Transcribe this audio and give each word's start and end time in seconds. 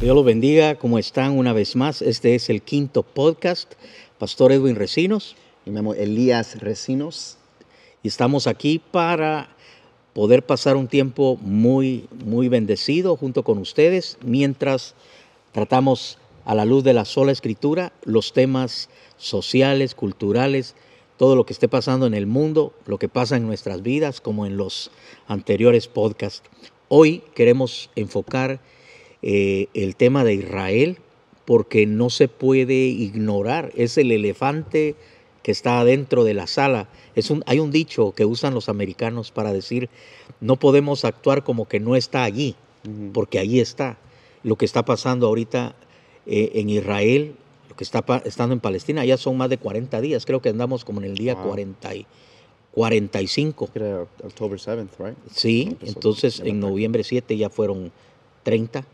Dios 0.00 0.14
los 0.14 0.24
bendiga, 0.24 0.76
¿cómo 0.76 0.98
están 0.98 1.36
una 1.36 1.52
vez 1.52 1.76
más? 1.76 2.00
Este 2.00 2.34
es 2.34 2.48
el 2.48 2.62
quinto 2.62 3.02
podcast, 3.02 3.74
Pastor 4.18 4.50
Edwin 4.50 4.76
Recinos. 4.76 5.36
Y 5.66 5.70
me 5.70 5.76
llamo 5.76 5.92
Elías 5.92 6.58
Recinos. 6.58 7.36
Y 8.02 8.08
estamos 8.08 8.46
aquí 8.46 8.78
para 8.78 9.50
poder 10.14 10.46
pasar 10.46 10.76
un 10.76 10.88
tiempo 10.88 11.36
muy, 11.42 12.08
muy 12.24 12.48
bendecido 12.48 13.14
junto 13.14 13.42
con 13.42 13.58
ustedes 13.58 14.16
mientras 14.24 14.94
tratamos 15.52 16.16
a 16.46 16.54
la 16.54 16.64
luz 16.64 16.82
de 16.82 16.94
la 16.94 17.04
sola 17.04 17.32
escritura 17.32 17.92
los 18.02 18.32
temas 18.32 18.88
sociales, 19.18 19.94
culturales, 19.94 20.76
todo 21.18 21.36
lo 21.36 21.44
que 21.44 21.52
esté 21.52 21.68
pasando 21.68 22.06
en 22.06 22.14
el 22.14 22.26
mundo, 22.26 22.72
lo 22.86 22.98
que 22.98 23.10
pasa 23.10 23.36
en 23.36 23.46
nuestras 23.46 23.82
vidas, 23.82 24.22
como 24.22 24.46
en 24.46 24.56
los 24.56 24.90
anteriores 25.28 25.88
podcasts. 25.88 26.48
Hoy 26.88 27.22
queremos 27.34 27.90
enfocar 27.96 28.60
eh, 29.22 29.68
el 29.74 29.96
tema 29.96 30.24
de 30.24 30.34
Israel 30.34 30.98
porque 31.44 31.86
no 31.86 32.10
se 32.10 32.28
puede 32.28 32.74
ignorar, 32.74 33.72
es 33.74 33.98
el 33.98 34.12
elefante 34.12 34.94
que 35.42 35.50
está 35.50 35.84
dentro 35.84 36.22
de 36.22 36.34
la 36.34 36.46
sala. 36.46 36.88
Es 37.16 37.30
un, 37.30 37.42
hay 37.46 37.58
un 37.58 37.72
dicho 37.72 38.12
que 38.12 38.24
usan 38.24 38.54
los 38.54 38.68
americanos 38.68 39.32
para 39.32 39.52
decir, 39.52 39.88
no 40.40 40.56
podemos 40.56 41.04
actuar 41.04 41.42
como 41.42 41.66
que 41.66 41.80
no 41.80 41.96
está 41.96 42.22
allí, 42.22 42.54
porque 43.12 43.38
allí 43.38 43.58
está. 43.58 43.98
Lo 44.44 44.56
que 44.56 44.64
está 44.64 44.84
pasando 44.84 45.26
ahorita 45.26 45.74
eh, 46.26 46.52
en 46.54 46.70
Israel, 46.70 47.34
lo 47.68 47.74
que 47.74 47.84
está 47.84 48.04
estando 48.24 48.52
en 48.52 48.60
Palestina, 48.60 49.04
ya 49.04 49.16
son 49.16 49.36
más 49.36 49.50
de 49.50 49.58
40 49.58 50.00
días, 50.00 50.26
creo 50.26 50.40
que 50.40 50.50
andamos 50.50 50.84
como 50.84 51.00
en 51.00 51.06
el 51.06 51.16
día 51.16 51.34
40 51.34 51.94
y, 51.96 52.06
45. 52.72 53.64
October 54.22 54.58
7th, 54.58 54.88
right? 54.98 55.18
Sí, 55.32 55.76
entonces 55.82 56.40
en 56.40 56.60
noviembre 56.60 57.02
7 57.02 57.36
ya 57.36 57.50
fueron 57.50 57.90
30 58.44 58.84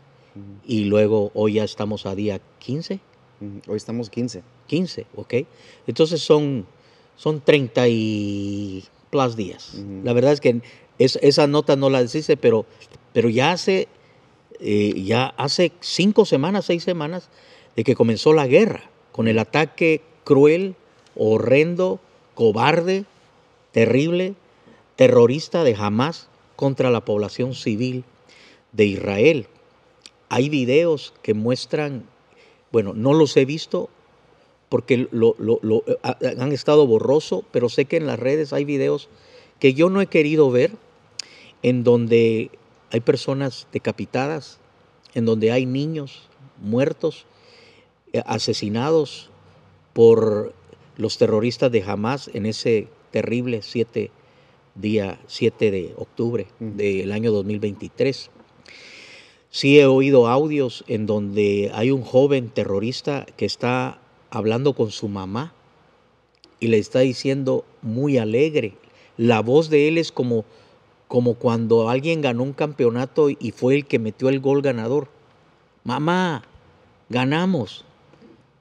y 0.65 0.85
luego 0.85 1.31
hoy 1.33 1.53
ya 1.53 1.63
estamos 1.63 2.05
a 2.05 2.15
día 2.15 2.41
15. 2.59 2.99
Hoy 3.67 3.77
estamos 3.77 4.09
15. 4.09 4.43
15, 4.67 5.05
ok. 5.15 5.33
Entonces 5.85 6.21
son, 6.21 6.65
son 7.15 7.41
30 7.41 7.87
y 7.87 8.83
plus 9.09 9.35
días. 9.35 9.81
La 10.03 10.13
verdad 10.13 10.33
es 10.33 10.41
que 10.41 10.61
esa 10.97 11.47
nota 11.47 11.75
no 11.75 11.89
la 11.89 12.01
dice, 12.01 12.37
pero, 12.37 12.65
pero 13.13 13.29
ya 13.29 13.51
hace 13.51 13.87
eh, 14.59 15.03
ya 15.03 15.27
hace 15.37 15.71
cinco 15.81 16.25
semanas, 16.25 16.65
seis 16.65 16.83
semanas, 16.83 17.29
de 17.75 17.83
que 17.83 17.95
comenzó 17.95 18.33
la 18.33 18.47
guerra, 18.47 18.89
con 19.11 19.27
el 19.27 19.37
ataque 19.39 20.01
cruel, 20.23 20.75
horrendo, 21.15 21.99
cobarde, 22.33 23.05
terrible, 23.71 24.33
terrorista 24.95 25.63
de 25.63 25.75
Hamas 25.75 26.27
contra 26.55 26.89
la 26.89 27.05
población 27.05 27.53
civil 27.53 28.03
de 28.71 28.85
Israel. 28.85 29.47
Hay 30.29 30.49
videos 30.49 31.13
que 31.21 31.33
muestran, 31.33 32.03
bueno, 32.71 32.93
no 32.93 33.13
los 33.13 33.35
he 33.37 33.45
visto 33.45 33.89
porque 34.69 35.07
lo, 35.11 35.35
han 36.11 36.51
estado 36.51 36.85
borroso, 36.85 37.45
pero 37.51 37.69
sé 37.69 37.85
que 37.85 37.97
en 37.97 38.05
las 38.07 38.19
redes 38.19 38.51
hay 38.51 38.65
videos 38.65 39.07
que 39.59 39.73
yo 39.73 39.89
no 39.89 40.01
he 40.01 40.07
querido 40.07 40.51
ver, 40.51 40.71
en 41.63 41.83
donde 41.83 42.51
hay 42.91 42.99
personas 42.99 43.67
decapitadas, 43.71 44.59
en 45.13 45.25
donde 45.25 45.51
hay 45.51 45.65
niños 45.65 46.29
muertos, 46.61 47.25
eh, 48.13 48.21
asesinados 48.25 49.29
por 49.93 50.53
los 50.97 51.17
terroristas 51.17 51.71
de 51.71 51.83
Hamas 51.83 52.29
en 52.33 52.45
ese 52.45 52.87
terrible 53.11 53.61
7 53.61 54.11
día 54.75 55.19
7 55.27 55.71
de 55.71 55.93
octubre 55.97 56.47
del 56.59 57.11
año 57.11 57.31
2023. 57.31 58.29
Sí 59.49 59.79
he 59.79 59.85
oído 59.85 60.27
audios 60.27 60.83
en 60.87 61.05
donde 61.05 61.71
hay 61.73 61.91
un 61.91 62.01
joven 62.01 62.49
terrorista 62.49 63.25
que 63.37 63.45
está 63.45 63.99
hablando 64.29 64.73
con 64.73 64.91
su 64.91 65.07
mamá 65.07 65.53
y 66.59 66.67
le 66.67 66.77
está 66.77 66.99
diciendo 66.99 67.65
muy 67.81 68.17
alegre. 68.17 68.73
La 69.15 69.41
voz 69.41 69.69
de 69.69 69.87
él 69.87 69.97
es 69.97 70.11
como, 70.11 70.45
como 71.07 71.35
cuando 71.35 71.89
alguien 71.89 72.21
ganó 72.21 72.43
un 72.43 72.53
campeonato 72.53 73.29
y 73.29 73.51
fue 73.51 73.75
el 73.75 73.85
que 73.85 73.99
metió 73.99 74.29
el 74.29 74.39
gol 74.39 74.61
ganador. 74.61 75.07
Mamá, 75.83 76.43
ganamos. 77.09 77.85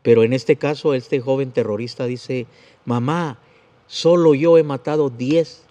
Pero 0.02 0.22
en 0.22 0.32
este 0.32 0.56
caso, 0.56 0.94
este 0.94 1.20
joven 1.20 1.50
terrorista 1.50 2.06
dice, 2.06 2.46
mamá, 2.84 3.38
solo 3.88 4.34
yo 4.34 4.56
he 4.56 4.62
matado 4.62 5.10
10 5.10 5.64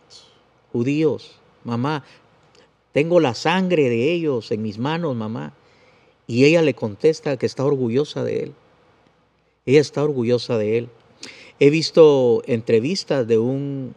judíos. 0.74 1.40
Mamá, 1.64 2.04
tengo 2.95 3.19
la 3.19 3.33
sangre 3.33 3.89
de 3.89 4.13
ellos 4.13 4.53
en 4.53 4.61
mis 4.61 4.78
manos, 4.78 5.17
mamá. 5.17 5.51
Y 6.28 6.45
ella 6.45 6.61
le 6.61 6.75
contesta 6.75 7.35
que 7.35 7.45
está 7.45 7.66
orgullosa 7.66 8.23
de 8.23 8.44
él. 8.44 8.53
Ella 9.66 9.81
está 9.81 10.01
orgullosa 10.01 10.57
de 10.57 10.78
él. 10.78 10.89
He 11.59 11.69
visto 11.72 12.41
entrevistas 12.47 13.28
de 13.28 13.38
un 13.38 13.95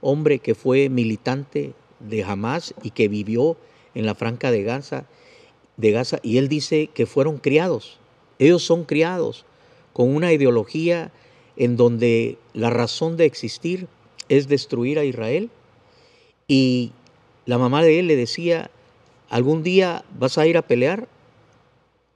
hombre 0.00 0.38
que 0.38 0.54
fue 0.54 0.88
militante 0.88 1.72
de 1.98 2.22
Hamas 2.22 2.72
y 2.84 2.92
que 2.92 3.08
vivió 3.08 3.56
en 3.96 4.06
la 4.06 4.14
Franca 4.14 4.52
de 4.52 4.62
Gaza, 4.62 5.06
de 5.76 5.90
Gaza 5.90 6.20
y 6.22 6.38
él 6.38 6.46
dice 6.46 6.88
que 6.94 7.06
fueron 7.06 7.38
criados. 7.38 7.98
Ellos 8.38 8.62
son 8.62 8.84
criados 8.84 9.44
con 9.92 10.14
una 10.14 10.32
ideología 10.32 11.10
en 11.56 11.76
donde 11.76 12.38
la 12.54 12.70
razón 12.70 13.16
de 13.16 13.24
existir 13.24 13.88
es 14.28 14.46
destruir 14.46 15.00
a 15.00 15.04
Israel 15.04 15.50
y 16.46 16.92
la 17.46 17.58
mamá 17.58 17.82
de 17.82 17.98
él 18.00 18.08
le 18.08 18.16
decía, 18.16 18.70
algún 19.30 19.62
día 19.62 20.04
vas 20.18 20.36
a 20.36 20.46
ir 20.46 20.56
a 20.56 20.62
pelear 20.62 21.08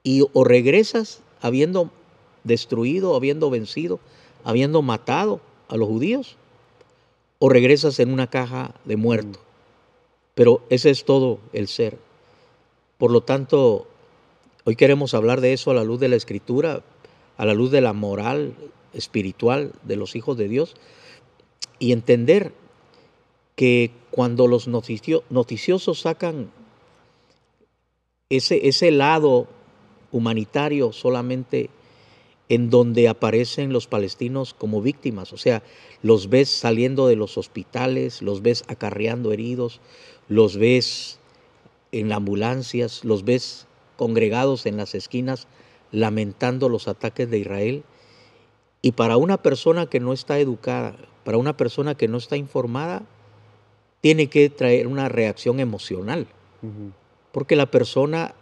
y 0.02 0.26
o 0.32 0.44
regresas 0.44 1.22
habiendo 1.40 1.90
destruido, 2.44 3.16
habiendo 3.16 3.48
vencido, 3.50 4.00
habiendo 4.44 4.82
matado 4.82 5.40
a 5.68 5.76
los 5.76 5.88
judíos, 5.88 6.36
o 7.38 7.48
regresas 7.48 7.98
en 8.00 8.12
una 8.12 8.28
caja 8.28 8.74
de 8.84 8.96
muerto. 8.96 9.38
Pero 10.34 10.62
ese 10.68 10.90
es 10.90 11.04
todo 11.04 11.38
el 11.52 11.68
ser. 11.68 11.98
Por 12.98 13.10
lo 13.10 13.22
tanto, 13.22 13.86
hoy 14.64 14.76
queremos 14.76 15.14
hablar 15.14 15.40
de 15.40 15.52
eso 15.52 15.70
a 15.70 15.74
la 15.74 15.84
luz 15.84 16.00
de 16.00 16.08
la 16.08 16.16
escritura, 16.16 16.82
a 17.36 17.44
la 17.46 17.54
luz 17.54 17.70
de 17.70 17.80
la 17.80 17.92
moral 17.92 18.54
espiritual 18.92 19.72
de 19.84 19.96
los 19.96 20.16
hijos 20.16 20.36
de 20.36 20.48
Dios 20.48 20.74
y 21.78 21.92
entender 21.92 22.52
que 23.60 23.90
cuando 24.10 24.46
los 24.46 24.68
noticiosos 24.68 26.00
sacan 26.00 26.50
ese, 28.30 28.68
ese 28.68 28.90
lado 28.90 29.48
humanitario 30.12 30.92
solamente 30.92 31.68
en 32.48 32.70
donde 32.70 33.06
aparecen 33.06 33.70
los 33.70 33.86
palestinos 33.86 34.54
como 34.54 34.80
víctimas, 34.80 35.34
o 35.34 35.36
sea, 35.36 35.62
los 36.00 36.30
ves 36.30 36.48
saliendo 36.48 37.06
de 37.06 37.16
los 37.16 37.36
hospitales, 37.36 38.22
los 38.22 38.40
ves 38.40 38.64
acarreando 38.66 39.30
heridos, 39.30 39.82
los 40.26 40.56
ves 40.56 41.18
en 41.92 42.12
ambulancias, 42.12 43.04
los 43.04 43.24
ves 43.24 43.66
congregados 43.98 44.64
en 44.64 44.78
las 44.78 44.94
esquinas 44.94 45.48
lamentando 45.92 46.70
los 46.70 46.88
ataques 46.88 47.28
de 47.28 47.40
Israel. 47.40 47.84
Y 48.80 48.92
para 48.92 49.18
una 49.18 49.42
persona 49.42 49.84
que 49.84 50.00
no 50.00 50.14
está 50.14 50.38
educada, 50.38 50.96
para 51.24 51.36
una 51.36 51.58
persona 51.58 51.94
que 51.94 52.08
no 52.08 52.16
está 52.16 52.38
informada, 52.38 53.02
tiene 54.00 54.28
que 54.28 54.48
traer 54.50 54.86
una 54.86 55.08
reacción 55.08 55.60
emocional. 55.60 56.26
Porque 57.32 57.56
la 57.56 57.70
persona 57.70 58.34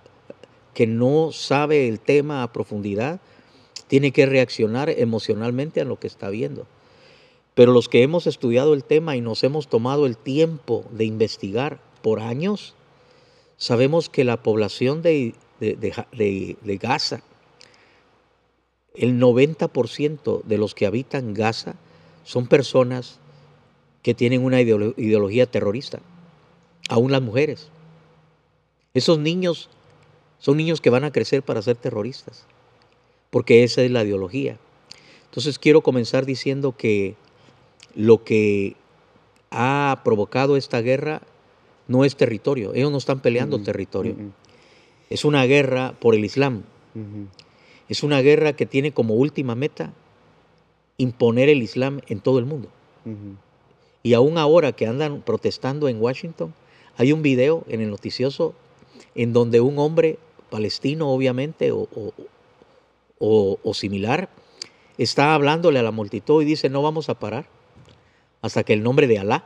que 0.75 0.87
no 0.87 1.33
sabe 1.33 1.89
el 1.89 2.01
tema 2.01 2.43
a 2.43 2.53
profundidad 2.53 3.21
tiene 3.89 4.13
que 4.13 4.27
reaccionar 4.27 4.91
emocionalmente 4.91 5.81
a 5.81 5.85
lo 5.85 5.99
que 5.99 6.07
está 6.07 6.29
viendo. 6.31 6.67
Pero 7.55 7.73
los 7.73 7.89
que 7.89 8.03
hemos 8.03 8.27
estudiado 8.27 8.75
el 8.75 8.85
tema 8.85 9.17
y 9.17 9.21
nos 9.21 9.43
hemos 9.43 9.69
tomado 9.69 10.07
el 10.07 10.17
tiempo 10.17 10.85
de 10.93 11.05
investigar 11.05 11.81
por 12.03 12.21
años, 12.21 12.75
sabemos 13.57 14.09
que 14.09 14.25
la 14.25 14.43
población 14.43 15.03
de, 15.03 15.35
de 15.59 16.79
Gaza, 16.81 17.23
el 18.95 19.21
90% 19.21 20.43
de 20.45 20.59
los 20.59 20.75
que 20.75 20.87
habitan 20.87 21.35
Gaza 21.35 21.75
son 22.25 22.47
personas 22.47 23.19
que 24.03 24.15
tienen 24.15 24.45
una 24.45 24.61
ideología 24.61 25.47
terrorista, 25.47 26.01
aún 26.89 27.13
las 27.13 27.23
mujeres. 27.23 27.69
Esos 28.95 29.19
niños 29.19 29.69
son 30.39 30.57
niños 30.57 30.81
que 30.81 30.91
van 30.91 31.05
a 31.05 31.13
crecer 31.13 31.43
para 31.43 31.63
ser 31.63 31.77
terroristas, 31.77 32.47
porque 33.31 33.65
esa 33.65 33.83
es 33.83 33.91
la 33.91 34.05
ideología. 34.05 34.59
Entonces 35.27 35.59
quiero 35.59 35.83
comenzar 35.83 36.27
diciendo 36.27 36.75
que 36.77 37.17
lo 37.95 38.25
que 38.25 38.77
ha 39.51 40.01
provocado 40.05 40.57
esta 40.57 40.81
guerra 40.81 41.23
no 41.87 42.05
es 42.05 42.17
territorio, 42.17 42.73
ellos 42.75 42.93
no 42.93 42.99
están 42.99 43.21
peleando 43.21 43.63
territorio. 43.63 44.15
Es 45.11 45.25
una 45.25 45.45
guerra 45.45 45.95
por 45.99 46.15
el 46.15 46.25
Islam. 46.25 46.63
Es 47.89 48.03
una 48.03 48.21
guerra 48.21 48.53
que 48.55 48.67
tiene 48.67 48.93
como 48.93 49.15
última 49.15 49.55
meta 49.55 49.93
imponer 50.99 51.49
el 51.49 51.63
Islam 51.63 52.01
en 52.09 52.21
todo 52.21 52.39
el 52.39 52.45
mundo. 52.45 52.69
Y 54.09 54.15
aún 54.15 54.39
ahora 54.39 54.73
que 54.73 54.87
andan 54.87 55.21
protestando 55.21 55.87
en 55.87 56.01
Washington, 56.01 56.55
hay 56.97 57.13
un 57.13 57.21
video 57.21 57.65
en 57.69 57.83
el 57.83 57.91
noticioso 57.91 58.55
en 59.15 59.35
donde 59.35 59.61
un 59.61 59.79
hombre 59.79 60.19
palestino, 60.49 61.11
obviamente, 61.11 61.73
o, 61.73 61.81
o- 61.95 62.15
o- 63.19 63.59
o 63.63 63.75
similar, 63.75 64.31
está 64.97 65.35
hablándole 65.35 65.79
a 65.79 65.83
la 65.83 65.91
multitud 65.91 66.41
y 66.41 66.47
dice, 66.47 66.71
no 66.71 66.81
vamos 66.81 67.11
a 67.11 67.19
parar 67.19 67.51
hasta 68.41 68.65
que 68.65 68.73
el 68.73 68.83
nombre 68.83 69.09
de 69.09 69.19
Alá 69.19 69.45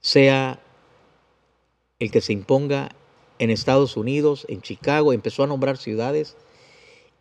sea 0.00 0.58
el 1.98 2.10
que 2.10 2.22
se 2.22 2.32
imponga 2.32 2.88
en 3.38 3.50
Estados 3.50 3.98
Unidos, 3.98 4.46
en 4.48 4.62
Chicago, 4.62 5.12
empezó 5.12 5.44
a 5.44 5.46
nombrar 5.46 5.76
ciudades 5.76 6.38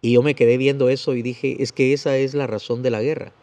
y 0.02 0.14
yo 0.14 0.22
me 0.22 0.34
quedé 0.34 0.56
viendo 0.56 0.88
eso 0.88 1.14
y 1.14 1.24
dije, 1.24 1.58
es 1.62 1.74
que 1.74 1.92
esa 1.92 2.16
es 2.16 2.34
la 2.36 2.48
razón 2.48 2.84
de 2.84 2.90
la 2.92 3.02
guerra. 3.02 3.34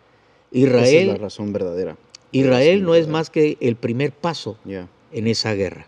Esa 0.53 0.61
es 0.61 0.73
la 0.73 0.79
Israel, 0.89 1.19
razón 1.21 1.53
verdadera. 1.53 1.99
Israel 2.33 2.83
no 2.83 2.95
es 2.95 3.09
más 3.09 3.31
que 3.31 3.57
el 3.61 3.77
primer 3.77 4.13
paso 4.13 4.57
Yeah. 4.65 4.89
en 5.13 5.27
esa 5.27 5.55
guerra. 5.55 5.87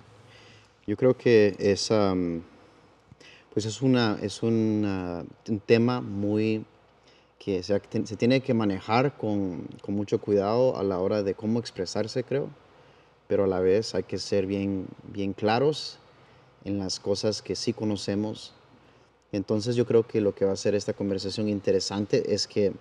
Yo 0.87 0.97
creo 0.97 1.17
que 1.17 1.55
es, 1.59 1.91
am, 1.91 2.43
pues 3.53 3.67
es, 3.67 3.83
una, 3.83 4.19
es 4.23 4.43
una- 4.43 5.25
un 5.49 5.61
tema 5.61 6.01
muy 6.01 6.65
que 7.39 7.63
se 7.63 7.81
tiene 8.17 8.41
que 8.41 8.53
manejar 8.55 9.17
con, 9.17 9.67
con 9.83 9.95
mucho 9.95 10.21
cuidado 10.21 10.77
a 10.77 10.83
la 10.83 10.99
hora 10.99 11.23
de 11.23 11.35
cómo 11.35 11.59
expresarse, 11.59 12.23
creo, 12.23 12.49
pero 13.29 13.45
a 13.45 13.47
la 13.47 13.61
vez 13.61 13.95
hay 13.95 14.03
que 14.03 14.19
ser 14.19 14.47
bien, 14.47 14.87
bien 15.13 15.33
claros 15.33 15.99
en 16.65 16.79
las 16.79 17.01
cosas 17.01 17.41
que 17.41 17.57
sí 17.57 17.73
conocemos. 17.73 18.53
Entonces 19.33 19.75
yo 19.77 19.87
creo 19.87 20.07
que 20.07 20.21
lo 20.21 20.35
que 20.35 20.45
va 20.45 20.51
a 20.51 20.55
hacer 20.55 20.75
esta 20.75 20.93
conversación 20.93 21.49
interesante 21.49 22.35
es 22.35 22.47
que 22.47 22.73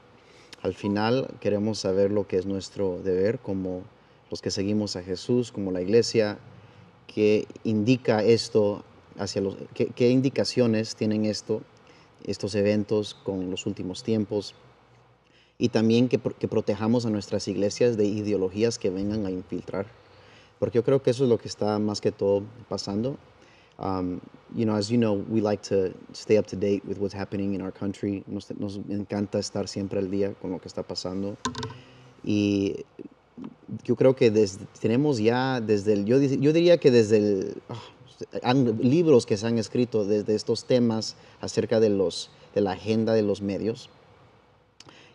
al 0.62 0.74
final 0.74 1.28
queremos 1.40 1.80
saber 1.80 2.12
lo 2.12 2.28
que 2.28 2.38
es 2.38 2.46
nuestro 2.46 3.00
deber 3.02 3.40
como 3.40 3.84
los 4.30 4.42
que 4.42 4.52
seguimos 4.52 4.96
a 4.96 5.04
Jesús, 5.04 5.52
como 5.52 5.72
la 5.72 5.82
iglesia, 5.82 6.38
qué 7.08 7.48
indica 7.64 8.24
esto 8.24 8.84
hacia 9.18 9.42
los 9.42 9.56
qué, 9.74 10.10
indicaciones 10.10 10.96
tienen 10.96 11.26
esto 11.26 11.62
estos 12.26 12.54
eventos 12.56 13.14
con 13.14 13.50
los 13.50 13.66
últimos 13.66 14.04
tiempos. 14.04 14.54
Y 15.58 15.70
también 15.70 16.08
que, 16.10 16.20
que 16.20 16.48
protejamos 16.48 17.06
a 17.06 17.10
nuestras 17.10 17.48
iglesias 17.48 17.98
de 17.98 18.06
ideologías 18.06 18.78
que 18.78 18.90
vengan 18.90 19.26
a 19.26 19.32
infiltrar. 19.32 19.88
Porque 20.60 20.78
yo 20.78 20.84
creo 20.84 21.02
que 21.02 21.12
eso 21.12 21.24
es 21.24 21.30
lo 21.30 21.38
que 21.38 21.48
está 21.48 21.80
más 21.80 22.02
que 22.02 22.12
todo 22.12 22.44
pasando 22.68 23.18
Um, 23.80 24.20
you 24.56 24.66
know, 24.66 24.76
as 24.76 24.90
you 24.92 24.98
know, 24.98 25.14
we 25.30 25.42
like 25.42 25.62
to 25.70 25.94
stay 26.14 26.38
up 26.38 26.46
to 26.48 26.56
date 26.56 26.84
with 26.86 26.98
what's 27.00 27.14
happening 27.14 27.54
in 27.54 27.62
our 27.62 27.72
country. 27.72 28.24
Nos, 28.28 28.50
nos 28.60 28.78
encanta 28.90 29.40
estar 29.40 29.68
siempre 29.68 30.00
al 30.00 30.10
día 30.10 30.34
con 30.42 30.52
lo 30.52 30.60
que 30.60 30.68
está 30.68 30.84
pasando. 30.84 31.38
Y 32.24 32.84
yo 33.86 33.96
creo 33.96 34.16
que 34.16 34.31
desde, 34.31 34.66
tenemos 34.81 35.20
ya 35.20 35.62
desde 35.62 35.94
el, 35.94 36.06
yo, 36.06 36.20
yo 36.20 36.52
diría 36.52 36.78
que 36.78 36.92
desde 36.92 37.18
el, 37.18 37.62
ah, 37.70 37.80
han- 38.44 38.78
libros 38.81 39.26
que 39.26 39.38
se 39.38 39.48
han 39.48 39.58
escrito 39.58 40.04
desde 40.04 40.36
estos 40.36 40.66
temas 40.66 41.16
acerca 41.40 41.80
de, 41.80 41.90
los, 41.90 42.31
de 42.54 42.62
la 42.62 42.72
agenda 42.72 43.14
de 43.14 43.22
los 43.22 43.42
medios. 43.42 43.90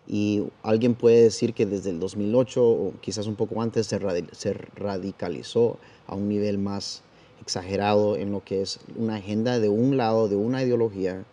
Y 0.06 0.44
alguien 0.62 0.94
puede 0.94 1.22
decir 1.22 1.54
que 1.54 1.66
desde 1.66 1.90
el 1.90 1.98
2008 1.98 2.62
o 2.62 2.92
quizás 3.00 3.26
un 3.26 3.36
poco 3.36 3.60
antes 3.62 3.86
se, 3.86 3.98
se 4.32 4.52
radicalizó 4.76 5.78
a 6.06 6.14
un 6.14 6.28
nivel 6.28 6.58
más 6.58 7.02
exagerado 7.44 8.16
en 8.16 8.32
lo 8.32 8.42
que 8.42 8.62
es 8.62 8.80
una 8.96 9.16
agenda 9.16 9.60
de 9.60 9.68
un 9.68 9.98
lado, 9.98 10.28
de 10.28 10.36
una 10.36 10.62
ideología, 10.62 11.24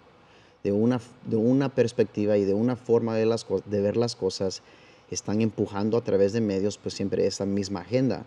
de 0.61 0.73
una, 0.73 0.99
de 1.25 1.37
una 1.37 1.69
perspectiva 1.69 2.37
y 2.37 2.43
de 2.43 2.53
una 2.53 2.75
forma 2.75 3.15
de, 3.15 3.25
las, 3.25 3.45
de 3.65 3.81
ver 3.81 3.95
las 3.95 4.17
cosas, 4.17 4.61
están 5.09 5.39
empujando 5.39 5.95
a 5.95 6.03
través 6.03 6.33
de 6.33 6.41
medios 6.41 6.77
pues 6.77 6.95
siempre 6.95 7.25
esa 7.25 7.45
misma 7.45 7.79
agenda. 7.79 8.25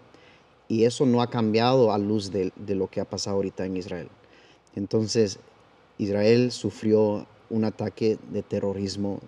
Y 0.66 0.84
eso 0.84 1.04
no 1.04 1.20
ha 1.20 1.28
cambiado 1.28 1.92
a 1.92 1.98
luz 1.98 2.32
de, 2.32 2.52
lo 2.68 2.88
que 2.88 3.02
ha 3.02 3.04
pasado 3.04 3.36
ahorita 3.36 3.66
en 3.66 3.76
Israel. 3.76 4.08
Entonces, 4.74 5.38
Israel 5.98 6.52
sufrió 6.52 7.26
un 7.50 7.64
ataque 7.64 8.16
de 8.32 8.42
terrorismo 8.42 9.20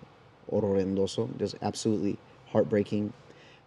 horrendoso, 0.49 1.29
just 1.39 1.61
absolutely 1.61 2.17
heartbreaking. 2.51 3.13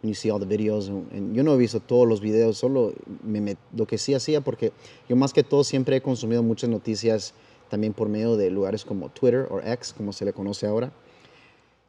When 0.03 0.09
you 0.09 0.15
see 0.15 0.31
all 0.31 0.39
the 0.41 0.47
videos, 0.47 0.89
and, 0.89 1.13
and 1.13 1.35
yo 1.37 1.43
no 1.43 1.53
he 1.55 1.59
visto 1.59 1.79
todos 1.81 2.09
los 2.09 2.21
videos, 2.23 2.57
solo 2.57 2.93
me 3.23 3.41
met- 3.41 3.59
lo 3.77 3.85
que 3.87 3.99
sí 3.99 4.15
hacía, 4.15 4.41
porque 4.41 4.73
yo 5.09 5.17
más 5.17 5.33
que 5.35 5.43
todo 5.43 5.63
siempre 5.63 5.97
he 5.97 6.01
consumido 6.01 6.43
muchas 6.43 6.71
noticias 6.71 7.35
también 7.69 7.93
por 7.93 8.09
medio 8.09 8.37
de 8.37 8.51
lugares 8.51 8.85
como 8.85 9.11
Twitter 9.11 9.47
o 9.51 9.61
X, 9.61 9.93
como 9.97 10.13
se 10.15 10.25
le 10.25 10.33
conoce 10.33 10.67
ahora. 10.67 10.91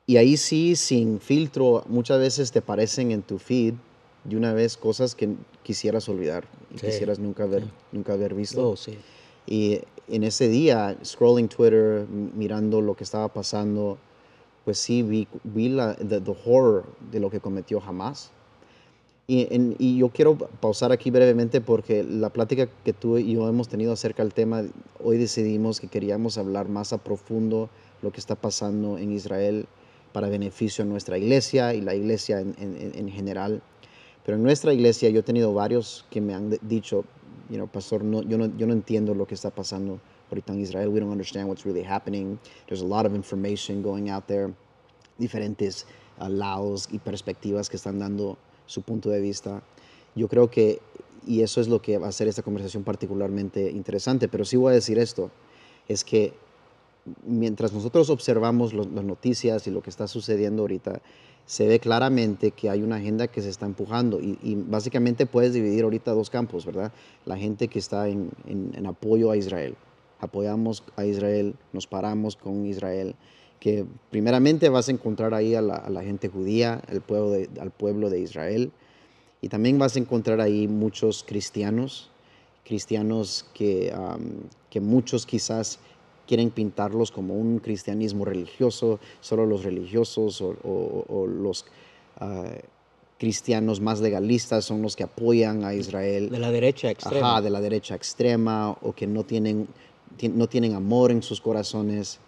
Y 0.06 0.18
ahí 0.18 0.36
sí, 0.36 0.76
sin 0.76 1.22
filtro, 1.22 1.86
muchas 1.88 2.20
veces 2.20 2.52
te 2.52 2.60
aparecen 2.60 3.12
en 3.12 3.22
tu 3.22 3.38
feed 3.40 3.76
de 4.26 4.36
una 4.36 4.52
vez 4.54 4.76
cosas 4.76 5.16
que 5.16 5.30
quisieras 5.64 6.10
olvidar 6.10 6.44
y 6.76 6.80
Sí, 6.80 6.88
quisieras 6.88 7.18
nunca 7.18 7.44
haber, 7.44 7.64
sí. 7.64 7.70
nunca 7.94 8.14
haber 8.14 8.34
visto. 8.34 8.72
Oh, 8.72 8.76
sí. 8.76 8.98
Y 9.48 9.80
en 10.10 10.24
ese 10.24 10.50
día, 10.50 10.98
scrolling 11.04 11.48
Twitter, 11.48 12.06
mirando 12.10 12.82
lo 12.82 12.94
que 12.96 13.04
estaba 13.06 13.30
pasando, 13.30 13.98
pues 14.66 14.78
sí 14.78 15.02
vi, 15.04 15.28
vi 15.44 15.70
la 15.70 15.96
the, 15.96 16.22
the 16.22 16.36
horror 16.46 16.86
de 17.12 17.20
lo 17.20 17.30
que 17.30 17.40
cometió 17.40 17.82
Hamas. 17.82 18.32
Y, 19.28 19.48
en- 19.54 19.76
y 19.80 19.98
yo 19.98 20.10
quiero 20.10 20.36
pausar 20.36 20.92
aquí 20.92 21.10
brevemente 21.10 21.62
porque 21.62 22.04
la 22.04 22.30
plática 22.30 22.68
que 22.84 22.92
tú 22.94 23.18
y 23.18 23.34
yo 23.34 23.48
hemos 23.48 23.70
tenido 23.70 23.94
acerca 23.94 24.24
del 24.24 24.34
tema, 24.34 24.64
hoy 25.04 25.18
decidimos 25.18 25.80
que 25.80 25.88
queríamos 25.88 26.38
hablar 26.38 26.68
más 26.68 26.92
a 26.92 26.98
profundo 26.98 27.70
lo 28.02 28.12
que 28.12 28.20
está 28.20 28.36
pasando 28.36 28.98
en 28.98 29.12
Israel 29.14 29.68
para 30.12 30.28
beneficio 30.28 30.84
de 30.84 30.90
nuestra 30.90 31.18
iglesia 31.18 31.74
y 31.74 31.82
la 31.82 31.96
iglesia 31.96 32.42
en, 32.42 32.56
en- 32.60 32.76
en- 32.76 32.96
en 32.98 33.10
general. 33.10 33.62
Pero 34.26 34.38
en 34.38 34.44
nuestra 34.44 34.74
iglesia 34.74 35.10
yo 35.10 35.22
he 35.22 35.24
tenido 35.24 35.54
varios 35.54 36.06
que 36.10 36.20
me 36.20 36.34
han 36.34 36.58
dicho, 36.62 37.06
you 37.50 37.56
know, 37.56 37.68
pastor, 37.68 38.04
no, 38.04 38.22
yo, 38.24 38.38
no, 38.38 38.48
yo 38.58 38.68
no 38.68 38.74
entiendo 38.74 39.16
lo 39.16 39.26
que 39.26 39.36
está 39.36 39.50
pasando 39.50 40.00
ahorita 40.32 40.54
en 40.54 40.62
Israel. 40.62 40.90
We 40.90 41.00
don't 41.00 41.12
understand 41.12 41.48
what's 41.48 41.66
really 41.66 41.84
happening. 41.84 42.40
There's 42.68 42.82
a 42.82 42.88
lot 42.88 43.06
of 43.06 43.14
information 43.14 43.82
going 43.84 44.10
out 44.10 44.26
there, 44.28 44.54
diferentes 45.18 45.86
uh, 46.20 46.28
lados 46.30 46.88
y 46.92 47.00
perspectivas 47.00 47.70
que 47.70 47.78
están 47.78 48.00
dando 48.00 48.38
su 48.66 48.82
punto 48.82 49.10
de 49.10 49.20
vista. 49.20 49.62
Yo 50.16 50.28
creo 50.28 50.50
que, 50.50 50.80
y 51.28 51.42
eso 51.42 51.62
es 51.62 51.68
lo 51.68 51.82
que 51.82 51.98
va 51.98 52.08
a 52.08 52.10
hacer 52.10 52.28
esta 52.28 52.42
conversación 52.42 52.84
particularmente 52.84 53.70
interesante, 53.70 54.28
pero 54.28 54.46
sí 54.46 54.58
voy 54.58 54.72
a 54.72 54.76
decir 54.76 54.98
esto, 55.00 55.30
es 55.88 56.04
que 56.04 56.34
mientras 57.26 57.74
nosotros 57.74 58.10
observamos 58.10 58.74
las 58.74 58.88
noticias 59.04 59.66
y 59.68 59.72
lo 59.72 59.82
que 59.82 59.90
está 59.90 60.08
sucediendo 60.08 60.64
ahorita, 60.64 61.02
se 61.46 61.68
ve 61.68 61.80
claramente 61.80 62.52
que 62.52 62.70
hay 62.70 62.82
una 62.84 62.98
agenda 62.98 63.28
que 63.28 63.42
se 63.42 63.50
está 63.50 63.66
empujando 63.66 64.22
y, 64.22 64.38
y 64.44 64.56
básicamente 64.56 65.26
puedes 65.26 65.54
dividir 65.54 65.84
ahorita 65.84 66.12
dos 66.12 66.30
campos, 66.30 66.66
¿verdad? 66.66 66.94
La 67.26 67.36
gente 67.36 67.68
que 67.68 67.80
está 67.80 68.08
en, 68.08 68.30
en- 68.48 68.72
en 68.76 68.86
apoyo 68.86 69.32
a 69.32 69.38
Israel. 69.38 69.76
Apoyamos 70.22 70.84
a 70.96 71.06
Israel, 71.06 71.56
nos 71.74 71.88
paramos 71.88 72.36
con 72.36 72.66
Israel, 72.66 73.16
que 73.60 73.86
primeramente 74.10 74.70
vas 74.70 74.88
a 74.88 74.92
encontrar 74.92 75.34
ahí 75.34 75.54
a 75.56 75.62
la, 75.62 75.76
a 75.76 75.90
la 75.90 76.02
gente 76.04 76.30
judía, 76.30 76.82
al 76.88 77.02
pueblo, 77.02 77.32
de, 77.32 77.50
al 77.60 77.72
pueblo 77.72 78.10
de 78.10 78.20
Israel, 78.22 78.72
y 79.42 79.50
también 79.50 79.78
vas 79.78 79.96
a 79.96 80.00
encontrar 80.00 80.40
ahí 80.42 80.68
muchos 80.68 81.24
cristianos, 81.24 82.10
cristianos 82.64 83.46
que, 83.54 83.92
am, 83.94 84.44
que 84.70 84.80
muchos 84.80 85.26
quizás 85.26 85.80
quieren 86.28 86.52
pintarlos 86.52 87.12
como 87.12 87.34
un 87.36 87.60
cristianismo 87.60 88.24
religioso, 88.24 89.00
solo 89.20 89.46
los 89.46 89.64
religiosos 89.64 90.42
o, 90.42 90.56
o- 90.64 91.06
o 91.10 91.28
los 91.28 91.66
ah, 92.20 92.46
cristianos 93.18 93.82
más 93.82 94.00
legalistas 94.00 94.66
son 94.66 94.82
los 94.82 94.96
que 94.96 95.04
apoyan 95.04 95.64
a 95.66 95.74
Israel. 95.74 96.30
De 96.30 96.40
la 96.40 96.52
derecha 96.52 96.90
extrema. 96.90 97.34
Ajá, 97.34 97.42
de 97.42 97.50
la 97.50 97.62
derecha 97.62 97.96
extrema 97.96 98.72
o 98.82 98.94
que 98.94 99.06
no 99.08 99.24
tienen, 99.24 99.68
ti- 99.68 99.72
no 100.34 100.48
tienen 100.48 100.76
amor 100.76 101.12
en 101.12 101.24
sus 101.24 101.42
corazones. 101.42 102.20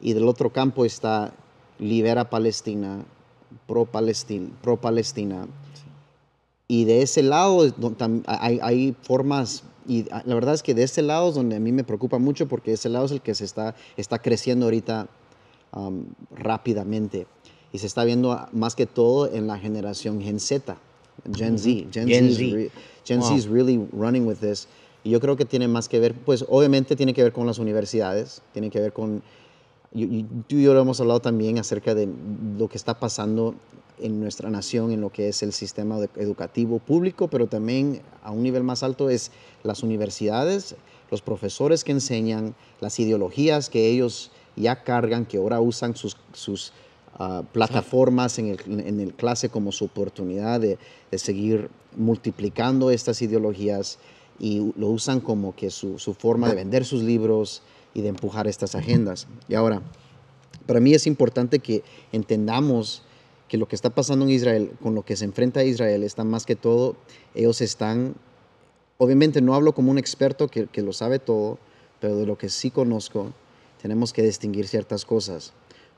Y 0.00 0.12
del 0.12 0.28
otro 0.28 0.50
campo 0.52 0.84
está 0.84 1.32
Libera 1.78 2.30
Palestina, 2.30 3.04
pro-Palestina, 3.66 4.48
pro-Palestina. 4.62 5.46
Y 6.68 6.84
de 6.84 7.02
ese 7.02 7.22
lado 7.22 7.66
hay, 8.26 8.60
hay 8.62 8.94
formas, 9.02 9.64
y 9.86 10.04
la 10.04 10.34
verdad 10.34 10.54
es 10.54 10.62
que 10.62 10.74
de 10.74 10.82
ese 10.82 11.00
lado 11.00 11.30
es 11.30 11.34
donde 11.34 11.56
a 11.56 11.60
mí 11.60 11.72
me 11.72 11.82
preocupa 11.82 12.18
mucho 12.18 12.46
porque 12.46 12.72
ese 12.72 12.90
lado 12.90 13.06
es 13.06 13.12
el 13.12 13.22
que 13.22 13.34
se 13.34 13.44
está, 13.44 13.74
está 13.96 14.18
creciendo 14.18 14.66
ahorita 14.66 15.08
um, 15.72 16.04
rápidamente. 16.36 17.26
Y 17.72 17.78
se 17.78 17.86
está 17.86 18.04
viendo 18.04 18.48
más 18.52 18.74
que 18.74 18.86
todo 18.86 19.32
en 19.32 19.46
la 19.46 19.58
generación 19.58 20.20
Gen 20.20 20.40
Z, 20.40 20.76
Gen 21.34 21.58
Z. 21.58 21.70
Gen, 21.92 22.08
Gen 22.08 22.32
Z, 22.32 22.38
Z. 22.38 22.70
Gen 23.04 23.22
Z 23.22 23.34
is 23.34 23.46
really 23.46 23.86
running 23.92 24.26
with 24.26 24.38
this. 24.38 24.68
Yo 25.08 25.20
creo 25.20 25.36
que 25.36 25.44
tiene 25.44 25.68
más 25.68 25.88
que 25.88 26.00
ver, 26.00 26.14
pues 26.14 26.44
obviamente 26.48 26.96
tiene 26.96 27.14
que 27.14 27.22
ver 27.22 27.32
con 27.32 27.46
las 27.46 27.58
universidades, 27.58 28.42
tiene 28.52 28.70
que 28.70 28.80
ver 28.80 28.92
con 28.92 29.22
tú 29.90 30.56
y 30.56 30.62
yo 30.62 30.74
lo 30.74 30.80
hemos 30.80 31.00
hablado 31.00 31.20
también 31.20 31.58
acerca 31.58 31.94
de 31.94 32.08
lo 32.58 32.68
que 32.68 32.76
está 32.76 32.98
pasando 32.98 33.54
en 33.98 34.20
nuestra 34.20 34.50
nación, 34.50 34.92
en 34.92 35.00
lo 35.00 35.10
que 35.10 35.28
es 35.28 35.42
el 35.42 35.52
sistema 35.52 35.98
educativo 36.16 36.78
público, 36.78 37.28
pero 37.28 37.46
también 37.46 38.02
a 38.22 38.30
un 38.30 38.42
nivel 38.42 38.62
más 38.62 38.82
alto 38.82 39.10
es 39.10 39.32
las 39.62 39.82
universidades, 39.82 40.76
los 41.10 41.22
profesores 41.22 41.84
que 41.84 41.92
enseñan, 41.92 42.54
las 42.80 43.00
ideologías 43.00 43.70
que 43.70 43.88
ellos 43.88 44.30
ya 44.56 44.84
cargan, 44.84 45.24
que 45.24 45.38
ahora 45.38 45.60
usan 45.60 45.94
sus, 45.96 46.72
ah, 47.14 47.42
plataformas 47.52 48.38
en 48.38 48.48
el, 48.48 48.60
en 48.86 49.00
el 49.00 49.14
clase 49.14 49.48
como 49.48 49.72
su 49.72 49.86
oportunidad 49.86 50.60
de, 50.60 50.78
de 51.10 51.18
seguir 51.18 51.70
multiplicando 51.96 52.90
estas 52.90 53.20
ideologías 53.22 53.98
y 54.38 54.72
lo 54.76 54.88
usan 54.88 55.20
como 55.20 55.54
que 55.54 55.70
su, 55.70 55.98
su 55.98 56.14
forma 56.14 56.48
de 56.48 56.54
vender 56.54 56.84
sus 56.84 57.02
libros 57.02 57.62
y 57.94 58.02
de 58.02 58.08
empujar 58.08 58.46
estas 58.46 58.74
agendas. 58.74 59.26
Y 59.48 59.54
ahora, 59.54 59.82
para 60.66 60.80
mí 60.80 60.94
es 60.94 61.06
importante 61.06 61.58
que 61.58 61.82
entendamos 62.12 63.02
que 63.48 63.56
lo 63.56 63.66
que 63.66 63.76
está 63.76 63.90
pasando 63.90 64.24
en 64.24 64.30
Israel, 64.30 64.72
con 64.82 64.94
lo 64.94 65.02
que 65.02 65.16
se 65.16 65.24
enfrenta 65.24 65.60
a 65.60 65.64
Israel, 65.64 66.02
está 66.02 66.22
más 66.22 66.44
que 66.44 66.54
todo, 66.54 66.96
ellos 67.34 67.60
están, 67.60 68.14
obviamente 68.98 69.40
no 69.40 69.54
hablo 69.54 69.74
como 69.74 69.90
un 69.90 69.98
experto 69.98 70.48
que, 70.48 70.66
que 70.66 70.82
lo 70.82 70.92
sabe 70.92 71.18
todo, 71.18 71.58
pero 72.00 72.16
de 72.16 72.26
lo 72.26 72.36
que 72.36 72.48
sí 72.48 72.70
conozco, 72.70 73.32
tenemos 73.80 74.12
que 74.12 74.22
distinguir 74.22 74.68
ciertas 74.68 75.04
cosas. 75.04 75.52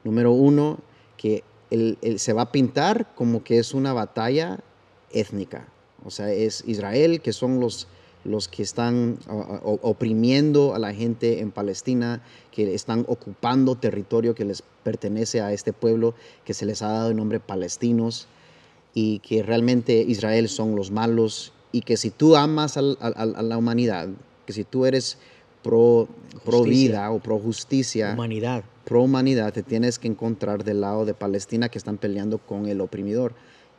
Número 0.04 0.32
uno, 0.32 0.78
que 1.16 1.42
el, 1.70 1.98
se 2.18 2.32
va 2.32 2.42
a 2.42 2.52
pintar 2.52 3.14
como 3.14 3.42
que 3.42 3.58
es 3.58 3.74
una 3.74 3.92
batalla 3.92 4.60
étnica. 5.12 5.68
O 6.04 6.10
sea, 6.10 6.32
es 6.32 6.64
Israel, 6.66 7.20
que 7.20 7.32
son 7.32 7.60
los, 7.60 7.88
los 8.24 8.48
que 8.48 8.62
están 8.62 9.18
oprimiendo 9.82 10.74
a 10.74 10.78
la 10.78 10.92
gente 10.92 11.40
en 11.40 11.50
Palestina, 11.50 12.22
que 12.52 12.74
están 12.74 13.04
ocupando 13.08 13.76
territorio 13.76 14.34
que 14.34 14.44
les 14.44 14.62
pertenece 14.82 15.40
a 15.40 15.52
este 15.52 15.72
pueblo, 15.72 16.14
que 16.44 16.54
se 16.54 16.66
les 16.66 16.82
ha 16.82 16.88
dado 16.88 17.10
el 17.10 17.16
nombre 17.16 17.40
palestinos, 17.40 18.28
y 18.92 19.20
que 19.20 19.42
realmente 19.42 20.04
Israel 20.06 20.48
son 20.48 20.76
los 20.76 20.90
malos, 20.90 21.52
y 21.72 21.82
que 21.82 21.96
si 21.96 22.10
tú 22.10 22.36
amas 22.36 22.76
a, 22.76 22.82
la 22.82 23.56
humanidad, 23.56 24.08
que 24.44 24.52
si 24.52 24.64
tú 24.64 24.84
eres 24.84 25.16
pro, 25.62 26.08
pro 26.44 26.64
vida 26.64 27.10
o 27.10 27.20
pro 27.20 27.38
justicia, 27.38 28.12
humanidad. 28.14 28.64
pro 28.84 29.02
humanidad, 29.02 29.52
te 29.52 29.62
tienes 29.62 29.98
que 29.98 30.08
encontrar 30.08 30.64
del 30.64 30.82
lado 30.82 31.04
de 31.04 31.14
Palestina 31.14 31.68
que 31.68 31.78
están 31.78 31.96
peleando 31.96 32.38
con 32.38 32.66
el 32.66 32.80
oprimidor. 32.80 33.34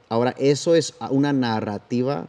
Ahora, 0.10 0.36
eso 0.38 0.76
es 0.76 0.96
una 1.10 1.32
narrativa 1.32 2.28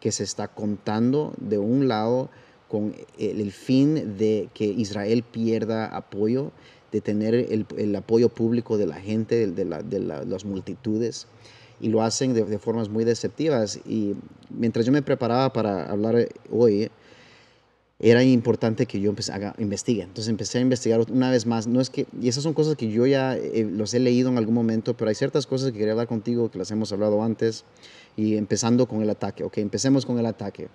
que 0.00 0.12
se 0.12 0.24
está 0.24 0.48
contando 0.48 1.32
de 1.38 1.58
un 1.58 1.88
lado 1.88 2.28
con 2.68 2.94
el, 3.18 3.52
fin 3.52 4.16
de 4.18 4.48
que 4.52 4.64
Israel 4.64 5.22
pierda 5.22 5.86
apoyo, 5.86 6.50
de 6.92 7.00
tener 7.00 7.34
el, 7.34 7.96
apoyo 7.96 8.28
público 8.28 8.76
de 8.76 8.86
la 8.86 8.96
gente, 8.96 9.46
de, 9.46 9.64
las 9.64 10.44
multitudes, 10.44 11.26
y 11.80 11.88
lo 11.88 12.02
hacen 12.02 12.34
de, 12.34 12.58
formas 12.58 12.88
muy 12.88 13.04
deceptivas. 13.04 13.80
Y 13.86 14.14
mientras 14.50 14.84
yo 14.84 14.92
me 14.92 15.02
preparaba 15.02 15.52
para 15.52 15.86
hablar 15.90 16.28
hoy, 16.50 16.90
era 17.98 18.22
importante 18.22 18.86
que 18.86 19.00
yo 19.00 19.10
empecé 19.10 19.32
a 19.32 19.54
investigar. 19.58 20.06
Entonces 20.06 20.28
empecé 20.28 20.58
a 20.58 20.60
investigar 20.60 21.00
una 21.10 21.30
vez 21.30 21.46
más. 21.46 21.66
No 21.66 21.80
es 21.80 21.88
que, 21.88 22.06
y 22.20 22.28
esas 22.28 22.42
son 22.42 22.52
cosas 22.52 22.76
que 22.76 22.90
yo 22.90 23.06
ya 23.06 23.36
eh, 23.36 23.66
los 23.70 23.94
he 23.94 24.00
leído 24.00 24.28
en 24.28 24.36
algún 24.36 24.54
momento, 24.54 24.94
pero 24.96 25.08
hay 25.08 25.14
ciertas 25.14 25.46
cosas 25.46 25.72
que 25.72 25.78
quería 25.78 25.92
hablar 25.92 26.06
contigo 26.06 26.50
que 26.50 26.58
las 26.58 26.70
hemos 26.70 26.92
hablado 26.92 27.22
antes. 27.22 27.64
Y 28.16 28.36
empezando 28.36 28.86
con 28.86 29.02
el 29.02 29.10
ataque. 29.10 29.44
Ok, 29.44 29.58
empecemos 29.58 30.04
con 30.04 30.18
el 30.18 30.26
ataque. 30.26 30.68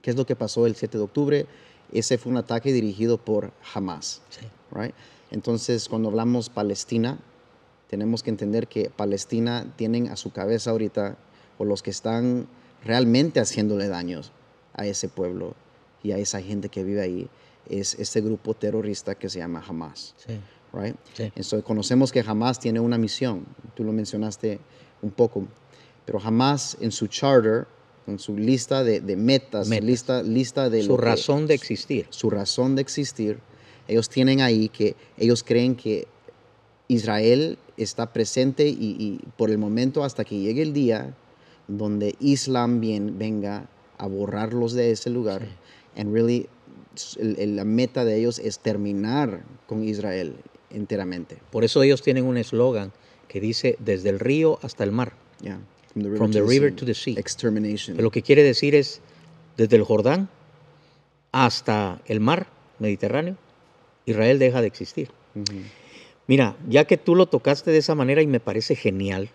¿Qué 0.00 0.10
es 0.10 0.16
lo 0.16 0.24
que 0.24 0.36
pasó 0.36 0.66
el 0.66 0.74
7 0.74 0.96
de 0.96 1.04
octubre? 1.04 1.46
Ese 1.92 2.18
fue 2.18 2.32
un 2.32 2.38
ataque 2.38 2.72
dirigido 2.72 3.18
por 3.18 3.52
Hamas. 3.74 4.22
Sí. 4.30 4.46
Right? 4.70 4.94
Entonces, 5.30 5.88
cuando 5.88 6.08
hablamos 6.08 6.48
Palestina, 6.48 7.18
tenemos 7.88 8.22
que 8.22 8.30
entender 8.30 8.68
que 8.68 8.90
Palestina 8.90 9.66
tienen 9.76 10.08
a 10.08 10.16
su 10.16 10.30
cabeza 10.30 10.70
ahorita, 10.70 11.16
o 11.58 11.64
los 11.64 11.82
que 11.82 11.90
están 11.90 12.46
realmente 12.84 13.40
haciéndole 13.40 13.88
daños 13.88 14.32
a 14.74 14.86
ese 14.86 15.08
pueblo, 15.08 15.54
y 16.02 16.12
a 16.12 16.18
esa 16.18 16.40
gente 16.40 16.68
que 16.68 16.84
vive 16.84 17.00
ahí 17.00 17.28
es 17.68 17.94
este 17.98 18.20
grupo 18.20 18.54
terrorista 18.54 19.14
que 19.14 19.28
se 19.28 19.38
llama 19.38 19.62
Hamas. 19.66 20.14
Sí. 20.16 20.38
Right? 20.72 20.96
Entonces, 21.18 21.62
conocemos 21.64 22.12
que 22.12 22.20
Hamas 22.20 22.60
tiene 22.60 22.80
una 22.80 22.98
misión, 22.98 23.46
tú 23.74 23.84
lo 23.84 23.92
mencionaste 23.92 24.60
un 25.00 25.10
poco, 25.10 25.46
pero 26.04 26.20
Hamas 26.22 26.76
en 26.80 26.92
su 26.92 27.06
charter, 27.06 27.66
en 28.06 28.18
su 28.18 28.36
lista 28.36 28.84
de, 28.84 29.00
metas, 29.16 29.68
Lista, 29.68 30.22
lista 30.22 30.70
de... 30.70 30.82
Su 30.82 30.96
razón 30.96 31.46
de 31.46 31.54
existir. 31.54 32.06
Su 32.10 32.30
razón 32.30 32.74
de 32.74 32.82
existir, 32.82 33.38
ellos 33.86 34.08
tienen 34.08 34.40
ahí 34.40 34.68
que 34.68 34.96
ellos 35.16 35.42
creen 35.42 35.74
que 35.74 36.06
Israel 36.88 37.58
está 37.76 38.12
presente 38.12 38.68
y, 38.68 39.20
por 39.36 39.50
el 39.50 39.58
momento 39.58 40.04
hasta 40.04 40.24
que 40.24 40.38
llegue 40.38 40.62
el 40.62 40.72
día 40.72 41.14
donde 41.68 42.16
Islam 42.18 42.80
bien, 42.80 43.18
venga 43.18 43.68
a 43.98 44.06
borrarlos 44.06 44.72
de 44.72 44.90
ese 44.90 45.10
lugar 45.10 45.46
and 45.98 46.14
really 46.14 46.48
la 47.18 47.64
meta 47.64 48.04
de 48.04 48.16
ellos 48.16 48.38
es 48.38 48.58
terminar 48.58 49.42
con 49.66 49.84
Israel 49.84 50.36
enteramente. 50.70 51.36
Por 51.50 51.64
eso 51.64 51.82
ellos 51.82 52.02
tienen 52.02 52.24
un 52.24 52.36
eslogan 52.36 52.92
que 53.28 53.40
dice 53.40 53.76
desde 53.78 54.08
el 54.08 54.18
río 54.18 54.58
hasta 54.62 54.84
el 54.84 54.92
mar. 54.92 55.12
From 56.16 56.32
the 56.32 56.42
river, 56.42 56.74
to, 56.74 56.84
the 56.84 56.94
sea. 56.94 57.18
Extermination. 57.18 57.96
lo 58.00 58.10
que 58.10 58.22
quiere 58.22 58.42
decir 58.42 58.74
es 58.74 59.00
desde 59.56 59.76
el 59.76 59.82
Jordán 59.82 60.28
hasta 61.32 62.00
el 62.06 62.20
mar 62.20 62.46
Mediterráneo, 62.78 63.36
Israel 64.06 64.38
deja 64.38 64.60
de 64.60 64.66
existir. 64.66 65.10
Mira, 66.26 66.56
ya 66.68 66.84
que 66.84 66.96
tú 66.96 67.14
lo 67.14 67.26
tocaste 67.26 67.70
de 67.70 67.78
esa 67.78 67.94
manera 67.94 68.22
y 68.22 68.26
me 68.26 68.40
parece 68.40 68.76
genial, 68.76 69.30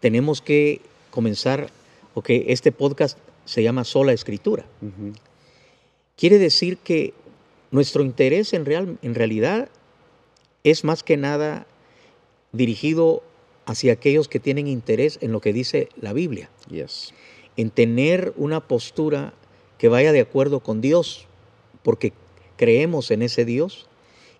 tenemos 0.00 0.40
que 0.40 0.80
comenzar, 1.10 1.70
porque 2.14 2.46
este 2.48 2.72
podcast 2.72 3.18
se 3.44 3.62
llama 3.62 3.84
Sola 3.84 4.12
Escritura. 4.12 4.64
Quiere 6.16 6.38
decir 6.38 6.78
que 6.78 7.12
nuestro 7.70 8.02
interés 8.02 8.54
en, 8.54 8.64
real, 8.64 8.98
en 9.02 9.14
realidad 9.14 9.68
es 10.64 10.82
más 10.82 11.02
que 11.02 11.18
nada 11.18 11.66
dirigido 12.52 13.22
hacia 13.66 13.92
aquellos 13.92 14.26
que 14.26 14.40
tienen 14.40 14.66
interés 14.66 15.18
en 15.20 15.32
lo 15.32 15.40
que 15.40 15.52
dice 15.52 15.90
la 16.00 16.14
Biblia. 16.14 16.48
Yes. 16.70 17.12
En 17.58 17.70
tener 17.70 18.32
una 18.36 18.66
postura 18.66 19.34
que 19.76 19.88
vaya 19.88 20.12
de 20.12 20.20
acuerdo 20.20 20.60
con 20.60 20.80
Dios, 20.80 21.26
porque 21.82 22.14
creemos 22.56 23.10
en 23.10 23.20
ese 23.20 23.44
Dios 23.44 23.86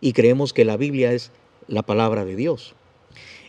y 0.01 0.15
creemos 0.15 0.55
que 0.55 0.65
la 0.65 0.79
Biblia 0.79 1.13
es 1.13 1.31
la 1.69 1.83
palabra 1.83 2.25
de 2.25 2.37
Dios. 2.37 2.75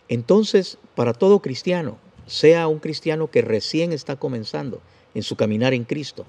Entonces, 0.08 0.78
para 0.94 1.14
todo 1.14 1.40
cristiano, 1.40 1.98
sea 2.26 2.68
un 2.68 2.78
cristiano 2.78 3.30
que 3.30 3.40
recién 3.40 3.92
está 3.92 4.16
comenzando 4.16 4.82
en 5.14 5.22
su 5.22 5.36
caminar 5.36 5.72
en 5.72 5.84
Cristo, 5.84 6.26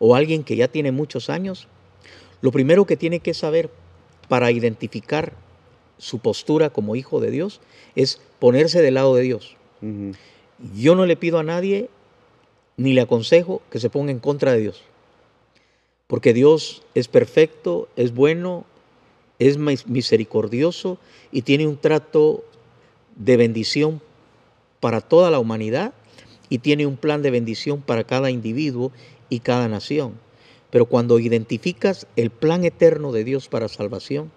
o 0.00 0.16
alguien 0.16 0.42
que 0.42 0.56
ya 0.56 0.66
tiene 0.66 0.90
muchos 0.90 1.30
años, 1.30 1.68
lo 2.40 2.50
primero 2.50 2.86
que 2.86 2.96
tiene 2.96 3.20
que 3.20 3.34
saber 3.34 3.70
para 4.28 4.50
identificar 4.50 5.34
su 5.98 6.18
postura 6.18 6.70
como 6.70 6.96
hijo 6.96 7.20
de 7.20 7.30
Dios 7.30 7.60
es 7.94 8.20
ponerse 8.40 8.82
del 8.82 8.94
lado 8.94 9.14
de 9.14 9.22
Dios. 9.22 9.56
Yo 10.74 10.94
no 10.94 11.06
le 11.06 11.16
pido 11.16 11.38
a 11.38 11.44
nadie 11.44 11.90
ni 12.76 12.94
le 12.94 13.02
aconsejo 13.02 13.62
que 13.70 13.78
se 13.78 13.90
ponga 13.90 14.10
en 14.10 14.18
contra 14.18 14.52
de 14.52 14.60
Dios, 14.60 14.82
porque 16.06 16.32
Dios 16.32 16.82
es 16.94 17.08
perfecto, 17.08 17.88
es 17.96 18.14
bueno, 18.14 18.64
es 19.38 19.58
misericordioso 19.58 20.98
y 21.30 21.42
tiene 21.42 21.66
un 21.66 21.76
trato 21.76 22.42
de 23.16 23.36
bendición 23.36 24.00
para 24.80 25.02
toda 25.02 25.30
la 25.30 25.38
humanidad 25.38 25.92
y 26.48 26.58
tiene 26.58 26.86
un 26.86 26.96
plan 26.96 27.20
de 27.20 27.30
bendición 27.30 27.82
para 27.82 28.04
cada 28.04 28.30
individuo 28.30 28.92
y 29.30 29.40
cada 29.40 29.68
nación. 29.68 30.14
Pero 30.70 30.86
cuando 30.86 31.18
identificas 31.18 32.06
el 32.16 32.30
plan 32.30 32.64
eterno 32.64 33.12
de 33.12 33.24
Dios 33.24 33.48
para 33.48 33.68
salvación, 33.68 34.30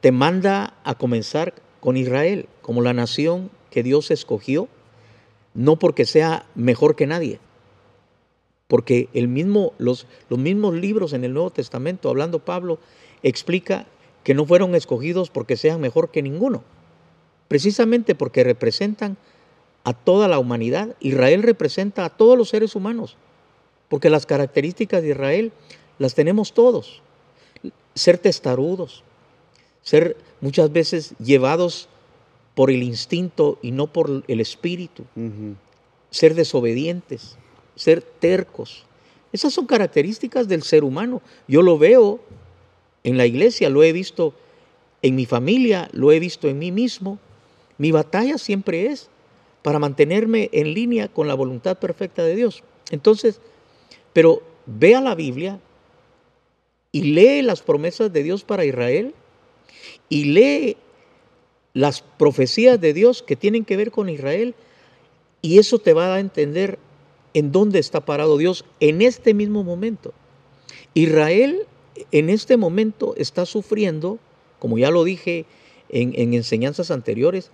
te 0.00 0.12
manda 0.12 0.74
a 0.84 0.94
comenzar 0.94 1.54
con 1.80 1.96
Israel 1.96 2.48
como 2.62 2.82
la 2.82 2.92
nación 2.92 3.50
que 3.70 3.82
Dios 3.82 4.10
escogió, 4.10 4.68
no 5.54 5.78
porque 5.78 6.04
sea 6.04 6.46
mejor 6.54 6.96
que 6.96 7.06
nadie, 7.06 7.40
porque 8.68 9.08
el 9.12 9.28
mismo, 9.28 9.72
los, 9.78 10.06
los 10.28 10.38
mismos 10.38 10.74
libros 10.74 11.12
en 11.12 11.24
el 11.24 11.32
Nuevo 11.34 11.50
Testamento, 11.50 12.08
hablando 12.08 12.38
Pablo, 12.38 12.78
explica 13.22 13.86
que 14.22 14.34
no 14.34 14.46
fueron 14.46 14.74
escogidos 14.74 15.30
porque 15.30 15.56
sean 15.56 15.80
mejor 15.80 16.10
que 16.10 16.22
ninguno, 16.22 16.64
precisamente 17.48 18.14
porque 18.14 18.44
representan 18.44 19.16
a 19.84 19.92
toda 19.92 20.28
la 20.28 20.38
humanidad. 20.38 20.96
Israel 21.00 21.42
representa 21.42 22.06
a 22.06 22.10
todos 22.10 22.38
los 22.38 22.48
seres 22.48 22.74
humanos 22.74 23.16
porque 23.88 24.10
las 24.10 24.26
características 24.26 25.02
de 25.02 25.10
Israel 25.10 25.52
las 25.98 26.14
tenemos 26.14 26.52
todos. 26.52 27.02
Ser 27.94 28.18
testarudos, 28.18 29.04
ser 29.82 30.16
muchas 30.40 30.72
veces 30.72 31.14
llevados 31.18 31.88
por 32.54 32.70
el 32.70 32.82
instinto 32.82 33.58
y 33.62 33.70
no 33.70 33.86
por 33.86 34.24
el 34.26 34.40
espíritu, 34.40 35.04
ser 36.10 36.34
desobedientes, 36.34 37.36
ser 37.76 38.02
tercos. 38.02 38.84
Esas 39.32 39.52
son 39.52 39.66
características 39.66 40.46
del 40.48 40.62
ser 40.62 40.84
humano. 40.84 41.20
Yo 41.48 41.62
lo 41.62 41.78
veo 41.78 42.20
en 43.02 43.16
la 43.16 43.26
iglesia, 43.26 43.68
lo 43.68 43.82
he 43.82 43.92
visto 43.92 44.34
en 45.02 45.16
mi 45.16 45.26
familia, 45.26 45.88
lo 45.92 46.12
he 46.12 46.20
visto 46.20 46.48
en 46.48 46.58
mí 46.58 46.70
mismo. 46.70 47.18
Mi 47.78 47.90
batalla 47.90 48.38
siempre 48.38 48.86
es 48.86 49.10
para 49.62 49.78
mantenerme 49.78 50.50
en 50.52 50.74
línea 50.74 51.08
con 51.08 51.26
la 51.26 51.34
voluntad 51.34 51.78
perfecta 51.78 52.22
de 52.22 52.36
Dios. 52.36 52.62
Entonces, 52.90 53.40
pero 54.14 54.42
ve 54.64 54.94
a 54.94 55.02
la 55.02 55.14
Biblia 55.14 55.60
y 56.92 57.02
lee 57.02 57.42
las 57.42 57.60
promesas 57.60 58.10
de 58.10 58.22
Dios 58.22 58.44
para 58.44 58.64
Israel 58.64 59.14
y 60.08 60.24
lee 60.24 60.76
las 61.74 62.00
profecías 62.00 62.80
de 62.80 62.94
Dios 62.94 63.22
que 63.22 63.36
tienen 63.36 63.64
que 63.64 63.76
ver 63.76 63.90
con 63.90 64.08
Israel 64.08 64.54
y 65.42 65.58
eso 65.58 65.78
te 65.80 65.92
va 65.92 66.14
a 66.14 66.20
entender 66.20 66.78
en 67.34 67.50
dónde 67.50 67.80
está 67.80 68.04
parado 68.04 68.38
Dios 68.38 68.64
en 68.78 69.02
este 69.02 69.34
mismo 69.34 69.64
momento. 69.64 70.14
Israel 70.94 71.66
en 72.12 72.30
este 72.30 72.56
momento 72.56 73.14
está 73.16 73.44
sufriendo, 73.44 74.20
como 74.60 74.78
ya 74.78 74.90
lo 74.90 75.02
dije 75.02 75.46
en, 75.88 76.12
en 76.16 76.32
enseñanzas 76.32 76.92
anteriores, 76.92 77.50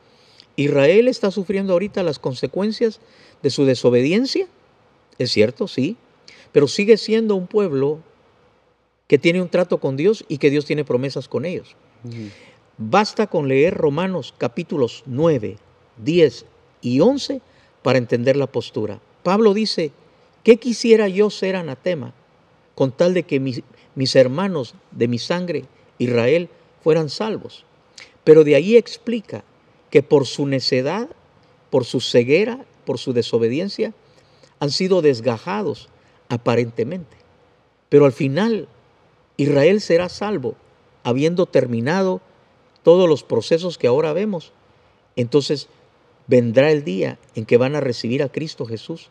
Israel 0.56 1.08
está 1.08 1.30
sufriendo 1.30 1.72
ahorita 1.72 2.02
las 2.02 2.18
consecuencias 2.18 3.00
de 3.42 3.48
su 3.48 3.64
desobediencia, 3.64 4.46
es 5.18 5.30
cierto, 5.30 5.66
sí, 5.66 5.96
pero 6.52 6.68
sigue 6.68 6.96
siendo 6.96 7.34
un 7.34 7.46
pueblo 7.46 8.00
que 9.06 9.18
tiene 9.18 9.42
un 9.42 9.48
trato 9.48 9.78
con 9.78 9.96
Dios 9.96 10.24
y 10.28 10.38
que 10.38 10.50
Dios 10.50 10.64
tiene 10.66 10.84
promesas 10.84 11.28
con 11.28 11.44
ellos. 11.44 11.76
Basta 12.78 13.26
con 13.26 13.48
leer 13.48 13.74
Romanos 13.74 14.34
capítulos 14.38 15.02
9, 15.06 15.58
10 15.98 16.46
y 16.80 17.00
11 17.00 17.40
para 17.82 17.98
entender 17.98 18.36
la 18.36 18.46
postura. 18.46 19.00
Pablo 19.22 19.52
dice, 19.52 19.92
¿qué 20.44 20.58
quisiera 20.58 21.08
yo 21.08 21.30
ser 21.30 21.56
anatema 21.56 22.14
con 22.74 22.92
tal 22.92 23.14
de 23.14 23.24
que 23.24 23.40
mis, 23.40 23.62
mis 23.94 24.16
hermanos 24.16 24.74
de 24.92 25.08
mi 25.08 25.18
sangre, 25.18 25.64
Israel, 25.98 26.48
fueran 26.82 27.08
salvos? 27.08 27.64
Pero 28.24 28.44
de 28.44 28.54
ahí 28.54 28.76
explica 28.76 29.44
que 29.90 30.02
por 30.02 30.26
su 30.26 30.46
necedad, 30.46 31.08
por 31.68 31.84
su 31.84 32.00
ceguera, 32.00 32.64
por 32.84 32.98
su 32.98 33.12
desobediencia, 33.12 33.92
han 34.60 34.70
sido 34.70 35.02
desgajados 35.02 35.88
aparentemente. 36.30 37.18
Pero 37.90 38.06
al 38.06 38.12
final 38.12 38.68
Israel 39.36 39.82
será 39.82 40.08
salvo, 40.08 40.54
habiendo 41.02 41.44
terminado 41.44 42.22
todos 42.82 43.06
los 43.06 43.22
procesos 43.22 43.76
que 43.76 43.88
ahora 43.88 44.14
vemos. 44.14 44.52
Entonces 45.16 45.68
vendrá 46.26 46.70
el 46.70 46.84
día 46.84 47.18
en 47.34 47.44
que 47.44 47.58
van 47.58 47.74
a 47.74 47.80
recibir 47.80 48.22
a 48.22 48.30
Cristo 48.30 48.64
Jesús 48.64 49.10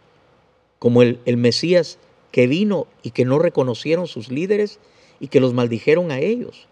como 0.80 1.04
el, 1.04 1.20
el 1.26 1.38
Mesías 1.38 2.00
que 2.32 2.48
vino 2.48 2.88
y 3.04 3.12
que 3.12 3.26
no 3.26 3.38
reconocieron 3.38 4.08
sus 4.08 4.30
líderes 4.30 4.80
y 5.20 5.28
que 5.28 5.42
los 5.42 5.54
maldijeron 5.54 6.12
a 6.12 6.20
ellos. 6.20 6.68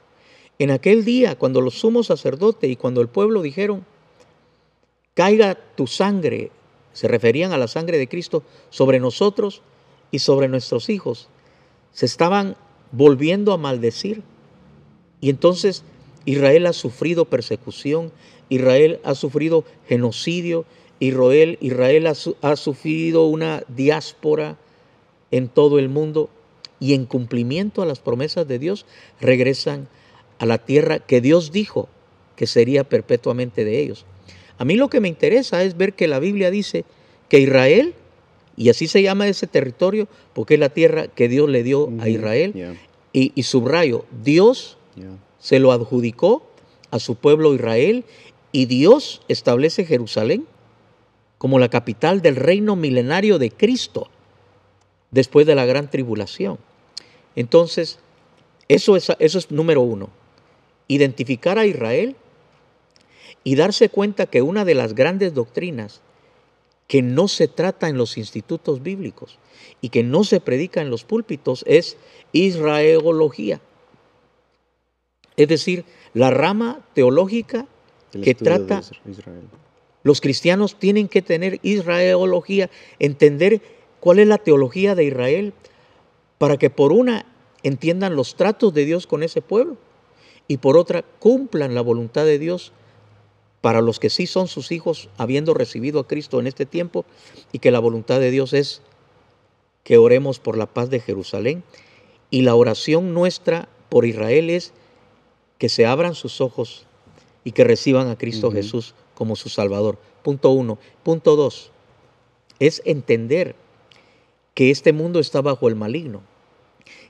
En 0.59 0.71
aquel 0.71 1.03
día, 1.03 1.37
cuando 1.37 1.61
los 1.61 1.79
sumos 1.79 2.07
sacerdotes 2.07 2.69
y 2.69 2.77
cuando 2.77 3.01
el 3.01 3.09
pueblo 3.09 3.41
dijeron, 3.41 3.85
caiga 5.13 5.55
tu 5.75 5.87
sangre, 5.87 6.51
se 6.93 7.07
referían 7.07 7.51
a 7.51 7.57
la 7.57 7.67
sangre 7.67 7.97
de 7.97 8.07
Cristo, 8.07 8.43
sobre 8.69 8.99
nosotros 8.99 9.61
y 10.11 10.19
sobre 10.19 10.47
nuestros 10.47 10.89
hijos, 10.89 11.29
se 11.91 12.05
estaban 12.05 12.55
volviendo 12.91 13.53
a 13.53 13.57
maldecir. 13.57 14.23
Y 15.19 15.29
entonces 15.29 15.83
Israel 16.25 16.65
ha 16.67 16.73
sufrido 16.73 17.25
persecución, 17.25 18.11
Israel 18.49 18.99
ha 19.03 19.15
sufrido 19.15 19.65
genocidio, 19.87 20.65
Israel, 20.99 21.57
Israel 21.61 22.07
ha, 22.07 22.13
ha, 22.41 22.55
sufrido 22.55 23.25
una 23.25 23.63
diáspora 23.67 24.57
en 25.31 25.47
todo 25.47 25.79
el 25.79 25.89
mundo 25.89 26.29
y 26.79 26.93
en 26.93 27.05
cumplimiento 27.05 27.81
a 27.81 27.85
las 27.85 27.99
promesas 27.99 28.47
de 28.47 28.59
Dios 28.59 28.85
regresan 29.19 29.87
a 30.39 30.45
la 30.45 30.59
tierra 30.59 30.99
que 30.99 31.21
Dios 31.21 31.51
dijo 31.51 31.89
que 32.35 32.47
sería 32.47 32.83
perpetuamente 32.83 33.65
de 33.65 33.79
ellos. 33.79 34.05
A 34.57 34.65
mí 34.65 34.75
lo 34.75 34.89
que 34.89 34.99
me 34.99 35.07
interesa 35.07 35.63
es 35.63 35.77
ver 35.77 35.93
que 35.93 36.07
la 36.07 36.19
Biblia 36.19 36.51
dice 36.51 36.85
que 37.29 37.39
Israel, 37.39 37.93
y 38.57 38.69
así 38.69 38.87
se 38.87 39.03
llama 39.03 39.27
ese 39.27 39.45
territorio, 39.45 40.07
porque 40.33 40.55
es 40.55 40.59
la 40.59 40.69
tierra 40.69 41.07
que 41.07 41.29
Dios 41.29 41.47
le 41.47 41.61
dio 41.61 41.89
a 41.99 42.09
Israel, 42.09 42.77
y, 43.13 43.43
subrayo, 43.43 44.05
Dios 44.23 44.77
se 45.39 45.59
lo 45.59 45.71
adjudicó 45.71 46.43
a 46.89 46.99
su 46.99 47.15
pueblo 47.15 47.53
Israel, 47.53 48.03
y 48.51 48.65
Dios 48.65 49.21
establece 49.27 49.85
Jerusalén 49.85 50.45
como 51.37 51.59
la 51.59 51.69
capital 51.69 52.23
del 52.23 52.35
reino 52.35 52.75
milenario 52.75 53.37
de 53.37 53.51
Cristo, 53.51 54.09
después 55.11 55.45
de 55.45 55.53
la 55.53 55.65
gran 55.65 55.91
tribulación. 55.91 56.57
Entonces, 57.35 57.99
eso 58.67 58.95
es, 58.95 59.11
eso 59.19 59.37
es 59.37 59.51
número 59.51 59.81
uno, 59.81 60.09
identificar 60.87 61.59
a 61.59 61.67
Israel 61.67 62.15
y 63.43 63.55
darse 63.55 63.89
cuenta 63.89 64.25
que 64.25 64.41
una 64.41 64.65
de 64.65 64.73
las 64.73 64.95
grandes 64.95 65.35
doctrinas 65.35 66.01
que 66.87 67.01
no 67.01 67.27
se 67.27 67.47
trata 67.47 67.89
en 67.89 67.97
los 67.97 68.17
institutos 68.17 68.81
bíblicos 68.81 69.37
y 69.81 69.89
que 69.89 70.03
no 70.03 70.23
se 70.23 70.39
predica 70.39 70.81
en 70.81 70.89
los 70.89 71.03
púlpitos 71.03 71.63
es 71.67 71.97
israelología. 72.31 73.61
Es 75.35 75.47
decir, 75.47 75.85
la 76.13 76.31
rama 76.31 76.81
teológica 76.93 77.67
que 78.11 78.33
trata... 78.33 78.81
Los 80.03 80.21
cristianos 80.21 80.79
tienen 80.79 81.09
que 81.09 81.21
tener 81.21 81.59
israelología, 81.63 82.69
entender 82.97 83.61
cuál 83.99 84.19
es 84.19 84.27
la 84.27 84.37
teología 84.37 84.95
de 84.95 85.03
Israel, 85.03 85.53
para 86.37 86.55
que 86.55 86.69
por 86.69 86.93
una 86.93 87.25
entiendan 87.63 88.15
los 88.15 88.35
tratos 88.35 88.73
de 88.73 88.85
Dios 88.85 89.05
con 89.05 89.21
ese 89.21 89.41
pueblo 89.41 89.75
y 90.47 90.57
por 90.57 90.77
otra 90.77 91.03
cumplan 91.19 91.75
la 91.75 91.81
voluntad 91.81 92.23
de 92.23 92.39
Dios 92.39 92.71
para 93.61 93.81
los 93.81 93.99
que 93.99 94.09
sí 94.09 94.27
son 94.27 94.47
sus 94.47 94.71
hijos, 94.71 95.09
habiendo 95.17 95.53
recibido 95.53 95.99
a 95.99 96.07
Cristo 96.07 96.39
en 96.39 96.47
este 96.47 96.65
tiempo, 96.65 97.05
y 97.51 97.59
que 97.59 97.71
la 97.71 97.79
voluntad 97.79 98.19
de 98.19 98.31
Dios 98.31 98.53
es 98.53 98.81
que 99.83 99.97
oremos 99.97 100.39
por 100.39 100.57
la 100.57 100.65
paz 100.65 100.89
de 100.89 100.99
Jerusalén. 100.99 101.63
Y 102.29 102.41
la 102.41 102.55
oración 102.55 103.13
nuestra 103.13 103.69
por 103.89 104.05
Israel 104.05 104.49
es 104.49 104.73
que 105.57 105.69
se 105.69 105.85
abran 105.85 106.13
sus 106.13 106.41
ojos 106.41 106.85
y 107.43 107.53
que 107.53 107.63
reciban 107.63 108.09
a 108.09 108.17
Cristo 108.17 108.51
Jesús 108.51 108.95
como 109.15 109.35
su 109.35 109.49
Salvador. 109.49 109.97
Punto 110.23 110.49
uno. 110.49 110.77
Punto 111.03 111.37
dos, 111.37 111.71
es 112.59 112.81
entender 112.85 113.55
que 114.53 114.71
este 114.71 114.91
mundo 114.91 115.19
está 115.19 115.41
bajo 115.41 115.67
el 115.69 115.75
maligno, 115.75 116.21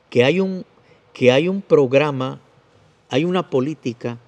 que 0.09 0.23
hay 0.23 0.39
un, 0.39 0.65
que 1.13 1.31
hay 1.31 1.47
un 1.47 1.61
programa, 1.61 2.39
hay 3.09 3.25
una 3.25 3.49
política, 3.49 4.19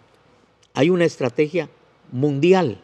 hay 0.73 0.89
una 0.89 1.05
estrategia 1.05 1.69
mundial 2.11 2.79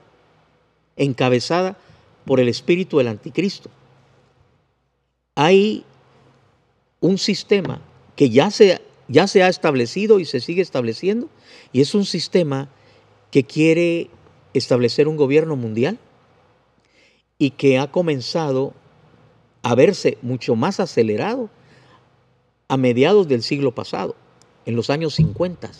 encabezada 0.97 1.77
por 2.25 2.39
el 2.39 2.47
espíritu 2.47 2.97
del 2.97 3.07
anticristo. 3.07 3.69
Hay 5.35 5.83
un 7.01 7.17
sistema 7.17 7.81
que 8.15 8.29
ya 8.29 8.49
se, 8.51 8.81
ya 9.07 9.27
se 9.27 9.43
ha 9.43 9.47
establecido 9.47 10.19
y 10.19 10.25
se 10.25 10.39
sigue 10.39 10.61
estableciendo, 10.61 11.29
y 11.71 11.81
es 11.81 11.93
un 11.93 12.05
sistema 12.05 12.69
que 13.31 13.43
quiere 13.43 14.09
establecer 14.53 15.07
un 15.07 15.17
gobierno 15.17 15.55
mundial 15.55 15.99
y 17.38 17.51
que 17.51 17.77
ha 17.77 17.91
comenzado 17.91 18.73
a 19.61 19.75
verse 19.75 20.17
mucho 20.21 20.55
más 20.55 20.79
acelerado 20.79 21.49
a 22.67 22.77
mediados 22.77 23.27
del 23.27 23.43
siglo 23.43 23.75
pasado, 23.75 24.15
en 24.65 24.75
los 24.75 24.89
años 24.89 25.15
50, 25.15 25.71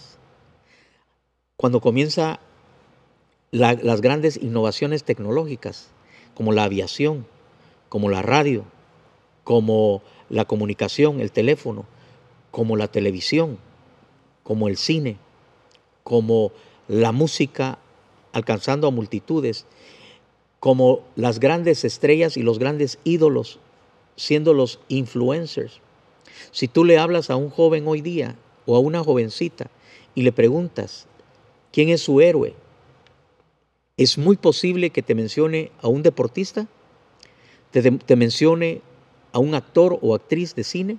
cuando 1.58 1.82
comienza 1.82 2.40
las 3.56 4.02
grandes 4.02 4.38
innovaciones 4.38 5.04
tecnológicas, 5.04 5.88
como 6.34 6.52
la 6.52 6.66
aviación, 6.66 7.26
como 7.88 8.10
la 8.10 8.22
radio, 8.22 8.66
como 9.44 10.02
la 10.30 10.46
comunicación, 10.46 11.22
el 11.22 11.32
teléfono, 11.32 11.86
como 12.52 12.76
la 12.76 12.90
televisión, 12.90 13.58
como 14.44 14.68
el 14.68 14.76
cine, 14.76 15.18
como 16.04 16.52
la 16.88 17.14
música 17.14 17.80
alcanzando 18.34 18.88
a 18.88 18.92
multitudes, 18.92 19.66
como 20.60 21.02
las 21.16 21.40
grandes 21.40 21.86
estrellas 21.86 22.38
y 22.38 22.42
los 22.42 22.60
grandes 22.60 23.00
ídolos 23.06 23.60
siendo 24.18 24.54
los 24.54 24.80
influencers. 24.90 25.80
Si 26.52 26.68
tú 26.68 26.84
le 26.84 26.98
hablas 26.98 27.30
a 27.30 27.38
un 27.38 27.50
joven 27.50 27.88
hoy 27.88 28.02
día 28.02 28.36
o 28.66 28.76
a 28.76 28.80
una 28.80 29.04
jovencita 29.04 29.70
y 30.14 30.24
le 30.24 30.32
preguntas 30.32 31.08
quién 31.72 31.90
es 31.90 32.02
su 32.02 32.20
héroe, 32.20 32.54
es 33.98 34.18
muy 34.18 34.36
posible 34.36 34.90
que 34.90 35.02
te 35.02 35.16
mencione 35.16 35.72
a 35.82 35.88
un 35.88 36.04
deportista, 36.04 36.68
te, 37.72 38.16
mencione 38.16 38.82
a 39.32 39.40
un 39.40 39.56
actor 39.56 40.00
o 40.02 40.16
actriz 40.16 40.56
de 40.56 40.64
cine, 40.64 40.98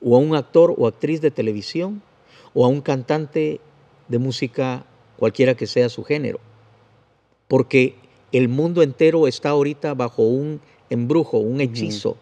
o 0.00 0.16
a 0.16 0.18
un 0.18 0.34
actor 0.34 0.74
o 0.76 0.86
actriz 0.86 1.20
de 1.20 1.30
televisión, 1.30 2.02
o 2.54 2.64
a 2.64 2.68
un 2.68 2.80
cantante 2.80 3.60
de 4.08 4.18
música, 4.18 4.86
cualquiera 5.16 5.56
que 5.56 5.66
sea 5.66 5.88
su 5.88 6.04
género. 6.04 6.40
Porque 7.48 7.96
el 8.32 8.48
mundo 8.48 8.82
entero 8.82 9.26
está 9.26 9.50
ahorita 9.50 9.94
bajo 9.94 10.22
un 10.22 10.60
embrujo, 10.88 11.38
un 11.38 11.60
hechizo, 11.60 12.16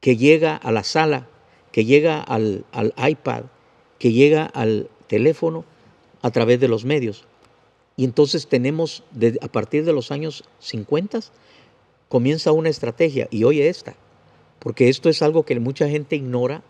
que 0.00 0.16
llega 0.16 0.56
a 0.56 0.72
la 0.72 0.84
sala, 0.84 1.26
que 1.72 1.86
llega 1.86 2.20
al, 2.20 2.66
al 2.72 2.92
iPad, 2.96 3.44
que 3.98 4.12
llega 4.12 4.44
al 4.44 4.90
teléfono 5.06 5.64
a 6.20 6.30
través 6.30 6.60
de 6.60 6.68
los 6.68 6.84
medios. 6.84 7.24
Y 7.96 8.04
entonces 8.04 8.48
tenemos, 8.48 9.04
a 9.40 9.48
partir 9.48 9.84
de 9.84 9.92
los 9.92 10.10
años 10.10 10.44
50, 10.58 11.20
comienza 12.08 12.52
una 12.52 12.68
estrategia, 12.68 13.28
y 13.30 13.44
oye 13.44 13.68
esta, 13.68 13.94
porque 14.58 14.88
esto 14.88 15.08
es 15.08 15.22
algo 15.22 15.44
que 15.44 15.58
mucha 15.60 15.88
gente 15.88 16.16
ignora, 16.16 16.62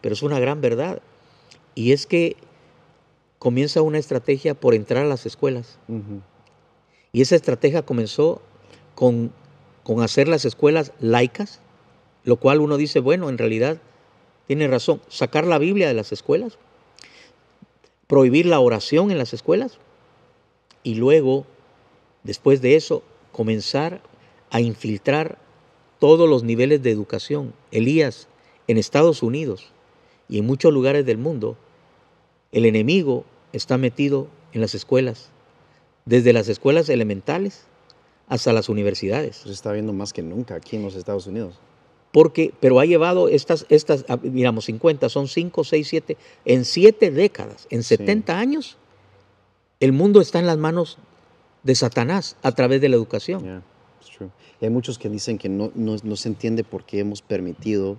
pero 0.00 0.14
es 0.14 0.22
una 0.22 0.40
gran 0.40 0.60
verdad. 0.60 1.02
Y 1.74 1.92
es 1.92 2.06
que 2.06 2.36
comienza 3.38 3.82
una 3.82 3.98
estrategia 3.98 4.54
por 4.54 4.74
entrar 4.74 5.04
a 5.04 5.08
las 5.08 5.26
escuelas. 5.26 5.78
Y 7.12 7.20
esa 7.20 7.36
estrategia 7.36 7.82
comenzó 7.82 8.40
con, 8.94 9.32
con 9.82 10.02
hacer 10.02 10.28
las 10.28 10.44
escuelas 10.44 10.92
laicas, 11.00 11.60
lo 12.24 12.36
cual 12.36 12.60
uno 12.60 12.76
dice, 12.76 13.00
bueno, 13.00 13.28
en 13.28 13.38
realidad 13.38 13.78
tiene 14.46 14.66
razón, 14.68 15.00
sacar 15.08 15.46
la 15.46 15.58
Biblia 15.58 15.88
de 15.88 15.94
las 15.94 16.12
escuelas, 16.12 16.58
prohibir 18.06 18.46
la 18.46 18.60
oración 18.60 19.10
en 19.10 19.18
las 19.18 19.32
escuelas 19.34 19.78
y 20.82 20.94
luego, 20.94 21.46
después 22.22 22.60
de 22.60 22.76
eso, 22.76 23.02
comenzar 23.32 24.02
a 24.50 24.60
infiltrar 24.60 25.38
todos 25.98 26.28
los 26.28 26.42
niveles 26.42 26.82
de 26.82 26.90
educación. 26.90 27.52
Elías, 27.70 28.28
en 28.66 28.78
Estados 28.78 29.22
Unidos 29.22 29.72
y 30.28 30.38
en 30.38 30.46
muchos 30.46 30.72
lugares 30.72 31.04
del 31.04 31.18
mundo, 31.18 31.56
el 32.52 32.64
enemigo 32.64 33.24
está 33.52 33.78
metido 33.78 34.28
en 34.52 34.60
las 34.60 34.74
escuelas, 34.74 35.30
desde 36.04 36.32
las 36.32 36.48
escuelas 36.48 36.88
elementales 36.88 37.64
hasta 38.28 38.52
las 38.52 38.68
universidades. 38.68 39.36
Se 39.36 39.50
está 39.50 39.72
viendo 39.72 39.92
más 39.92 40.12
que 40.12 40.22
nunca 40.22 40.54
aquí 40.54 40.76
en 40.76 40.82
los 40.82 40.94
Estados 40.94 41.26
Unidos. 41.26 41.58
Porque, 42.12 42.52
pero 42.58 42.80
ha 42.80 42.84
llevado 42.86 43.28
estas, 43.28 43.66
estas, 43.68 44.04
ah, 44.08 44.18
digamos, 44.20 44.64
50, 44.64 45.08
son 45.08 45.28
5, 45.28 45.62
6, 45.62 45.88
7, 45.88 46.16
en 46.44 46.64
7 46.64 47.10
décadas, 47.12 47.68
en 47.70 47.84
70 47.84 48.36
años, 48.36 48.78
el 49.80 49.92
mundo 49.92 50.20
está 50.20 50.38
en 50.38 50.46
las 50.46 50.58
manos 50.58 50.98
de 51.62 51.74
Satanás 51.74 52.36
a 52.42 52.52
través 52.52 52.80
de 52.80 52.88
la 52.88 52.96
educación. 52.96 53.42
Yeah, 53.42 53.62
it's 54.00 54.10
true. 54.16 54.30
Y 54.60 54.64
hay 54.66 54.70
muchos 54.70 54.98
que 54.98 55.08
dicen 55.08 55.38
que 55.38 55.48
no, 55.48 55.70
no, 55.74 55.96
no 56.02 56.16
se 56.16 56.28
entiende 56.28 56.64
por 56.64 56.84
qué 56.84 57.00
hemos 57.00 57.22
permitido 57.22 57.96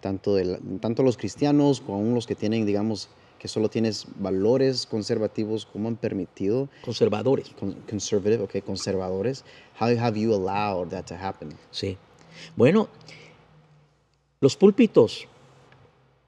tanto, 0.00 0.34
de 0.34 0.44
la- 0.44 0.58
tanto 0.80 1.02
los 1.02 1.16
cristianos 1.16 1.80
como 1.80 2.14
los 2.14 2.26
que 2.26 2.34
tienen, 2.34 2.66
digamos, 2.66 3.08
que 3.38 3.48
solo 3.48 3.68
tienes 3.68 4.06
valores 4.20 4.86
conservativos, 4.86 5.66
cómo 5.66 5.88
han 5.88 5.96
permitido 5.96 6.68
Conservadores. 6.84 7.50
con- 7.58 7.74
conservative, 7.88 8.42
okay, 8.44 8.62
conservadores. 8.62 9.44
How 9.80 9.88
have 9.98 10.18
you 10.18 10.32
allowed 10.34 10.88
that 10.88 11.04
to 11.06 11.14
happen? 11.14 11.50
Sí. 11.70 11.96
Bueno, 12.56 12.88
los 14.40 14.56
púlpitos, 14.56 15.26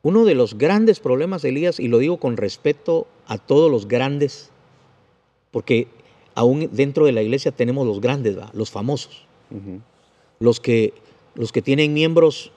uno 0.02 0.24
de 0.24 0.34
los 0.34 0.56
grandes 0.58 1.00
problemas, 1.00 1.44
Elías, 1.44 1.80
y 1.80 1.88
lo 1.88 1.98
digo 1.98 2.18
con 2.18 2.36
respeto 2.36 3.06
a 3.26 3.38
todos 3.38 3.70
los 3.70 3.88
grandes, 3.88 4.50
porque 5.56 5.88
aún 6.34 6.68
dentro 6.70 7.06
de 7.06 7.12
la 7.12 7.22
iglesia 7.22 7.50
tenemos 7.50 7.86
los 7.86 8.02
grandes, 8.02 8.38
¿va? 8.38 8.50
los 8.52 8.70
famosos, 8.70 9.24
los 10.38 10.60
que, 10.60 10.92
los 11.34 11.50
que 11.50 11.62
tienen 11.62 11.94
miembros 11.94 12.52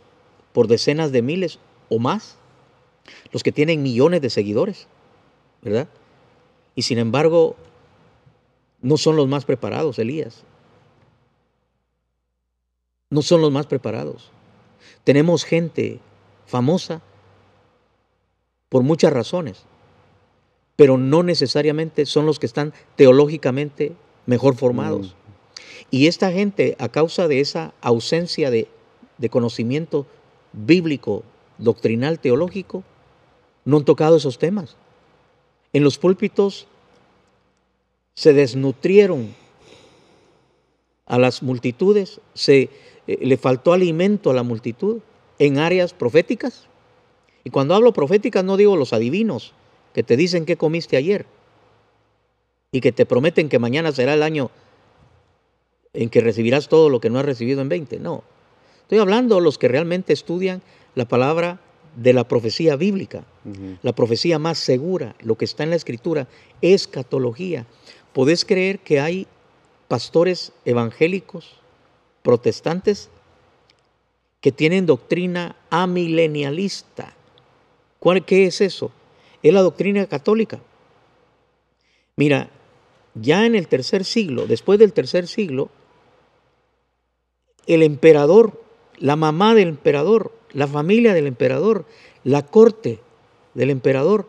por 0.52 0.68
decenas 0.68 1.14
de 1.14 1.22
miles 1.22 1.60
o 1.88 1.98
más, 1.98 2.38
los 3.32 3.42
que 3.42 3.54
tienen 3.54 3.84
millones 3.84 4.22
de 4.22 4.30
seguidores, 4.30 4.90
¿verdad? 5.62 5.88
Y 6.76 6.82
sin 6.82 6.98
embargo, 6.98 7.56
no 8.82 8.98
son 8.98 9.16
los 9.16 9.30
más 9.30 9.46
preparados, 9.46 9.98
Elías. 9.98 10.44
No 13.10 13.22
son 13.22 13.40
los 13.40 13.52
más 13.54 13.66
preparados. 13.66 14.30
Tenemos 15.06 15.46
gente 15.46 16.02
famosa 16.48 17.02
por 18.68 18.84
muchas 18.84 19.14
razones, 19.14 19.64
pero 20.80 20.98
no 20.98 21.24
necesariamente 21.24 22.06
son 22.06 22.26
los 22.26 22.40
que 22.40 22.46
están 22.46 22.74
teológicamente 22.96 23.92
mejor 24.26 24.56
formados. 24.56 25.14
Y 25.92 26.08
esta 26.08 26.32
gente, 26.32 26.78
a 26.80 26.88
causa 26.88 27.28
de 27.28 27.42
esa 27.42 27.74
ausencia 27.82 28.50
de, 28.50 28.70
de 29.18 29.30
conocimiento 29.30 30.08
bíblico, 30.54 31.24
doctrinal, 31.58 32.22
teológico, 32.22 32.86
no 33.66 33.76
han 33.76 33.84
tocado 33.84 34.16
esos 34.16 34.40
temas. 34.40 34.78
En 35.74 35.84
los 35.84 35.98
púlpitos 35.98 36.66
se 38.14 38.32
desnutrieron 38.32 39.36
a 41.08 41.20
las 41.20 41.44
multitudes, 41.44 42.22
se, 42.34 42.70
eh, 43.06 43.18
le 43.20 43.36
faltó 43.36 43.74
alimento 43.74 44.30
a 44.30 44.34
la 44.34 44.44
multitud 44.44 45.00
en 45.40 45.58
áreas 45.58 45.94
proféticas. 45.94 46.70
Y 47.44 47.50
cuando 47.50 47.76
hablo 47.76 47.92
proféticas 47.92 48.46
no 48.46 48.56
digo 48.56 48.78
los 48.78 48.94
adivinos 48.94 49.54
que 49.94 50.04
te 50.04 50.18
dicen 50.18 50.46
qué 50.46 50.58
comiste 50.58 50.98
ayer 50.98 51.26
y 52.72 52.82
que 52.82 52.92
te 52.92 53.06
prometen 53.06 53.50
que 53.50 53.60
mañana 53.60 53.92
será 53.92 54.14
el 54.14 54.24
año 54.24 54.52
en 55.94 56.10
que 56.10 56.22
recibirás 56.22 56.70
todo 56.70 56.90
lo 56.90 57.00
que 57.00 57.10
no 57.10 57.20
has 57.20 57.26
recibido 57.26 57.62
en 57.62 57.70
20. 57.70 58.00
No. 58.00 58.24
Estoy 58.82 59.00
hablando 59.00 59.36
de 59.36 59.42
los 59.42 59.58
que 59.58 59.68
realmente 59.68 60.14
estudian 60.14 60.62
la 60.96 61.08
palabra 61.08 61.60
de 61.96 62.14
la 62.14 62.28
profecía 62.28 62.76
bíblica, 62.76 63.24
la 63.82 63.94
profecía 63.94 64.40
más 64.40 64.60
segura, 64.60 65.16
lo 65.22 65.36
que 65.36 65.46
está 65.46 65.64
en 65.64 65.72
la 65.72 65.76
escritura, 65.76 66.28
escatología. 66.62 67.66
¿Podés 68.14 68.46
creer 68.46 68.80
que 68.80 69.00
hay 69.00 69.28
pastores 69.88 70.52
evangélicos, 70.66 71.56
protestantes, 72.22 73.10
que 74.40 74.52
tienen 74.52 74.86
doctrina 74.86 75.56
amilenialista? 75.70 77.14
¿Cuál, 78.00 78.24
¿Qué 78.24 78.46
es 78.46 78.62
eso? 78.62 78.92
Es 79.44 79.54
la 79.54 79.62
doctrina 79.62 80.06
católica. 80.08 80.60
Mira, 82.16 82.50
ya 83.16 83.46
en 83.46 83.56
el 83.56 83.68
tercer 83.68 84.04
siglo, 84.06 84.48
después 84.48 84.80
del 84.80 84.94
tercer 84.94 85.28
siglo, 85.28 85.70
el 87.66 87.84
emperador, 87.84 88.62
la 88.98 89.16
mamá 89.16 89.56
del 89.56 89.70
emperador, 89.70 90.34
la 90.52 90.68
familia 90.68 91.14
del 91.14 91.28
emperador, 91.28 91.86
la 92.24 92.46
corte 92.46 93.00
del 93.54 93.70
emperador, 93.70 94.28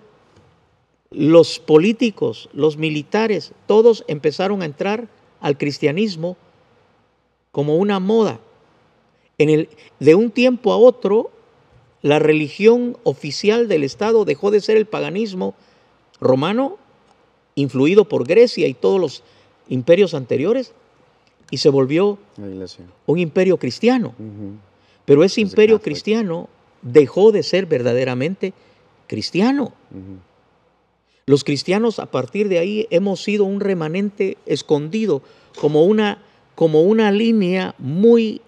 los 1.10 1.58
políticos, 1.58 2.48
los 2.52 2.76
militares, 2.76 3.52
todos 3.66 4.04
empezaron 4.06 4.62
a 4.62 4.66
entrar 4.66 5.08
al 5.40 5.58
cristianismo 5.58 6.36
como 7.50 7.76
una 7.76 7.98
moda. 7.98 8.40
En 9.38 9.48
el, 9.48 9.68
de 9.98 10.14
un 10.14 10.30
tiempo 10.30 10.72
a 10.72 10.76
otro, 10.76 11.30
la 12.02 12.18
religión 12.18 12.96
oficial 13.04 13.68
del 13.68 13.84
Estado 13.84 14.24
dejó 14.24 14.50
de 14.50 14.60
ser 14.60 14.76
el 14.76 14.86
paganismo 14.86 15.54
romano, 16.20 16.78
influido 17.54 18.06
por 18.06 18.26
Grecia 18.26 18.66
y 18.68 18.74
todos 18.74 19.00
los 19.00 19.22
imperios 19.68 20.14
anteriores, 20.14 20.72
y 21.50 21.58
se 21.58 21.68
volvió 21.68 22.18
un 23.06 23.18
imperio 23.18 23.58
cristiano. 23.58 24.14
Pero 25.04 25.24
ese 25.24 25.40
imperio 25.40 25.76
Catholic. 25.76 25.84
cristiano 25.84 26.48
dejó 26.82 27.32
de 27.32 27.42
ser 27.42 27.66
verdaderamente 27.66 28.54
cristiano. 29.06 29.72
Los 31.26 31.44
cristianos 31.44 31.98
a 31.98 32.06
partir 32.06 32.48
de 32.48 32.58
ahí 32.58 32.86
hemos 32.90 33.22
sido 33.22 33.44
un 33.44 33.60
remanente 33.60 34.38
escondido, 34.46 35.22
como 35.60 35.84
una, 35.84 36.22
como 36.54 36.82
una 36.82 37.12
línea 37.12 37.74
muy 37.78 38.40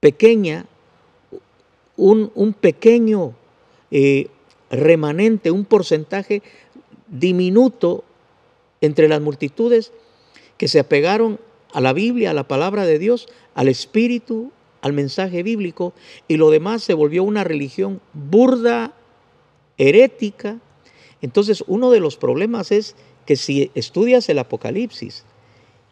pequeña, 0.00 0.66
un, 1.96 2.54
pequeño 2.58 3.34
eh, 3.90 4.28
remanente, 4.70 5.50
un 5.50 5.64
porcentaje 5.64 6.42
diminuto 7.08 8.04
entre 8.80 9.08
las 9.08 9.20
multitudes 9.20 9.92
que 10.58 10.68
se 10.68 10.80
apegaron 10.80 11.38
a 11.72 11.80
la 11.80 11.92
Biblia, 11.92 12.30
a 12.30 12.34
la 12.34 12.48
palabra 12.48 12.86
de 12.86 12.98
Dios, 12.98 13.28
al 13.54 13.68
Espíritu, 13.68 14.50
al 14.82 14.92
mensaje 14.92 15.42
bíblico, 15.42 15.92
y 16.28 16.36
lo 16.36 16.50
demás 16.50 16.82
se 16.82 16.94
volvió 16.94 17.22
una 17.24 17.44
religión 17.44 18.00
burda, 18.12 18.94
herética. 19.78 20.58
Entonces, 21.22 21.64
uno 21.66 21.90
de 21.90 22.00
los 22.00 22.16
problemas 22.16 22.72
es 22.72 22.94
que 23.26 23.36
si 23.36 23.70
estudias 23.74 24.28
el 24.28 24.38
Apocalipsis 24.38 25.24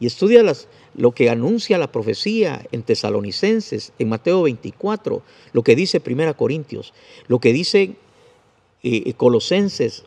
y 0.05 0.07
estudias 0.07 0.45
las- 0.45 0.69
lo 0.95 1.13
que 1.13 1.31
anuncia 1.31 1.79
la 1.79 1.91
profecía 1.91 2.67
en 2.73 2.83
Tesalonicenses, 2.83 3.95
en 3.99 4.11
Mateo 4.11 4.43
24, 4.43 5.23
lo 5.55 5.63
que 5.63 5.75
dice 5.75 5.99
Primera 5.99 6.35
Corintios, 6.35 6.93
lo 7.27 7.39
que 7.39 7.55
dice 7.55 7.97
eh, 8.83 9.15
Colosenses, 9.15 10.05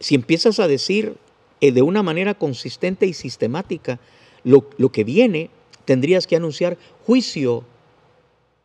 si 0.00 0.16
empiezas 0.16 0.60
a 0.60 0.68
decir 0.68 1.16
eh, 1.62 1.72
de 1.72 1.80
una 1.80 2.02
manera 2.02 2.34
consistente 2.34 3.06
y 3.06 3.14
sistemática 3.14 3.98
lo 4.44 4.92
que 4.92 5.02
viene, 5.02 5.48
tendrías 5.86 6.26
que 6.26 6.36
anunciar 6.36 6.76
juicio 7.06 7.64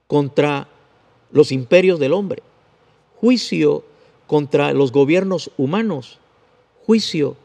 contra 0.08 0.68
los 1.32 1.54
imperios 1.54 1.98
del 1.98 2.12
hombre, 2.12 2.44
juicio 3.16 3.86
contra 4.28 4.74
los 4.74 4.92
gobiernos 4.92 5.50
humanos, 5.58 6.20
juicio 6.86 7.38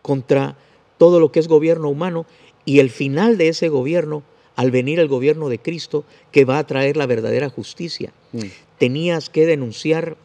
contra 0.00 0.56
todo 0.98 1.20
lo 1.20 1.30
que 1.30 1.40
es 1.40 1.48
gobierno 1.48 1.90
humano 1.90 2.24
y 2.66 2.80
el 2.80 2.90
final 2.90 3.38
de 3.38 3.48
ese 3.48 3.70
gobierno, 3.70 4.22
al 4.56 4.70
venir 4.70 5.00
el 5.00 5.08
gobierno 5.08 5.48
de 5.48 5.58
Cristo, 5.58 6.04
que 6.32 6.44
va 6.44 6.58
a 6.58 6.66
traer 6.66 6.98
la 6.98 7.06
verdadera 7.06 7.48
justicia. 7.48 8.12
Mm. 8.32 8.40
Tenías 8.78 9.30
que 9.30 9.46
denunciar 9.46 10.18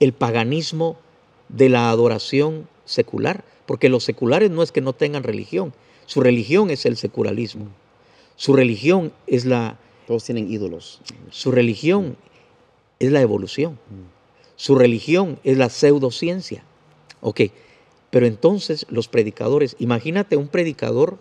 el 0.00 0.14
paganismo 0.14 0.96
de 1.50 1.68
la 1.68 1.90
adoración 1.90 2.68
secular, 2.86 3.44
porque 3.66 3.90
los 3.90 4.04
seculares 4.04 4.50
no 4.50 4.62
es 4.62 4.72
que 4.72 4.80
no 4.80 4.92
tengan 4.94 5.22
religión, 5.22 5.74
su 6.06 6.20
religión 6.20 6.70
es 6.70 6.86
el 6.86 6.96
secularismo, 6.96 7.68
su 8.36 8.54
religión 8.54 9.12
es 9.26 9.44
la, 9.44 9.78
Todos 10.06 10.24
tienen 10.24 10.50
ídolos. 10.50 11.00
su 11.30 11.50
religión 11.50 12.16
es 12.98 13.10
la 13.12 13.20
evolución. 13.20 13.78
Su 14.56 14.76
religión 14.76 15.38
es 15.42 15.58
la 15.58 15.68
pseudociencia. 15.68 16.64
Ok, 17.20 17.42
pero 18.10 18.26
entonces 18.26 18.86
los 18.88 19.08
predicadores, 19.08 19.76
imagínate 19.78 20.36
un 20.36 20.48
predicador 20.48 21.18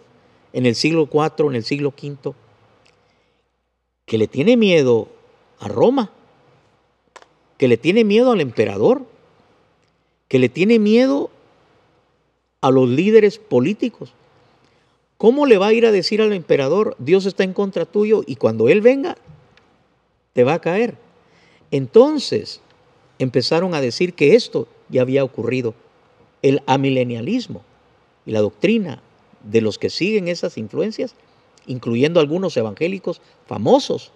en 0.53 0.65
el 0.65 0.75
siglo 0.75 1.09
IV, 1.11 1.47
en 1.49 1.55
el 1.55 1.63
siglo 1.63 1.89
V, 1.89 2.33
que 4.05 4.17
le 4.17 4.27
tiene 4.27 4.55
miedo 4.55 5.09
a 5.59 5.67
Roma. 5.67 6.11
que 7.57 7.67
le 7.67 7.77
tiene 7.77 8.03
miedo 8.03 8.31
al 8.31 8.41
emperador, 8.41 9.05
que 10.27 10.39
le 10.39 10.49
tiene 10.49 10.79
miedo 10.79 11.29
a 12.59 12.71
los 12.71 12.89
líderes 12.89 13.37
políticos. 13.37 14.11
¿Cómo 15.17 15.45
le 15.45 15.57
va 15.57 15.67
a 15.67 15.73
ir 15.73 15.85
a 15.85 15.91
decir 15.91 16.21
al 16.21 16.33
emperador, 16.33 16.95
Dios 16.97 17.25
está 17.25 17.43
en 17.43 17.53
contra 17.53 17.85
tuyo 17.85 18.23
y 18.25 18.35
cuando 18.35 18.67
Él 18.67 18.81
venga, 18.81 19.15
te 20.33 20.43
va 20.43 20.55
a 20.55 20.59
caer? 20.59 20.97
Entonces 21.71 22.59
empezaron 23.19 23.75
a 23.75 23.81
decir 23.81 24.13
que 24.13 24.35
esto 24.35 24.67
ya 24.89 25.03
había 25.03 25.23
ocurrido. 25.23 25.75
El 26.41 26.63
amilenialismo 26.65 27.61
y 28.25 28.31
la 28.31 28.41
doctrina 28.41 29.02
de 29.43 29.61
los 29.61 29.77
que 29.77 29.89
siguen 29.89 30.27
esas 30.27 30.57
influencias, 30.57 31.15
incluyendo 31.67 32.19
algunos 32.19 32.57
evangélicos 32.57 33.21
famosos, 33.45 34.11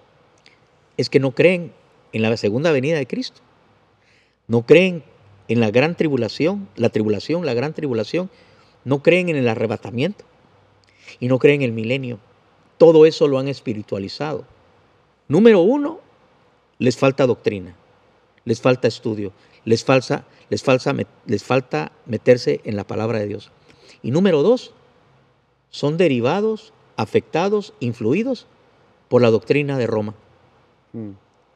es 0.97 1.09
que 1.09 1.19
no 1.19 1.31
creen 1.31 1.71
en 2.11 2.21
la 2.21 2.35
segunda 2.37 2.71
venida 2.71 2.97
de 2.97 3.07
Cristo. 3.07 3.41
No 4.47 4.65
creen 4.65 5.03
en 5.47 5.59
la 5.59 5.71
gran 5.71 5.95
tribulación, 5.95 6.67
la 6.75 6.89
tribulación, 6.89 7.45
la 7.45 7.53
gran 7.53 7.73
tribulación. 7.73 8.29
No 8.83 9.03
creen 9.03 9.29
en 9.29 9.35
el 9.35 9.47
arrebatamiento 9.47 10.25
y 11.19 11.27
no 11.27 11.39
creen 11.39 11.61
en 11.61 11.69
el 11.69 11.73
milenio. 11.73 12.19
Todo 12.77 13.05
eso 13.05 13.27
lo 13.27 13.39
han 13.39 13.47
espiritualizado. 13.47 14.45
Número 15.27 15.61
uno, 15.61 15.99
les 16.79 16.97
falta 16.97 17.25
doctrina, 17.25 17.75
les 18.45 18.61
falta 18.61 18.87
estudio, 18.87 19.33
les, 19.65 19.83
falsa, 19.83 20.25
les, 20.49 20.63
les 21.25 21.43
falta 21.43 21.91
meterse 22.05 22.61
en 22.63 22.75
la 22.75 22.85
palabra 22.85 23.19
de 23.19 23.27
Dios. 23.27 23.51
Y 24.03 24.11
número 24.11 24.43
dos, 24.43 24.73
son 25.69 25.97
derivados, 25.97 26.73
afectados, 26.95 27.73
influidos 27.79 28.47
por 29.09 29.21
la 29.21 29.29
doctrina 29.29 29.77
de 29.77 29.87
Roma. 29.87 30.13
Mm. 30.93 31.11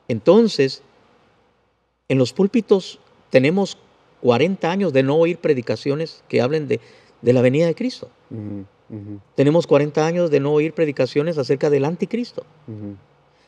Entonces, 0.07 0.83
en 2.09 2.17
los 2.17 2.33
púlpitos 2.33 2.99
tenemos 3.29 3.77
40 4.21 4.69
años 4.69 4.93
de 4.93 5.03
no 5.03 5.15
oír 5.15 5.37
predicaciones 5.37 6.23
que 6.27 6.41
hablen 6.41 6.67
de, 6.67 6.79
la 7.21 7.41
venida 7.41 7.65
de 7.65 7.75
Cristo. 7.75 8.09
Tenemos 9.35 9.67
40 9.67 10.05
años 10.05 10.29
de 10.29 10.41
no 10.41 10.51
oír 10.51 10.73
predicaciones 10.73 11.37
acerca 11.37 11.69
del 11.69 11.85
anticristo. 11.85 12.43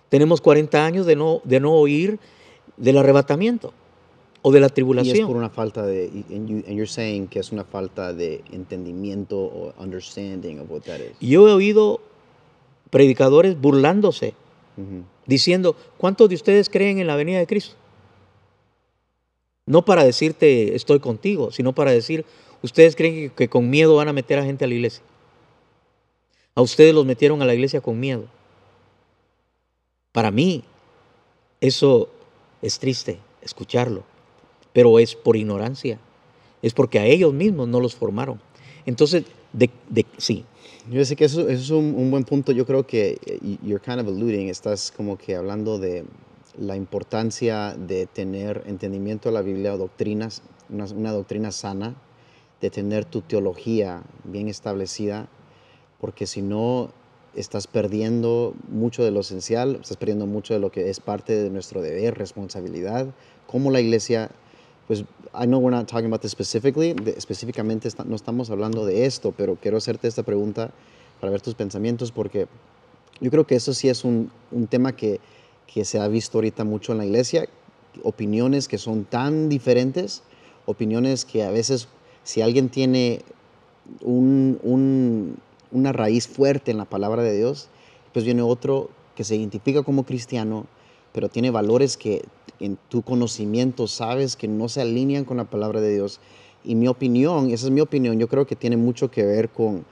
Tenemos 0.10 0.42
40 0.42 0.86
años 0.86 1.06
de 1.06 1.16
no, 1.16 1.42
de 1.44 1.60
no 1.60 1.74
oír 1.74 2.20
del 2.78 2.98
arrebatamiento 2.98 3.74
o 4.44 4.52
de 4.52 4.60
la 4.60 4.70
tribulación. 4.70 5.16
Y 5.16 5.20
es 5.22 5.26
por 5.26 5.38
una 5.38 5.50
falta 5.50 5.86
de, 5.86 6.12
and, 6.30 6.68
you're 6.68 6.86
saying 6.86 7.28
que 7.28 7.40
es 7.40 7.52
una 7.52 7.64
falta 7.64 8.14
de 8.14 8.44
entendimiento 8.52 9.40
o 9.40 9.74
understanding 9.80 10.60
of 10.60 10.70
what 10.70 10.82
that 10.82 11.00
is. 11.00 11.18
Yo 11.20 11.48
he 11.48 11.54
oído 11.54 12.02
predicadores 12.92 13.60
burlándose, 13.60 14.36
diciendo, 15.26 15.76
¿cuántos 15.98 16.30
de 16.30 16.36
ustedes 16.36 16.70
creen 16.70 17.00
en 17.00 17.08
la 17.08 17.16
venida 17.16 17.40
de 17.40 17.48
Cristo? 17.48 17.76
No 19.66 19.86
para 19.86 20.04
decirte 20.04 20.76
estoy 20.76 21.00
contigo, 21.00 21.52
sino 21.52 21.74
para 21.74 21.92
decir, 21.92 22.26
ustedes 22.62 22.96
creen 22.96 23.32
que, 23.32 23.48
con 23.48 23.70
miedo 23.70 23.96
van 23.96 24.10
a 24.10 24.14
meter 24.14 24.40
a 24.40 24.44
gente 24.44 24.66
a 24.66 24.68
la 24.68 24.74
iglesia. 24.74 25.04
A 26.54 26.62
ustedes 26.62 26.94
los 26.94 27.06
metieron 27.06 27.42
a 27.42 27.46
la 27.46 27.54
iglesia 27.54 27.82
con 27.82 28.00
miedo. 28.00 28.26
Para 30.12 30.30
mí, 30.30 30.64
eso 31.62 32.10
es 32.62 32.78
triste 32.78 33.20
escucharlo, 33.42 34.04
pero 34.74 35.00
es 35.00 35.16
por 35.16 35.38
ignorancia. 35.38 36.00
Es 36.62 36.74
porque 36.74 37.00
a 37.00 37.06
ellos 37.06 37.34
mismos 37.34 37.68
no 37.68 37.80
los 37.80 37.96
formaron. 37.96 38.40
Entonces, 38.86 39.24
de, 39.54 39.70
sí. 40.18 40.46
Yo 40.92 41.04
sé 41.06 41.16
que 41.16 41.26
eso, 41.26 41.48
es 41.48 41.70
un, 41.70 41.94
un, 41.96 42.12
buen 42.12 42.26
punto. 42.26 42.52
Yo 42.52 42.66
creo 42.66 42.86
que 42.86 43.18
eh, 43.26 43.58
you're 43.64 43.80
kind 43.84 44.00
of 44.00 44.08
alluding, 44.08 44.50
estás 44.50 44.92
como 44.92 45.18
que 45.18 45.36
hablando 45.36 45.78
de, 45.80 46.04
la 46.58 46.76
importancia 46.76 47.76
de 47.76 48.06
tener 48.06 48.64
entendimiento 48.68 49.30
de 49.30 49.34
la 49.34 49.42
Biblia 49.42 49.74
o 49.74 49.78
doctrinas, 49.78 50.42
una, 50.70 51.12
doctrina 51.12 51.52
sana, 51.52 51.96
de 52.62 52.70
tener 52.70 53.06
tu 53.06 53.22
teología 53.22 54.04
bien 54.24 54.48
establecida, 54.48 55.28
porque 56.00 56.28
si 56.28 56.42
no 56.42 56.92
estás 57.36 57.68
perdiendo 57.68 58.54
mucho 58.70 59.04
de 59.04 59.12
lo 59.12 59.22
esencial, 59.22 59.80
estás 59.82 59.98
perdiendo 59.98 60.28
mucho 60.28 60.54
de 60.54 60.60
lo 60.60 60.72
que 60.72 60.90
es 60.90 61.00
parte 61.00 61.34
de 61.34 61.50
nuestro 61.50 61.82
deber, 61.82 62.18
responsabilidad, 62.18 63.08
como 63.48 63.72
la 63.72 63.82
iglesia, 63.82 64.30
pues 64.88 65.02
I 65.34 65.46
know 65.46 65.60
we're 65.60 65.76
not 65.76 65.88
talking 65.88 66.08
about 66.08 66.22
this 66.22 66.32
specifically, 66.32 66.96
específicamente 67.18 67.90
no 68.06 68.16
estamos 68.16 68.50
hablando 68.50 68.86
de 68.86 69.06
esto, 69.06 69.34
pero 69.36 69.56
quiero 69.56 69.78
hacerte 69.78 70.08
esta 70.08 70.24
pregunta 70.24 70.72
para 71.20 71.32
ver 71.32 71.42
tus 71.42 71.56
pensamientos, 71.56 72.12
porque 72.12 72.48
yo 73.22 73.32
creo 73.32 73.48
que 73.48 73.56
eso 73.56 73.74
sí 73.74 73.90
es 73.90 74.04
un, 74.04 74.32
un 74.52 74.68
tema 74.68 74.96
que 74.96 75.20
que 75.74 75.86
se 75.86 76.00
ha 76.00 76.08
visto 76.08 76.38
ahorita 76.38 76.64
mucho 76.64 76.92
en 76.92 77.00
la 77.00 77.06
iglesia, 77.06 77.48
opiniones 78.04 78.68
que 78.68 78.78
son 78.78 79.06
tan 79.06 79.50
diferentes, 79.50 80.22
opiniones 80.68 81.26
que 81.26 81.44
a 81.44 81.50
veces 81.50 81.88
si 82.24 82.42
alguien 82.42 82.70
tiene 82.70 83.22
un, 84.02 85.38
una 85.72 85.92
raíz 85.92 86.28
fuerte 86.28 86.70
en 86.70 86.78
la 86.78 86.86
palabra 86.86 87.24
de 87.24 87.36
Dios, 87.36 87.70
pues 88.14 88.24
viene 88.24 88.44
otro 88.44 88.92
que 89.16 89.24
se 89.24 89.36
identifica 89.36 89.82
como 89.82 90.06
cristiano, 90.06 90.68
pero 91.12 91.28
tiene 91.28 91.50
valores 91.50 91.98
que 91.98 92.24
en 92.60 92.78
tu 92.90 93.02
conocimiento 93.02 93.88
sabes 93.88 94.36
que 94.36 94.48
no 94.48 94.70
se 94.70 94.82
alinean 94.82 95.26
con 95.26 95.38
la 95.38 95.46
palabra 95.46 95.82
de 95.82 95.94
Dios. 95.94 96.20
Y 96.64 96.76
mi 96.76 96.88
opinión, 96.88 97.52
esa 97.52 97.66
es 97.66 97.72
mi 97.72 97.82
opinión, 97.82 98.20
yo 98.20 98.28
creo 98.28 98.48
que 98.48 98.56
tiene 98.56 98.78
mucho 98.78 99.12
que 99.12 99.24
ver 99.24 99.50
con 99.50 99.86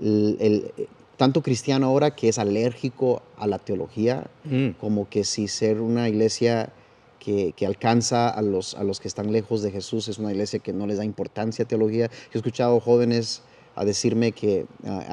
el, 0.00 0.72
tanto 1.16 1.42
cristiano 1.42 1.86
ahora 1.86 2.14
que 2.14 2.28
es 2.28 2.38
alérgico 2.38 3.22
a 3.36 3.46
la 3.46 3.58
teología, 3.58 4.30
mm. 4.44 4.70
como 4.80 5.08
que 5.08 5.24
si 5.24 5.48
ser 5.48 5.80
una 5.80 6.08
iglesia 6.08 6.72
que, 7.18 7.66
alcanza 7.66 8.28
a 8.28 8.42
los, 8.42 8.74
a 8.74 8.82
los 8.82 8.98
que 9.00 9.08
están 9.08 9.30
lejos 9.30 9.62
de 9.62 9.70
Jesús 9.70 10.08
es 10.08 10.18
una 10.18 10.32
iglesia 10.32 10.58
que 10.58 10.72
no 10.72 10.86
les 10.86 10.96
da 10.96 11.04
importancia 11.04 11.64
a 11.64 11.68
teología. 11.68 12.08
Yo 12.08 12.14
he 12.34 12.38
escuchado 12.38 12.80
jóvenes 12.80 13.42
a 13.76 13.84
decirme 13.84 14.32
que 14.32 14.66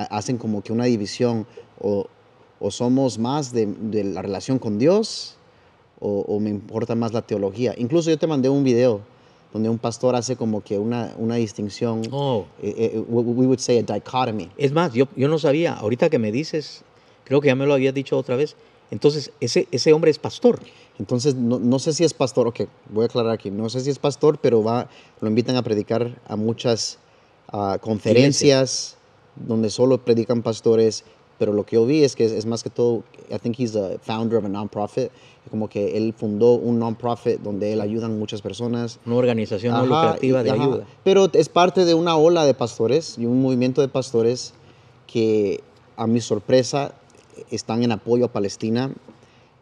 hacen 0.10 0.38
como 0.38 0.62
que 0.64 0.74
una 0.74 0.86
división 0.86 1.46
o, 1.80 2.08
somos 2.70 3.20
más 3.20 3.54
de, 3.54 3.68
la 4.04 4.22
relación 4.22 4.58
con 4.58 4.80
Dios 4.80 5.37
o, 6.00 6.22
o 6.28 6.40
me 6.40 6.50
importa 6.50 6.96
más 6.96 7.14
la 7.14 7.22
teología. 7.22 7.74
Incluso 7.78 8.10
yo 8.10 8.18
te 8.18 8.28
mandé 8.28 8.50
un 8.50 8.64
video 8.64 9.02
donde 9.54 9.70
un 9.70 9.78
pastor 9.78 10.16
hace 10.16 10.36
como 10.36 10.62
que 10.62 10.78
una, 10.78 11.14
una 11.18 11.36
distinción, 11.36 12.02
oh. 12.12 12.46
Eh, 12.62 12.92
eh, 12.96 13.00
we 13.08 13.46
would 13.46 13.60
say 13.60 13.78
a 13.78 13.82
dichotomy. 13.82 14.50
Es 14.58 14.72
más, 14.72 14.94
yo, 14.94 15.08
yo 15.16 15.28
no 15.28 15.40
sabía, 15.40 15.74
ahorita 15.74 16.10
que 16.10 16.20
me 16.20 16.32
dices, 16.32 16.84
creo 17.24 17.42
que 17.42 17.48
ya 17.48 17.56
me 17.56 17.66
lo 17.66 17.74
habías 17.74 17.94
dicho 17.94 18.18
otra 18.18 18.36
vez, 18.36 18.56
entonces 18.92 19.32
ese, 19.40 19.68
ese 19.72 19.94
hombre 19.94 20.12
es 20.12 20.20
pastor. 20.20 20.60
Entonces, 21.00 21.36
no, 21.36 21.60
no, 21.60 21.80
sé 21.80 21.94
si 21.94 22.04
es 22.04 22.14
pastor, 22.14 22.48
ok, 22.48 22.62
voy 22.90 23.04
a 23.04 23.06
aclarar 23.06 23.32
aquí, 23.32 23.52
no 23.52 23.70
sé 23.70 23.82
si 23.82 23.90
es 23.90 24.00
pastor, 24.00 24.40
pero 24.42 24.64
va, 24.64 24.90
lo 25.22 25.28
invitan 25.28 25.56
a 25.56 25.62
predicar 25.62 26.20
a 26.28 26.36
muchas 26.36 26.98
uh, 27.54 27.78
conferencias 27.80 28.96
donde 29.36 29.70
solo 29.70 30.00
predican 30.00 30.42
pastores, 30.42 31.04
pero 31.38 31.54
lo 31.54 31.66
que 31.66 31.76
yo 31.76 31.86
vi 31.86 32.04
es 32.04 32.16
que 32.16 32.26
es, 32.26 32.46
más 32.46 32.64
que 32.64 32.70
todo, 32.70 33.04
I 33.30 33.38
think 33.38 33.60
he's 33.60 33.74
the 33.74 34.00
founder 34.02 34.38
of 34.38 34.46
a 34.46 34.50
non-profit, 34.50 35.12
como 35.50 35.70
que 35.70 35.98
él 35.98 36.14
fundó 36.14 36.56
un 36.56 36.80
non-profit 36.80 37.40
donde 37.40 37.74
él 37.74 37.82
ayuda 37.82 38.08
a 38.08 38.10
muchas 38.10 38.42
personas. 38.42 39.00
Una 39.06 39.16
organización 39.16 39.74
no 39.74 39.86
lucrativa 39.86 40.44
de 40.44 40.52
ayuda. 40.52 40.86
Pero 41.04 41.30
es 41.34 41.50
parte 41.50 41.86
de 41.86 41.94
una 41.94 42.18
ola 42.18 42.46
de 42.46 42.54
pastores 42.54 43.18
y 43.18 43.26
un 43.26 43.42
movimiento 43.42 43.82
de 43.82 43.88
pastores 43.88 44.54
que 45.06 45.62
a 45.96 46.08
mi 46.08 46.22
sorpresa 46.22 46.94
están 47.52 47.84
en 47.84 47.92
apoyo 47.92 48.26
a 48.26 48.28
Palestina 48.32 48.92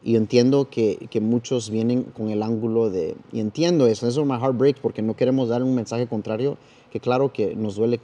y 0.04 0.16
entiendo 0.16 0.70
que, 0.70 1.08
que, 1.10 1.20
muchos 1.20 1.72
vienen 1.72 2.04
con 2.04 2.30
el 2.30 2.44
ángulo 2.44 2.92
de, 2.92 3.16
y 3.32 3.40
entiendo 3.40 3.88
eso, 3.88 4.08
eso 4.08 4.22
es 4.22 4.28
my 4.28 4.36
heartbreak 4.36 4.78
porque 4.80 5.02
no 5.02 5.16
queremos 5.16 5.50
dar 5.50 5.64
un 5.64 5.74
mensaje 5.74 6.08
contrario, 6.08 6.58
que 6.92 7.00
claro 7.00 7.34
que 7.34 7.56
nos 7.56 7.76
duele 7.76 8.00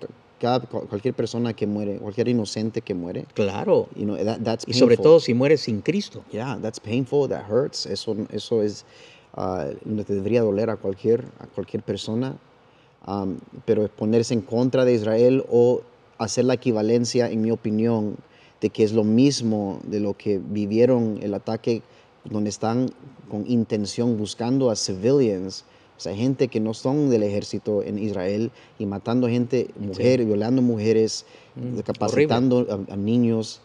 cualquier 0.89 1.13
persona 1.13 1.53
que 1.53 1.67
muere, 1.67 1.97
cualquier 1.97 2.27
inocente 2.27 2.81
que 2.81 2.93
muere. 2.93 3.25
Claro. 3.33 3.87
y 3.95 4.73
sobre 4.73 4.97
todo 4.97 5.19
si 5.19 5.33
muere 5.33 5.57
sin 5.57 5.81
Cristo. 5.81 6.23
Yeah, 6.31 6.59
that's 6.61 6.79
painful, 6.79 7.29
that 7.29 7.45
hurts. 7.49 7.85
Eso, 7.85 8.15
eso 8.31 8.61
es, 8.61 8.85
uh, 9.37 9.73
te 10.03 10.13
debería 10.13 10.41
doler 10.41 10.69
a 10.69 10.77
cualquier, 10.77 11.25
a 11.39 11.47
cualquier 11.47 11.83
persona. 11.83 12.35
Um, 13.07 13.39
pero 13.65 13.87
ponerse 13.87 14.33
en 14.33 14.41
contra 14.41 14.85
de 14.85 14.93
Israel 14.93 15.43
o 15.49 15.81
hacer 16.19 16.45
la 16.45 16.53
equivalencia, 16.53 17.31
en 17.31 17.41
mi 17.41 17.49
opinión, 17.49 18.15
de 18.61 18.69
que 18.69 18.83
es 18.83 18.93
lo 18.93 19.03
mismo 19.03 19.79
de 19.83 19.99
lo 19.99 20.15
que 20.15 20.37
vivieron 20.37 21.19
el 21.23 21.33
ataque 21.33 21.81
donde 22.23 22.51
están 22.51 22.91
con 23.29 23.49
intención 23.49 24.17
buscando 24.17 24.69
a 24.69 24.75
civilians 24.75 25.65
o 26.01 26.03
sea, 26.03 26.15
gente 26.15 26.47
que 26.47 26.59
no 26.59 26.73
son 26.73 27.11
del 27.11 27.21
ejército 27.21 27.83
en 27.83 27.99
Israel 27.99 28.49
y 28.79 28.87
matando 28.87 29.27
gente, 29.27 29.67
mujeres, 29.79 30.25
violando 30.25 30.63
mujeres, 30.63 31.27
mm, 31.55 31.77
capacitando 31.81 32.85
a, 32.89 32.95
niños, 32.95 33.61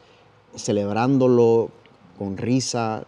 celebrándolo 0.54 1.70
con 2.18 2.36
risa 2.36 3.06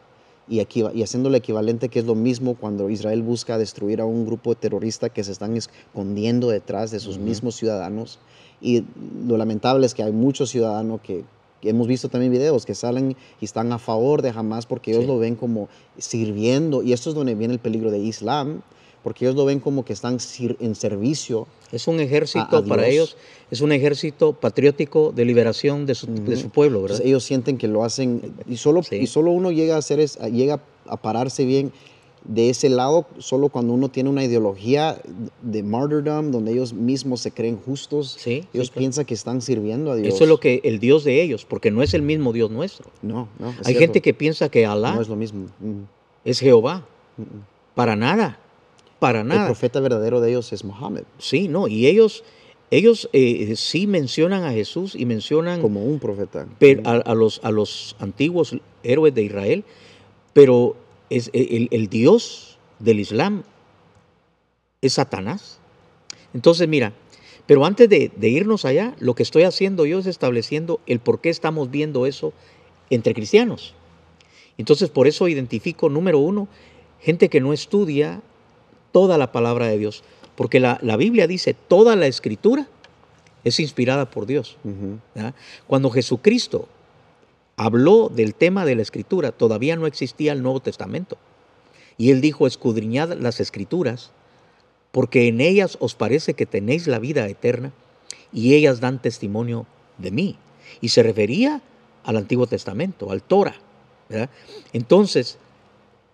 y, 0.48 0.60
aquí, 0.60 0.82
y 0.94 1.02
haciendo 1.02 1.28
lo 1.28 1.36
equivalente 1.36 1.90
que 1.90 1.98
es 1.98 2.06
lo 2.06 2.14
mismo 2.14 2.54
cuando 2.54 2.88
Israel 2.88 3.20
busca 3.22 3.58
destruir 3.58 4.00
a 4.00 4.06
un 4.06 4.24
grupo 4.24 4.54
terrorista 4.54 5.10
que 5.10 5.22
se 5.22 5.32
están 5.32 5.58
escondiendo 5.58 6.48
detrás 6.48 6.90
de 6.90 6.98
sus 6.98 7.18
mismos 7.18 7.54
ciudadanos. 7.54 8.20
Y 8.62 8.84
lo 9.26 9.36
lamentable 9.36 9.84
es 9.84 9.92
que 9.92 10.04
hay 10.04 10.12
muchos 10.12 10.48
ciudadanos 10.48 11.02
que 11.02 11.22
hemos 11.62 11.86
visto 11.86 12.08
también 12.08 12.32
videos 12.32 12.64
que 12.64 12.74
salen 12.74 13.16
y 13.40 13.44
están 13.44 13.72
a 13.72 13.78
favor 13.78 14.22
de 14.22 14.30
Hamas 14.30 14.64
porque 14.64 14.92
ellos 14.92 15.04
Sí. 15.04 15.08
lo 15.08 15.18
ven 15.18 15.34
como 15.34 15.68
sirviendo, 15.98 16.82
y 16.82 16.94
esto 16.94 17.10
es 17.10 17.16
donde 17.16 17.34
viene 17.34 17.52
el 17.52 17.60
peligro 17.60 17.90
de 17.90 17.98
Islam, 17.98 18.62
porque 19.08 19.24
ellos 19.24 19.36
lo 19.36 19.46
ven 19.46 19.58
como 19.58 19.86
que 19.86 19.94
están 19.94 20.18
en 20.60 20.74
servicio. 20.74 21.46
Es 21.72 21.88
un 21.88 21.98
ejército 21.98 22.58
a 22.58 22.62
para 22.62 22.86
ellos, 22.86 23.16
es 23.50 23.62
un 23.62 23.72
ejército 23.72 24.34
patriótico 24.34 25.12
de 25.16 25.24
liberación 25.24 25.86
de 25.86 25.94
su, 25.94 26.08
de 26.08 26.36
su 26.36 26.50
pueblo, 26.50 26.82
¿verdad? 26.82 26.96
Entonces, 26.96 27.06
ellos 27.06 27.24
sienten 27.24 27.56
que 27.56 27.68
lo 27.68 27.84
hacen, 27.84 28.34
y 28.46 28.58
solo, 28.58 28.82
Sí. 28.82 28.96
y 28.96 29.06
solo 29.06 29.30
uno 29.30 29.50
llega 29.50 29.76
a 29.76 29.78
hacer 29.78 29.98
es, 29.98 30.18
llega 30.18 30.60
a 30.86 30.96
pararse 30.98 31.46
bien 31.46 31.72
de 32.24 32.50
ese 32.50 32.68
lado 32.68 33.06
solo 33.16 33.48
cuando 33.48 33.72
uno 33.72 33.88
tiene 33.88 34.10
una 34.10 34.22
ideología 34.24 35.00
de 35.40 35.62
martyrdom, 35.62 36.30
donde 36.30 36.52
ellos 36.52 36.74
mismos 36.74 37.22
se 37.22 37.30
creen 37.30 37.56
justos, 37.56 38.18
Sí, 38.18 38.42
sí, 38.42 38.48
ellos 38.52 38.68
claro. 38.68 38.80
piensan 38.80 39.04
que 39.06 39.14
están 39.14 39.40
sirviendo 39.40 39.90
a 39.90 39.96
Dios. 39.96 40.14
Eso 40.16 40.24
es 40.24 40.28
lo 40.28 40.38
que 40.38 40.60
el 40.64 40.80
Dios 40.80 41.02
de 41.04 41.22
ellos, 41.22 41.46
porque 41.46 41.70
no 41.70 41.82
es 41.82 41.94
el 41.94 42.02
mismo 42.02 42.34
Dios 42.34 42.50
nuestro. 42.50 42.90
No, 43.00 43.26
no. 43.38 43.48
Hay 43.48 43.54
cierto. 43.64 43.80
gente 43.80 44.02
que 44.02 44.12
piensa 44.12 44.50
que 44.50 44.66
Alá 44.66 44.92
No 44.96 45.00
es 45.00 45.08
lo 45.08 45.16
mismo. 45.16 45.46
Mm. 45.60 45.84
es 46.26 46.40
Jehová. 46.40 46.84
Para 47.74 47.96
nada, 47.96 48.38
para 48.98 49.20
El 49.20 49.28
nada. 49.28 49.46
profeta 49.46 49.80
verdadero 49.80 50.20
de 50.20 50.30
ellos 50.30 50.52
es 50.52 50.64
Mohammed, 50.64 51.04
Sí, 51.18 51.48
no, 51.48 51.68
y 51.68 51.86
ellos, 51.86 52.24
ellos 52.70 53.08
eh, 53.12 53.54
sí 53.56 53.86
mencionan 53.86 54.44
a 54.44 54.52
Jesús 54.52 54.94
y 54.94 55.06
mencionan 55.06 55.60
como 55.60 55.84
un 55.84 55.98
profeta. 55.98 56.46
per- 56.58 56.82
a, 56.84 56.92
a 56.96 57.14
los, 57.14 57.40
a 57.44 57.50
los 57.50 57.96
antiguos 58.00 58.56
héroes 58.82 59.14
de 59.14 59.22
Israel, 59.22 59.64
pero 60.32 60.76
es 61.10 61.30
el, 61.32 61.68
el 61.70 61.88
Dios 61.88 62.58
del 62.78 63.00
Islam 63.00 63.42
es 64.82 64.94
Satanás. 64.94 65.58
Entonces, 66.34 66.68
mira, 66.68 66.92
pero 67.46 67.64
antes 67.64 67.88
de, 67.88 68.10
de 68.14 68.28
irnos 68.28 68.64
allá, 68.64 68.94
lo 69.00 69.14
que 69.14 69.22
estoy 69.22 69.44
haciendo 69.44 69.86
yo 69.86 69.98
es 69.98 70.06
estableciendo 70.06 70.80
el 70.86 71.00
por 71.00 71.20
qué 71.20 71.30
estamos 71.30 71.70
viendo 71.70 72.04
eso 72.06 72.32
entre 72.90 73.14
cristianos. 73.14 73.74
Entonces, 74.58 74.90
por 74.90 75.06
eso 75.06 75.28
identifico, 75.28 75.88
número 75.88 76.18
uno, 76.18 76.48
gente 77.00 77.28
que 77.28 77.40
no 77.40 77.52
estudia 77.52 78.20
toda 78.92 79.18
la 79.18 79.32
palabra 79.32 79.66
de 79.66 79.78
Dios, 79.78 80.04
porque 80.36 80.60
la, 80.60 80.78
la 80.82 80.96
Biblia 80.96 81.26
dice, 81.26 81.54
toda 81.54 81.96
la 81.96 82.06
escritura 82.06 82.68
es 83.44 83.60
inspirada 83.60 84.10
por 84.10 84.26
Dios. 84.26 84.56
Cuando 85.66 85.90
Jesucristo 85.90 86.68
habló 87.56 88.08
del 88.08 88.34
tema 88.34 88.64
de 88.64 88.76
la 88.76 88.82
escritura, 88.82 89.32
todavía 89.32 89.76
no 89.76 89.86
existía 89.86 90.32
el 90.32 90.42
Nuevo 90.42 90.60
Testamento. 90.60 91.18
Y 91.96 92.10
él 92.10 92.20
dijo, 92.20 92.46
escudriñad 92.46 93.14
las 93.14 93.40
escrituras, 93.40 94.12
porque 94.92 95.28
en 95.28 95.40
ellas 95.40 95.76
os 95.80 95.94
parece 95.94 96.34
que 96.34 96.46
tenéis 96.46 96.86
la 96.86 96.98
vida 96.98 97.26
eterna, 97.26 97.72
y 98.32 98.54
ellas 98.54 98.80
dan 98.80 99.00
testimonio 99.00 99.66
de 99.96 100.10
mí. 100.10 100.36
Y 100.80 100.90
se 100.90 101.02
refería 101.02 101.62
al 102.04 102.16
Antiguo 102.16 102.46
Testamento, 102.46 103.10
al 103.10 103.22
Torah. 103.22 103.56
¿verdad? 104.08 104.30
Entonces, 104.72 105.38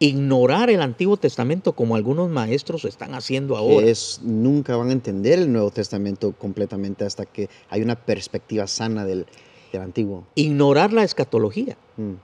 ignorar 0.04 0.70
el 0.70 0.82
Antiguo 0.82 1.16
Testamento 1.16 1.72
como 1.72 1.96
algunos 1.96 2.28
maestros 2.28 2.84
están 2.84 3.14
haciendo 3.14 3.56
ahora. 3.56 3.86
Es, 3.86 4.20
nunca 4.22 4.76
van 4.76 4.90
a 4.90 4.92
entender 4.92 5.38
el 5.38 5.52
Nuevo 5.52 5.70
Testamento 5.70 6.32
completamente 6.32 7.04
hasta 7.04 7.24
que 7.24 7.48
hay 7.70 7.80
una 7.80 7.96
perspectiva 7.96 8.66
sana 8.66 9.06
del, 9.06 9.26
del 9.72 9.82
Antiguo. 9.82 10.26
Ignorar 10.34 10.92
la 10.92 11.04
escatología. 11.04 11.76
Mm. 11.96 12.14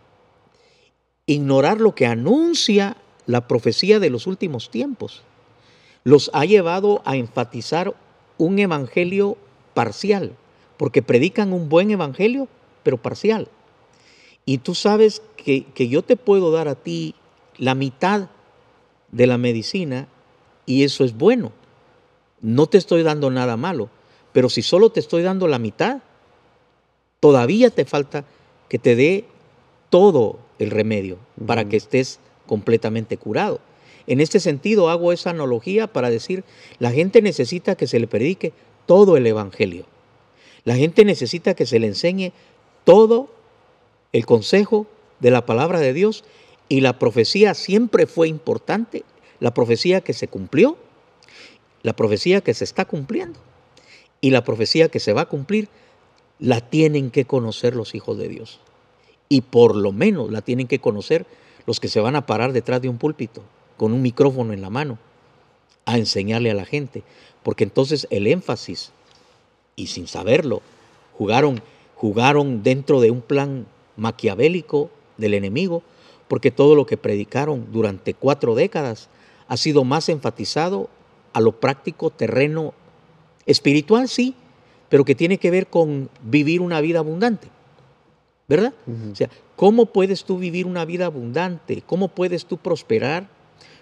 ignorar 1.26 1.80
lo 1.80 1.94
que 1.94 2.06
anuncia 2.06 2.96
la 3.26 3.46
profecía 3.46 4.00
de 4.00 4.10
los 4.10 4.26
últimos 4.26 4.68
tiempos. 4.70 5.22
Los 6.02 6.28
ha 6.34 6.44
llevado 6.44 7.02
a 7.04 7.16
enfatizar 7.16 7.94
un 8.36 8.58
evangelio 8.58 9.36
parcial, 9.74 10.32
porque 10.76 11.02
predican 11.02 11.52
un 11.52 11.68
buen 11.68 11.92
evangelio, 11.92 12.48
pero 12.82 12.96
parcial. 12.96 13.46
Y 14.44 14.58
tú 14.58 14.74
sabes 14.74 15.22
que, 15.36 15.66
que 15.66 15.86
yo 15.88 16.02
te 16.02 16.16
puedo 16.16 16.50
dar 16.50 16.66
a 16.66 16.74
ti 16.74 17.14
la 17.61 17.75
mitad 17.75 18.29
de 19.12 19.27
la 19.27 19.38
medicina 19.38 20.09
y 20.66 20.83
eso 20.83 21.05
es 21.05 21.16
bueno. 21.16 21.53
No 22.40 22.66
te 22.66 22.79
estoy 22.79 23.03
dando 23.03 23.31
nada 23.31 23.57
malo, 23.57 23.90
pero 24.33 24.49
si 24.49 24.62
solo 24.62 24.90
te 24.90 24.99
estoy 24.99 25.23
dando 25.23 25.46
la 25.46 25.59
mitad, 25.59 25.99
todavía 27.20 27.70
te 27.70 27.85
falta 27.85 28.25
que 28.68 28.79
te 28.79 28.96
dé 28.96 29.27
todo 29.90 30.38
el 30.59 30.70
remedio 30.70 31.18
para 31.46 31.68
que 31.68 31.77
estés 31.77 32.18
completamente 32.46 33.18
curado. 33.18 33.61
En 34.07 34.20
este 34.20 34.40
sentido 34.40 34.88
hago 34.88 35.12
esa 35.12 35.31
analogía 35.31 35.87
para 35.87 36.09
decir, 36.09 36.44
la 36.79 36.90
gente 36.90 37.20
necesita 37.20 37.75
que 37.75 37.87
se 37.87 38.01
le 38.01 38.07
predique 38.07 38.55
todo 38.87 39.18
el 39.18 39.27
Evangelio. 39.27 39.85
La 40.64 40.77
gente 40.77 41.05
necesita 41.05 41.55
que 41.55 41.66
se 41.66 41.79
le 41.79 41.88
enseñe 41.88 42.33
todo 42.85 43.29
el 44.12 44.25
consejo 44.25 44.87
de 45.20 45.31
la 45.31 45.44
palabra 45.44 45.79
de 45.81 45.92
Dios 45.92 46.25
y 46.70 46.80
la 46.80 46.98
profecía 47.00 47.52
siempre 47.54 48.06
fue 48.06 48.28
importante, 48.28 49.04
la 49.40 49.52
profecía 49.52 50.00
que 50.02 50.14
se 50.14 50.28
cumplió, 50.28 50.78
la 51.83 51.94
profecía 51.94 52.40
que 52.42 52.54
se 52.54 52.62
está 52.62 52.85
cumpliendo 52.85 53.40
y 54.20 54.30
la 54.30 54.44
profecía 54.44 54.88
que 54.88 55.00
se 55.00 55.12
va 55.12 55.22
a 55.22 55.28
cumplir, 55.28 55.68
la 56.38 56.61
tienen 56.61 57.11
que 57.11 57.24
conocer 57.24 57.74
los 57.74 57.94
hijos 57.96 58.16
de 58.16 58.28
Dios. 58.28 58.61
Y 59.28 59.40
por 59.40 59.74
lo 59.74 59.90
menos 59.90 60.30
la 60.30 60.42
tienen 60.42 60.68
que 60.68 60.78
conocer 60.78 61.26
los 61.66 61.80
que 61.80 61.88
se 61.88 62.00
van 62.00 62.14
a 62.14 62.26
parar 62.26 62.52
detrás 62.52 62.80
de 62.80 62.88
un 62.88 62.98
púlpito 62.98 63.42
con 63.76 63.92
un 63.92 64.00
micrófono 64.00 64.52
en 64.52 64.62
la 64.62 64.70
mano 64.70 64.98
a 65.87 65.98
enseñarle 65.98 66.52
a 66.52 66.54
la 66.54 66.64
gente. 66.64 67.02
Porque 67.42 67.64
entonces 67.64 68.06
el 68.11 68.28
énfasis, 68.28 68.92
y 69.74 69.88
sin 69.88 70.06
saberlo, 70.06 70.62
jugaron, 71.18 71.62
jugaron 71.96 72.62
dentro 72.62 73.00
de 73.00 73.11
un 73.11 73.22
plan 73.22 73.66
maquiavélico 73.96 74.88
del 75.16 75.35
enemigo, 75.35 75.83
porque 76.30 76.52
todo 76.52 76.76
lo 76.76 76.86
que 76.86 76.96
predicaron 76.96 77.66
durante 77.72 78.14
cuatro 78.14 78.54
décadas 78.54 79.08
ha 79.48 79.56
sido 79.56 79.82
más 79.82 80.08
enfatizado 80.08 80.88
a 81.32 81.40
lo 81.40 81.58
práctico, 81.58 82.10
terreno, 82.10 82.72
espiritual, 83.46 84.08
sí, 84.08 84.36
pero 84.88 85.04
que 85.04 85.16
tiene 85.16 85.38
que 85.38 85.50
ver 85.50 85.66
con 85.66 86.08
vivir 86.22 86.60
una 86.60 86.80
vida 86.80 87.00
abundante. 87.00 87.48
¿Verdad? 88.46 88.72
O 89.10 89.16
sea, 89.16 89.28
¿cómo 89.56 89.86
puedes 89.86 90.22
tú 90.22 90.38
vivir 90.38 90.66
una 90.66 90.84
vida 90.84 91.06
abundante? 91.06 91.82
¿Cómo 91.84 92.06
puedes 92.06 92.46
tú 92.46 92.58
prosperar? 92.58 93.28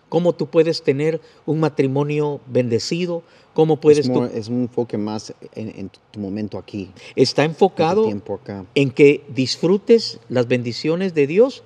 ¿Cómo 0.09 0.33
tú 0.35 0.47
puedes 0.47 0.83
tener 0.83 1.21
un 1.45 1.61
matrimonio 1.61 2.41
bendecido? 2.47 3.23
¿Cómo 3.53 3.79
puedes 3.79 4.07
es, 4.07 4.13
tú? 4.13 4.25
es 4.25 4.49
un 4.49 4.63
enfoque 4.63 4.97
más 4.97 5.35
en, 5.55 5.69
en 5.79 5.91
tu, 5.91 6.19
momento 6.19 6.57
aquí, 6.57 6.93
Está 7.15 7.45
enfocado 7.45 8.09
acá. 8.09 8.65
en 8.75 8.91
que 8.91 9.23
disfrutes 9.29 10.19
las 10.31 10.49
bendiciones 10.49 11.13
de 11.13 11.27
Dios 11.27 11.63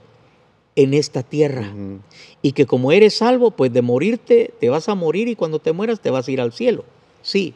en 0.77 0.95
esta 0.95 1.23
tierra. 1.23 1.73
Y 2.41 2.53
que 2.53 2.67
como 2.67 2.93
eres 2.93 3.17
salvo, 3.17 3.51
pues 3.51 3.73
de 3.73 3.83
morirte, 3.83 4.53
te 4.61 4.71
vas 4.71 4.89
a 4.89 4.95
morir 4.95 5.29
y 5.29 5.37
cuando 5.37 5.59
te 5.59 5.73
mueras 5.73 6.01
te 6.01 6.11
vas 6.11 6.29
a 6.29 6.31
ir 6.31 6.41
al 6.41 6.53
cielo. 6.53 6.85
Sí. 7.23 7.55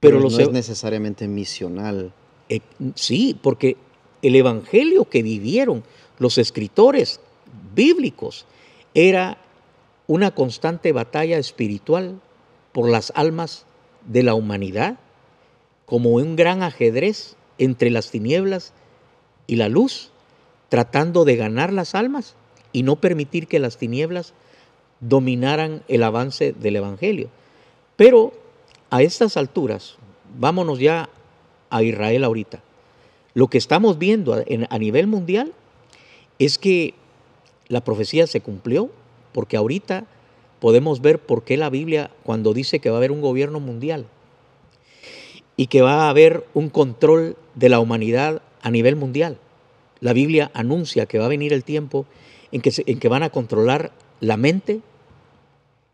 Pero, 0.00 0.20
no 0.20 0.28
es 0.28 0.50
necesariamente 0.50 1.28
misional. 1.28 2.12
Eh, 2.48 2.60
sí, 2.94 3.38
porque 3.40 3.76
el 4.22 4.34
evangelio 4.34 5.04
que 5.04 5.22
vivieron 5.22 5.84
los 6.18 6.38
escritores 6.38 7.20
bíblicos 7.74 8.46
era 8.94 9.38
una 10.06 10.32
constante 10.34 10.92
batalla 10.92 11.38
espiritual 11.38 12.20
por 12.72 12.88
las 12.88 13.12
almas 13.14 13.66
de 14.06 14.22
la 14.22 14.34
humanidad, 14.34 14.98
como 15.86 16.10
un 16.10 16.36
gran 16.36 16.62
ajedrez 16.62 17.36
entre 17.58 17.90
las 17.90 18.10
tinieblas 18.10 18.72
y 19.46 19.56
la 19.56 19.68
luz, 19.68 20.10
tratando 20.70 21.26
de 21.26 21.36
ganar 21.36 21.72
las 21.72 21.94
almas 21.94 22.34
y 22.72 22.84
no 22.84 22.96
permitir 22.96 23.46
que 23.46 23.58
las 23.58 23.76
tinieblas 23.76 24.32
dominaran 25.00 25.82
el 25.88 26.02
avance 26.02 26.52
del 26.52 26.76
evangelio. 26.76 27.28
Pero 27.96 28.32
a 28.88 29.02
estas 29.02 29.36
alturas, 29.36 29.96
vámonos 30.38 30.78
ya 30.78 31.10
a 31.68 31.82
Israel 31.82 32.24
ahorita. 32.24 32.62
Lo 33.34 33.48
que 33.48 33.58
estamos 33.58 33.98
viendo 33.98 34.34
a, 34.34 34.78
nivel 34.78 35.06
mundial 35.06 35.52
es 36.38 36.58
que 36.58 36.94
la 37.68 37.82
profecía 37.82 38.26
se 38.26 38.40
cumplió, 38.40 38.90
porque 39.32 39.56
ahorita 39.56 40.06
podemos 40.60 41.00
ver 41.00 41.18
por 41.18 41.44
qué 41.44 41.56
la 41.56 41.70
Biblia, 41.70 42.10
cuando 42.24 42.52
dice 42.54 42.80
que 42.80 42.90
va 42.90 42.96
a 42.96 42.98
haber 42.98 43.12
un 43.12 43.20
gobierno 43.20 43.60
mundial 43.60 44.06
y 45.56 45.66
que 45.66 45.82
va 45.82 46.06
a 46.06 46.10
haber 46.10 46.44
un 46.54 46.70
control 46.70 47.36
de 47.54 47.68
la 47.68 47.80
humanidad 47.80 48.42
a 48.62 48.70
nivel 48.70 48.96
mundial, 48.96 49.38
la 50.00 50.12
Biblia 50.12 50.50
anuncia 50.54 51.06
que 51.06 51.18
va 51.18 51.26
a 51.26 51.28
venir 51.28 51.52
el 51.52 51.64
tiempo 51.64 52.06
en 52.52 52.60
que, 52.60 52.70
se- 52.70 52.84
en 52.86 52.98
que 52.98 53.08
van 53.08 53.22
a 53.22 53.30
controlar 53.30 53.92
la 54.20 54.36
mente 54.36 54.80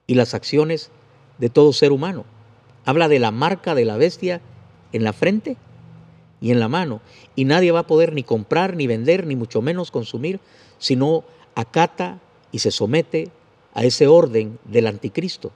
y 0.07 0.15
las 0.15 0.35
acciones 0.35 0.91
de 1.39 1.49
todo 1.51 1.73
ser 1.73 1.93
humano. 1.93 2.25
Habla 2.85 3.09
de 3.09 3.19
la 3.19 3.31
marca 3.31 3.75
de 3.75 3.85
la 3.85 3.97
bestia 3.97 4.41
en 4.93 5.03
la 5.05 5.13
frente 5.13 5.57
y 6.41 6.51
en 6.53 6.61
la 6.61 6.69
mano. 6.69 7.01
Y 7.35 7.45
nadie 7.45 7.73
va 7.73 7.81
a 7.81 7.87
poder 7.87 8.13
ni 8.13 8.23
comprar, 8.23 8.77
ni 8.77 8.87
vender, 8.87 9.27
ni 9.27 9.35
mucho 9.37 9.61
menos 9.63 9.91
consumir, 9.91 10.39
sino 10.79 11.25
acata 11.55 12.21
y 12.53 12.61
se 12.61 12.71
somete 12.71 13.31
a 13.75 13.85
ese 13.85 14.07
orden 14.07 14.59
del 14.65 14.87
anticristo. 14.87 15.51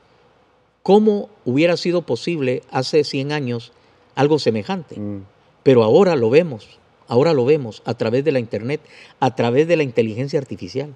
¿Cómo 0.83 1.29
hubiera 1.45 1.77
sido 1.77 2.03
posible 2.03 2.63
hace 2.71 3.05
100 3.05 3.33
años 3.33 3.73
algo 4.17 4.39
semejante? 4.39 4.99
Mm. 4.99 5.23
Pero 5.63 5.85
ahora 5.85 6.17
lo 6.17 6.31
vemos 6.31 6.79
ahora 7.11 7.35
lo 7.35 7.45
vemos 7.45 7.83
a 7.85 7.95
través 7.95 8.25
de 8.25 8.31
la 8.31 8.39
internet, 8.39 8.81
a 9.19 9.35
través 9.35 9.67
de 9.67 9.77
la 9.77 9.83
inteligencia 9.83 10.39
artificial, 10.39 10.95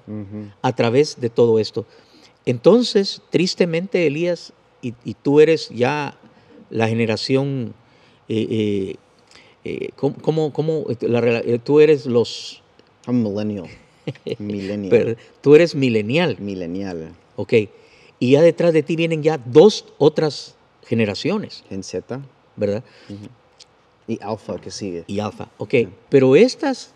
a 0.62 0.72
través 0.74 1.20
de 1.20 1.28
todo 1.28 1.58
esto. 1.58 1.86
Entonces, 2.46 3.20
tristemente, 3.30 4.06
Elías, 4.06 4.52
y, 4.80 4.92
tú 5.14 5.40
eres 5.40 5.70
ya 5.70 6.16
la 6.70 6.88
generación, 6.88 7.74
eh, 8.28 8.46
eh, 8.48 8.96
eh 9.64 9.88
¿cómo, 9.96 10.52
tú 11.64 11.80
eres 11.80 12.06
los... 12.06 12.62
I'm 13.06 13.22
millennial. 13.22 13.66
millennial. 14.38 15.18
tú 15.40 15.54
eres 15.56 15.74
milenial. 15.74 16.36
Milenial. 16.38 17.12
Ok. 17.34 17.54
Y 18.20 18.30
ya 18.32 18.42
detrás 18.42 18.72
de 18.72 18.84
ti 18.84 18.94
vienen 18.94 19.22
ya 19.22 19.38
dos 19.38 19.86
otras 19.98 20.54
generaciones. 20.86 21.64
En 21.70 21.82
Z. 21.82 22.20
¿Verdad? 22.56 22.84
Y 24.07 24.22
alfa 24.22 24.61
que 24.61 24.70
sigue. 24.70 25.05
Y 25.07 25.20
alfa, 25.20 25.48
ok. 25.59 25.74
Pero 26.09 26.36
estas, 26.36 26.92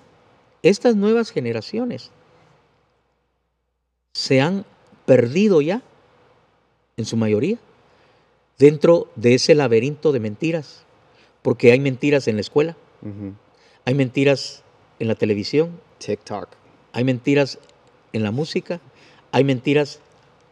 estas 0.63 0.97
nuevas 0.97 1.31
generaciones 1.31 2.11
se 4.13 4.41
han 4.41 4.65
perdido 5.07 5.61
ya, 5.61 5.83
en 6.97 7.05
su 7.05 7.17
mayoría, 7.17 7.59
dentro 8.59 9.09
de 9.17 9.35
ese 9.35 9.55
laberinto 9.55 10.13
de 10.13 10.21
mentiras. 10.21 10.85
Porque 11.43 11.73
hay 11.73 11.81
mentiras 11.81 12.29
en 12.29 12.35
la 12.35 12.41
escuela, 12.41 12.77
hay 13.85 13.95
mentiras 13.95 14.65
en 14.99 15.09
la 15.09 15.15
televisión, 15.15 15.81
TikTok, 15.99 16.49
hay 16.93 17.05
mentiras 17.05 17.59
en 18.13 18.23
la 18.23 18.33
música, 18.33 18.81
hay 19.33 19.45
mentiras 19.45 20.01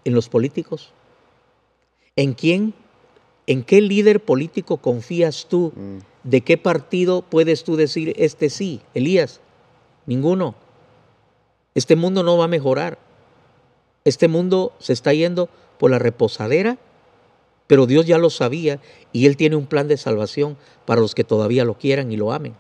en 0.04 0.14
los 0.14 0.28
políticos. 0.28 0.92
¿En 2.14 2.34
quién, 2.34 2.72
en 3.47 3.62
qué 3.62 3.80
líder 3.80 4.20
político 4.20 4.78
confías 4.78 5.47
tú? 5.49 5.72
Mm. 5.74 5.99
¿De 6.24 6.40
qué 6.40 6.59
partido 6.59 7.22
puedes 7.22 7.64
tú 7.64 7.76
decir 7.76 8.12
este 8.16 8.51
sí, 8.51 8.80
Elías? 8.94 9.40
Ninguno. 10.07 10.55
Este 11.74 11.94
mundo 11.94 12.22
no 12.22 12.36
va 12.36 12.44
a 12.44 12.49
mejorar. 12.49 12.99
Este 14.05 14.28
mundo 14.28 14.72
se 14.78 14.92
está 14.92 15.12
yendo 15.12 15.49
por 15.78 15.90
la 15.90 15.99
reposadera, 15.99 16.78
pero 17.66 17.86
Dios 17.86 18.07
ya 18.07 18.18
lo 18.18 18.30
sabía 18.30 18.80
y 19.12 19.26
Él 19.26 19.36
tiene 19.36 19.57
un 19.57 19.66
plan 19.66 19.88
de 19.88 19.97
salvación 19.97 20.57
para 20.84 21.01
los 21.01 21.14
que 21.14 21.24
todavía 21.24 21.64
lo 21.64 21.74
quieran 21.74 22.12
y 22.12 22.16
lo 22.16 22.32
amen. 22.32 22.55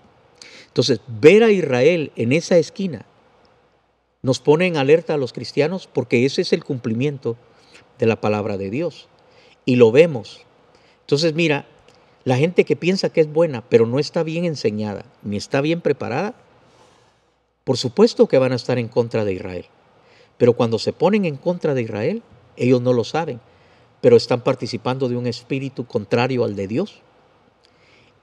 Entonces, 0.66 1.00
ver 1.06 1.42
a 1.42 1.50
Israel 1.50 2.12
en 2.16 2.32
esa 2.32 2.58
esquina 2.58 3.06
nos 4.22 4.40
pone 4.40 4.66
en 4.66 4.76
alerta 4.76 5.14
a 5.14 5.18
los 5.18 5.32
cristianos 5.32 5.88
porque 5.92 6.24
ese 6.24 6.42
es 6.42 6.52
el 6.52 6.64
cumplimiento 6.64 7.36
de 7.98 8.06
la 8.06 8.20
palabra 8.20 8.56
de 8.56 8.70
Dios. 8.70 9.08
Y 9.64 9.76
lo 9.76 9.92
vemos. 9.92 10.45
Entonces, 11.06 11.34
mira, 11.34 11.66
la 12.24 12.36
gente 12.36 12.64
que 12.64 12.74
piensa 12.74 13.10
que 13.10 13.20
es 13.20 13.32
buena, 13.32 13.62
pero 13.68 13.86
no 13.86 14.00
está 14.00 14.24
bien 14.24 14.44
enseñada, 14.44 15.04
ni 15.22 15.36
está 15.36 15.60
bien 15.60 15.80
preparada, 15.80 16.34
por 17.62 17.76
supuesto 17.76 18.26
que 18.26 18.38
van 18.38 18.50
a 18.50 18.56
estar 18.56 18.76
en 18.76 18.88
contra 18.88 19.24
de 19.24 19.34
Israel. 19.34 19.66
Pero 20.36 20.54
cuando 20.54 20.80
se 20.80 20.92
ponen 20.92 21.24
en 21.24 21.36
contra 21.36 21.74
de 21.74 21.82
Israel, 21.82 22.24
ellos 22.56 22.82
no 22.82 22.92
lo 22.92 23.04
saben, 23.04 23.38
pero 24.00 24.16
están 24.16 24.42
participando 24.42 25.08
de 25.08 25.16
un 25.16 25.28
espíritu 25.28 25.86
contrario 25.86 26.42
al 26.42 26.56
de 26.56 26.66
Dios. 26.66 27.02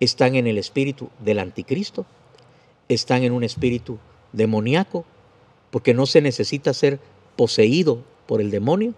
Están 0.02 0.36
en 0.36 0.48
el 0.48 0.58
espíritu 0.58 1.10
del 1.20 1.40
anticristo, 1.40 2.06
están 2.90 3.24
en 3.24 3.32
un 3.32 3.46
espíritu 3.46 3.98
demoníaco, 4.34 5.06
porque 5.72 5.94
no 5.94 6.06
se 6.06 6.22
necesita 6.22 6.74
ser 6.74 7.00
poseído 7.38 8.04
por 8.28 8.42
el 8.42 8.52
demonio. 8.52 8.94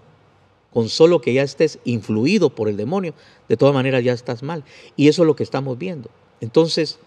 Con 0.76 0.90
solo 0.90 1.22
que 1.22 1.34
ya 1.34 1.42
estés 1.42 1.80
influido 1.86 2.50
por 2.50 2.68
el 2.68 2.76
demonio, 2.76 3.14
de 3.48 3.56
todas 3.56 3.74
maneras 3.74 4.04
ya 4.04 4.12
estás 4.12 4.44
mal. 4.44 4.66
Y 4.98 5.08
eso 5.08 5.22
es 5.22 5.26
lo 5.26 5.38
que 5.38 5.44
estamos 5.44 5.78
viendo. 5.78 6.10
Entonces, 6.42 7.00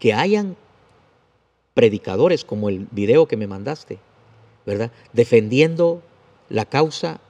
que 0.00 0.12
hayan 0.12 0.56
predicadores 1.72 2.44
como 2.44 2.68
el 2.68 2.88
video 2.90 3.28
que 3.28 3.36
me 3.36 3.46
mandaste, 3.46 4.00
¿verdad? 4.66 4.90
Defendiendo 5.12 6.02
la 6.48 6.64
causa 6.64 7.20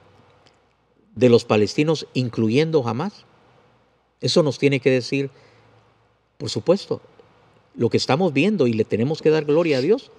de 1.13 1.29
los 1.29 1.45
palestinos, 1.45 2.07
incluyendo 2.15 2.81
jamás. 2.81 3.25
Eso 4.19 4.41
nos 4.41 4.57
tiene 4.57 4.79
que 4.79 4.89
decir, 4.89 5.29
por 6.39 6.49
supuesto, 6.49 7.01
lo 7.75 7.91
que 7.91 7.97
estamos 7.97 8.33
viendo 8.33 8.65
y 8.65 8.73
le 8.73 8.83
tenemos 8.83 9.21
que 9.21 9.29
dar 9.29 9.45
gloria 9.45 9.77
a 9.77 9.81
Dios 9.81 10.09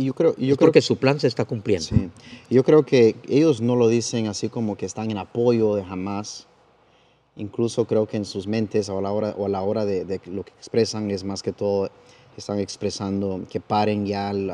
y 0.00 0.04
yo 0.06 0.14
creo, 0.14 0.34
yo 0.36 0.56
creo 0.56 0.72
que 0.72 0.80
su 0.80 0.96
plan 0.96 1.20
se 1.20 1.26
está 1.26 1.44
cumpliendo. 1.44 1.84
Sí. 1.86 2.10
Yo 2.48 2.64
creo 2.64 2.86
que 2.86 3.16
ellos 3.28 3.60
no 3.60 3.76
lo 3.76 3.88
dicen 3.88 4.28
así 4.28 4.48
como 4.48 4.74
que 4.74 4.86
están 4.86 5.10
en 5.10 5.18
apoyo 5.18 5.74
de 5.74 5.82
Hamas. 5.82 6.46
Incluso 7.36 7.84
creo 7.84 8.06
que 8.06 8.16
en 8.16 8.24
sus 8.24 8.46
mentes 8.46 8.88
o 8.88 8.96
a 8.96 9.02
la 9.02 9.12
hora, 9.12 9.34
o 9.36 9.44
a 9.44 9.48
la 9.50 9.60
hora 9.60 9.84
de, 9.84 10.20
lo 10.24 10.42
que 10.42 10.52
expresan 10.52 11.10
es 11.10 11.22
más 11.22 11.42
que 11.42 11.52
todo 11.52 11.90
están 12.34 12.58
expresando 12.60 13.42
que 13.50 13.60
paren 13.60 14.06
ya 14.06 14.30
el 14.30 14.50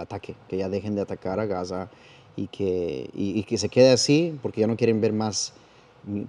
ataque, 0.00 0.34
que 0.48 0.56
ya 0.56 0.68
dejen 0.68 0.96
de 0.96 1.02
atacar 1.02 1.38
a 1.38 1.46
Gaza 1.46 1.88
y 2.34 2.48
que, 2.48 3.08
y 3.14 3.44
que 3.44 3.56
se 3.56 3.68
quede 3.68 3.92
así 3.92 4.36
porque 4.42 4.62
ya 4.62 4.66
no 4.66 4.76
quieren 4.76 5.00
ver 5.00 5.12
más 5.12 5.52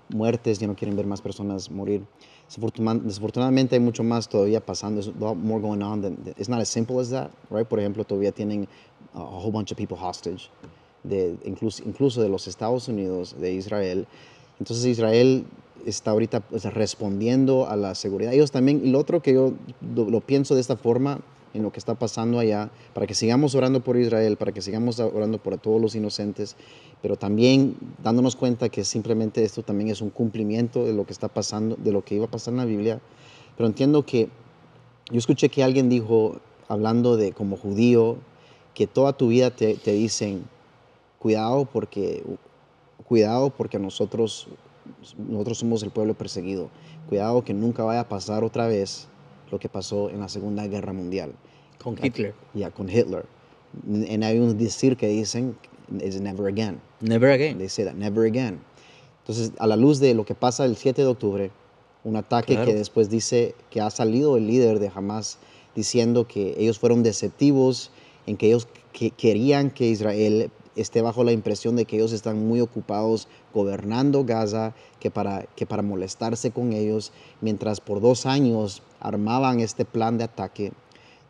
muertes, 0.10 0.60
ya 0.60 0.68
no 0.68 0.76
quieren 0.76 0.96
ver 0.96 1.08
más 1.08 1.22
personas 1.22 1.72
morir. 1.72 2.04
Desafortunadamente 2.50 3.76
hay 3.76 3.80
mucho 3.80 4.04
más 4.04 4.28
todavía 4.28 4.60
pasando. 4.60 5.02
There's 5.02 5.16
a 5.16 5.20
lot 5.20 5.36
more 5.36 5.62
going 5.62 5.84
on. 5.84 6.02
Than, 6.02 6.18
it's 6.38 6.50
not 6.50 6.60
as 6.60 6.70
simple 6.70 7.00
as 7.00 7.10
that, 7.12 7.32
right? 7.52 7.68
Por 7.68 7.80
ejemplo, 7.80 8.04
todavía 8.04 8.32
tienen 8.32 8.68
a 9.14 9.20
whole 9.20 9.52
bunch 9.52 9.72
of 9.72 9.78
people 9.78 9.98
hostage, 9.98 10.50
de, 11.04 11.38
incluso, 11.46 11.84
incluso 11.86 12.22
de 12.22 12.30
los 12.30 12.48
Estados 12.48 12.88
Unidos, 12.88 13.36
de 13.40 13.54
Israel. 13.54 14.08
Entonces 14.60 14.86
Israel 14.86 15.46
está 15.86 16.12
ahorita 16.12 16.44
respondiendo 16.74 17.68
a 17.68 17.76
la 17.76 17.94
seguridad. 17.96 18.34
Ellos 18.34 18.52
también, 18.52 18.82
y 18.84 18.90
lo 18.90 19.00
otro 19.00 19.22
que 19.22 19.34
yo 19.34 19.54
lo 19.96 20.20
pienso 20.22 20.56
de 20.56 20.62
esta 20.62 20.76
forma, 20.76 21.20
en 21.54 21.64
lo 21.64 21.72
que 21.72 21.80
está 21.80 21.96
pasando 21.96 22.40
allá, 22.40 22.70
para 22.94 23.08
que 23.08 23.14
sigamos 23.14 23.56
orando 23.56 23.82
por 23.82 23.98
Israel, 23.98 24.38
para 24.38 24.52
que 24.52 24.62
sigamos 24.62 25.00
orando 25.00 25.38
por 25.38 25.58
todos 25.58 25.82
los 25.82 25.96
inocentes, 25.96 26.56
pero 27.02 27.16
también 27.16 27.76
dándonos 28.04 28.36
cuenta 28.36 28.70
que 28.70 28.84
simplemente 28.84 29.44
esto 29.44 29.64
también 29.64 29.90
es 29.90 30.02
un 30.02 30.10
cumplimiento 30.10 30.86
de 30.86 30.94
lo 30.94 31.06
que 31.06 31.14
está 31.14 31.28
pasando, 31.28 31.76
de 31.78 31.92
lo 31.92 32.04
que 32.04 32.16
iba 32.16 32.26
a 32.26 32.32
pasar 32.32 32.54
en 32.54 32.58
la 32.60 32.66
Biblia. 32.66 33.00
Pero 33.58 33.68
entiendo 33.68 34.06
que 34.06 34.30
yo 35.12 35.18
escuché 35.18 35.50
que 35.50 35.64
alguien 35.64 35.90
dijo, 35.90 36.40
hablando 36.68 37.18
de 37.18 37.32
como 37.32 37.58
judío, 37.58 38.18
que 38.74 38.88
toda 38.88 39.14
tu 39.14 39.30
vida 39.30 39.50
te, 39.50 39.76
te 39.76 39.92
dicen, 39.92 40.44
cuidado 41.18 41.66
porque, 41.66 42.24
cuidado 43.08 43.50
porque 43.50 43.80
nosotros, 43.80 44.48
nosotros 45.18 45.58
somos 45.58 45.84
el 45.84 45.92
pueblo 45.92 46.14
perseguido, 46.14 46.70
cuidado 47.08 47.44
que 47.44 47.54
nunca 47.54 47.84
vaya 47.84 48.02
a 48.02 48.10
pasar 48.10 48.44
otra 48.44 48.68
vez 48.68 49.08
lo 49.52 49.60
que 49.60 49.70
pasó 49.70 50.10
en 50.10 50.20
la 50.20 50.30
Segunda 50.30 50.68
Guerra 50.68 50.94
Mundial. 50.94 51.34
Con 51.82 51.98
Hitler. 52.02 52.34
Ya, 52.54 52.72
con 52.72 52.90
Hitler. 52.90 53.26
Y 53.88 54.24
hay 54.24 54.40
un 54.40 54.58
decir 54.58 54.98
que 54.98 55.08
dicen, 55.08 55.56
es 56.00 56.20
never 56.20 56.48
again. 56.48 56.80
Never 57.02 57.32
again. 57.32 57.58
They 57.58 57.70
say 57.70 57.86
that, 57.86 57.94
never 57.94 58.26
again. 58.26 58.60
Entonces, 59.22 59.52
a 59.60 59.68
la 59.68 59.76
luz 59.76 60.00
de 60.00 60.14
lo 60.14 60.26
que 60.26 60.36
pasa 60.36 60.66
el 60.66 60.76
7 60.76 61.02
de 61.02 61.08
octubre, 61.08 61.52
un 62.04 62.16
ataque 62.16 62.58
que 62.64 62.74
después 62.74 63.10
dice 63.10 63.56
que 63.70 63.82
ha 63.82 63.90
salido 63.90 64.38
el 64.38 64.48
líder 64.48 64.80
de 64.80 64.92
Hamas 64.94 65.38
diciendo 65.76 66.28
que 66.28 66.56
ellos 66.58 66.80
fueron 66.80 67.04
deceptivos, 67.04 67.92
en 68.26 68.38
que 68.38 68.48
ellos 68.48 68.68
querían 69.18 69.70
que 69.72 69.88
Israel 69.88 70.50
esté 70.82 71.02
bajo 71.02 71.24
la 71.24 71.32
impresión 71.32 71.76
de 71.76 71.86
que 71.86 71.98
ellos 71.98 72.12
están 72.12 72.48
muy 72.48 72.62
ocupados 72.62 73.28
gobernando 73.54 74.24
Gaza, 74.24 74.74
que 75.00 75.12
para, 75.12 75.44
que 75.56 75.66
para 75.66 75.82
molestarse 75.82 76.52
con 76.52 76.74
ellos, 76.74 77.12
mientras 77.42 77.82
por 77.82 78.02
dos 78.02 78.26
años 78.26 78.82
armaban 79.00 79.60
este 79.60 79.86
plan 79.86 80.18
de 80.18 80.26
ataque 80.26 80.72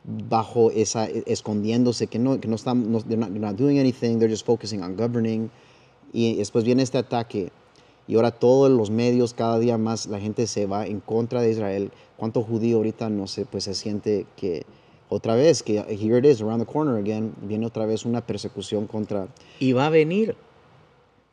bajo 0.03 0.71
esa, 0.71 1.05
escondiéndose, 1.05 2.07
que 2.07 2.19
no, 2.19 2.39
que 2.39 2.47
no 2.47 2.55
están, 2.55 2.91
no, 2.91 3.01
they're, 3.01 3.17
not, 3.17 3.55
doing 3.55 3.79
anything, 3.79 4.17
they're 4.17 4.31
just 4.31 4.45
focusing 4.45 4.81
on 4.81 4.95
governing. 4.95 5.49
Y 6.13 6.35
después 6.35 6.63
viene 6.63 6.83
este 6.83 6.97
ataque 6.97 7.51
y 8.09 8.15
ahora 8.15 8.31
todos 8.31 8.71
los 8.71 8.89
medios, 8.89 9.35
cada 9.35 9.59
día 9.59 9.77
más 9.77 10.07
la 10.07 10.19
gente 10.19 10.47
se 10.47 10.65
va 10.65 10.87
en 10.87 10.99
contra 10.99 11.41
de 11.41 11.51
Israel. 11.51 11.91
¿Cuánto 12.17 12.41
judío 12.41 12.77
ahorita 12.77 13.07
no 13.09 13.27
sé, 13.27 13.45
pues 13.45 13.65
se 13.65 13.75
siente 13.75 14.25
que 14.35 14.65
otra 15.09 15.35
vez, 15.35 15.63
que 15.63 15.79
here 15.79 16.17
it 16.19 16.25
is, 16.25 16.41
around 16.41 16.59
the 16.63 16.71
corner 16.71 16.97
again, 16.97 17.33
viene 17.41 17.65
otra 17.65 17.85
vez 17.85 18.05
una 18.05 18.21
persecución 18.21 18.85
contra... 18.85 19.27
Y 19.59 19.73
va 19.73 19.87
a 19.87 19.89
venir, 19.89 20.35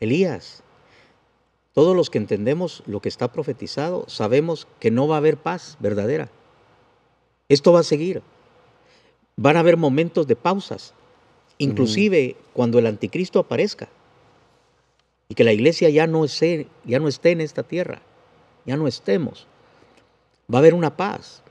Elías. 0.01 0.62
Todos 1.74 1.95
los 1.95 2.09
que 2.09 2.16
entendemos 2.16 2.83
lo 2.87 3.01
que 3.01 3.11
está 3.11 3.31
profetizado 3.31 4.05
sabemos 4.09 4.66
que 4.81 4.91
no 4.91 5.07
va 5.07 5.16
a 5.16 5.18
haber 5.18 5.37
paz 5.37 5.77
verdadera. 5.79 6.31
Esto 7.51 7.70
va 7.70 7.81
a 7.81 7.85
seguir. 7.85 8.22
Van 9.37 9.59
a 9.59 9.61
haber 9.61 9.77
momentos 9.77 10.27
de 10.27 10.37
pausas, 10.37 10.95
inclusive 11.59 12.37
cuando 12.55 12.79
el 12.79 12.87
anticristo 12.87 13.39
aparezca 13.39 13.91
y 15.29 15.35
que 15.35 15.45
la 15.45 15.53
iglesia 15.53 15.91
ya 15.91 16.07
no, 16.07 16.24
esté, 16.24 16.66
ya 16.85 16.99
no 16.99 17.09
esté 17.09 17.33
en 17.33 17.43
esta 17.43 17.62
tierra, 17.62 18.01
ya 18.64 18.79
no 18.79 18.89
estemos. 18.89 19.47
Va 20.53 20.59
a 20.59 20.61
haber 20.61 20.72
una 20.72 20.97
paz, 20.97 21.43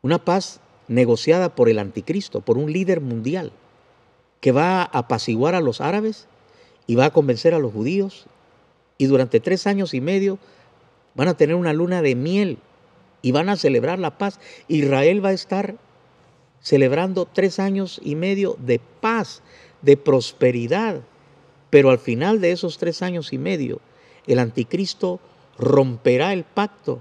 una 0.00 0.24
paz 0.24 0.60
negociada 0.88 1.54
por 1.54 1.68
el 1.68 1.78
anticristo, 1.78 2.40
por 2.40 2.58
un 2.58 2.72
líder 2.72 3.00
mundial, 3.00 3.52
que 4.40 4.52
va 4.52 4.82
a 4.82 4.84
apaciguar 4.84 5.54
a 5.54 5.60
los 5.60 5.80
árabes 5.80 6.26
y 6.86 6.94
va 6.96 7.06
a 7.06 7.12
convencer 7.12 7.54
a 7.54 7.58
los 7.58 7.72
judíos, 7.72 8.26
y 8.98 9.06
durante 9.06 9.40
tres 9.40 9.66
años 9.66 9.94
y 9.94 10.00
medio 10.00 10.38
van 11.14 11.28
a 11.28 11.36
tener 11.36 11.56
una 11.56 11.72
luna 11.72 12.02
de 12.02 12.14
miel 12.14 12.58
y 13.22 13.32
van 13.32 13.48
a 13.48 13.56
celebrar 13.56 13.98
la 13.98 14.18
paz. 14.18 14.38
Israel 14.68 15.24
va 15.24 15.30
a 15.30 15.32
estar 15.34 15.76
celebrando 16.60 17.26
tres 17.26 17.58
años 17.58 18.00
y 18.02 18.14
medio 18.16 18.56
de 18.58 18.80
paz, 19.00 19.42
de 19.82 19.96
prosperidad. 19.96 21.00
Pero 21.70 21.90
al 21.90 21.98
final 21.98 22.40
de 22.40 22.52
esos 22.52 22.78
tres 22.78 23.02
años 23.02 23.32
y 23.32 23.38
medio, 23.38 23.80
el 24.26 24.38
anticristo 24.38 25.20
romperá 25.58 26.32
el 26.32 26.44
pacto 26.44 27.00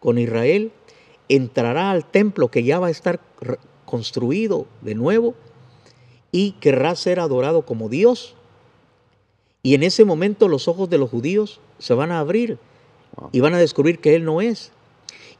con 0.00 0.18
Israel, 0.18 0.72
entrará 1.28 1.90
al 1.90 2.04
templo 2.04 2.48
que 2.48 2.62
ya 2.62 2.78
va 2.78 2.88
a 2.88 2.90
estar 2.90 3.20
construido 3.84 4.66
de 4.82 4.94
nuevo 4.94 5.34
y 6.32 6.52
querrá 6.52 6.94
ser 6.94 7.20
adorado 7.20 7.62
como 7.62 7.88
Dios. 7.88 8.34
Y 9.62 9.74
en 9.74 9.82
ese 9.82 10.04
momento 10.04 10.48
los 10.48 10.68
ojos 10.68 10.88
de 10.90 10.98
los 10.98 11.10
judíos 11.10 11.60
se 11.78 11.94
van 11.94 12.12
a 12.12 12.20
abrir 12.20 12.58
y 13.32 13.40
van 13.40 13.54
a 13.54 13.58
descubrir 13.58 13.98
que 13.98 14.14
Él 14.14 14.24
no 14.24 14.40
es. 14.40 14.72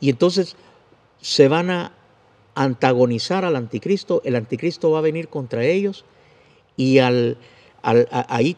Y 0.00 0.10
entonces 0.10 0.56
se 1.20 1.48
van 1.48 1.70
a 1.70 1.92
antagonizar 2.54 3.44
al 3.44 3.56
anticristo, 3.56 4.22
el 4.24 4.34
anticristo 4.34 4.90
va 4.90 4.98
a 4.98 5.02
venir 5.02 5.28
contra 5.28 5.64
ellos 5.64 6.04
y 6.76 6.98
al, 6.98 7.36
ahí 7.82 8.56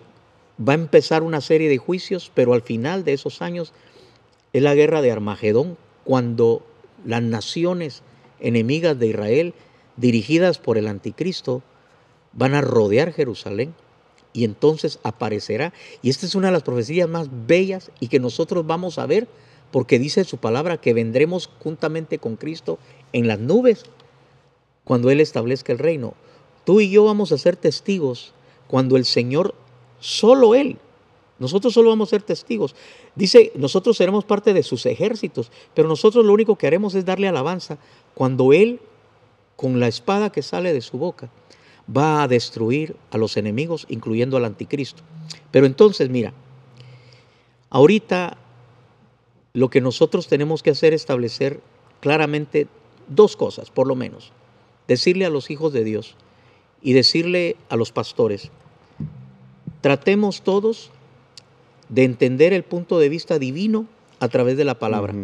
va 0.67 0.73
a 0.73 0.77
empezar 0.77 1.23
una 1.23 1.41
serie 1.41 1.69
de 1.69 1.79
juicios, 1.79 2.31
pero 2.35 2.55
al 2.55 2.63
final 2.63 3.05
de 3.05 3.13
esos 3.13 3.43
años 3.43 3.73
es 4.53 4.63
la 4.63 4.75
guerra 4.75 5.03
de 5.03 5.13
Armagedón, 5.13 5.77
cuando 6.05 6.63
las 7.09 7.23
naciones 7.23 8.03
enemigas 8.39 8.99
de 8.99 9.07
Israel, 9.07 9.55
dirigidas 9.97 10.59
por 10.59 10.77
el 10.77 10.87
anticristo, 10.87 11.63
van 12.35 12.55
a 12.55 12.61
rodear 12.61 13.15
Jerusalén 13.15 13.73
y 14.35 14.45
entonces 14.45 14.99
aparecerá. 15.03 15.73
Y 16.03 16.11
esta 16.11 16.27
es 16.27 16.35
una 16.35 16.49
de 16.49 16.53
las 16.53 16.65
profecías 16.65 17.09
más 17.09 17.31
bellas 17.47 17.91
y 17.99 18.09
que 18.09 18.21
nosotros 18.21 18.67
vamos 18.67 18.99
a 18.99 19.07
ver 19.07 19.27
porque 19.71 19.99
dice 19.99 20.25
su 20.25 20.37
palabra 20.37 20.83
que 20.83 20.93
vendremos 20.93 21.49
juntamente 21.61 22.19
con 22.19 22.37
Cristo 22.37 22.79
en 23.15 23.27
las 23.27 23.39
nubes 23.39 23.85
cuando 24.85 25.11
Él 25.11 25.23
establezca 25.23 25.73
el 25.73 25.79
reino. 25.79 26.13
Tú 26.67 26.83
y 26.83 26.91
yo 26.91 27.05
vamos 27.05 27.33
a 27.33 27.39
ser 27.39 27.57
testigos 27.57 28.35
cuando 28.67 28.99
el 28.99 29.07
Señor, 29.07 29.55
solo 29.99 30.55
Él, 30.55 30.77
nosotros 31.39 31.73
solo 31.73 31.91
vamos 31.91 32.09
a 32.09 32.17
ser 32.17 32.23
testigos. 32.23 32.75
Dice, 33.19 33.51
nosotros 33.57 33.97
seremos 33.97 34.25
parte 34.25 34.55
de 34.55 34.63
sus 34.63 34.87
ejércitos, 34.87 35.51
pero 35.75 35.89
nosotros 35.89 36.25
lo 36.25 36.33
único 36.33 36.55
que 36.55 36.69
haremos 36.69 36.95
es 36.95 37.05
darle 37.05 37.27
alabanza 37.27 37.77
cuando 38.15 38.53
Él, 38.53 38.79
con 39.57 39.81
la 39.81 39.89
espada 39.89 40.31
que 40.31 40.41
sale 40.41 40.73
de 40.73 40.81
su 40.81 40.99
boca, 40.99 41.29
va 41.95 42.23
a 42.23 42.29
destruir 42.29 42.95
a 43.11 43.19
los 43.19 43.37
enemigos, 43.37 43.87
incluyendo 43.89 44.37
al 44.37 44.45
anticristo. 44.45 45.03
Pero 45.51 45.67
entonces, 45.67 46.11
mira, 46.11 46.33
ahorita 47.71 48.39
lo 49.53 49.69
que 49.69 49.81
nosotros 49.81 50.29
tenemos 50.29 50.63
que 50.63 50.71
hacer 50.71 50.95
es 50.95 51.03
establecer 51.03 51.61
claramente 51.99 52.69
dos 53.09 53.37
cosas, 53.37 53.73
por 53.73 53.89
lo 53.89 53.97
menos. 53.97 54.31
Decirle 54.87 55.27
a 55.27 55.31
los 55.31 55.51
hijos 55.51 55.73
de 55.73 55.83
Dios 55.83 56.15
y 56.83 56.93
decirle 56.93 57.57
a 57.69 57.75
los 57.75 57.91
pastores, 57.91 58.53
tratemos 59.81 60.43
todos 60.43 60.93
de 61.89 62.05
entender 62.05 62.53
el 62.53 62.65
punto 62.65 62.99
de 62.99 63.09
vista 63.09 63.39
divino 63.39 63.87
a 64.21 64.29
través 64.29 64.57
de 64.57 64.65
la 64.65 64.79
palabra, 64.79 65.15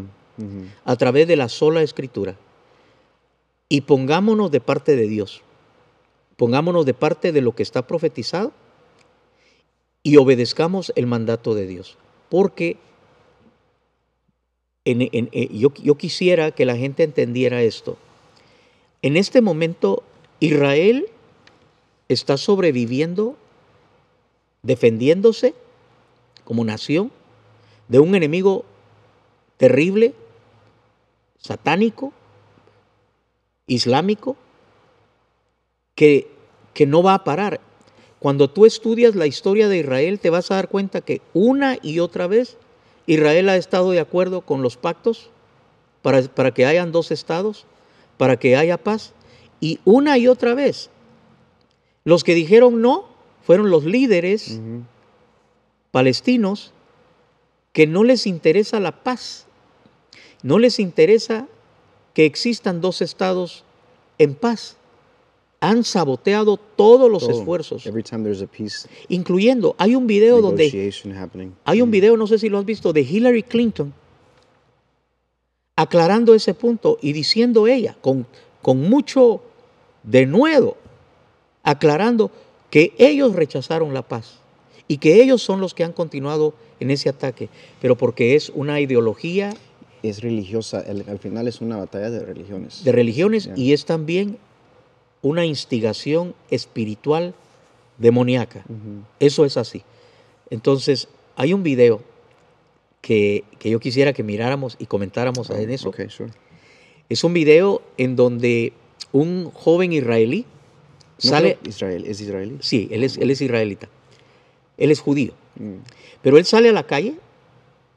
a 0.84 0.96
través 0.96 1.28
de 1.28 1.36
la 1.36 1.48
sola 1.48 1.82
escritura. 1.82 2.36
Y 3.68 3.82
pongámonos 3.82 4.50
de 4.50 4.60
parte 4.60 4.96
de 4.96 5.08
Dios, 5.08 5.42
pongámonos 6.36 6.86
de 6.86 6.94
parte 6.94 7.32
de 7.32 7.40
lo 7.40 7.54
que 7.54 7.62
está 7.62 7.86
profetizado 7.86 8.52
y 10.02 10.16
obedezcamos 10.16 10.92
el 10.96 11.06
mandato 11.06 11.54
de 11.54 11.66
Dios. 11.66 11.96
Porque 12.28 12.76
eh, 14.84 15.48
yo, 15.52 15.72
yo 15.74 15.94
quisiera 15.96 16.50
que 16.50 16.66
la 16.66 16.76
gente 16.76 17.02
entendiera 17.02 17.62
esto. 17.62 17.96
En 19.02 19.16
este 19.16 19.40
momento, 19.40 20.02
Israel 20.40 21.06
está 22.08 22.36
sobreviviendo, 22.36 23.36
defendiéndose 24.62 25.54
como 26.44 26.64
nación 26.64 27.10
de 27.88 27.98
un 27.98 28.14
enemigo 28.14 28.64
terrible, 29.56 30.14
satánico, 31.38 32.12
islámico, 33.66 34.36
que, 35.94 36.30
que 36.72 36.86
no 36.86 37.02
va 37.02 37.14
a 37.14 37.24
parar. 37.24 37.60
Cuando 38.18 38.48
tú 38.48 38.64
estudias 38.64 39.14
la 39.14 39.26
historia 39.26 39.68
de 39.68 39.78
Israel, 39.78 40.18
te 40.18 40.30
vas 40.30 40.50
a 40.50 40.54
dar 40.54 40.68
cuenta 40.68 41.02
que 41.02 41.20
una 41.34 41.78
y 41.82 41.98
otra 42.00 42.26
vez 42.26 42.56
Israel 43.06 43.48
ha 43.50 43.56
estado 43.56 43.90
de 43.90 44.00
acuerdo 44.00 44.40
con 44.40 44.62
los 44.62 44.76
pactos 44.76 45.30
para, 46.02 46.22
para, 46.22 46.52
que 46.52 46.66
hayan 46.66 46.90
dos 46.90 47.10
estados, 47.10 47.66
para 48.16 48.38
que 48.38 48.56
haya 48.56 48.78
paz. 48.78 49.12
Y 49.60 49.80
una 49.84 50.16
y 50.18 50.28
otra 50.28 50.54
vez, 50.54 50.90
los 52.04 52.24
que 52.24 52.34
dijeron 52.34 52.80
no 52.80 53.06
fueron 53.42 53.70
los 53.70 53.84
líderes 53.84 54.58
palestinos 55.94 56.72
que 57.72 57.86
no 57.86 58.02
les 58.02 58.26
interesa 58.26 58.80
la 58.80 59.04
paz, 59.04 59.46
no 60.42 60.58
les 60.58 60.80
interesa 60.80 61.46
que 62.14 62.26
existan 62.26 62.80
dos 62.80 63.00
estados 63.00 63.62
en 64.18 64.34
paz. 64.34 64.76
Han 65.60 65.84
saboteado 65.84 66.56
todos 66.56 67.08
los 67.08 67.28
esfuerzos. 67.28 67.84
incluyendo, 69.08 69.76
hay 69.78 69.94
un 69.94 70.08
video 70.08 70.40
donde 70.40 70.68
hay 71.64 71.80
un 71.80 71.92
video, 71.92 72.16
no 72.16 72.26
sé 72.26 72.40
si 72.40 72.48
lo 72.48 72.58
has 72.58 72.64
visto, 72.64 72.92
de 72.92 73.02
Hillary 73.02 73.44
Clinton 73.44 73.94
aclarando 75.76 76.34
ese 76.34 76.54
punto 76.54 76.98
y 77.02 77.12
diciendo 77.12 77.68
ella 77.68 77.96
con, 78.00 78.26
con 78.62 78.80
mucho 78.80 79.42
denuedo, 80.02 80.76
aclarando 81.62 82.32
que 82.68 82.94
ellos 82.98 83.36
rechazaron 83.36 83.94
la 83.94 84.02
paz 84.02 84.40
y 84.88 84.98
que 84.98 85.22
ellos 85.22 85.42
son 85.42 85.60
los 85.60 85.74
que 85.74 85.84
han 85.84 85.92
continuado 85.92 86.54
en 86.80 86.90
ese 86.90 87.08
ataque, 87.08 87.48
pero 87.80 87.96
porque 87.96 88.34
es 88.34 88.50
una 88.50 88.80
ideología. 88.80 89.54
Es 90.02 90.22
religiosa, 90.22 90.84
al 90.86 91.18
final 91.18 91.48
es 91.48 91.60
una 91.60 91.76
batalla 91.78 92.10
de 92.10 92.20
religiones. 92.20 92.84
De 92.84 92.92
religiones 92.92 93.48
y 93.56 93.72
es 93.72 93.86
también 93.86 94.38
una 95.22 95.46
instigación 95.46 96.34
espiritual 96.50 97.34
demoníaca. 97.96 98.64
Eso 99.18 99.46
es 99.46 99.56
así. 99.56 99.82
Entonces, 100.50 101.08
hay 101.36 101.54
un 101.54 101.62
video 101.62 102.02
que, 103.00 103.44
yo 103.62 103.80
quisiera 103.80 104.12
que 104.12 104.22
miráramos 104.22 104.76
y 104.78 104.86
comentáramos 104.86 105.48
en 105.50 105.70
eso. 105.70 105.92
Es 107.08 107.24
un 107.24 107.32
video 107.32 107.82
en 107.96 108.16
donde 108.16 108.72
un 109.12 109.50
joven 109.50 109.92
israelí 109.92 110.44
sale... 111.18 111.58
Israel, 111.66 112.04
¿Es 112.06 112.20
israelí? 112.20 112.56
Sí, 112.60 112.88
él 112.90 113.04
es, 113.04 113.16
él 113.16 113.30
es 113.30 113.40
israelita. 113.40 113.88
Él 114.76 114.90
es 114.90 115.00
judío. 115.00 115.32
Mm. 115.56 115.76
Pero 116.22 116.38
él 116.38 116.44
sale 116.44 116.68
a 116.68 116.72
la 116.72 116.86
calle 116.86 117.16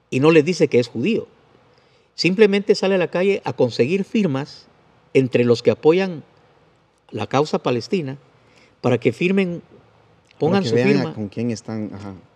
y 0.09 0.19
no 0.19 0.31
les 0.31 0.45
dice 0.45 0.67
que 0.67 0.79
es 0.79 0.87
judío. 0.87 1.27
Simplemente 2.15 2.75
sale 2.75 2.95
a 2.95 2.97
la 2.97 3.09
calle 3.09 3.41
a 3.45 3.53
conseguir 3.53 4.03
firmas 4.03 4.67
entre 5.13 5.43
los 5.43 5.61
que 5.63 5.71
apoyan 5.71 6.23
la 7.11 7.27
causa 7.27 7.59
palestina 7.59 8.17
para 8.81 8.99
que 8.99 9.11
firmen, 9.11 9.61
pongan 10.39 10.63
su 10.63 10.75
firma. 10.75 11.13
Con 11.13 11.29
quién 11.29 11.51
están. 11.51 11.91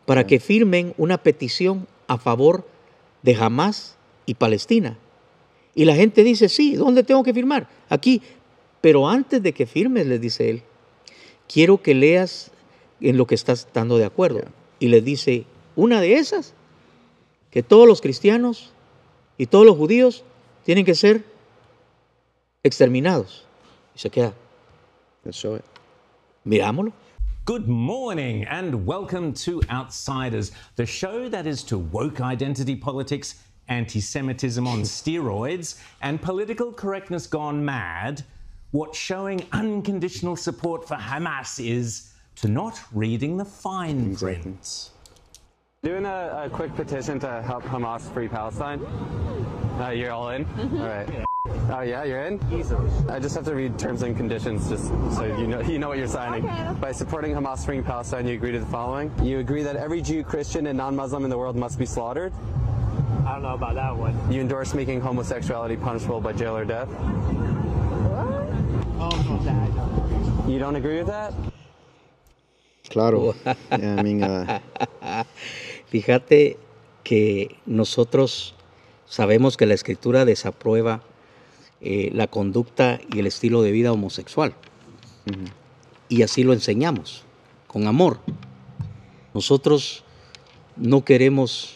para 0.05 0.25
que 0.25 0.39
firmen 0.39 0.93
una 0.97 1.17
petición 1.17 1.87
a 2.07 2.17
favor 2.17 2.65
de 3.21 3.35
Hamas 3.35 3.95
y 4.25 4.35
Palestina. 4.35 4.97
Y 5.73 5.85
la 5.85 5.95
gente 5.95 6.23
dice, 6.23 6.49
sí, 6.49 6.75
¿dónde 6.75 7.03
tengo 7.03 7.23
que 7.23 7.33
firmar? 7.33 7.67
Aquí. 7.89 8.21
Pero 8.81 9.07
antes 9.07 9.43
de 9.43 9.53
que 9.53 9.67
firmes, 9.67 10.07
les 10.07 10.19
dice 10.19 10.49
él, 10.49 10.63
quiero 11.47 11.81
que 11.81 11.93
leas 11.93 12.51
en 13.01 13.17
lo 13.17 13.27
que 13.27 13.35
estás 13.35 13.59
estando 13.61 13.97
de 13.97 14.05
acuerdo. 14.05 14.41
Y 14.79 14.87
les 14.87 15.03
dice, 15.03 15.45
una 15.75 16.01
de 16.01 16.15
esas, 16.15 16.53
que 17.49 17.63
todos 17.63 17.87
los 17.87 18.01
cristianos 18.01 18.71
y 19.37 19.47
todos 19.47 19.65
los 19.65 19.75
judíos 19.75 20.23
tienen 20.63 20.85
que 20.85 20.95
ser 20.95 21.25
exterminados. 22.63 23.45
Y 23.95 23.99
se 23.99 24.09
queda, 24.09 24.33
Let's 25.23 25.37
show 25.37 25.53
it. 25.55 25.65
Mirámoslo. 26.47 26.93
Good 27.45 27.67
morning 27.67 28.43
and 28.45 28.87
welcome 28.87 29.33
to 29.45 29.61
Outsiders, 29.69 30.51
the 30.77 30.85
show 30.85 31.29
that 31.29 31.45
is 31.45 31.63
to 31.65 31.77
woke 31.77 32.21
identity 32.21 32.75
politics, 32.75 33.43
anti 33.67 33.99
Semitism 33.99 34.65
on 34.65 34.81
steroids, 34.81 35.79
and 36.01 36.19
political 36.19 36.73
correctness 36.73 37.27
gone 37.27 37.63
mad, 37.63 38.23
what 38.71 38.95
showing 38.95 39.45
unconditional 39.51 40.35
support 40.35 40.87
for 40.87 40.95
Hamas 40.95 41.63
is 41.63 42.10
to 42.37 42.47
not 42.47 42.79
reading 42.93 43.37
the 43.37 43.45
fine 43.45 44.15
print. 44.15 44.89
Doing 45.83 46.05
a, 46.05 46.43
a, 46.45 46.49
quick 46.49 46.75
petition 46.75 47.19
to 47.19 47.41
help 47.41 47.63
Hamas 47.63 48.01
free 48.13 48.27
Palestine. 48.27 48.79
Uh, 49.79 49.89
you're 49.89 50.11
all 50.11 50.29
in? 50.29 50.45
all 50.59 50.87
right. 50.87 51.07
Oh 51.71 51.81
yeah, 51.81 52.03
you're 52.03 52.23
in. 52.25 52.39
Easily. 52.53 52.87
I 53.09 53.19
just 53.19 53.33
have 53.33 53.45
to 53.45 53.55
read 53.55 53.79
terms 53.79 54.03
and 54.03 54.15
conditions, 54.15 54.69
just 54.69 54.87
so 55.15 55.23
you 55.39 55.47
know 55.47 55.61
you 55.61 55.79
know 55.79 55.87
what 55.89 55.97
you're 55.97 56.07
signing. 56.07 56.47
Okay. 56.47 56.73
By 56.79 56.91
supporting 56.91 57.33
Hamas 57.33 57.65
freeing 57.65 57.83
Palestine, 57.83 58.27
you 58.27 58.35
agree 58.35 58.51
to 58.51 58.59
the 58.59 58.65
following: 58.67 59.11
You 59.23 59.39
agree 59.39 59.63
that 59.63 59.75
every 59.75 60.01
Jew, 60.01 60.23
Christian, 60.23 60.67
and 60.67 60.77
non-Muslim 60.77 61.23
in 61.23 61.31
the 61.31 61.37
world 61.37 61.55
must 61.55 61.79
be 61.79 61.85
slaughtered. 61.87 62.31
I 63.25 63.33
don't 63.33 63.41
know 63.41 63.55
about 63.55 63.75
that 63.75 63.95
one. 63.95 64.15
You 64.31 64.41
endorse 64.41 64.75
making 64.75 65.01
homosexuality 65.01 65.77
punishable 65.77 66.21
by 66.21 66.33
jail 66.33 66.55
or 66.55 66.65
death. 66.65 66.89
What? 66.89 68.51
You 70.47 70.59
don't 70.59 70.75
agree 70.75 70.97
with 70.97 71.07
that? 71.07 71.33
Claro. 72.91 73.33
Yeah, 73.71 73.95
I 73.99 74.03
mean, 74.03 74.23
uh, 74.23 74.59
Fíjate 75.87 76.57
que 77.03 77.57
nosotros 77.65 78.55
sabemos 79.05 79.57
que 79.57 79.65
la 79.65 79.73
escritura 79.73 80.23
desaprueba 80.23 81.01
eh, 81.81 82.11
la 82.13 82.27
conducta 82.27 82.99
y 83.11 83.19
el 83.19 83.27
estilo 83.27 83.61
de 83.61 83.71
vida 83.71 83.91
homosexual. 83.91 84.53
Y 86.07 86.23
así 86.23 86.43
lo 86.43 86.53
enseñamos, 86.53 87.23
con 87.67 87.87
amor. 87.87 88.19
Nosotros 89.33 90.03
no 90.77 91.03
queremos 91.03 91.75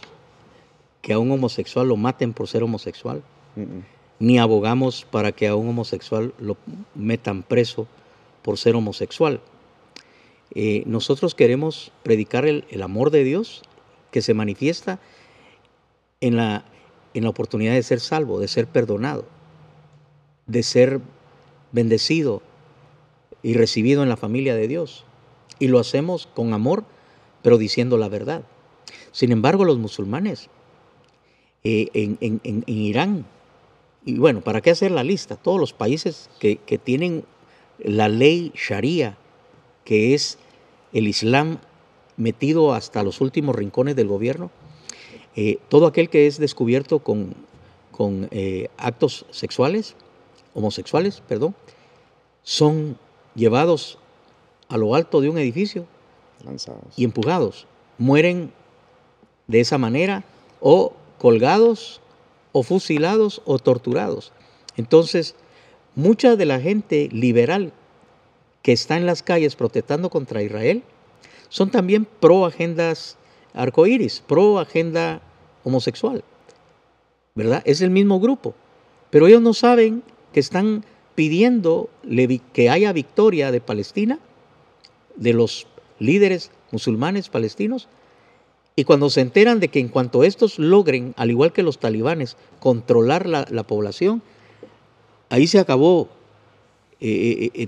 que 1.01 1.13
a 1.13 1.20
un 1.20 1.32
homosexual 1.32 1.88
lo 1.88 1.97
maten 1.97 2.34
por 2.34 2.47
ser 2.47 2.63
homosexual, 2.63 3.24
ni 4.20 4.39
abogamos 4.39 5.05
para 5.09 5.32
que 5.32 5.47
a 5.47 5.55
un 5.55 5.70
homosexual 5.70 6.34
lo 6.39 6.57
metan 6.93 7.43
preso 7.43 7.88
por 8.43 8.57
ser 8.57 8.76
homosexual. 8.76 9.41
Eh, 10.54 10.84
nosotros 10.86 11.36
queremos 11.36 11.91
predicar 12.04 12.46
el, 12.46 12.66
amor 12.82 13.12
de 13.12 13.24
Dios 13.24 13.64
que 14.12 14.22
se 14.22 14.34
manifiesta 14.34 15.00
en 16.22 16.38
la, 16.38 16.66
en 17.14 17.24
la 17.24 17.30
oportunidad 17.30 17.74
de 17.74 17.84
ser 17.84 18.00
salvo, 18.00 18.39
de 18.39 18.48
ser 18.48 18.68
perdonado, 18.68 19.26
de 20.46 20.64
ser 20.64 21.02
bendecido 21.72 22.41
y 23.43 23.54
recibido 23.56 24.04
en 24.04 24.10
la 24.10 24.18
familia 24.18 24.56
de 24.56 24.68
Dios. 24.68 25.06
Y 25.60 25.68
lo 25.68 25.80
hacemos 25.80 26.28
con 26.28 26.54
amor, 26.54 26.84
pero 27.41 27.58
diciendo 27.58 27.98
la 27.98 28.10
verdad. 28.10 28.43
Sin 29.12 29.32
embargo, 29.32 29.66
los 29.66 29.78
musulmanes 29.78 30.50
eh, 31.64 31.89
en, 31.93 32.18
en- 32.22 32.41
en- 32.43 32.64
en 32.68 32.78
Irán, 32.78 33.26
y 34.06 34.18
bueno, 34.20 34.41
¿para 34.41 34.62
qué 34.62 34.70
hacer 34.70 34.91
la 34.91 35.04
lista? 35.04 35.36
Todos 35.36 35.60
los 35.60 35.74
países 35.74 36.30
que, 36.39 36.58
que 36.58 36.78
tienen 36.78 37.26
la 37.80 38.08
ley 38.08 38.52
sharia, 38.56 39.18
que 39.86 40.14
es 40.14 40.38
el 40.92 41.08
Islam 41.08 41.60
metido 42.18 42.74
hasta 42.74 43.04
los 43.04 43.22
últimos 43.22 43.56
rincones 43.56 43.96
del 43.96 44.08
gobierno, 44.08 44.52
eh, 45.36 45.60
todo 45.70 45.86
aquel 45.88 46.10
que 46.10 46.28
es 46.28 46.38
descubierto 46.38 47.00
con, 47.00 47.36
con 47.92 48.28
eh, 48.32 48.70
actos 48.78 49.26
sexuales, 49.32 49.96
homosexuales, 50.54 51.22
perdón, 51.28 51.56
son 52.44 52.98
llevados 53.36 53.98
a 54.68 54.78
lo 54.78 54.96
alto 54.96 55.22
de 55.22 55.30
un 55.30 55.38
edificio 55.38 55.86
lanzados. 56.44 56.94
y 56.96 57.04
empujados. 57.04 57.68
Mueren 57.98 58.52
de 59.48 59.60
esa 59.60 59.78
manera 59.78 60.24
o 60.60 60.94
colgados 61.20 62.02
o 62.52 62.64
fusilados 62.64 63.42
o 63.46 63.60
torturados. 63.60 64.32
Entonces, 64.78 65.36
mucha 65.96 66.36
de 66.36 66.46
la 66.46 66.60
gente 66.60 67.10
liberal 67.12 67.74
que 68.66 68.72
está 68.72 68.97
en 68.97 69.05
las 69.05 69.22
calles 69.22 69.55
protestando 69.55 70.09
contra 70.09 70.41
Israel 70.41 70.82
son 71.49 71.70
también 71.70 72.07
pro 72.20 72.47
agendas 72.47 73.16
arcoíris, 73.53 74.24
pro 74.26 74.57
agenda 74.57 75.22
homosexual. 75.63 76.24
¿Verdad? 77.36 77.61
Es 77.66 77.82
el 77.82 77.91
mismo 77.91 78.20
grupo. 78.20 78.55
Pero 79.11 79.28
ellos 79.28 79.43
no 79.43 79.53
saben 79.53 80.01
que 80.34 80.39
están 80.39 80.84
pidiendo 81.13 81.91
que 82.53 82.72
haya 82.72 82.91
victoria 82.91 83.51
de 83.51 83.61
Palestina, 83.61 84.18
de 85.16 85.34
los 85.34 85.68
líderes 85.99 86.49
musulmanes 86.72 87.30
palestinos, 87.30 87.88
y 88.76 88.86
cuando 88.86 89.11
se 89.11 89.22
enteran 89.22 89.59
de 89.59 89.68
que 89.68 89.80
en 89.80 89.89
cuanto 89.89 90.24
estos 90.24 90.57
logren, 90.57 91.13
al 91.18 91.30
igual 91.30 91.53
que 91.53 91.61
los 91.61 91.78
talibanes, 91.78 92.36
controlar 92.59 93.28
la, 93.28 93.45
la 93.47 93.61
población, 93.61 94.24
ahí 95.30 95.45
se 95.45 95.59
acabó, 95.59 96.09
eh, 96.99 97.51
eh, 97.53 97.61
eh, 97.61 97.68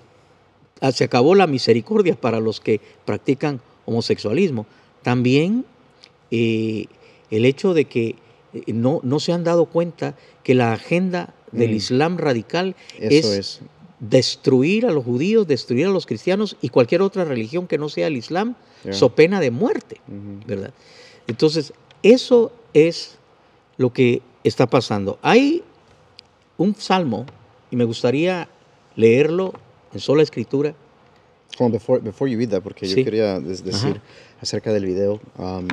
se 0.94 1.04
acabó 1.04 1.36
la 1.36 1.48
misericordia 1.48 2.16
para 2.16 2.40
los 2.40 2.60
que 2.60 2.80
practican 3.06 3.62
homosexualismo. 3.86 4.66
También 5.04 5.66
eh, 6.32 6.86
el 7.32 7.46
hecho 7.46 7.74
de 7.74 7.86
que 7.86 8.16
eh, 8.54 8.64
no, 8.74 9.00
no 9.04 9.20
se 9.20 9.32
han 9.34 9.44
dado 9.44 9.66
cuenta 9.66 10.16
que 10.44 10.54
la 10.56 10.74
agenda 10.74 11.34
del 11.52 11.72
Mm. 11.72 11.76
Islam 11.76 12.18
radical 12.18 12.76
Eso 13.00 13.34
es, 13.34 13.40
es. 13.40 13.62
destruir 14.00 14.86
a 14.86 14.92
los 14.92 15.06
judíos, 15.06 15.48
destruir 15.48 15.86
a 15.88 15.90
los 15.90 16.06
cristianos 16.06 16.58
y 16.62 16.70
cualquier 16.70 17.02
otra 17.02 17.24
religión 17.26 17.68
que 17.68 17.78
no 17.78 17.88
sea 17.90 18.08
el 18.08 18.18
Islam, 18.18 18.56
Ya. 18.84 18.94
so 18.94 19.10
pena 19.16 19.40
de 19.40 19.50
muerte. 19.52 20.02
¿verdad? 20.46 20.74
Entonces, 21.28 21.74
eso 22.04 22.52
es 22.74 23.18
lo 23.78 23.92
que 23.94 24.22
está 24.44 24.68
pasando. 24.68 25.18
Hay 25.22 25.64
un 26.58 26.76
salmo, 26.76 27.26
y 27.72 27.76
me 27.76 27.86
gustaría 27.86 28.50
leerlo 28.96 29.54
en 29.98 30.02
sola 30.02 30.22
escritura, 30.24 30.76
Como 31.58 31.72
before, 31.72 32.00
before 32.02 32.30
you 32.32 32.38
read 32.38 32.50
that, 32.50 32.62
porque 32.62 32.86
Sí. 32.86 32.98
yo 32.98 33.04
quería 33.04 33.40
decir 33.40 33.74
Ajá. 33.74 34.02
acerca 34.42 34.72
del 34.72 34.86
video. 34.86 35.20
um, 35.40 35.68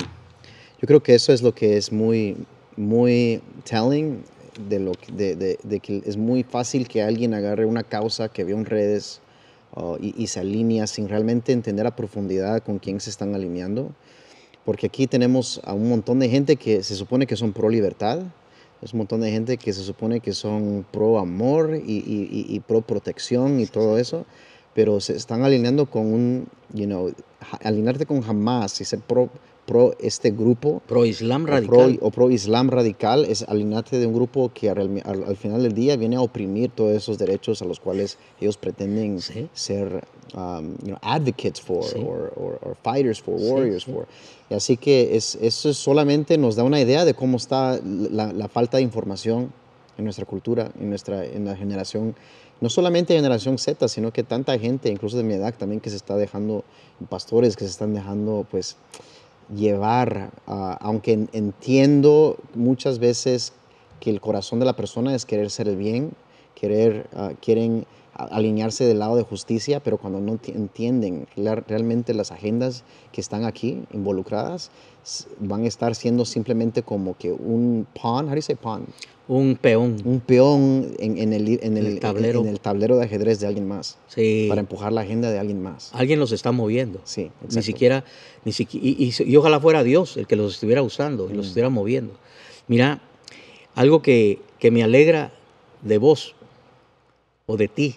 yo 0.80 0.86
creo 0.86 1.02
que 1.02 1.14
eso 1.14 1.32
es 1.32 1.42
lo 1.42 1.54
que 1.54 1.76
es 1.76 1.92
muy, 1.92 2.36
muy 2.76 3.40
telling 3.64 4.22
de 4.68 4.78
lo 4.78 4.92
de, 5.12 5.34
de- 5.36 5.58
de 5.62 5.80
que 5.80 6.02
es 6.06 6.16
muy 6.16 6.42
fácil 6.42 6.86
que 6.88 7.02
alguien 7.02 7.34
agarre 7.34 7.64
una 7.66 7.82
causa 7.82 8.28
que 8.30 8.44
vio 8.44 8.56
en 8.56 8.64
redes 8.64 9.20
uh, 9.76 9.96
y, 10.00 10.14
y 10.16 10.26
se 10.28 10.40
alinea 10.40 10.86
sin 10.86 11.08
realmente 11.08 11.52
entender 11.52 11.86
a 11.86 11.94
profundidad 11.96 12.62
con 12.62 12.78
quién 12.78 12.98
se 13.00 13.10
están 13.10 13.34
alineando. 13.34 13.92
Porque 14.64 14.86
aquí 14.86 15.06
tenemos 15.06 15.60
a 15.64 15.74
un 15.74 15.88
montón 15.90 16.18
de 16.18 16.28
gente 16.30 16.56
que 16.56 16.82
se 16.82 16.94
supone 16.94 17.26
que 17.26 17.36
son 17.36 17.52
pro 17.52 17.68
libertad, 17.68 18.20
es 18.84 18.92
un 18.92 18.98
montón 18.98 19.20
de 19.22 19.30
gente 19.30 19.56
que 19.56 19.72
se 19.72 19.82
supone 19.82 20.20
que 20.20 20.32
son 20.32 20.84
pro 20.90 21.18
amor 21.18 21.74
y, 21.74 21.92
y- 21.92 22.28
y- 22.30 22.54
y 22.54 22.60
pro 22.60 22.82
protección 22.82 23.58
y 23.60 23.66
todo 23.66 23.98
eso, 23.98 24.26
pero 24.74 25.00
se 25.00 25.16
están 25.16 25.42
alineando 25.42 25.86
con 25.86 26.12
un, 26.12 26.46
you 26.72 26.84
know, 26.86 27.10
alinearte 27.62 28.06
con 28.06 28.22
Hamas 28.22 28.80
y 28.80 28.84
ser 28.84 29.00
pro, 29.00 29.30
pro 29.66 29.94
este 29.98 30.30
grupo 30.30 30.82
pro 30.86 31.06
Islam 31.06 31.42
o 31.42 31.46
pro, 31.46 31.54
radical. 31.54 31.98
o 32.02 32.10
pro 32.10 32.30
Islam 32.30 32.68
radical 32.68 33.24
es 33.24 33.42
alinearte 33.48 33.98
de 33.98 34.06
un 34.06 34.12
grupo 34.12 34.50
que 34.52 34.68
al, 34.68 35.02
al- 35.04 35.24
al 35.24 35.36
final 35.36 35.62
del 35.62 35.72
día 35.72 35.96
viene 35.96 36.16
a 36.16 36.20
oprimir 36.20 36.70
todos 36.70 36.94
esos 36.94 37.16
derechos 37.18 37.62
a 37.62 37.64
los 37.64 37.80
cuales 37.80 38.18
ellos 38.40 38.56
pretenden 38.58 39.20
Sí. 39.20 39.48
ser 39.54 40.04
um, 40.34 40.72
you 40.82 40.88
know, 40.88 40.98
advocates 41.00 41.60
for 41.60 41.84
Sí. 41.84 41.98
or, 41.98 42.32
or- 42.36 42.58
or 42.62 42.76
fighters 42.82 43.22
for, 43.22 43.36
warriors 43.40 43.84
sí. 43.84 43.92
for. 43.92 44.06
Y 44.50 44.54
así 44.54 44.76
que 44.76 45.16
es, 45.16 45.36
eso 45.40 45.72
solamente 45.72 46.36
nos 46.36 46.56
da 46.56 46.64
una 46.64 46.80
idea 46.80 47.04
de 47.04 47.14
cómo 47.14 47.36
está 47.38 47.80
la, 47.82 48.32
la 48.32 48.48
falta 48.48 48.76
de 48.78 48.82
información 48.82 49.52
en 49.96 50.04
nuestra 50.04 50.26
cultura, 50.26 50.70
en, 50.80 50.90
nuestra, 50.90 51.24
en 51.24 51.44
la 51.46 51.56
generación, 51.56 52.14
no 52.60 52.68
solamente 52.68 53.14
generación 53.14 53.56
Z, 53.58 53.86
sino 53.88 54.12
que 54.12 54.24
tanta 54.24 54.58
gente, 54.58 54.90
incluso 54.90 55.16
de 55.16 55.22
mi 55.22 55.34
edad 55.34 55.54
también, 55.56 55.80
que 55.80 55.88
se 55.88 55.96
está 55.96 56.16
dejando, 56.16 56.64
pastores 57.08 57.56
que 57.56 57.64
se 57.64 57.70
están 57.70 57.94
dejando, 57.94 58.44
pues, 58.50 58.76
llevar, 59.54 60.30
ah, 60.46 60.76
aunque 60.80 61.12
en- 61.12 61.28
entiendo 61.32 62.36
muchas 62.54 62.98
veces 62.98 63.52
que 64.00 64.10
el 64.10 64.20
corazón 64.20 64.58
de 64.60 64.66
la 64.66 64.76
persona 64.76 65.14
es 65.14 65.24
querer 65.26 65.50
ser 65.50 65.68
el 65.68 65.76
bien, 65.76 66.12
querer, 66.54 67.08
ah, 67.14 67.32
quieren 67.40 67.86
alinearse 68.16 68.84
del 68.84 68.98
lado 69.00 69.16
de 69.16 69.22
justicia, 69.22 69.80
pero 69.80 69.98
cuando 69.98 70.20
no 70.20 70.36
ti- 70.36 70.52
entienden 70.52 71.26
realmente 71.66 72.14
las 72.14 72.30
agendas 72.32 72.84
que 73.12 73.20
están 73.20 73.44
aquí 73.44 73.82
involucradas, 73.92 74.70
van 75.40 75.64
a 75.64 75.66
estar 75.68 75.94
siendo 75.94 76.24
simplemente 76.24 76.82
como 76.82 77.16
que 77.16 77.32
un 77.32 77.86
pawn, 78.00 78.26
do 78.28 78.34
you 78.34 78.42
say 78.42 78.54
pawn? 78.56 78.86
Un 79.26 79.56
peón. 79.56 79.96
Un 80.04 80.20
peón 80.20 80.94
en, 80.98 81.16
en 81.18 81.32
el, 81.32 81.58
en, 81.62 81.76
El 81.78 81.86
el, 81.86 82.00
tablero. 82.00 82.40
en 82.42 82.48
el 82.48 82.60
tablero 82.60 82.96
de 82.98 83.04
ajedrez 83.04 83.40
de 83.40 83.46
alguien 83.46 83.66
más, 83.66 83.96
Sí. 84.08 84.46
para 84.48 84.60
empujar 84.60 84.92
la 84.92 85.00
agenda 85.00 85.30
de 85.30 85.38
alguien 85.38 85.62
más. 85.62 85.90
Alguien 85.94 86.20
los 86.20 86.30
está 86.32 86.52
moviendo. 86.52 87.00
Sí, 87.04 87.22
Ni 87.22 87.46
exacto. 87.46 87.62
siquiera, 87.62 88.04
ni 88.44 88.52
siqui- 88.52 88.80
y, 88.82 89.02
y- 89.24 89.30
y 89.30 89.36
ojalá 89.36 89.60
fuera 89.60 89.82
Dios 89.82 90.16
el 90.18 90.26
que 90.26 90.36
los 90.36 90.54
estuviera 90.54 90.82
usando 90.82 91.28
y 91.28 91.32
Mm. 91.32 91.36
los 91.36 91.46
estuviera 91.46 91.70
moviendo. 91.70 92.12
Mira, 92.68 93.00
algo 93.74 94.02
que, 94.02 94.40
que 94.58 94.70
me 94.70 94.82
alegra 94.84 95.32
de 95.82 95.98
vos 95.98 96.34
o 97.46 97.56
de 97.56 97.68
ti, 97.68 97.96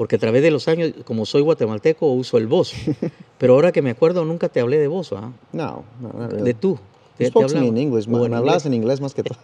porque 0.00 0.16
a 0.16 0.18
través 0.18 0.42
de 0.42 0.50
los 0.50 0.66
años, 0.66 0.94
como 1.04 1.26
soy 1.26 1.42
guatemalteco, 1.42 2.06
uso 2.10 2.38
el 2.38 2.46
vos. 2.46 2.72
Pero 3.38 3.52
ahora 3.52 3.70
que 3.70 3.82
me 3.82 3.90
acuerdo, 3.90 4.24
nunca 4.24 4.48
te 4.48 4.58
hablé 4.58 4.78
de 4.78 4.88
vos, 4.88 5.12
¿ah? 5.12 5.30
No, 5.52 5.84
no, 6.00 6.26
really. 6.26 6.42
de 6.42 6.54
tú. 6.54 6.78
You 7.18 7.26
te 7.26 7.30
to 7.32 7.48
me 7.60 7.66
in 7.66 7.76
English. 7.76 8.06
En 8.06 8.12
Me 8.12 8.38
inglés, 8.38 8.64
en 8.64 8.72
inglés 8.72 8.98
más 9.02 9.12
que 9.12 9.24
todo. 9.24 9.38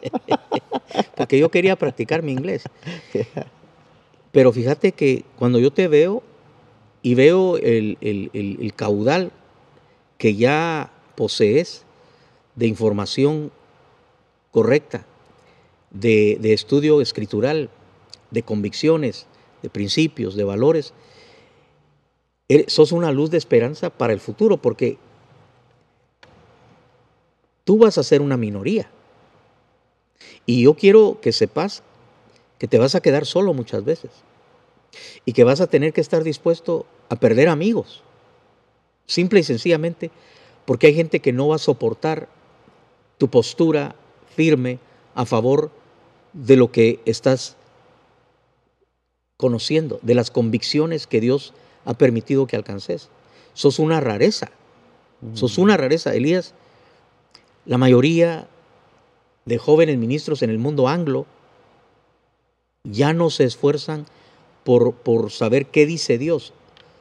Porque 1.15 1.39
yo 1.39 1.51
quería 1.51 1.77
practicar 1.77 2.23
mi 2.23 2.33
inglés. 2.33 2.65
Pero 4.33 4.51
fíjate 4.51 4.93
que 4.93 5.27
cuando 5.39 5.59
yo 5.59 5.71
te 5.75 5.89
veo 5.89 6.23
y 7.03 7.15
veo 7.15 7.59
el, 7.59 7.99
el- 8.01 8.31
el- 8.33 8.57
el 8.63 8.73
caudal 8.73 9.33
que 10.17 10.37
ya 10.37 10.91
posees 11.17 11.85
de 12.55 12.67
información 12.67 13.53
correcta, 14.53 15.05
de, 15.91 16.39
de 16.41 16.55
estudio 16.55 17.03
escritural, 17.03 17.69
de 18.31 18.43
convicciones, 18.43 19.27
de 19.67 19.71
principios, 19.71 20.37
de 20.37 20.45
valores, 20.45 20.95
sos 22.69 22.93
una 22.93 23.11
luz 23.11 23.33
de 23.33 23.39
esperanza 23.39 23.91
para 23.91 24.13
el 24.13 24.21
futuro, 24.21 24.59
porque 24.59 24.97
tú 27.65 27.79
vas 27.79 27.99
a 27.99 28.05
ser 28.05 28.23
una 28.23 28.37
minoría. 28.37 28.89
Y 30.47 30.63
yo 30.63 30.75
quiero 30.75 31.19
que 31.21 31.33
sepas 31.33 31.83
que 32.61 32.69
te 32.69 32.79
vas 32.79 32.95
a 32.95 33.01
quedar 33.01 33.27
solo 33.27 33.55
muchas 33.55 33.85
veces. 33.85 34.13
y 35.27 35.33
que 35.33 35.45
vas 35.45 35.61
a 35.61 35.67
tener 35.67 35.93
que 35.93 36.01
estar 36.01 36.23
dispuesto 36.23 36.87
a 37.11 37.17
perder 37.17 37.49
amigos. 37.49 38.03
Simple 39.07 39.41
y 39.41 39.43
sencillamente 39.43 40.11
porque 40.65 40.87
hay 40.87 40.95
gente 40.95 41.21
que 41.21 41.33
no 41.33 41.49
va 41.49 41.57
a 41.57 41.59
soportar 41.59 42.29
tu 43.19 43.29
postura 43.29 43.95
firme 44.35 44.79
a 45.15 45.27
favor 45.27 45.71
de 46.33 46.57
lo 46.57 46.71
que 46.71 47.01
estás 47.05 47.57
conociendo, 49.37 49.99
de 50.03 50.15
las 50.15 50.31
convicciones 50.31 51.07
que 51.07 51.21
Dios 51.21 51.53
ha 51.85 51.95
permitido 51.95 52.47
que 52.47 52.57
alcances. 52.57 53.09
Sos 53.55 53.79
una 53.79 54.01
rareza, 54.01 54.51
sos 55.35 55.59
una 55.59 55.77
rareza. 55.77 56.15
Elías, 56.15 56.55
la 57.65 57.79
mayoría 57.79 58.49
de 59.45 59.59
jóvenes 59.59 59.99
ministros 59.99 60.43
en 60.43 60.51
el 60.51 60.59
mundo 60.59 60.89
anglo 60.89 61.27
ya 62.85 63.13
no 63.13 63.31
se 63.31 63.45
esfuerzan 63.45 64.07
por, 64.65 64.95
por 64.95 65.31
saber 65.31 65.67
qué 65.67 65.87
dice 65.87 66.19
Dios, 66.19 66.53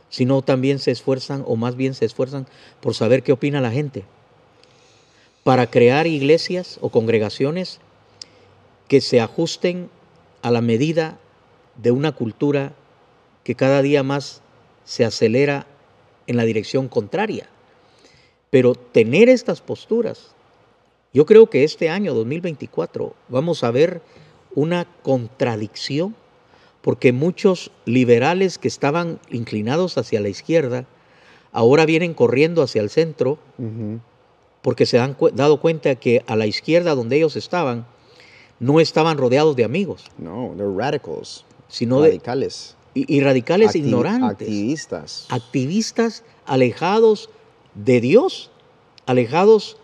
sino 0.09 0.41
también 0.41 0.79
se 0.79 0.91
esfuerzan, 0.91 1.43
o 1.47 1.55
más 1.55 1.75
bien 1.75 1.93
se 1.93 2.05
esfuerzan 2.05 2.47
por 2.81 2.93
saber 2.95 3.23
qué 3.23 3.31
opina 3.31 3.61
la 3.61 3.71
gente, 3.71 4.05
para 5.43 5.69
crear 5.69 6.07
iglesias 6.07 6.77
o 6.81 6.89
congregaciones 6.89 7.79
que 8.87 9.01
se 9.01 9.19
ajusten 9.19 9.89
a 10.41 10.51
la 10.51 10.61
medida 10.61 11.17
de 11.77 11.91
una 11.91 12.11
cultura 12.13 12.73
que 13.43 13.55
cada 13.55 13.81
día 13.81 14.03
más 14.03 14.41
se 14.83 15.05
acelera 15.05 15.67
en 16.27 16.37
la 16.37 16.45
dirección 16.45 16.87
contraria. 16.87 17.47
Pero 18.49 18.75
tener 18.75 19.29
estas 19.29 19.61
posturas, 19.61 20.33
yo 21.13 21.25
creo 21.25 21.49
que 21.49 21.63
este 21.63 21.89
año 21.89 22.13
2024 22.13 23.13
vamos 23.29 23.63
a 23.63 23.71
ver 23.71 24.01
una 24.53 24.85
contradicción, 25.03 26.15
porque 26.81 27.11
muchos 27.11 27.71
liberales 27.85 28.57
que 28.57 28.67
estaban 28.67 29.19
inclinados 29.29 29.97
hacia 29.97 30.21
la 30.21 30.29
izquierda, 30.29 30.85
ahora 31.51 31.85
vienen 31.85 32.13
corriendo 32.13 32.61
hacia 32.61 32.81
el 32.81 32.89
centro, 32.89 33.39
porque 34.61 34.85
se 34.85 34.99
han 34.99 35.17
dado 35.33 35.59
cuenta 35.59 35.95
que 35.95 36.23
a 36.27 36.35
la 36.35 36.47
izquierda 36.47 36.95
donde 36.95 37.17
ellos 37.17 37.35
estaban, 37.35 37.85
no 38.59 38.79
estaban 38.79 39.17
rodeados 39.17 39.55
de 39.55 39.63
amigos. 39.63 40.05
No, 40.17 40.53
they're 40.55 40.73
radicals. 40.75 41.45
Sino 41.75 41.99
radicales. 42.01 42.77
y, 42.93 43.19
radicales 43.19 43.75
ignorantes. 43.75 44.47
Activistas. 44.47 45.25
Activistas 45.27 46.23
alejados 46.45 47.29
de 47.73 47.99
Dios, 47.99 48.49
alejados 49.05 49.75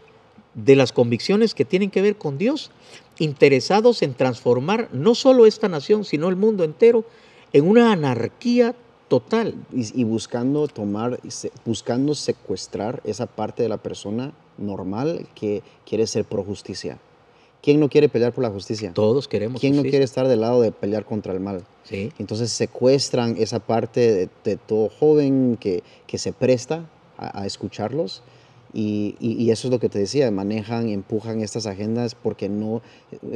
de 0.53 0.77
las 0.77 0.93
convicciones 0.93 1.53
que 1.53 1.65
tienen 1.65 1.91
que 1.91 2.01
ver 2.01 2.17
con 2.17 2.37
Dios, 2.37 2.71
interesados 3.19 4.03
en 4.03 4.13
transformar 4.13 4.87
no 4.93 5.15
solo 5.15 5.45
esta 5.45 5.67
nación, 5.67 6.05
sino 6.05 6.29
el 6.29 6.37
mundo 6.37 6.63
entero 6.63 7.03
en 7.51 7.67
una 7.67 7.91
anarquía 7.91 8.73
total. 9.09 9.55
Y, 9.73 10.05
buscando 10.05 10.69
tomar, 10.69 11.19
buscando 11.65 12.15
secuestrar 12.15 13.01
esa 13.03 13.25
parte 13.25 13.63
de 13.63 13.69
la 13.69 13.75
persona 13.75 14.31
normal 14.57 15.27
que 15.35 15.61
quiere 15.85 16.07
ser 16.07 16.23
pro 16.23 16.45
justicia. 16.45 16.99
¿Quién 17.61 17.79
no 17.79 17.89
quiere 17.89 18.09
pelear 18.09 18.33
por 18.33 18.43
la 18.43 18.49
justicia? 18.49 18.91
Todos 18.93 19.27
queremos. 19.27 19.61
¿Quién 19.61 19.75
no 19.75 19.83
quiere 19.83 20.03
estar 20.03 20.27
del 20.27 20.41
lado 20.41 20.61
de 20.61 20.71
pelear 20.71 21.05
contra 21.05 21.31
el 21.33 21.39
mal? 21.39 21.63
Sí. 21.83 22.11
Entonces 22.17 22.51
secuestran 22.51 23.35
esa 23.37 23.59
parte 23.59 24.29
de, 24.43 24.57
todo 24.57 24.89
joven 24.89 25.57
que, 25.59 25.83
que 26.07 26.17
se 26.17 26.33
presta 26.33 26.89
a, 27.17 27.41
a 27.41 27.45
escucharlos 27.45 28.23
y, 28.73 29.15
y, 29.19 29.51
eso 29.51 29.67
es 29.67 29.71
lo 29.71 29.79
que 29.79 29.89
te 29.89 29.99
decía, 29.99 30.31
manejan, 30.31 30.87
empujan 30.89 31.41
estas 31.41 31.65
agendas 31.65 32.15
porque 32.15 32.47
no, 32.47 32.81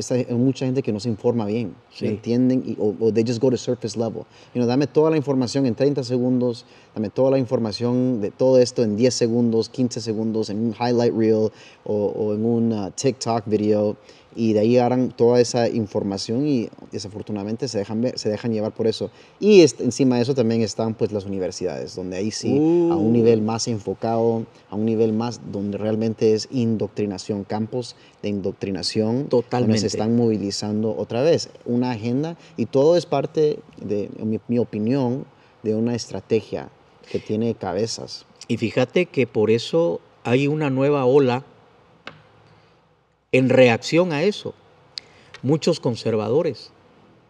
hay 0.10 0.36
mucha 0.36 0.66
gente 0.66 0.82
que 0.82 0.94
no 0.94 1.00
se 1.00 1.10
informa 1.10 1.46
bien, 1.46 1.76
entienden 2.00 2.64
y, 2.66 2.78
o, 2.80 3.12
they 3.12 3.24
just 3.26 3.42
go 3.42 3.50
to 3.50 3.58
surface 3.58 3.98
level. 3.98 4.24
You 4.54 4.62
know, 4.62 4.68
dame 4.68 4.88
toda 4.88 5.12
la 5.12 5.18
información 5.18 5.66
en 5.66 5.76
30 5.76 6.04
segundos, 6.04 6.66
dame 6.94 7.10
toda 7.10 7.32
la 7.32 7.38
información 7.38 8.22
de 8.22 8.32
todo 8.32 8.60
esto 8.60 8.84
en 8.84 8.96
10 8.96 9.14
segundos, 9.14 9.70
15 9.70 10.00
segundos, 10.00 10.50
en 10.50 10.58
un 10.60 10.74
highlight 10.74 11.14
reel 11.14 11.52
o, 11.84 11.94
o 11.94 12.34
en 12.34 12.46
un 12.46 12.72
uh, 12.72 12.92
TikTok 12.92 13.44
video 13.46 13.98
y 14.36 14.54
de 14.54 14.60
ahí 14.60 14.78
agarran 14.78 15.10
toda 15.10 15.40
esa 15.40 15.70
información 15.70 16.46
y 16.46 16.70
desafortunadamente 16.92 17.68
se 17.68 17.80
dejan, 17.80 18.12
se 18.16 18.30
dejan 18.30 18.52
llevar 18.52 18.74
por 18.74 18.86
eso. 18.88 19.10
Y 19.40 19.62
encima 19.62 20.18
de 20.18 20.24
eso 20.24 20.36
también 20.36 20.62
están 20.62 20.94
pues 20.94 21.12
las 21.12 21.26
universidades, 21.26 21.96
donde 21.96 22.18
ahí 22.18 22.32
sí, 22.32 22.58
a 22.58 22.96
un 22.96 23.14
nivel 23.14 23.40
uh. 23.40 23.44
más 23.44 23.68
enfocado, 23.68 24.46
a 24.70 24.76
un 24.76 24.86
nivel 24.86 25.14
más 25.14 25.40
donde 25.52 25.78
realmente 25.78 26.34
es 26.34 26.50
indoctrinación, 26.52 27.46
campos 27.46 27.96
de 28.22 28.30
indoctrinación, 28.30 29.28
Totalmente. 29.28 29.68
donde 29.68 29.80
se 29.80 29.88
están 29.88 30.16
movilizando 30.16 30.96
otra 30.98 31.22
vez 31.22 31.50
una 31.66 31.92
agenda 31.92 32.38
y 32.58 32.66
todo 32.66 32.98
es 32.98 33.06
parte, 33.06 33.60
de 33.82 34.10
mi, 34.20 34.40
mi 34.48 34.60
opinión, 34.60 35.26
de 35.64 35.76
una 35.76 35.96
estrategia 35.96 36.70
que 37.10 37.20
tiene 37.20 37.56
cabezas. 37.56 38.26
Y 38.48 38.58
fíjate 38.58 39.06
que 39.06 39.26
por 39.28 39.50
eso 39.50 40.02
hay 40.24 40.48
una 40.48 40.70
nueva 40.70 41.06
ola 41.06 41.44
en 43.32 43.50
reacción 43.50 44.14
a 44.14 44.24
eso, 44.24 44.54
muchos 45.42 45.80
conservadores 45.80 46.72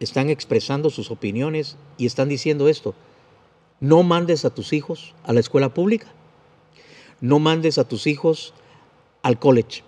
están 0.00 0.30
expresando 0.30 0.90
sus 0.90 1.10
opiniones 1.10 1.76
y 1.98 2.06
están 2.06 2.28
diciendo 2.28 2.68
esto, 2.68 2.94
no 3.80 4.02
mandes 4.02 4.44
a 4.44 4.50
tus 4.50 4.72
hijos 4.72 5.14
a 5.24 5.32
la 5.32 5.40
escuela 5.40 5.72
pública, 5.72 6.08
no 7.20 7.38
mandes 7.38 7.78
a 7.78 7.88
tus 7.88 8.06
hijos 8.06 8.54
al 9.22 9.38
college. 9.38 9.82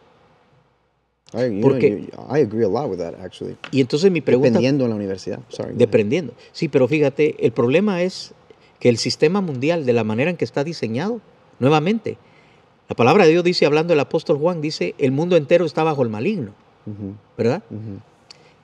Porque, 1.61 2.09
I 2.31 2.41
agree 2.41 2.65
a 2.65 2.69
lot 2.69 2.89
with 2.89 2.99
that, 2.99 3.15
actually. 3.21 3.57
Y 3.71 3.83
entonces 3.83 4.11
mi 4.11 4.23
pregunta... 4.23 4.49
Dependiendo 4.49 4.85
en 4.85 4.91
la 4.91 4.97
universidad. 4.97 5.41
Sorry, 5.49 5.75
dependiendo. 5.75 6.33
Sí, 6.53 6.69
pero 6.69 6.89
fíjate, 6.89 7.37
el 7.45 7.53
problema 7.53 8.03
es 8.03 8.33
que 8.81 8.89
el 8.89 8.97
sistema 8.97 9.43
mundial, 9.43 9.85
de 9.85 9.93
la 9.93 10.05
manera 10.05 10.31
en 10.31 10.39
que 10.39 10.47
está 10.47 10.65
diseñado, 10.65 11.21
nuevamente, 11.59 12.17
la 12.89 12.97
palabra 12.97 13.24
de 13.24 13.32
Dios 13.32 13.45
dice, 13.45 13.66
hablando 13.66 13.93
el 13.93 14.01
apóstol 14.01 14.39
Juan, 14.39 14.61
dice, 14.61 14.95
el 14.99 15.12
mundo 15.12 15.36
entero 15.36 15.66
está 15.66 15.82
bajo 15.82 16.03
el 16.03 16.09
maligno, 16.09 16.53
¿verdad? 17.36 17.62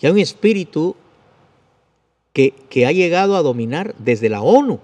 Y 0.01 0.07
hay 0.07 0.13
un 0.13 0.19
espíritu 0.19 0.97
que, 2.33 2.55
que, 2.71 2.87
ha 2.87 2.93
llegado 2.93 3.37
a 3.37 3.43
dominar 3.43 3.95
desde 3.99 4.29
la 4.29 4.41
ONU. 4.41 4.81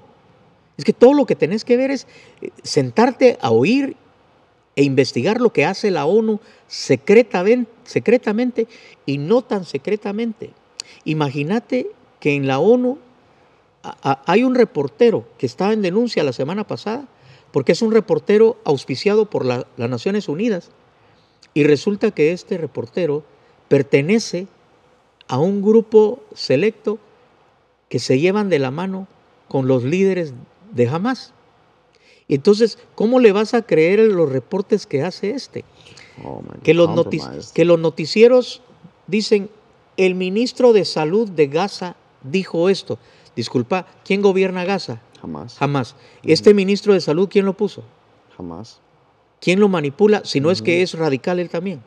Es 0.77 0.85
que 0.85 0.93
todo 0.93 1.15
lo 1.15 1.27
que 1.27 1.37
tenés 1.37 1.65
que 1.65 1.77
ver 1.77 1.91
es 1.91 2.07
eh, 2.43 2.51
sentarte 2.63 3.39
a 3.41 3.51
oír 3.51 3.97
e 4.77 4.85
investigar 4.85 5.41
lo 5.41 5.53
que 5.53 5.65
hace 5.65 5.91
la 5.91 6.07
ONU 6.07 6.41
secretamente, 6.69 7.71
secretamente 7.85 8.69
y 9.05 9.19
no 9.19 9.43
tan 9.43 9.65
secretamente. 9.65 10.51
Imagínate 11.05 11.91
que 12.21 12.35
en 12.35 12.47
la 12.47 12.59
ONU 12.61 12.99
hay 14.27 14.45
un 14.45 14.55
reportero 14.55 15.25
que 15.39 15.47
estaba 15.47 15.73
en 15.73 15.83
denuncia 15.83 16.23
la 16.23 16.33
semana 16.33 16.67
pasada 16.67 17.09
porque 17.53 17.73
es 17.73 17.83
un 17.83 17.93
reportero 17.93 18.57
auspiciado 18.65 19.27
por 19.27 19.45
las 19.45 19.65
Naciones 19.77 20.29
Unidas. 20.29 20.71
Y 21.55 21.65
resulta 21.65 22.11
que 22.13 22.33
este 22.33 22.59
reportero 22.59 23.25
pertenece 23.69 24.47
a 25.29 25.39
un 25.39 25.63
grupo 25.63 26.23
selecto 26.35 26.99
que 27.89 27.99
se 27.99 28.21
llevan 28.21 28.49
de 28.49 28.59
la 28.59 28.71
mano 28.71 29.09
con 29.49 29.67
los 29.67 29.83
líderes 29.85 30.33
de 30.73 30.89
Hamas. 30.89 31.33
Entonces, 32.29 32.79
¿cómo 32.95 33.19
le 33.19 33.33
vas 33.33 33.55
a 33.55 33.63
creer 33.63 33.99
en 33.99 34.15
los 34.15 34.31
reportes 34.31 34.87
que 34.87 35.03
hace 35.03 35.31
este? 35.31 35.65
Oh, 36.25 36.43
que, 36.63 36.75
los 36.75 37.53
que 37.53 37.65
los 37.65 37.79
noticieros 37.81 38.63
dicen, 39.09 39.51
el 39.97 40.15
ministro 40.15 40.73
de 40.73 40.85
Salud 40.85 41.29
de 41.29 41.49
Gaza 41.49 41.97
dijo 42.23 42.69
esto. 42.69 42.99
Disculpa, 43.35 43.87
¿quién 44.05 44.23
gobierna 44.23 44.65
Gaza? 44.65 45.01
Jamás. 45.21 45.57
Jamás. 45.59 45.97
¿Este 46.23 46.55
ministro 46.55 46.95
de 46.95 47.01
salud 47.01 47.29
quién 47.31 47.45
lo 47.45 47.57
puso? 47.57 47.83
Jamás. 48.37 48.81
¿Quién 49.41 49.61
lo 49.61 49.69
manipula? 49.69 50.23
Si 50.25 50.41
no 50.41 50.51
es 50.51 50.63
que 50.63 50.83
es 50.83 50.95
radical 50.95 51.39
él 51.39 51.49
también. 51.49 51.81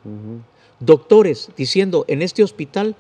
Doctores 0.80 1.50
diciendo, 1.56 2.04
en 2.08 2.22
este 2.22 2.44
hospital, 2.44 2.96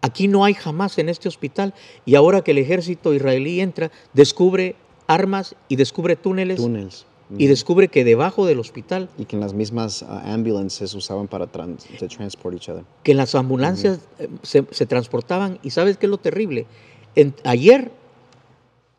aquí 0.00 0.28
no 0.28 0.44
hay 0.44 0.54
jamás 0.54 0.98
en 0.98 1.08
este 1.08 1.28
hospital. 1.28 1.74
Y 2.04 2.14
ahora 2.14 2.42
que 2.42 2.52
el 2.52 2.58
ejército 2.58 3.14
israelí 3.14 3.60
entra, 3.60 3.90
descubre 4.12 4.76
armas 5.06 5.54
y 5.68 5.76
descubre 5.76 6.16
túneles. 6.16 6.56
Túneles. 6.56 7.06
Y 7.38 7.48
descubre 7.48 7.88
que 7.88 8.04
debajo 8.04 8.46
del 8.46 8.60
hospital. 8.60 9.08
Y 9.18 9.24
que 9.24 9.34
en 9.34 9.40
las 9.40 9.52
mismas 9.52 10.02
uh, 10.02 10.06
ambulancias 10.26 10.90
se 10.90 10.96
usaban 10.96 11.26
para 11.26 11.48
transportar 11.48 12.54
each 12.54 12.68
other. 12.68 12.84
Que 13.02 13.12
en 13.12 13.18
las 13.18 13.34
ambulancias 13.34 13.98
eh, 14.20 14.28
se, 14.42 14.86
transportaban. 14.86 15.58
Y 15.62 15.70
sabes 15.70 15.96
qué 15.96 16.06
es 16.06 16.10
lo 16.10 16.18
terrible. 16.18 16.66
ayer 17.44 17.90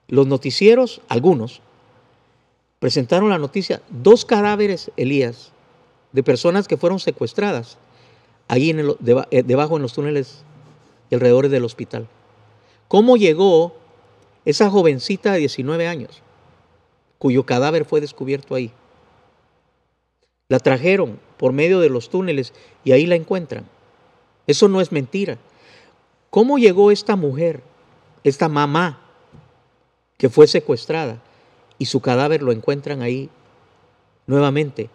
los 0.08 0.28
noticieros, 0.28 1.01
algunos, 1.10 1.62
presentaron 2.80 3.30
la 3.30 3.38
noticia, 3.38 3.82
dos 3.89 4.26
cadáveres, 4.26 4.91
Elías, 4.97 5.51
de 6.12 6.24
personas 6.24 6.68
que 6.68 6.78
fueron 6.78 6.99
secuestradas 6.99 7.78
ahí 8.47 8.70
en 8.70 8.80
eh, 8.80 9.43
debajo 9.43 9.76
en 9.76 9.82
los 9.82 9.93
túneles 9.93 10.43
y 11.10 11.16
alrededor 11.16 11.49
del 11.49 11.66
hospital. 11.66 12.08
¿Cómo 12.88 13.18
llegó 13.18 13.76
esa 14.45 14.70
jovencita 14.70 15.34
de 15.34 15.39
19 15.39 15.88
años, 15.88 16.22
cuyo 17.18 17.45
cadáver 17.45 17.86
fue 17.86 17.99
descubierto 17.99 18.55
ahí? 18.55 18.72
La 20.47 20.60
trajeron 20.60 21.20
por 21.36 21.51
medio 21.51 21.82
de 21.82 21.89
los 21.89 22.10
túneles 22.10 22.53
y 22.86 22.93
ahí 22.93 23.05
la 23.05 23.16
encuentran. 23.16 23.66
Eso 24.47 24.70
no 24.70 24.80
es 24.80 24.93
mentira. 24.93 25.38
¿Cómo 26.30 26.58
llegó 26.58 26.91
esta 26.91 27.18
mujer, 27.18 27.62
esta 28.24 28.47
mamá, 28.47 29.01
que 30.18 30.30
fue 30.30 30.47
secuestrada 30.47 31.22
y 31.78 31.86
su 31.86 32.01
cadáver 32.01 32.41
lo 32.41 32.51
encuentran 32.51 33.01
ahí 33.01 33.30
nuevamente. 34.26 34.89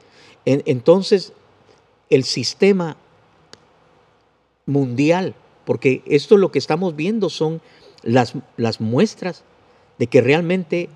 En- 0.45 0.63
entonces, 0.67 1.33
el 2.11 2.25
sistema 2.25 2.97
mundial, 4.67 5.35
porque 5.65 6.03
esto 6.07 6.37
lo 6.37 6.51
que 6.53 6.59
estamos 6.59 6.97
viendo 6.97 7.31
son 7.31 7.61
las, 8.03 8.35
las 8.57 8.81
muestras 8.81 9.45
de 9.99 10.07
que 10.07 10.21
realmente 10.21 10.89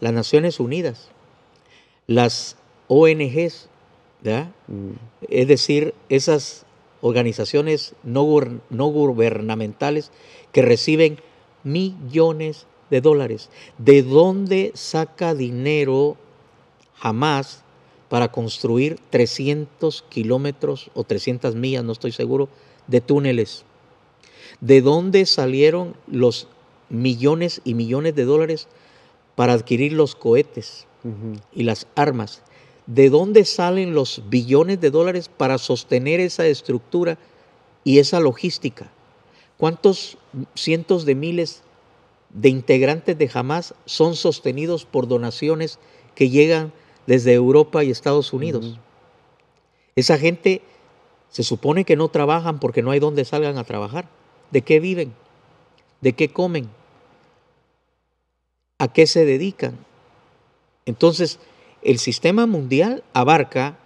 las 0.00 0.12
Naciones 0.12 0.60
Unidas, 0.60 1.08
las 2.06 2.56
ONGs, 2.88 3.68
¿verdad? 4.22 4.50
es 5.28 5.48
decir, 5.48 5.94
esas 6.08 6.64
organizaciones 7.00 7.94
no, 8.02 8.26
no 8.68 8.86
gubernamentales 8.86 10.10
que 10.52 10.62
reciben 10.62 11.18
millones 11.64 12.66
de 12.90 13.00
dólares. 13.00 13.48
¿De 13.78 14.02
dónde 14.02 14.72
saca 14.74 15.34
dinero 15.34 16.16
jamás 16.94 17.62
para 18.08 18.32
construir 18.32 18.98
300 19.10 20.02
kilómetros 20.08 20.90
o 20.94 21.04
300 21.04 21.54
millas, 21.54 21.84
no 21.84 21.92
estoy 21.92 22.12
seguro, 22.12 22.48
de 22.86 23.00
túneles? 23.00 23.64
¿De 24.60 24.82
dónde 24.82 25.24
salieron 25.26 25.94
los 26.06 26.48
millones 26.88 27.62
y 27.64 27.74
millones 27.74 28.14
de 28.14 28.24
dólares 28.24 28.68
para 29.36 29.52
adquirir 29.52 29.92
los 29.92 30.14
cohetes 30.14 30.86
y 31.54 31.62
las 31.62 31.86
armas? 31.94 32.42
¿De 32.86 33.08
dónde 33.08 33.44
salen 33.44 33.94
los 33.94 34.24
billones 34.28 34.80
de 34.80 34.90
dólares 34.90 35.30
para 35.34 35.58
sostener 35.58 36.18
esa 36.18 36.46
estructura 36.46 37.16
y 37.84 38.00
esa 38.00 38.18
logística? 38.18 38.90
¿Cuántos 39.56 40.18
cientos 40.54 41.04
de 41.04 41.14
miles 41.14 41.62
de 42.32 42.48
integrantes 42.48 43.18
de 43.18 43.30
Hamas 43.32 43.74
son 43.84 44.14
sostenidos 44.16 44.84
por 44.84 45.08
donaciones 45.08 45.78
que 46.14 46.30
llegan 46.30 46.72
desde 47.06 47.32
Europa 47.32 47.84
y 47.84 47.90
Estados 47.90 48.32
Unidos? 48.32 48.78
Esa 49.96 50.18
gente 50.18 50.62
se 51.28 51.42
supone 51.42 51.84
que 51.84 51.96
no 51.96 52.08
trabajan 52.08 52.58
porque 52.58 52.82
no 52.82 52.90
hay 52.90 53.00
donde 53.00 53.24
salgan 53.24 53.58
a 53.58 53.64
trabajar. 53.64 54.08
¿De 54.50 54.62
qué 54.62 54.80
viven? 54.80 55.14
¿De 56.00 56.12
qué 56.14 56.28
comen? 56.32 56.68
¿A 58.78 58.92
qué 58.92 59.06
se 59.06 59.24
dedican? 59.24 59.78
Entonces, 60.86 61.38
el 61.82 61.98
sistema 61.98 62.46
mundial 62.46 63.04
abarca, 63.12 63.78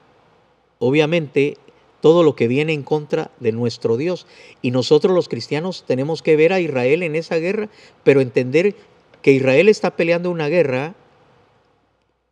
obviamente, 0.78 1.58
todo 2.04 2.22
lo 2.22 2.36
que 2.36 2.48
viene 2.48 2.74
en 2.74 2.82
contra 2.82 3.30
de 3.40 3.50
nuestro 3.50 3.96
Dios. 3.96 4.26
Y 4.60 4.72
nosotros 4.72 5.14
los 5.14 5.30
cristianos 5.30 5.84
tenemos 5.86 6.20
que 6.22 6.36
ver 6.36 6.52
a 6.52 6.60
Israel 6.60 7.02
en 7.02 7.16
esa 7.16 7.36
guerra, 7.36 7.70
pero 8.02 8.20
entender 8.20 8.76
que 9.22 9.32
Israel 9.32 9.70
está 9.70 9.96
peleando 9.96 10.30
una 10.30 10.50
guerra 10.50 10.94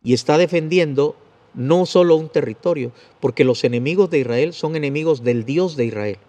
y 0.03 0.13
está 0.13 0.37
defendiendo 0.37 1.15
no 1.55 1.87
solo 1.87 2.17
un 2.17 2.29
territorio, 2.29 2.91
porque 3.19 3.43
los 3.43 3.63
enemigos 3.63 4.11
de 4.11 4.19
Israel 4.19 4.53
son 4.53 4.75
enemigos 4.75 5.23
del 5.23 5.43
Dios 5.43 5.75
de 5.75 5.85
Israel. 5.85 6.19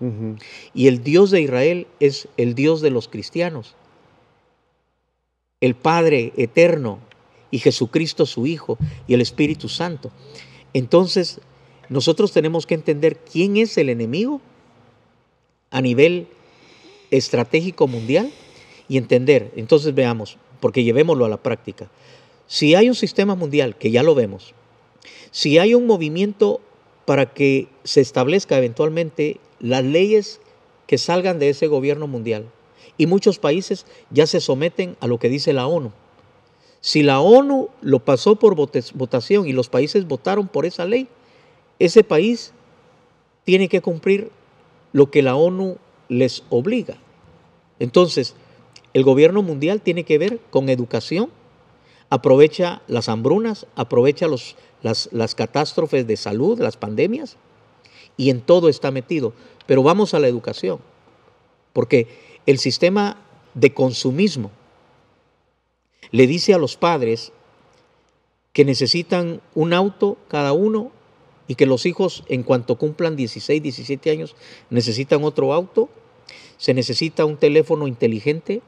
Y 0.72 0.86
el 0.86 1.04
Dios 1.04 1.30
de 1.30 1.42
Israel 1.42 1.86
es 2.00 2.28
el 2.38 2.54
Dios 2.54 2.80
de 2.80 2.92
los 2.92 3.08
cristianos. 3.08 3.74
El 5.60 5.74
Padre 5.74 6.32
eterno 6.38 6.98
y 7.50 7.58
Jesucristo 7.58 8.24
su 8.24 8.46
Hijo 8.46 8.78
y 9.06 9.12
el 9.12 9.20
Espíritu 9.20 9.68
Santo. 9.68 10.10
Entonces, 10.72 11.42
nosotros 11.88 12.32
tenemos 12.32 12.66
que 12.66 12.74
entender 12.74 13.18
quién 13.18 13.56
es 13.56 13.76
el 13.78 13.88
enemigo 13.88 14.40
a 15.70 15.80
nivel 15.80 16.28
estratégico 17.10 17.86
mundial 17.86 18.30
y 18.88 18.96
entender. 18.96 19.52
Entonces 19.56 19.94
veamos, 19.94 20.38
porque 20.60 20.84
llevémoslo 20.84 21.24
a 21.24 21.28
la 21.28 21.42
práctica. 21.42 21.90
Si 22.46 22.74
hay 22.74 22.88
un 22.88 22.94
sistema 22.94 23.34
mundial, 23.34 23.76
que 23.76 23.90
ya 23.90 24.02
lo 24.02 24.14
vemos, 24.14 24.54
si 25.30 25.58
hay 25.58 25.74
un 25.74 25.86
movimiento 25.86 26.60
para 27.04 27.32
que 27.32 27.68
se 27.84 28.00
establezca 28.00 28.56
eventualmente 28.56 29.40
las 29.60 29.84
leyes 29.84 30.40
que 30.86 30.98
salgan 30.98 31.38
de 31.38 31.48
ese 31.48 31.66
gobierno 31.66 32.06
mundial, 32.06 32.46
y 32.96 33.06
muchos 33.06 33.38
países 33.38 33.86
ya 34.10 34.26
se 34.26 34.40
someten 34.40 34.96
a 35.00 35.06
lo 35.06 35.18
que 35.18 35.28
dice 35.28 35.52
la 35.52 35.66
ONU. 35.66 35.92
Si 36.80 37.02
la 37.02 37.20
ONU 37.20 37.70
lo 37.80 37.98
pasó 38.00 38.36
por 38.36 38.54
votación 38.54 39.48
y 39.48 39.52
los 39.52 39.68
países 39.68 40.06
votaron 40.06 40.48
por 40.48 40.66
esa 40.66 40.84
ley, 40.84 41.08
ese 41.78 42.04
país 42.04 42.52
tiene 43.44 43.68
que 43.68 43.80
cumplir 43.80 44.30
lo 44.92 45.10
que 45.10 45.22
la 45.22 45.36
ONU 45.36 45.78
les 46.08 46.44
obliga. 46.50 46.96
Entonces, 47.78 48.34
el 48.92 49.02
gobierno 49.02 49.42
mundial 49.42 49.80
tiene 49.80 50.04
que 50.04 50.18
ver 50.18 50.38
con 50.50 50.68
educación, 50.68 51.30
aprovecha 52.10 52.82
las 52.86 53.08
hambrunas, 53.08 53.66
aprovecha 53.74 54.28
los, 54.28 54.56
las, 54.82 55.08
las 55.12 55.34
catástrofes 55.34 56.06
de 56.06 56.16
salud, 56.16 56.60
las 56.60 56.76
pandemias, 56.76 57.36
y 58.16 58.30
en 58.30 58.40
todo 58.40 58.68
está 58.68 58.90
metido. 58.90 59.32
Pero 59.66 59.82
vamos 59.82 60.14
a 60.14 60.20
la 60.20 60.28
educación, 60.28 60.78
porque 61.72 62.06
el 62.46 62.58
sistema 62.58 63.18
de 63.54 63.74
consumismo 63.74 64.50
le 66.10 66.26
dice 66.26 66.54
a 66.54 66.58
los 66.58 66.76
padres 66.76 67.32
que 68.52 68.64
necesitan 68.64 69.40
un 69.54 69.72
auto 69.72 70.16
cada 70.28 70.52
uno 70.52 70.92
y 71.48 71.54
que 71.56 71.66
los 71.66 71.86
hijos 71.86 72.24
en 72.28 72.42
cuanto 72.42 72.76
cumplan 72.76 73.16
16, 73.16 73.62
17 73.62 74.10
años 74.10 74.34
necesitan 74.70 75.24
otro 75.24 75.52
auto, 75.52 75.88
se 76.56 76.72
necesita 76.74 77.24
un 77.24 77.36
teléfono 77.36 77.86
inteligente 77.86 78.62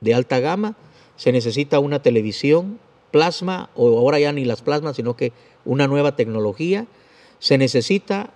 de 0.00 0.14
alta 0.14 0.40
gama, 0.40 0.76
se 1.16 1.32
necesita 1.32 1.78
una 1.78 2.02
televisión 2.02 2.78
plasma, 3.10 3.70
o 3.76 3.98
ahora 3.98 4.18
ya 4.18 4.32
ni 4.32 4.44
las 4.44 4.62
plasmas, 4.62 4.96
sino 4.96 5.16
que 5.16 5.32
una 5.64 5.86
nueva 5.86 6.16
tecnología, 6.16 6.86
se 7.38 7.58
necesita 7.58 8.32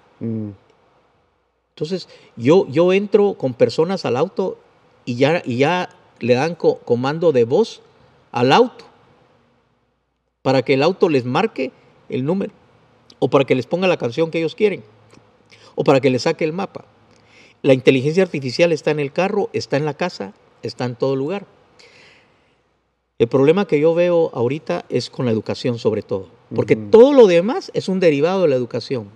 entonces, 1.70 2.08
yo, 2.36 2.66
yo 2.68 2.92
entro 2.94 3.34
con 3.34 3.52
personas 3.52 4.04
al 4.06 4.16
auto 4.16 4.58
y 5.04 5.16
ya, 5.16 5.42
y 5.44 5.58
ya 5.58 5.90
le 6.20 6.34
dan 6.34 6.54
co- 6.54 6.78
comando 6.78 7.32
de 7.32 7.44
voz 7.44 7.82
al 8.32 8.50
auto 8.52 8.86
para 10.40 10.62
que 10.62 10.74
el 10.74 10.82
auto 10.82 11.08
les 11.10 11.24
marque 11.26 11.72
el 12.08 12.24
número 12.24 12.52
o 13.18 13.30
para 13.30 13.44
que 13.44 13.54
les 13.54 13.66
ponga 13.66 13.88
la 13.88 13.96
canción 13.96 14.30
que 14.30 14.38
ellos 14.38 14.54
quieren 14.54 14.82
o 15.74 15.84
para 15.84 16.00
que 16.00 16.10
les 16.10 16.22
saque 16.22 16.44
el 16.44 16.52
mapa. 16.52 16.84
La 17.62 17.74
inteligencia 17.74 18.22
artificial 18.22 18.72
está 18.72 18.90
en 18.90 19.00
el 19.00 19.12
carro, 19.12 19.50
está 19.52 19.76
en 19.76 19.84
la 19.84 19.94
casa, 19.94 20.34
está 20.62 20.84
en 20.84 20.96
todo 20.96 21.16
lugar. 21.16 21.46
El 23.18 23.28
problema 23.28 23.66
que 23.66 23.80
yo 23.80 23.94
veo 23.94 24.30
ahorita 24.34 24.84
es 24.88 25.08
con 25.08 25.24
la 25.24 25.32
educación 25.32 25.78
sobre 25.78 26.02
todo, 26.02 26.28
porque 26.54 26.76
todo 26.76 27.12
lo 27.12 27.26
demás 27.26 27.70
es 27.72 27.88
un 27.88 28.00
derivado 28.00 28.42
de 28.42 28.48
la 28.48 28.56
educación. 28.56 29.08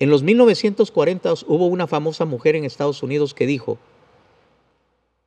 En 0.00 0.10
los 0.10 0.24
1940 0.24 1.32
hubo 1.46 1.66
una 1.66 1.86
famosa 1.86 2.24
mujer 2.24 2.56
en 2.56 2.64
Estados 2.64 3.04
Unidos 3.04 3.34
que 3.34 3.46
dijo 3.46 3.78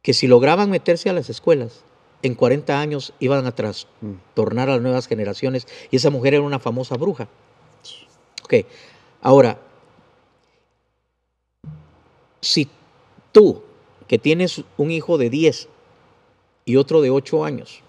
que 0.02 0.14
si 0.14 0.28
lograban 0.28 0.70
meterse 0.70 1.10
a 1.10 1.14
las 1.14 1.30
escuelas, 1.30 1.86
en 2.24 2.36
40 2.36 2.80
años 2.80 3.14
iban 3.20 3.46
a 3.46 3.56
trastornar 3.56 4.70
a 4.70 4.74
las 4.74 4.82
nuevas 4.82 5.08
generaciones 5.08 5.66
y 5.92 5.96
esa 5.96 6.10
mujer 6.10 6.34
era 6.34 6.44
una 6.44 6.60
famosa 6.60 6.98
bruja. 6.98 7.30
Ok, 8.46 8.54
ahora, 9.24 9.60
si 12.42 12.70
tú 13.32 13.64
que 14.08 14.20
tienes 14.20 14.64
un 14.78 14.92
hijo 14.92 15.18
de 15.18 15.32
10 15.32 15.68
y 16.64 16.76
otro 16.76 17.02
de 17.02 17.10
8 17.10 17.44
años, 17.44 17.82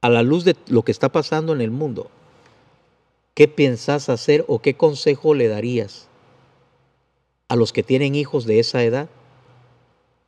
a 0.00 0.08
la 0.08 0.22
luz 0.22 0.44
de 0.44 0.56
lo 0.68 0.84
que 0.86 0.92
está 0.92 1.10
pasando 1.10 1.52
en 1.52 1.60
el 1.60 1.70
mundo, 1.70 2.10
¿qué 3.34 3.46
piensas 3.46 4.08
hacer 4.08 4.46
o 4.48 4.60
qué 4.60 4.72
consejo 4.72 5.34
le 5.34 5.48
darías 5.48 6.08
a 7.48 7.56
los 7.56 7.74
que 7.74 7.82
tienen 7.82 8.14
hijos 8.14 8.46
de 8.46 8.58
esa 8.58 8.82
edad 8.84 9.10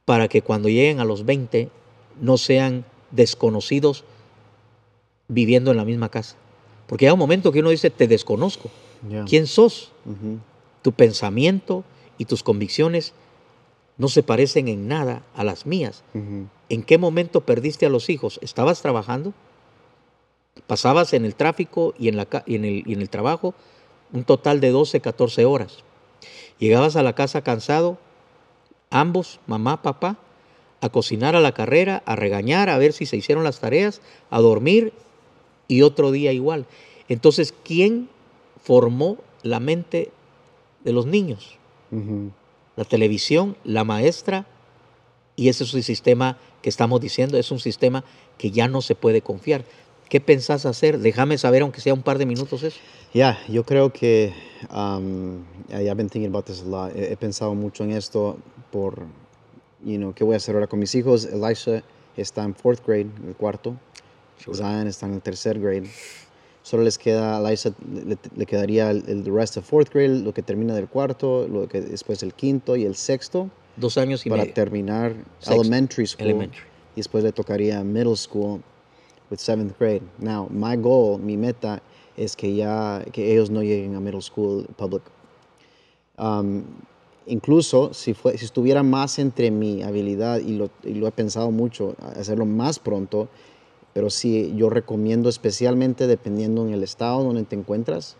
para 0.05 0.28
que 0.28 0.43
cuando 0.43 0.68
lleguen 0.68 1.01
a 1.01 1.07
los 1.07 1.24
20 1.24 1.70
no 2.20 2.36
sean 2.36 2.84
desconocidos 3.11 4.05
viviendo 5.28 5.70
en 5.70 5.78
la 5.78 5.86
misma 5.86 6.11
casa? 6.11 6.36
Porque 6.93 7.07
hay 7.07 7.12
un 7.14 7.18
momento 7.18 7.53
que 7.53 7.61
uno 7.61 7.70
dice, 7.70 7.88
te 7.88 8.07
desconozco. 8.07 8.70
¿Quién 9.26 9.46
sos? 9.46 9.92
Tu 10.82 10.92
pensamiento 10.92 11.84
y 12.18 12.24
tus 12.26 12.42
convicciones 12.42 13.12
no 13.98 14.09
se 14.09 14.22
parecen 14.22 14.68
en 14.68 14.88
nada 14.88 15.22
a 15.36 15.44
las 15.44 15.66
mías. 15.66 16.03
¿En 16.68 16.82
qué 16.82 16.98
momento 16.98 17.42
perdiste 17.42 17.86
a 17.86 17.90
los 17.90 18.09
hijos? 18.11 18.38
¿Estabas 18.42 18.80
trabajando? 18.82 19.32
Pasabas 20.66 21.12
en 21.12 21.24
el 21.24 21.34
tráfico 21.34 21.94
y 21.98 22.09
en, 22.09 22.16
la, 22.16 22.26
ca- 22.26 22.44
y 22.46 22.57
en, 22.57 22.64
el, 22.64 22.82
y 22.86 22.92
en 22.92 23.00
el 23.00 23.09
trabajo 23.11 23.55
un 24.12 24.24
total 24.24 24.61
de 24.61 24.70
12, 24.70 25.00
14 25.00 25.44
horas. 25.44 25.78
Llegabas 26.59 26.96
a 26.96 27.03
la 27.03 27.14
casa 27.14 27.42
cansado, 27.42 27.98
ambos, 28.90 29.40
mamá, 29.46 29.82
papá, 29.82 30.18
a 30.80 30.88
cocinar 30.90 31.34
a 31.36 31.40
la 31.40 31.53
carrera, 31.53 32.03
a 32.07 32.16
regañar, 32.16 32.68
a 32.68 32.78
ver 32.78 32.92
si 32.92 33.07
se 33.07 33.16
hicieron 33.16 33.44
las 33.44 33.61
tareas, 33.61 34.00
a 34.30 34.40
dormir 34.40 34.92
y 35.68 35.82
otro 35.82 36.11
día 36.11 36.32
igual. 36.32 36.66
Entonces, 37.09 37.55
¿quién 37.64 38.09
formó 38.62 39.18
la 39.42 39.60
mente 39.60 40.10
de 40.84 40.92
los 40.92 41.06
niños? 41.06 41.58
Ujú. 41.90 42.30
La 42.76 42.84
televisión, 42.84 43.56
la 43.64 43.84
maestra 43.84 44.46
Y 45.36 45.48
ese 45.48 45.64
es 45.64 45.74
el 45.74 45.82
sistema 45.82 46.36
que 46.60 46.68
estamos 46.68 47.00
diciendo, 47.00 47.38
es 47.38 47.50
un 47.50 47.58
sistema 47.58 48.04
que 48.38 48.50
ya 48.50 48.68
no 48.68 48.82
se 48.82 48.94
puede 48.94 49.22
confiar. 49.22 49.64
¿Qué 50.08 50.20
pensás 50.20 50.66
hacer? 50.66 50.98
Déjame 50.98 51.38
saber, 51.38 51.62
aunque 51.62 51.80
sea 51.80 51.94
un 51.94 52.02
par 52.02 52.18
de 52.18 52.26
minutos 52.26 52.62
eso. 52.62 52.78
Ya, 53.14 53.38
yo 53.48 53.64
creo 53.64 53.92
que 53.92 54.34
um, 54.70 55.42
I've 55.70 55.94
been 55.94 56.10
thinking 56.10 56.28
about 56.28 56.44
this 56.44 56.60
a 56.62 56.66
lot. 56.66 56.94
He, 56.94 57.12
he 57.12 57.16
pensado 57.16 57.54
mucho 57.54 57.82
en 57.84 57.92
esto 57.92 58.36
por, 58.70 59.06
you 59.82 59.96
know, 59.96 60.12
qué 60.12 60.22
voy 60.22 60.34
a 60.34 60.36
hacer 60.36 60.54
ahora 60.54 60.66
con 60.66 60.78
mis 60.78 60.94
hijos. 60.94 61.24
Elisha 61.24 61.82
está 62.16 62.44
en 62.44 62.54
fourth 62.54 62.86
grade, 62.86 63.08
en 63.22 63.28
el 63.28 63.34
cuarto. 63.34 63.76
Zion 64.38 64.86
está 64.86 65.06
en 65.06 65.14
el 65.14 65.22
tercer 65.22 65.58
grade. 65.58 65.88
Solo 66.62 66.84
les 66.84 66.96
queda, 66.96 67.38
a 67.38 67.48
Elisha 67.48 67.72
le, 67.92 68.16
le 68.36 68.46
quedaría 68.46 68.90
el, 68.90 69.02
el 69.08 69.24
rest 69.24 69.56
of 69.56 69.68
fourth 69.68 69.92
grade, 69.92 70.20
lo 70.22 70.32
que 70.32 70.42
termina 70.42 70.74
del 70.74 70.88
cuarto, 70.88 71.48
lo 71.48 71.66
que 71.68 71.80
después 71.80 72.22
el 72.22 72.34
quinto 72.34 72.76
y 72.76 72.84
el 72.84 72.94
sexto 72.94 73.50
Dos 73.76 73.96
años 73.98 74.24
y 74.26 74.30
para 74.30 74.42
medio. 74.42 74.54
terminar 74.54 75.14
Sexto. 75.40 75.60
elementary 75.60 76.06
school. 76.06 76.26
Elementary. 76.26 76.62
Y 76.94 77.00
después 77.00 77.24
le 77.24 77.32
tocaría 77.32 77.82
middle 77.82 78.16
school 78.16 78.60
with 79.30 79.38
seventh 79.38 79.76
grade. 79.78 80.02
Now, 80.18 80.48
my 80.50 80.76
goal, 80.76 81.18
mi 81.18 81.36
meta 81.36 81.82
es 82.16 82.36
que 82.36 82.54
ya 82.54 83.02
que 83.12 83.32
ellos 83.32 83.48
no 83.50 83.62
lleguen 83.62 83.94
a 83.96 84.00
middle 84.00 84.20
school 84.20 84.66
public. 84.76 85.02
Um, 86.18 86.64
incluso 87.26 87.94
si, 87.94 88.12
fue, 88.12 88.36
si 88.36 88.44
estuviera 88.44 88.82
más 88.82 89.18
entre 89.18 89.50
mi 89.50 89.82
habilidad 89.82 90.38
y 90.38 90.52
lo, 90.56 90.68
y 90.84 90.94
lo 90.94 91.08
he 91.08 91.12
pensado 91.12 91.50
mucho, 91.50 91.96
hacerlo 92.14 92.44
más 92.44 92.78
pronto, 92.78 93.28
pero 93.95 94.11
sí 94.11 94.53
yo 94.57 94.70
recomiendo 94.70 95.28
especialmente 95.28 96.07
dependiendo 96.07 96.66
en 96.66 96.72
el 96.74 96.82
estado 96.82 97.22
donde 97.22 97.45
te 97.45 97.57
encuentras, 97.57 98.16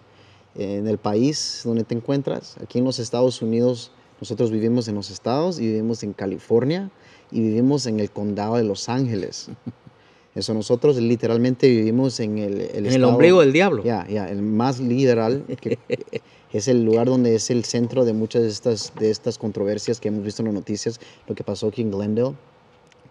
en 0.55 0.87
el 0.87 0.99
país 0.99 1.63
donde 1.65 1.85
te 1.85 1.95
encuentras. 1.95 2.57
Aquí 2.63 2.79
en 2.79 2.85
los 2.85 2.99
Estados 2.99 3.41
Unidos, 3.43 3.91
nosotros 4.21 4.51
vivimos 4.51 4.87
en 4.89 4.95
los 4.95 5.11
estados 5.11 5.59
y 5.59 5.67
vivimos 5.67 6.03
en 6.03 6.13
California 6.13 6.91
y 7.31 7.41
vivimos 7.41 7.87
en 7.87 8.01
el 8.01 8.11
condado 8.11 8.57
de 8.57 8.65
Los 8.65 8.89
Ángeles. 8.89 9.49
Eso 10.35 10.55
nosotros 10.55 10.97
literalmente 10.97 11.69
vivimos 11.69 12.19
en 12.21 12.39
el, 12.39 12.61
el 12.61 12.71
En 12.71 12.87
el 12.87 12.87
estado- 12.87 13.13
ombligo 13.13 13.41
del 13.41 13.53
diablo. 13.53 13.83
ya, 13.85 14.07
ya, 14.09 14.29
el 14.31 14.41
más 14.43 14.81
literal, 14.81 15.45
que 15.61 15.79
es 16.53 16.69
el 16.69 16.85
lugar 16.85 17.07
donde 17.07 17.35
es 17.35 17.51
el 17.51 17.65
centro 17.65 18.05
de 18.07 18.15
muchas 18.15 18.43
de 18.43 18.49
estas, 18.49 18.93
de 18.99 19.11
estas 19.11 19.37
controversias 19.37 20.01
que 20.01 20.09
hemos 20.09 20.25
visto 20.25 20.41
en 20.43 20.47
las 20.47 20.55
noticias, 20.55 21.01
lo 21.27 21.35
que 21.35 21.45
pasó 21.45 21.67
aquí 21.69 21.83
en 21.83 21.91
Glendale, 21.91 22.35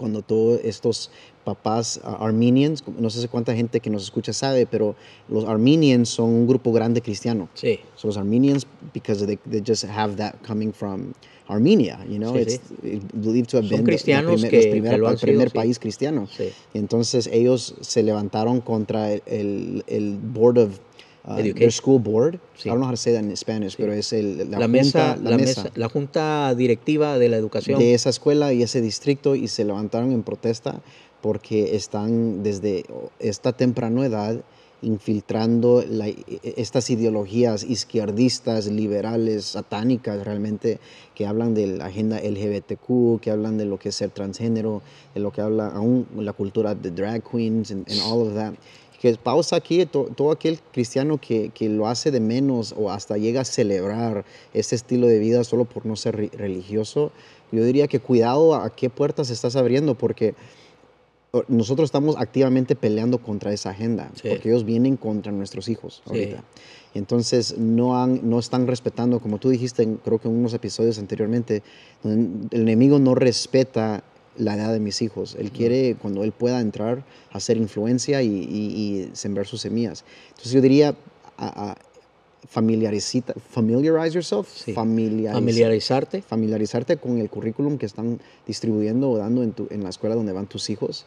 cuando 0.02 0.22
todos 0.24 0.60
estos 0.64 1.12
papás 1.46 2.02
uh, 2.04 2.24
Armenians, 2.24 2.84
no 3.00 3.10
sé 3.10 3.28
cuánta 3.28 3.56
gente 3.56 3.80
que 3.80 3.90
nos 3.92 4.04
escucha 4.04 4.34
sabe, 4.34 4.66
pero 4.66 4.96
los 5.30 5.46
Armenians 5.46 6.10
son 6.10 6.30
un 6.30 6.48
grupo 6.48 6.72
grande 6.74 7.02
cristiano. 7.02 7.48
Sí. 7.54 7.80
So 7.96 8.08
los 8.08 8.18
Armenians, 8.18 8.66
because 8.94 9.26
they, 9.26 9.38
they 9.50 9.62
just 9.66 9.86
have 9.86 10.16
that 10.18 10.36
coming 10.46 10.74
from 10.74 11.14
Armenia, 11.48 12.00
you 12.10 12.18
know, 12.18 12.34
Sí, 12.34 12.40
it's 12.42 12.60
it's 12.84 13.06
believed 13.14 13.50
to 13.50 13.58
have 13.58 13.68
Son 13.68 13.78
been 13.78 13.86
cristianos 13.86 14.42
primer- 14.42 14.50
que- 14.50 14.72
primer- 14.72 14.92
que 14.92 14.98
lo 14.98 15.08
han 15.08 15.14
el 15.14 15.20
primer 15.20 15.50
sido, 15.50 15.62
sí. 15.62 15.68
país 15.68 15.80
cristiano. 15.80 16.28
Sí. 16.36 16.50
Entonces 16.74 17.28
ellos 17.32 17.76
se 17.82 18.02
levantaron 18.04 18.62
contra 18.62 19.12
el, 19.14 19.22
el, 19.26 19.84
el 19.88 20.18
board 20.18 20.58
of 20.58 20.80
uh, 21.26 21.34
Education. 21.34 21.60
their 21.60 21.72
school 21.72 22.00
board. 22.00 22.40
Sí. 22.58 22.68
I 22.68 22.72
don't 22.72 22.80
know 22.80 22.88
how 22.88 22.92
to 22.92 22.98
say 22.98 23.14
that 23.14 23.24
in 23.24 23.36
Spanish, 23.38 23.76
pero 23.78 23.94
es 23.94 24.12
el, 24.14 24.50
la, 24.50 24.60
La, 24.60 24.66
junta, 24.66 24.68
mesa, 24.68 25.16
la 25.18 25.30
la, 25.32 25.38
mesa 25.38 25.64
mesa, 25.64 25.72
la 25.76 25.90
junta 25.90 26.56
directiva 26.56 27.18
de 27.20 27.30
la 27.30 27.38
educación. 27.38 27.80
de 27.80 27.94
esa 27.94 28.10
escuela 28.10 28.54
y 28.54 28.64
ese 28.64 28.82
distrito 28.82 29.36
y 29.36 29.48
se 29.48 29.64
levantaron 29.66 30.12
en 30.12 30.24
protesta 30.24 30.82
porque 31.22 31.76
están 31.76 32.42
desde 32.44 32.84
esta 33.20 33.54
temprana 33.54 34.06
edad 34.06 34.42
infiltrando 34.84 35.84
la- 35.88 36.10
estas 36.56 36.90
ideologías 36.90 37.64
izquierdistas, 37.64 38.66
liberales, 38.66 39.46
satánicas 39.46 40.24
realmente, 40.26 40.80
que 41.16 41.26
hablan 41.28 41.54
de 41.54 41.68
la 41.68 41.86
agenda 41.86 42.20
LGBTQ, 42.20 43.20
que 43.22 43.30
hablan 43.32 43.58
de 43.60 43.66
lo 43.66 43.78
que 43.78 43.90
es 43.90 43.96
ser 43.96 44.10
transgénero, 44.10 44.82
de 45.14 45.20
lo 45.22 45.32
que 45.32 45.42
habla 45.42 45.68
aún 45.68 46.08
la 46.18 46.34
cultura 46.34 46.74
de 46.76 46.90
drag 46.92 47.22
queens 47.24 47.70
and, 47.72 47.88
and 47.92 48.00
all 48.02 48.28
of 48.28 48.34
that. 48.34 48.54
Que 49.02 49.16
pausa 49.16 49.56
aquí 49.56 49.84
to- 49.88 50.12
todo 50.16 50.30
aquel 50.30 50.60
cristiano 50.72 51.18
que, 51.20 51.50
que 51.56 51.68
lo 51.70 51.88
hace 51.88 52.12
de 52.12 52.20
menos 52.20 52.76
o 52.78 52.92
hasta 52.92 53.18
llega 53.18 53.42
a 53.42 53.46
celebrar 53.46 54.26
este 54.54 54.76
estilo 54.76 55.08
de 55.08 55.18
vida 55.18 55.44
solo 55.44 55.66
por 55.66 55.88
no 55.88 55.96
ser 55.96 56.16
re- 56.18 56.30
religioso, 56.38 57.12
yo 57.52 57.64
diría 57.64 57.88
que 57.88 58.00
cuidado 58.00 58.54
a 58.54 58.70
qué 58.76 58.92
puertas 58.92 59.32
estás 59.32 59.56
abriendo 59.56 59.96
porque 59.96 60.36
nosotros 61.48 61.86
estamos 61.88 62.16
activamente 62.18 62.76
peleando 62.76 63.18
contra 63.18 63.52
esa 63.54 63.70
agenda, 63.72 64.12
Sí. 64.22 64.28
porque 64.30 64.50
ellos 64.50 64.66
vienen 64.66 64.98
contra 64.98 65.32
nuestros 65.32 65.68
hijos 65.70 66.04
Sí. 66.06 66.10
ahorita. 66.12 66.44
Entonces 66.94 67.58
no, 67.58 67.98
han, 68.02 68.30
no 68.30 68.38
están 68.38 68.68
respetando, 68.68 69.20
como 69.22 69.38
tú 69.40 69.50
dijiste, 69.50 69.88
creo 70.04 70.20
que 70.20 70.28
en 70.28 70.36
unos 70.36 70.54
episodios 70.54 71.00
anteriormente, 71.00 71.64
el 72.04 72.50
enemigo 72.52 73.00
no 73.00 73.16
respeta 73.16 74.04
la 74.38 74.56
edad 74.56 74.72
de 74.74 74.80
mis 74.80 75.02
hijos. 75.02 75.36
Él 75.38 75.52
quiere, 75.52 75.96
cuando 76.02 76.24
él 76.24 76.32
pueda 76.32 76.62
entrar, 76.62 77.04
hacer 77.32 77.58
influencia 77.58 78.22
y, 78.22 78.28
y- 78.28 79.08
y 79.08 79.10
sembrar 79.14 79.46
sus 79.46 79.62
semillas. 79.62 80.04
Entonces 80.30 80.52
yo 80.54 80.62
diría, 80.62 80.96
a, 81.38 81.72
a 81.72 81.78
familiarizita- 82.48 83.36
familiarize 83.50 84.14
yourself, 84.16 84.48
Sí. 84.50 84.74
familiariza- 84.74 85.34
Familiarizarte. 85.34 86.22
familiarizarte 86.22 86.98
con 86.98 87.18
el 87.20 87.30
currículum 87.30 87.78
que 87.78 87.86
están 87.86 88.20
distribuyendo 88.48 89.12
o 89.12 89.18
dando 89.18 89.44
en, 89.44 89.52
tu- 89.52 89.68
en 89.70 89.84
la 89.84 89.90
escuela 89.90 90.16
donde 90.16 90.32
van 90.32 90.48
tus 90.48 90.70
hijos. 90.70 91.06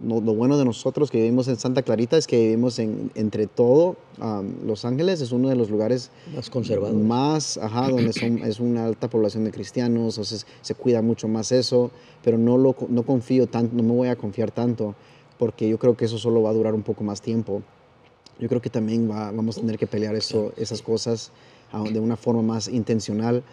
No- 0.00 0.20
lo 0.20 0.34
bueno 0.34 0.58
de 0.58 0.64
nosotros 0.64 1.10
que 1.10 1.18
vivimos 1.18 1.46
en 1.48 1.56
Santa 1.56 1.82
Clarita 1.82 2.16
es 2.16 2.26
que 2.26 2.38
vivimos 2.38 2.78
en, 2.78 3.10
entre 3.14 3.46
todo. 3.46 3.96
um, 4.20 4.66
Los 4.66 4.84
Ángeles 4.84 5.20
es 5.20 5.32
uno 5.32 5.48
de 5.48 5.56
los 5.56 5.70
lugares 5.70 6.10
Más 6.34 6.50
conservador. 6.50 6.96
más, 7.00 7.56
ajá, 7.58 7.90
donde 7.90 8.12
son, 8.12 8.38
es 8.44 8.60
una 8.60 8.86
alta 8.86 9.08
población 9.08 9.44
de 9.44 9.52
cristianos, 9.52 10.14
entonces 10.14 10.46
se 10.62 10.74
cuida 10.74 11.00
mucho 11.00 11.28
más 11.28 11.52
eso, 11.52 11.90
pero 12.22 12.36
no, 12.38 12.58
lo, 12.58 12.74
no 12.88 13.04
confío 13.04 13.46
tanto, 13.46 13.74
no 13.76 13.82
me 13.82 13.92
voy 13.92 14.08
a 14.08 14.16
confiar 14.16 14.50
tanto, 14.50 14.94
porque 15.38 15.68
yo 15.68 15.78
creo 15.78 15.96
que 15.96 16.06
eso 16.06 16.18
solo 16.18 16.42
va 16.42 16.50
a 16.50 16.54
durar 16.54 16.74
un 16.74 16.82
poco 16.82 17.04
más 17.04 17.20
tiempo. 17.20 17.62
Yo 18.40 18.48
creo 18.48 18.60
que 18.60 18.70
también 18.70 19.08
va- 19.08 19.30
vamos 19.30 19.58
a 19.58 19.60
tener 19.60 19.78
que 19.78 19.86
pelear 19.86 20.16
eso, 20.16 20.52
esas 20.56 20.82
cosas 20.82 21.30
ah, 21.72 21.84
de 21.90 22.00
una 22.00 22.16
forma 22.16 22.42
más 22.42 22.66
intencional. 22.68 23.44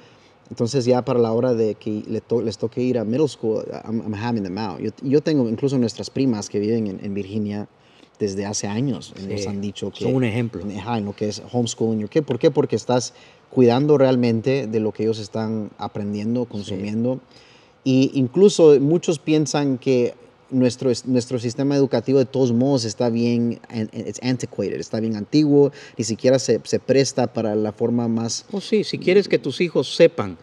Entonces 0.52 0.84
ya 0.86 1.02
para 1.04 1.18
la 1.18 1.32
hora 1.32 1.54
de 1.54 1.76
que 1.76 2.04
to- 2.28 2.42
les 2.42 2.58
toque 2.58 2.82
ir 2.84 3.00
a 3.00 3.06
middle 3.06 3.28
school, 3.30 3.64
I'm, 3.86 4.02
I'm 4.02 4.14
having 4.14 4.44
them 4.44 4.58
out. 4.58 4.80
Yo, 4.82 4.92
yo 5.02 5.22
tengo 5.22 5.48
incluso 5.50 5.78
nuestras 5.78 6.10
primas 6.10 6.50
que 6.50 6.60
viven 6.60 6.88
en, 6.88 7.00
en 7.04 7.14
Virginia 7.14 7.70
desde 8.20 8.46
hace 8.46 8.68
años, 8.68 9.14
nos 9.28 9.42
Sí, 9.42 9.48
han 9.48 9.62
dicho 9.62 9.90
que... 9.92 10.04
son 10.04 10.14
un 10.16 10.24
ejemplo. 10.26 10.64
Ajá, 10.78 10.98
en 10.98 11.06
lo 11.06 11.16
que 11.16 11.30
es 11.30 11.42
homeschooling. 11.52 12.08
¿Qué? 12.10 12.22
¿Por 12.22 12.38
qué? 12.38 12.52
Porque 12.52 12.76
estás 12.76 13.14
cuidando 13.50 13.98
realmente 13.98 14.68
de 14.68 14.80
lo 14.82 14.92
que 14.92 15.04
ellos 15.04 15.20
están 15.20 15.72
aprendiendo, 15.78 16.46
consumiendo. 16.46 17.20
Y 17.84 18.12
incluso 18.14 18.78
muchos 18.80 19.18
piensan 19.18 19.78
que 19.80 20.14
nuestro, 20.52 20.92
es- 20.92 21.06
nuestro 21.06 21.40
sistema 21.40 21.76
educativo 21.76 22.20
de 22.20 22.26
todos 22.26 22.52
modos 22.54 22.86
está 22.86 23.10
bien, 23.10 23.60
it's 23.94 24.20
antiquated, 24.22 24.80
está 24.80 25.00
bien 25.00 25.16
antiguo, 25.16 25.72
ni 25.98 26.04
siquiera 26.04 26.38
se, 26.40 26.60
se 26.64 26.80
presta 26.80 27.28
para 27.34 27.56
la 27.56 27.72
forma 27.72 28.08
más... 28.08 28.46
Oh, 28.52 28.62
sí, 28.62 28.84
si 28.84 28.98
quieres 29.00 29.28
que 29.28 29.40
tus 29.40 29.62
hijos 29.62 29.96
sepan 29.96 30.38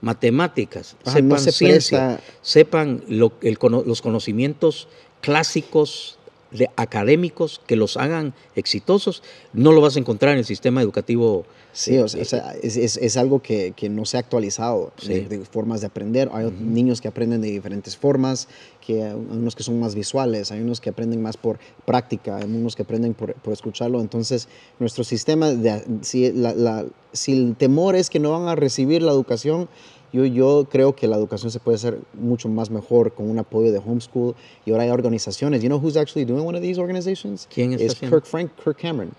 matemáticas, 0.00 0.96
sepan 1.04 1.28
no 1.28 1.38
se 1.38 1.52
ciencia, 1.52 2.16
presta- 2.18 2.20
sepan 2.42 3.02
lo- 3.08 3.32
el 3.42 3.58
cono- 3.58 3.82
los 3.86 4.00
conocimientos 4.02 4.88
clásicos 5.20 6.16
de 6.50 6.68
académicos 6.74 7.60
que 7.66 7.76
los 7.76 7.96
hagan 7.96 8.34
exitosos, 8.56 9.22
no 9.52 9.70
lo 9.70 9.80
vas 9.80 9.94
a 9.94 10.00
encontrar 10.00 10.32
en 10.32 10.38
el 10.38 10.44
sistema 10.44 10.82
educativo. 10.82 11.44
Sí, 11.72 11.96
o 11.98 12.08
sea, 12.08 12.22
o 12.22 12.24
sea, 12.24 12.54
es, 12.60 12.76
es- 12.76 12.96
es 12.96 13.16
algo 13.16 13.40
que, 13.40 13.72
que 13.76 13.88
no 13.88 14.04
se 14.04 14.16
ha 14.16 14.20
actualizado 14.20 14.92
Sí. 15.00 15.14
de, 15.14 15.28
de 15.28 15.44
formas 15.44 15.80
de 15.82 15.86
aprender. 15.86 16.28
Hay 16.32 16.50
niños 16.50 17.00
que 17.00 17.06
aprenden 17.06 17.40
de 17.42 17.48
diferentes 17.52 17.96
formas, 17.96 18.48
que 18.94 19.04
hay 19.04 19.14
unos 19.14 19.54
que 19.54 19.62
son 19.62 19.78
más 19.78 19.94
visuales, 19.94 20.50
hay 20.50 20.60
unos 20.60 20.80
que 20.80 20.90
aprenden 20.90 21.22
más 21.22 21.36
por 21.36 21.58
práctica, 21.84 22.36
hay 22.38 22.44
unos 22.44 22.74
que 22.74 22.82
aprenden 22.82 23.14
por, 23.14 23.34
por 23.34 23.52
escucharlo. 23.52 24.00
Entonces, 24.00 24.48
nuestro 24.78 25.04
sistema, 25.04 25.50
de, 25.50 25.84
si, 26.02 26.32
la- 26.32 26.54
la- 26.54 26.86
si 27.12 27.32
el 27.32 27.54
temor 27.56 27.94
es 27.94 28.10
que 28.10 28.18
no 28.18 28.32
van 28.32 28.48
a 28.48 28.54
recibir 28.56 29.02
la 29.02 29.12
educación, 29.12 29.68
yo, 30.12 30.24
yo 30.24 30.66
creo 30.68 30.96
que 30.96 31.06
la 31.06 31.16
educación 31.16 31.52
se 31.52 31.60
puede 31.60 31.76
hacer 31.76 32.00
mucho 32.14 32.48
más 32.48 32.68
mejor 32.70 33.12
con 33.12 33.30
un 33.30 33.38
apoyo 33.38 33.70
de 33.70 33.78
homeschool. 33.78 34.34
Y 34.66 34.72
ahora 34.72 34.82
hay 34.82 34.90
organizaciones. 34.90 35.62
You 35.62 35.68
know 35.68 35.78
who's 35.78 35.96
actually 35.96 36.24
doing 36.24 36.44
one 36.44 36.56
of 36.58 36.62
these 36.62 36.80
organizations? 36.80 37.46
¿Quién 37.54 37.72
está 37.72 37.84
Es 37.84 37.92
haciendo? 37.92 38.16
Kirk 38.16 38.26
Frank, 38.26 38.50
Kirk 38.64 38.76
Cameron. 38.78 39.12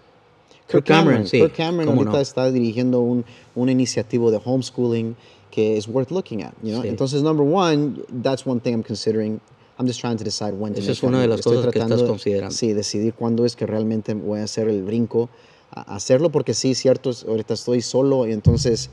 Kirk 0.68 0.86
Cameron, 0.86 1.28
sí, 1.28 1.40
Kirk 1.40 1.54
Cameron 1.56 1.96
ahorita 1.98 2.12
no. 2.18 2.20
está 2.20 2.52
dirigiendo 2.52 3.00
un, 3.00 3.24
una 3.56 3.72
iniciativa 3.72 4.30
de 4.32 4.40
homeschooling 4.44 5.16
que 5.50 5.78
es 5.78 5.86
worth 5.88 6.12
looking 6.12 6.44
at. 6.44 6.54
You 6.64 6.72
know? 6.72 6.82
Sí. 6.82 6.88
Entonces, 6.90 7.24
number 7.24 7.46
one, 7.46 7.96
that's 8.24 8.46
one 8.46 8.60
thing 8.62 8.74
I'm 8.74 8.84
considering. 8.84 9.40
I'm 9.82 9.88
just 9.88 10.00
trying 10.00 10.18
to 10.18 10.24
decide 10.24 10.54
when 10.54 10.74
to 10.76 10.80
es 10.80 11.02
una 11.02 11.20
de 11.22 11.28
las 11.28 11.40
Estoy 11.40 11.58
cosas 11.58 11.72
que 11.74 11.80
estás 11.80 11.88
tratando 11.90 12.04
de- 12.04 12.10
considerando. 12.10 12.56
Sí, 12.56 12.74
decidir 12.74 13.14
cuándo 13.16 13.46
es 13.46 13.56
que 13.56 13.66
realmente 13.66 14.14
voy 14.14 14.40
a 14.40 14.44
hacer 14.44 14.68
el 14.68 14.84
brinco 14.84 15.30
a 15.72 15.96
hacerlo, 15.96 16.30
porque 16.32 16.54
sí, 16.54 16.76
cierto, 16.76 17.10
ahorita 17.28 17.54
estoy 17.56 17.82
solo 17.82 18.28
y 18.28 18.32
entonces 18.34 18.90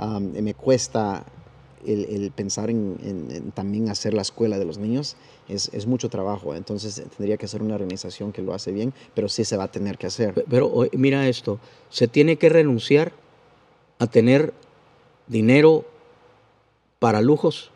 um, 0.00 0.32
me 0.42 0.54
cuesta 0.54 1.24
el, 1.84 2.04
el 2.06 2.30
pensar 2.30 2.70
en, 2.70 2.96
en- 3.02 3.30
en 3.30 3.50
también 3.52 3.88
hacer 3.90 4.14
la 4.14 4.22
escuela 4.22 4.58
de 4.58 4.64
los 4.64 4.78
niños. 4.78 5.16
Es, 5.48 5.68
es 5.74 5.86
mucho 5.86 6.08
trabajo, 6.08 6.54
entonces 6.54 7.02
tendría 7.16 7.36
que 7.36 7.48
ser 7.48 7.60
una 7.62 7.74
organización 7.74 8.32
que 8.32 8.40
lo 8.40 8.54
hace 8.54 8.70
bien, 8.72 8.94
pero 9.14 9.28
sí 9.28 9.44
se 9.44 9.56
va 9.56 9.64
a 9.64 9.70
tener 9.72 9.98
que 9.98 10.06
hacer. 10.06 10.32
Pe- 10.32 10.44
Pero 10.48 10.72
oye, 10.72 10.90
mira 10.96 11.28
esto, 11.28 11.58
se 11.90 12.06
tiene 12.08 12.36
que 12.36 12.48
renunciar 12.48 13.12
a 13.98 14.06
tener 14.06 14.54
dinero 15.26 15.84
para 17.00 17.20
lujos 17.20 17.71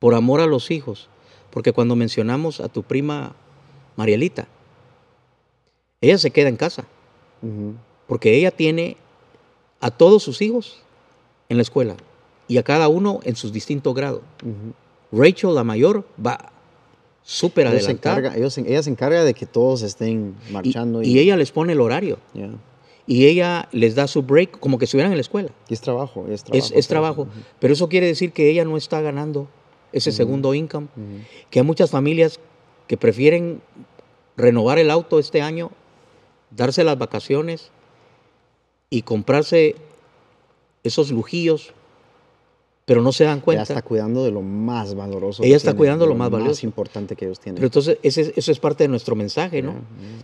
por 0.00 0.14
amor 0.16 0.40
a 0.40 0.46
los 0.46 0.72
hijos, 0.72 1.08
porque 1.50 1.72
cuando 1.72 1.94
mencionamos 1.94 2.58
a 2.58 2.68
tu 2.68 2.82
prima 2.82 3.36
Marielita, 3.96 4.48
ella 6.00 6.18
se 6.18 6.32
queda 6.32 6.48
en 6.48 6.56
casa, 6.56 6.84
porque 8.08 8.34
ella 8.34 8.50
tiene 8.50 8.96
a 9.80 9.90
todos 9.92 10.22
sus 10.24 10.42
hijos 10.42 10.82
en 11.48 11.58
la 11.58 11.62
escuela 11.62 11.96
y 12.48 12.58
a 12.58 12.62
cada 12.64 12.88
uno 12.88 13.20
en 13.22 13.36
sus 13.36 13.52
distintos 13.52 13.94
grados. 13.94 14.22
Rachel, 15.12 15.54
la 15.54 15.64
mayor, 15.64 16.04
va 16.24 16.50
súper 17.22 17.66
adelantada. 17.66 18.36
ellos 18.36 18.56
ella 18.58 18.82
se 18.82 18.90
encarga 18.90 19.22
de 19.22 19.34
que 19.34 19.46
todos 19.46 19.82
estén 19.82 20.34
Y, 20.48 20.52
marchando. 20.52 21.02
y 21.02 21.18
ella 21.18 21.36
les 21.36 21.52
pone 21.52 21.74
el 21.74 21.80
horario. 21.80 22.18
Y 23.06 23.26
ella 23.26 23.68
les 23.72 23.96
da 23.96 24.06
su 24.06 24.22
break 24.22 24.58
como 24.60 24.78
que 24.78 24.84
estuvieran 24.84 25.12
en 25.12 25.18
la 25.18 25.22
escuela. 25.22 25.50
Y 25.68 25.74
es 25.74 25.80
trabajo, 25.80 26.26
es 26.28 26.44
trabajo. 26.44 26.74
Es, 26.74 26.88
trabajo. 26.88 27.28
Pero 27.58 27.74
eso 27.74 27.88
quiere 27.88 28.06
decir 28.06 28.32
que 28.32 28.48
ella 28.48 28.64
no 28.64 28.76
está 28.76 29.00
ganando 29.00 29.48
ese 29.92 30.12
segundo 30.12 30.54
income. 30.54 30.88
Que 31.50 31.60
hay 31.60 31.64
muchas 31.64 31.90
familias 31.90 32.38
que 32.86 32.96
prefieren 32.96 33.60
renovar 34.36 34.78
el 34.78 34.90
auto 34.90 35.18
este 35.18 35.42
año, 35.42 35.70
darse 36.50 36.82
las 36.84 36.98
vacaciones 36.98 37.70
y 38.88 39.02
comprarse 39.02 39.76
esos 40.82 41.10
lujillos, 41.10 41.72
pero 42.86 43.02
no 43.02 43.12
se 43.12 43.24
dan 43.24 43.36
Ella 43.38 43.44
cuenta. 43.44 43.62
está 43.62 43.82
cuidando 43.82 44.24
de 44.24 44.30
lo 44.32 44.42
más 44.42 44.94
valoroso. 44.94 45.42
Ella 45.42 45.52
que 45.52 45.56
está 45.58 45.74
cuidando 45.74 46.04
de 46.06 46.08
lo 46.10 46.16
más 46.16 46.30
valioso. 46.30 46.66
importante 46.66 47.14
que 47.14 47.26
ellos 47.26 47.38
tienen. 47.38 47.56
Pero 47.56 47.66
entonces 47.66 47.98
ese- 48.02 48.32
eso 48.34 48.50
es 48.50 48.58
parte 48.58 48.84
de 48.84 48.88
nuestro 48.88 49.14
mensaje, 49.14 49.62
¿no? 49.62 49.74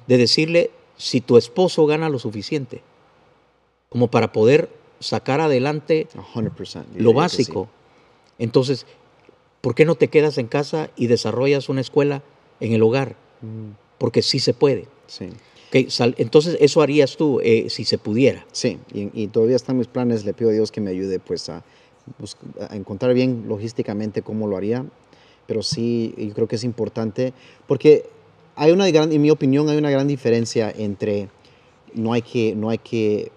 De 0.07 0.17
decirle, 0.17 0.71
si 0.97 1.21
tu 1.21 1.37
esposo 1.37 1.87
gana 1.87 2.09
lo 2.09 2.19
suficiente 2.19 2.83
como 3.89 4.09
para 4.11 4.33
poder 4.33 4.69
sacar 4.99 5.41
adelante 5.41 6.09
100%. 6.33 6.87
yo 6.95 7.03
lo 7.03 7.11
sí. 7.11 7.17
básico, 7.17 7.69
entonces, 8.39 8.87
¿por 9.67 9.75
qué 9.75 9.85
no 9.85 9.97
te 9.97 10.07
quedas 10.07 10.39
en 10.39 10.47
casa 10.47 10.91
y 10.95 11.09
desarrollas 11.09 11.69
una 11.69 11.81
escuela 11.81 12.23
en 12.61 12.73
el 12.73 12.81
hogar? 12.85 13.17
Mm, 13.43 13.73
Porque 13.99 14.23
sí 14.23 14.39
se 14.39 14.55
puede. 14.55 14.87
Sí. 15.09 15.25
Ok, 15.71 15.89
sal- 15.89 16.15
Entonces, 16.19 16.57
eso 16.61 16.83
harías 16.83 17.17
tú 17.17 17.41
eh, 17.43 17.67
si 17.69 17.85
se 17.85 17.99
pudiera. 17.99 18.47
Sí, 18.53 18.79
y, 18.95 19.11
y 19.13 19.27
todavía 19.27 19.57
están 19.57 19.77
mis 19.77 19.89
planes. 19.89 20.25
Le 20.25 20.35
pido 20.35 20.51
a 20.51 20.53
Dios 20.53 20.71
que 20.71 20.81
me 20.81 20.91
ayude 20.93 21.19
pues 21.19 21.49
a, 21.49 21.65
a 22.71 22.77
encontrar 22.77 23.13
bien 23.13 23.47
logísticamente 23.49 24.23
cómo 24.23 24.47
lo 24.47 24.57
haría. 24.57 24.85
Pero 25.49 25.65
sí, 25.65 26.15
yo 26.17 26.33
creo 26.33 26.47
que 26.47 26.55
es 26.55 26.63
importante 26.63 27.33
porque 27.67 28.05
hay 28.55 28.71
una 28.71 28.89
gran, 28.89 29.11
en 29.13 29.21
mi 29.21 29.31
opinión, 29.33 29.69
hay 29.69 29.79
una 29.79 29.91
gran 29.91 30.07
diferencia 30.07 30.71
entre 30.71 31.29
no 31.93 32.13
hay 32.13 32.23
que, 32.23 32.55
no 32.55 32.71
hay 32.71 32.79
que 32.79 33.33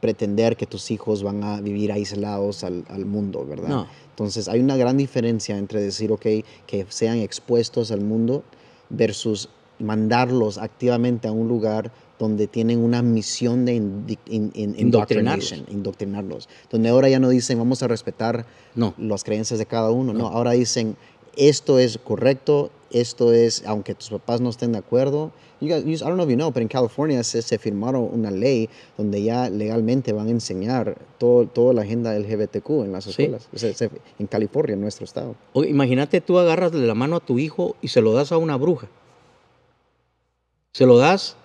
pretender 0.00 0.56
que 0.56 0.64
tus 0.66 0.90
hijos 0.90 1.22
van 1.22 1.44
a 1.44 1.60
vivir 1.60 1.92
aislados 1.92 2.64
al, 2.64 2.84
al 2.88 3.04
mundo, 3.04 3.44
¿verdad? 3.46 3.68
No. 3.68 3.86
Entonces 4.14 4.46
hay 4.46 4.60
una 4.60 4.76
gran 4.76 4.96
diferencia 4.96 5.58
entre 5.58 5.82
decir, 5.82 6.12
ok, 6.12 6.24
que 6.68 6.86
sean 6.88 7.18
expuestos 7.18 7.90
al 7.90 8.00
mundo 8.00 8.44
versus 8.88 9.48
mandarlos 9.80 10.56
activamente 10.58 11.26
a 11.26 11.32
un 11.32 11.48
lugar 11.48 11.90
donde 12.16 12.46
tienen 12.46 12.78
una 12.78 13.02
misión 13.02 13.64
de 13.64 13.74
indi- 13.74 14.18
in- 14.26 14.52
in- 14.54 14.76
Indoctrinarlos. 14.78 15.52
indoctrinarlos. 15.68 16.48
Donde 16.70 16.90
ahora 16.90 17.08
ya 17.08 17.18
no 17.18 17.28
dicen 17.28 17.58
vamos 17.58 17.82
a 17.82 17.88
respetar 17.88 18.46
No. 18.76 18.94
las 18.98 19.24
creencias 19.24 19.58
de 19.58 19.66
cada 19.66 19.90
uno, 19.90 20.14
no, 20.14 20.28
ahora 20.28 20.52
dicen 20.52 20.96
esto 21.36 21.78
es 21.78 21.98
correcto, 21.98 22.70
esto 22.90 23.32
es, 23.32 23.64
aunque 23.66 23.94
tus 23.94 24.10
papás 24.10 24.40
no 24.40 24.50
estén 24.50 24.72
de 24.72 24.78
acuerdo. 24.78 25.32
You 25.60 25.68
guys- 25.68 25.84
you- 25.84 25.92
I 25.92 25.98
don't 25.98 26.14
know 26.14 26.24
if 26.24 26.30
you 26.30 26.36
know, 26.36 26.52
pero 26.52 26.62
en 26.62 26.68
California 26.68 27.22
se, 27.24 27.40
se 27.42 27.58
firmaron 27.58 28.08
una 28.12 28.30
ley 28.30 28.68
donde 28.98 29.22
ya 29.22 29.48
legalmente 29.48 30.12
van 30.12 30.26
a 30.28 30.30
enseñar 30.30 30.96
todo, 31.18 31.46
toda 31.46 31.72
la 31.74 31.82
agenda 31.82 32.14
LGBTQ 32.16 32.84
en 32.84 32.92
las 32.92 33.04
Sí. 33.04 33.10
escuelas. 33.10 33.48
Se- 33.54 33.72
se- 33.74 33.90
en 34.18 34.26
California, 34.26 34.74
en 34.74 34.80
nuestro 34.80 35.04
estado. 35.04 35.34
O 35.52 35.64
imagínate 35.64 36.20
tú 36.20 36.38
agarras 36.38 36.72
de 36.72 36.80
la 36.86 36.94
mano 36.94 37.16
a 37.16 37.20
tu 37.20 37.38
hijo 37.38 37.76
y 37.80 37.88
se 37.88 38.00
lo 38.02 38.12
das 38.12 38.32
a 38.32 38.36
una 38.38 38.56
bruja. 38.56 38.88
Se 40.72 40.86
lo 40.86 40.98
das 40.98 41.36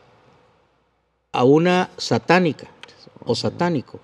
a 1.32 1.44
una 1.44 1.90
satánica 1.98 2.68
o 3.26 3.36
satánico. 3.36 4.00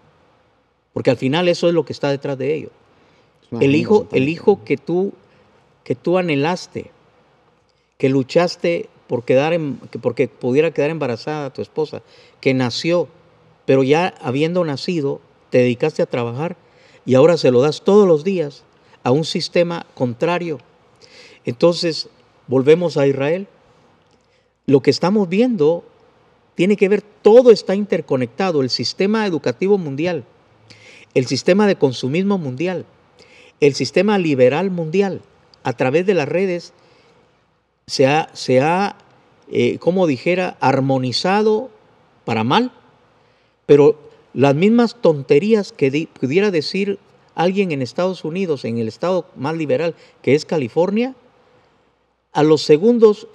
Porque 0.93 1.09
al 1.09 1.17
final 1.17 1.47
eso 1.47 1.67
es 1.67 1.73
lo 1.73 1.83
que 1.83 1.93
está 1.93 2.09
detrás 2.09 2.37
de 2.37 2.53
ello. 2.55 2.69
El 3.59 3.75
hijo, 3.75 4.07
el 4.11 4.29
hijo 4.29 4.63
que 4.63 4.77
tú, 4.77 5.13
que 5.85 5.95
tú 5.95 6.17
anhelaste, 6.17 6.91
que 7.97 8.09
luchaste 8.09 8.89
por 9.07 9.23
quedar 9.23 9.53
en- 9.53 9.77
que 9.91 9.99
porque 9.99 10.27
pudiera 10.27 10.71
quedar 10.71 10.89
embarazada 10.89 11.53
tu 11.53 11.61
esposa, 11.61 12.01
que 12.41 12.53
nació, 12.53 13.07
pero 13.65 13.83
ya 13.83 14.13
habiendo 14.19 14.65
nacido, 14.65 15.21
te 15.51 15.59
dedicaste 15.59 16.01
a 16.01 16.07
trabajar 16.07 16.57
y 17.05 17.15
ahora 17.15 17.37
se 17.37 17.51
lo 17.51 17.61
das 17.61 17.83
todos 17.83 18.07
los 18.07 18.23
días 18.23 18.63
a 19.03 19.11
un 19.11 19.23
sistema 19.23 19.85
contrario. 19.93 20.57
Entonces, 21.45 22.09
volvemos 22.47 22.97
a 22.97 23.07
Israel. 23.07 23.47
Lo 24.65 24.81
que 24.81 24.89
estamos 24.89 25.29
viendo 25.29 25.83
tiene 26.55 26.75
que 26.77 26.89
ver, 26.89 27.03
todo 27.03 27.51
está 27.51 27.75
interconectado, 27.75 28.61
el 28.61 28.71
sistema 28.71 29.27
educativo 29.27 29.77
mundial, 29.77 30.23
el 31.13 31.27
sistema 31.27 31.67
de 31.67 31.75
consumismo 31.75 32.39
mundial, 32.39 32.85
el 33.59 33.75
sistema 33.75 34.17
liberal 34.17 34.71
mundial, 34.71 35.21
a 35.65 35.73
través 35.73 36.05
de 36.05 36.13
las 36.13 36.29
redes, 36.29 36.73
se 37.87 38.05
ha, 38.05 38.29
se 38.33 38.61
ha 38.61 38.97
eh, 39.51 39.79
como 39.79 40.05
dijera, 40.05 40.57
armonizado 40.59 41.71
para 42.23 42.43
mal, 42.43 42.71
pero 43.65 43.97
las 44.33 44.53
mismas 44.53 44.95
tonterías 45.01 45.71
que 45.71 45.89
di- 45.89 46.05
pudiera 46.05 46.51
decir 46.51 46.99
alguien 47.33 47.71
en 47.71 47.81
Estados 47.81 48.23
Unidos, 48.23 48.63
en 48.63 48.77
el 48.77 48.87
estado 48.87 49.25
más 49.35 49.55
liberal 49.57 49.95
que 50.21 50.35
es 50.35 50.45
California, 50.45 51.15
a 52.31 52.43
los 52.43 52.61
segundos 52.61 53.27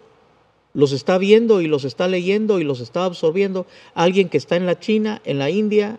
los 0.72 0.92
está 0.92 1.18
viendo 1.18 1.60
y 1.60 1.66
los 1.66 1.84
está 1.84 2.06
leyendo 2.06 2.60
y 2.60 2.64
los 2.64 2.78
está 2.78 3.04
absorbiendo 3.04 3.66
alguien 3.94 4.28
que 4.28 4.38
está 4.38 4.54
en 4.54 4.66
la 4.66 4.78
China, 4.78 5.20
en 5.24 5.38
la 5.40 5.50
India 5.50 5.98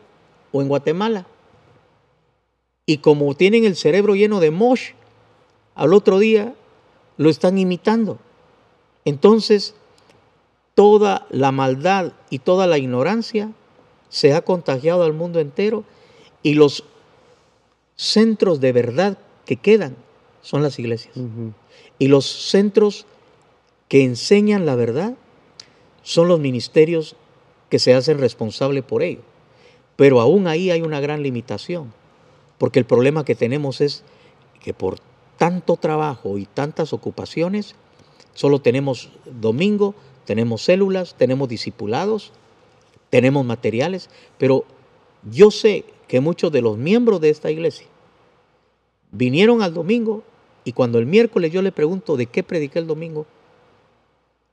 o 0.53 0.61
en 0.61 0.69
Guatemala. 0.69 1.25
Y 2.86 2.99
como 2.99 3.36
tienen 3.36 3.65
el 3.65 3.75
cerebro 3.75 4.15
lleno 4.15 4.39
de 4.39 4.51
mosh, 4.51 4.91
al 5.76 5.93
otro 5.93 6.19
día 6.19 6.55
lo 7.17 7.30
están 7.30 7.57
imitando. 7.57 8.17
Entonces, 9.05 9.76
toda 10.76 11.26
la 11.30 11.51
maldad 11.51 12.13
y 12.30 12.39
toda 12.39 12.67
la 12.67 12.78
ignorancia 12.78 13.51
se 14.09 14.34
ha 14.34 14.41
contagiado 14.41 15.03
al 15.03 15.13
mundo 15.13 15.39
entero 15.39 15.83
y 16.43 16.54
los 16.54 16.83
centros 17.95 18.59
de 18.59 18.71
verdad 18.71 19.17
que 19.45 19.58
quedan 19.58 19.95
son 20.41 20.63
las 20.63 20.79
iglesias. 20.79 21.13
Y 22.00 22.08
los 22.08 22.25
centros 22.25 23.05
que 23.87 24.04
enseñan 24.04 24.66
la 24.66 24.75
verdad 24.75 25.16
son 26.04 26.28
los 26.28 26.39
ministerios 26.39 27.16
que 27.70 27.79
se 27.79 27.93
hacen 27.93 28.17
responsables 28.17 28.83
por 28.83 29.04
ello. 29.04 29.21
Pero 29.95 30.20
aún 30.20 30.47
ahí 30.47 30.71
hay 30.71 30.82
una 30.82 31.00
gran 31.00 31.21
limitación, 31.21 31.93
porque 32.58 32.79
el 32.79 32.86
problema 32.86 33.24
que 33.24 33.36
tenemos 33.36 33.82
es 33.82 34.04
que 34.62 34.74
por 34.74 35.00
tanto 35.42 35.76
trabajo 35.76 36.38
y 36.38 36.46
tantas 36.46 36.93
ocupaciones, 36.93 37.74
solo 38.36 38.62
tenemos 38.62 39.09
domingo, 39.26 39.96
tenemos 40.24 40.62
células, 40.62 41.16
tenemos 41.18 41.50
discipulados, 41.50 42.32
tenemos 43.09 43.43
materiales, 43.43 44.12
pero 44.38 44.66
yo 45.32 45.50
sé 45.50 45.84
que 46.08 46.20
muchos 46.20 46.51
de 46.51 46.62
los 46.62 46.78
miembros 46.78 47.22
de 47.22 47.32
esta 47.32 47.50
iglesia 47.50 47.88
vinieron 49.12 49.63
al 49.63 49.74
domingo 49.74 50.22
y 50.63 50.74
cuando 50.74 51.00
el 51.00 51.08
miércoles 51.08 51.51
yo 51.51 51.63
le 51.63 51.72
pregunto 51.72 52.18
de 52.18 52.28
qué 52.28 52.43
prediqué 52.43 52.78
el 52.78 52.86
domingo, 52.86 53.26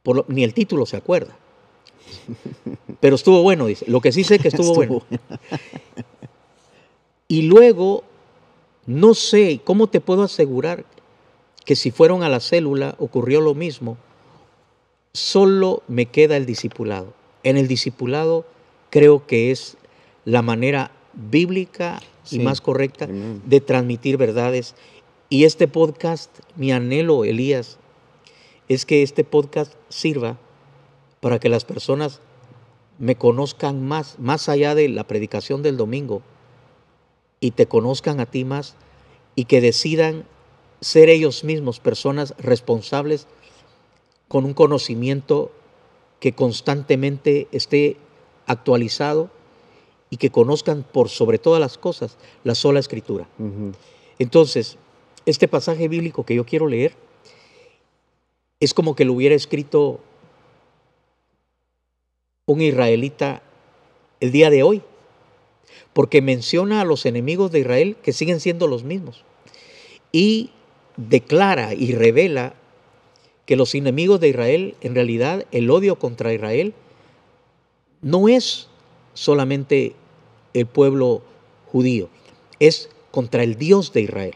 por 0.02 0.16
lo- 0.16 0.24
ni 0.28 0.42
el 0.42 0.54
título 0.54 0.86
se 0.86 0.96
acuerda. 0.96 1.36
Pero 3.00 3.16
estuvo 3.16 3.42
bueno, 3.42 3.66
dice. 3.66 3.84
Lo 3.90 4.00
que 4.00 4.10
sí 4.10 4.24
sé 4.24 4.38
que 4.38 4.48
estuvo, 4.48 4.82
Estuvo 4.82 5.02
bueno. 5.10 5.22
Y 7.28 7.42
luego, 7.42 8.04
no 8.88 9.12
sé, 9.12 9.60
¿cómo 9.62 9.86
te 9.88 10.00
puedo 10.00 10.22
asegurar 10.22 10.86
que 11.66 11.76
si 11.76 11.90
fueron 11.90 12.22
a 12.22 12.30
la 12.30 12.40
célula 12.40 12.94
ocurrió 12.98 13.42
lo 13.42 13.54
mismo? 13.54 13.98
Solo 15.12 15.82
me 15.88 16.06
queda 16.06 16.38
el 16.38 16.46
discipulado. 16.46 17.12
En 17.42 17.58
el 17.58 17.68
discipulado 17.68 18.46
creo 18.88 19.26
que 19.26 19.50
es 19.50 19.76
la 20.24 20.40
manera 20.40 20.90
bíblica 21.12 22.00
y 22.24 22.36
Sí. 22.36 22.38
más 22.40 22.62
correcta 22.62 23.04
Amén. 23.04 23.42
de 23.44 23.60
transmitir 23.60 24.16
verdades. 24.16 24.74
Y 25.28 25.44
este 25.44 25.68
podcast, 25.68 26.30
mi 26.56 26.72
anhelo, 26.72 27.24
Elías, 27.24 27.76
es 28.70 28.86
que 28.86 29.02
este 29.02 29.22
podcast 29.22 29.74
sirva 29.90 30.38
para 31.20 31.38
que 31.38 31.50
las 31.50 31.66
personas 31.66 32.20
me 32.98 33.16
conozcan 33.16 33.86
más, 33.86 34.18
más 34.18 34.48
allá 34.48 34.74
de 34.74 34.88
la 34.88 35.04
predicación 35.04 35.62
del 35.62 35.76
domingo, 35.76 36.22
y 37.40 37.52
te 37.52 37.66
conozcan 37.66 38.20
a 38.20 38.26
ti 38.26 38.44
más, 38.44 38.74
y 39.34 39.44
que 39.44 39.60
decidan 39.60 40.24
ser 40.80 41.08
ellos 41.08 41.44
mismos 41.44 41.80
personas 41.80 42.34
responsables 42.38 43.26
con 44.28 44.44
un 44.44 44.54
conocimiento 44.54 45.50
que 46.20 46.32
constantemente 46.32 47.48
esté 47.52 47.96
actualizado 48.46 49.30
y 50.10 50.16
que 50.16 50.30
conozcan 50.30 50.82
por 50.82 51.08
sobre 51.08 51.38
todas 51.38 51.60
las 51.60 51.78
cosas 51.78 52.16
la 52.44 52.54
sola 52.54 52.80
escritura. 52.80 53.28
Entonces, 54.18 54.78
este 55.26 55.48
pasaje 55.48 55.88
bíblico 55.88 56.24
que 56.24 56.34
yo 56.34 56.44
quiero 56.44 56.66
leer 56.66 56.94
es 58.60 58.74
como 58.74 58.96
que 58.96 59.04
lo 59.04 59.12
hubiera 59.12 59.34
escrito 59.34 60.00
un 62.46 62.60
israelita 62.60 63.42
el 64.20 64.32
día 64.32 64.50
de 64.50 64.62
hoy, 64.62 64.82
porque 65.98 66.22
menciona 66.22 66.80
a 66.80 66.84
los 66.84 67.06
enemigos 67.06 67.50
de 67.50 67.58
Israel 67.58 67.96
que 68.00 68.12
siguen 68.12 68.38
siendo 68.38 68.68
los 68.68 68.84
mismos 68.84 69.24
y 70.12 70.50
declara 70.96 71.74
y 71.74 71.90
revela 71.90 72.54
que 73.46 73.56
los 73.56 73.74
enemigos 73.74 74.20
de 74.20 74.28
Israel, 74.28 74.76
en 74.80 74.94
realidad 74.94 75.44
el 75.50 75.68
odio 75.68 75.98
contra 75.98 76.32
Israel, 76.32 76.72
no 78.00 78.28
es 78.28 78.68
solamente 79.12 79.96
el 80.54 80.66
pueblo 80.66 81.20
judío, 81.66 82.08
es 82.60 82.90
contra 83.10 83.42
el 83.42 83.56
Dios 83.56 83.92
de 83.92 84.02
Israel. 84.02 84.34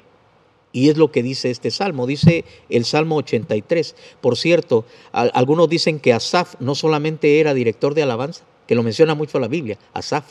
Y 0.72 0.88
es 0.88 0.96
lo 0.96 1.12
que 1.12 1.22
dice 1.22 1.52
este 1.52 1.70
salmo, 1.70 2.08
dice 2.08 2.44
el 2.70 2.84
Salmo 2.84 3.18
83. 3.18 3.94
Por 4.20 4.36
cierto, 4.36 4.84
algunos 5.12 5.68
dicen 5.68 6.00
que 6.00 6.12
Asaf 6.12 6.56
no 6.58 6.74
solamente 6.74 7.38
era 7.38 7.54
director 7.54 7.94
de 7.94 8.02
alabanza, 8.02 8.42
que 8.66 8.74
lo 8.74 8.82
menciona 8.82 9.14
mucho 9.14 9.38
la 9.38 9.46
Biblia, 9.46 9.78
Asaf, 9.94 10.24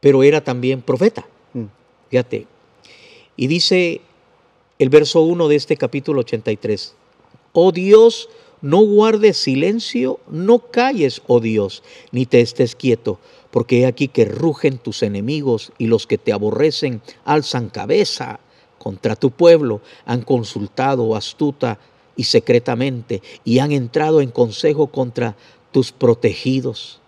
pero 0.00 0.22
era 0.22 0.42
también 0.42 0.82
profeta. 0.82 1.26
Mm. 1.52 1.64
Fíjate. 2.10 2.46
Y 3.36 3.46
dice 3.46 4.00
el 4.78 4.88
verso 4.88 5.22
1 5.22 5.48
de 5.48 5.56
este 5.56 5.76
capítulo 5.76 6.20
83, 6.20 6.94
Oh 7.52 7.72
Dios, 7.72 8.28
no 8.60 8.80
guardes 8.82 9.36
silencio, 9.36 10.20
no 10.28 10.58
calles, 10.58 11.22
oh 11.26 11.40
Dios, 11.40 11.82
ni 12.12 12.26
te 12.26 12.40
estés 12.40 12.74
quieto, 12.74 13.18
porque 13.50 13.80
he 13.80 13.86
aquí 13.86 14.08
que 14.08 14.24
rugen 14.24 14.78
tus 14.78 15.02
enemigos 15.02 15.72
y 15.78 15.86
los 15.86 16.06
que 16.06 16.18
te 16.18 16.32
aborrecen 16.32 17.00
alzan 17.24 17.70
cabeza 17.70 18.40
contra 18.78 19.16
tu 19.16 19.30
pueblo, 19.30 19.80
han 20.04 20.22
consultado 20.22 21.16
astuta 21.16 21.78
y 22.16 22.24
secretamente 22.24 23.22
y 23.44 23.58
han 23.58 23.72
entrado 23.72 24.20
en 24.20 24.30
consejo 24.30 24.88
contra 24.88 25.36
tus 25.72 25.92
protegidos. 25.92 27.00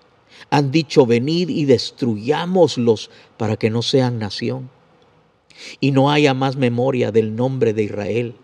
Han 0.49 0.71
dicho, 0.71 1.05
venid 1.07 1.51
y 1.51 1.67
destruyámoslos 1.67 3.11
para 3.37 3.57
que 3.57 3.71
no 3.71 3.83
sean 3.83 4.19
nación. 4.19 4.71
Y 5.79 5.93
no 5.93 6.11
haya 6.11 6.33
más 6.33 6.57
memoria 6.57 7.13
del 7.13 7.37
nombre 7.37 7.75
de 7.75 7.83
Israel 7.83 8.35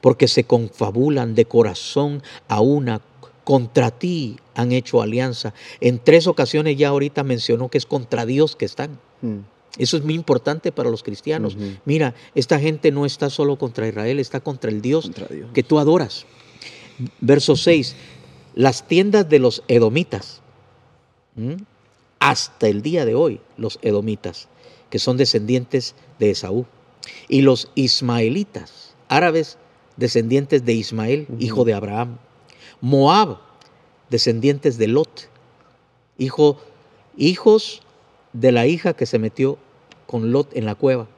porque 0.00 0.28
se 0.28 0.44
confabulan 0.44 1.34
de 1.34 1.44
corazón 1.44 2.22
a 2.48 2.60
una 2.60 3.00
contra 3.44 3.90
ti 3.90 4.36
han 4.54 4.72
hecho 4.72 5.02
alianza. 5.02 5.52
En 5.80 5.98
tres 5.98 6.26
ocasiones 6.26 6.76
ya 6.76 6.88
ahorita 6.88 7.22
mencionó 7.22 7.68
que 7.68 7.78
es 7.78 7.86
contra 7.86 8.24
Dios 8.26 8.56
que 8.56 8.64
están. 8.64 8.98
Mm. 9.20 9.40
Eso 9.76 9.96
es 9.96 10.04
muy 10.04 10.14
importante 10.14 10.72
para 10.72 10.88
los 10.88 11.02
cristianos. 11.02 11.56
Mira, 11.84 12.14
esta 12.34 12.60
gente 12.60 12.92
no 12.92 13.06
está 13.06 13.28
solo 13.28 13.56
contra 13.56 13.88
Israel, 13.88 14.20
está 14.20 14.40
contra 14.40 14.70
el 14.70 14.80
Dios, 14.80 15.10
que 15.52 15.64
tú 15.64 15.80
adoras. 15.80 16.26
Verso 17.20 17.56
6, 17.56 17.96
las 18.54 18.86
tiendas 18.86 19.28
de 19.28 19.40
los 19.40 19.64
edomitas, 19.66 20.42
hasta 22.18 22.68
el 22.68 22.82
día 22.82 23.04
de 23.04 23.14
hoy, 23.14 23.40
los 23.56 23.78
edomitas, 23.82 24.48
que 24.90 24.98
son 24.98 25.16
descendientes 25.16 25.94
de 26.18 26.30
Esaú, 26.30 26.66
y 27.28 27.42
los 27.42 27.70
ismaelitas, 27.74 28.94
árabes 29.08 29.58
descendientes 29.96 30.64
de 30.64 30.72
Ismael, 30.72 31.26
hijo 31.38 31.64
de 31.64 31.74
Abraham. 31.74 32.18
Moab, 32.80 33.38
descendientes 34.10 34.78
de 34.78 34.88
Lot, 34.88 35.28
hijo, 36.18 36.58
hijos 37.16 37.82
de 38.32 38.52
la 38.52 38.66
hija 38.66 38.94
que 38.94 39.06
se 39.06 39.18
metió 39.18 39.58
con 40.06 40.32
Lot 40.32 40.54
en 40.56 40.66
la 40.66 40.74
cueva. 40.74 41.08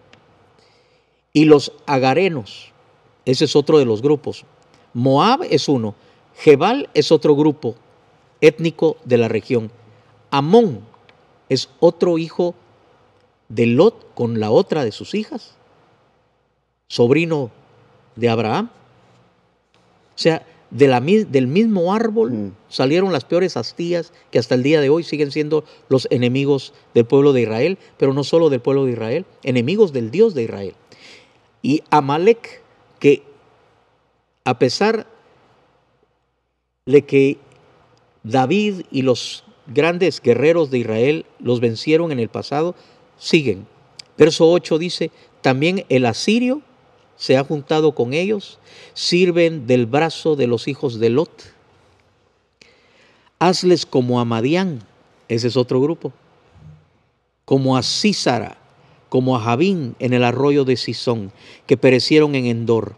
Y 1.33 1.45
los 1.45 1.73
agarenos, 1.87 2.73
ese 3.25 3.45
es 3.45 3.57
otro 3.57 3.79
de 3.79 3.85
los 3.85 4.03
grupos. 4.03 4.45
Moab 4.95 5.43
es 5.51 5.69
uno, 5.69 5.95
Jebal 6.37 6.89
es 6.95 7.13
otro 7.13 7.35
grupo 7.35 7.75
étnico 8.41 8.97
de 9.05 9.19
la 9.19 9.29
región. 9.29 9.71
Amón 10.31 10.81
es 11.49 11.69
otro 11.81 12.19
hijo 12.19 12.55
de 13.49 13.67
Lot 13.67 14.15
con 14.15 14.41
la 14.41 14.51
otra 14.51 14.85
de 14.85 14.93
sus 14.93 15.15
hijas, 15.15 15.55
sobrino 16.89 17.51
de 18.17 18.29
Abraham. 18.29 18.71
O 20.15 20.19
sea, 20.19 20.45
de 20.71 20.89
la, 20.89 21.01
del 21.01 21.47
mismo 21.47 21.95
árbol 21.95 22.33
mm. 22.33 22.53
salieron 22.69 23.13
las 23.13 23.25
peores 23.25 23.57
astías 23.57 24.13
que 24.31 24.39
hasta 24.39 24.55
el 24.55 24.63
día 24.63 24.81
de 24.81 24.91
hoy 24.91 25.05
siguen 25.05 25.31
siendo 25.31 25.65
los 25.89 26.09
enemigos 26.11 26.73
del 26.95 27.07
pueblo 27.07 27.33
de 27.33 27.43
Israel, 27.43 27.79
pero 27.97 28.13
no 28.13 28.25
solo 28.25 28.51
del 28.51 28.61
pueblo 28.61 28.85
de 28.85 28.93
Israel, 28.93 29.27
enemigos 29.43 29.93
del 29.93 30.11
Dios 30.11 30.35
de 30.35 30.45
Israel. 30.45 30.75
Y 31.63 31.83
Amalek, 31.91 32.63
que 32.99 33.23
a 34.45 34.59
pesar 34.59 35.07
de 36.87 37.05
que 37.05 37.39
David 38.23 38.83
y 38.91 39.03
los 39.03 39.45
grandes 39.67 40.21
guerreros 40.21 40.71
de 40.71 40.79
Israel 40.79 41.27
los 41.39 41.61
vencieron 41.61 42.13
en 42.13 42.19
el 42.19 42.29
pasado, 42.29 42.75
siguen. 43.19 43.67
Verso 44.17 44.51
8 44.51 44.79
dice, 44.79 45.11
también 45.43 45.85
el 45.89 46.07
asirio 46.07 46.63
se 47.17 47.37
ha 47.37 47.45
juntado 47.45 47.95
con 47.95 48.13
ellos, 48.13 48.59
sirven 48.95 49.67
del 49.67 49.87
brazo 49.87 50.37
de 50.37 50.47
los 50.47 50.69
hijos 50.69 50.99
de 50.99 51.11
Lot. 51.11 51.55
Hazles 53.39 53.87
como 53.87 54.21
a 54.21 54.25
Madián, 54.25 54.83
ese 55.29 55.49
es 55.49 55.57
otro 55.57 55.81
grupo, 55.81 56.13
como 57.45 57.77
a 57.77 57.83
Císara, 57.83 58.59
como 59.09 59.37
a 59.37 59.41
Javín 59.41 59.95
en 59.99 60.13
el 60.13 60.25
arroyo 60.25 60.65
de 60.65 60.77
Sison, 60.77 61.33
que 61.67 61.77
perecieron 61.77 62.35
en 62.35 62.47
Endor. 62.47 62.97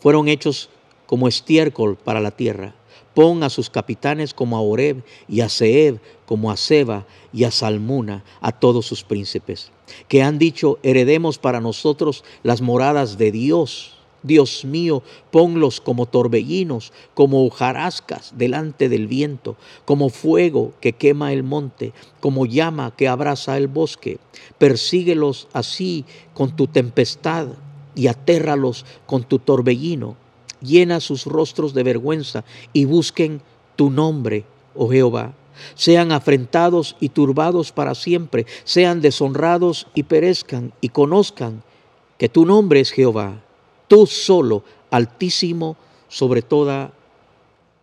Fueron 0.00 0.28
hechos 0.28 0.70
como 1.06 1.28
estiércol 1.28 1.96
para 1.96 2.20
la 2.20 2.30
tierra. 2.30 2.74
Pon 3.16 3.42
a 3.42 3.48
sus 3.48 3.70
capitanes 3.70 4.34
como 4.34 4.58
a 4.58 4.60
Oreb 4.60 5.02
y 5.26 5.40
a 5.40 5.48
Seb 5.48 6.00
como 6.26 6.50
a 6.50 6.56
Seba 6.58 7.06
y 7.32 7.44
a 7.44 7.50
Salmuna, 7.50 8.24
a 8.42 8.52
todos 8.52 8.84
sus 8.84 9.04
príncipes, 9.04 9.72
que 10.06 10.22
han 10.22 10.38
dicho, 10.38 10.78
heredemos 10.82 11.38
para 11.38 11.62
nosotros 11.62 12.24
las 12.42 12.60
moradas 12.60 13.16
de 13.16 13.32
Dios. 13.32 13.94
Dios 14.22 14.66
mío, 14.66 15.02
ponlos 15.30 15.80
como 15.80 16.04
torbellinos, 16.04 16.92
como 17.14 17.46
hojarascas 17.46 18.34
delante 18.36 18.90
del 18.90 19.06
viento, 19.06 19.56
como 19.86 20.10
fuego 20.10 20.74
que 20.82 20.92
quema 20.92 21.32
el 21.32 21.42
monte, 21.42 21.94
como 22.20 22.44
llama 22.44 22.92
que 22.94 23.08
abraza 23.08 23.56
el 23.56 23.68
bosque. 23.68 24.18
Persíguelos 24.58 25.48
así 25.54 26.04
con 26.34 26.54
tu 26.54 26.66
tempestad 26.66 27.46
y 27.94 28.08
atérralos 28.08 28.84
con 29.06 29.24
tu 29.24 29.38
torbellino 29.38 30.16
llena 30.66 31.00
sus 31.00 31.24
rostros 31.24 31.74
de 31.74 31.82
vergüenza 31.82 32.44
y 32.72 32.84
busquen 32.84 33.40
tu 33.76 33.90
nombre, 33.90 34.44
oh 34.74 34.90
Jehová. 34.90 35.34
Sean 35.74 36.12
afrentados 36.12 36.96
y 37.00 37.08
turbados 37.08 37.72
para 37.72 37.94
siempre, 37.94 38.44
sean 38.64 39.00
deshonrados 39.00 39.86
y 39.94 40.02
perezcan 40.02 40.72
y 40.82 40.90
conozcan 40.90 41.62
que 42.18 42.28
tu 42.28 42.44
nombre 42.44 42.80
es 42.80 42.90
Jehová, 42.90 43.42
tú 43.88 44.06
solo, 44.06 44.64
altísimo 44.90 45.76
sobre 46.08 46.42
toda 46.42 46.92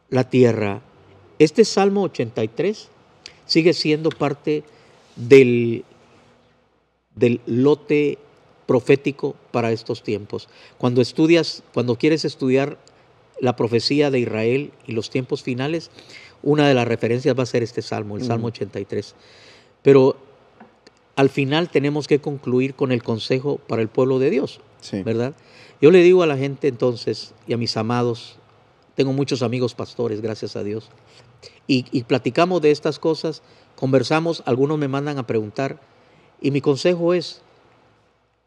la 0.09 0.29
tierra. 0.29 0.81
Este 1.39 1.65
Salmo 1.65 2.03
83 2.03 2.89
sigue 3.45 3.73
siendo 3.73 4.09
parte 4.09 4.63
del, 5.15 5.83
del 7.15 7.41
lote 7.45 8.17
profético 8.65 9.35
para 9.51 9.71
estos 9.71 10.03
tiempos. 10.03 10.49
Cuando 10.77 11.01
estudias, 11.01 11.63
cuando 11.73 11.97
quieres 11.97 12.25
estudiar 12.25 12.77
la 13.39 13.55
profecía 13.55 14.11
de 14.11 14.19
Israel 14.19 14.71
y 14.87 14.93
los 14.93 15.09
tiempos 15.09 15.43
finales, 15.43 15.91
una 16.41 16.67
de 16.67 16.73
las 16.73 16.87
referencias 16.87 17.37
va 17.37 17.43
a 17.43 17.47
ser 17.47 17.63
este 17.63 17.81
salmo, 17.81 18.17
el 18.17 18.23
Salmo 18.23 18.47
83. 18.47 19.15
Pero 19.81 20.17
al 21.15 21.29
final 21.29 21.69
tenemos 21.69 22.07
que 22.07 22.19
concluir 22.19 22.75
con 22.75 22.91
el 22.91 23.03
consejo 23.03 23.57
para 23.67 23.81
el 23.81 23.87
pueblo 23.87 24.19
de 24.19 24.29
Dios, 24.29 24.59
¿verdad? 25.03 25.33
Yo 25.81 25.91
le 25.91 26.01
digo 26.01 26.23
a 26.23 26.27
la 26.27 26.37
gente 26.37 26.67
entonces 26.67 27.33
y 27.47 27.53
a 27.53 27.57
mis 27.57 27.75
amados, 27.77 28.37
tengo 28.95 29.13
muchos 29.13 29.41
amigos 29.41 29.75
pastores, 29.75 30.21
gracias 30.21 30.55
a 30.55 30.63
Dios, 30.63 30.89
y, 31.67 31.85
y 31.91 32.03
platicamos 32.03 32.61
de 32.61 32.71
estas 32.71 32.99
cosas, 32.99 33.41
conversamos, 33.75 34.43
algunos 34.45 34.77
me 34.77 34.87
mandan 34.87 35.17
a 35.17 35.27
preguntar, 35.27 35.79
y 36.41 36.51
mi 36.51 36.61
consejo 36.61 37.13
es, 37.13 37.41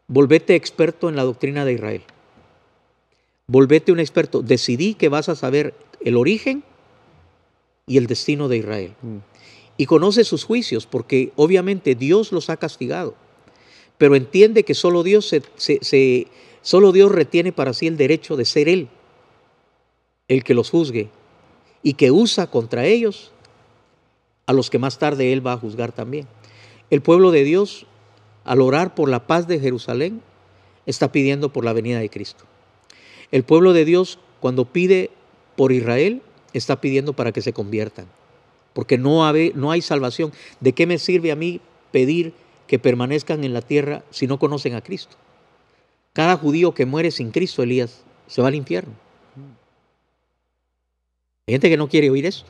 Volvete 0.07 0.55
experto 0.55 1.09
en 1.09 1.15
la 1.15 1.23
doctrina 1.23 1.65
de 1.65 1.73
Israel. 1.73 2.01
Volvete 3.47 3.91
un 3.91 3.99
experto. 3.99 4.41
Decidí 4.41 4.93
que 4.93 5.09
vas 5.09 5.29
a 5.29 5.35
saber 5.35 5.73
el 6.01 6.17
origen 6.17 6.63
y 7.85 7.97
el 7.97 8.07
destino 8.07 8.47
de 8.47 8.57
Israel. 8.57 8.93
Mm. 9.01 9.17
Y 9.77 9.85
conoce 9.85 10.23
sus 10.23 10.43
juicios, 10.43 10.87
porque 10.87 11.31
obviamente 11.35 11.95
Dios 11.95 12.31
los 12.31 12.49
ha 12.49 12.57
castigado. 12.57 13.15
Pero 13.97 14.15
entiende 14.15 14.63
que 14.63 14.73
solo 14.73 15.03
Dios, 15.03 15.33
se, 15.55 16.27
solo 16.61 16.91
Dios 16.91 17.11
retiene 17.11 17.51
para 17.51 17.73
sí 17.73 17.87
el 17.87 17.97
derecho 17.97 18.35
de 18.35 18.45
ser 18.45 18.69
Él 18.69 18.89
el 20.27 20.43
que 20.43 20.53
los 20.53 20.69
juzgue 20.69 21.09
y 21.83 21.93
que 21.93 22.11
usa 22.11 22.47
contra 22.47 22.85
ellos 22.85 23.31
a 24.45 24.53
los 24.53 24.69
que 24.69 24.79
más 24.79 24.99
tarde 24.99 25.31
Él 25.33 25.45
va 25.45 25.53
a 25.53 25.57
juzgar 25.57 25.91
también. 25.91 26.27
El 26.89 27.01
pueblo 27.01 27.31
de 27.31 27.43
Dios 27.43 27.85
al 28.47 28.61
orar 28.61 28.95
por 28.95 29.09
la 29.09 29.27
paz 29.27 29.45
de 29.45 29.59
Jerusalén, 29.59 30.21
está 30.85 31.11
pidiendo 31.11 31.51
por 31.51 31.65
la 31.65 31.73
venida 31.73 31.99
de 31.99 32.09
Cristo. 32.09 32.45
El 33.29 33.43
pueblo 33.43 33.73
de 33.73 33.83
Dios, 33.83 34.19
cuando 34.39 34.65
pide 34.65 35.11
por 35.57 35.73
Israel, 35.73 36.21
está 36.53 36.79
pidiendo 36.79 37.13
para 37.13 37.33
que 37.33 37.41
se 37.41 37.51
conviertan. 37.51 38.07
Porque 38.71 38.97
no, 38.97 39.25
hay 39.25 39.81
salvación. 39.81 40.31
¿De 40.61 40.71
qué 40.71 40.87
me 40.87 40.97
sirve 40.97 41.31
a 41.31 41.35
mí 41.35 41.59
pedir 41.91 42.33
que 42.67 42.79
permanezcan 42.79 43.43
en 43.43 43.53
la 43.53 43.61
tierra 43.61 44.03
si 44.11 44.27
no 44.27 44.39
conocen 44.39 44.75
a 44.75 44.81
Cristo? 44.81 45.17
Cada 46.13 46.37
judío 46.37 46.73
que 46.73 46.85
muere 46.85 47.11
sin 47.11 47.31
Cristo, 47.31 47.63
Elías, 47.63 48.03
se 48.27 48.41
va 48.41 48.47
al 48.47 48.55
infierno. 48.55 48.93
Hay 51.47 51.53
gente 51.53 51.69
que 51.69 51.77
no 51.77 51.89
quiere 51.89 52.09
oír 52.09 52.25
eso. 52.25 52.45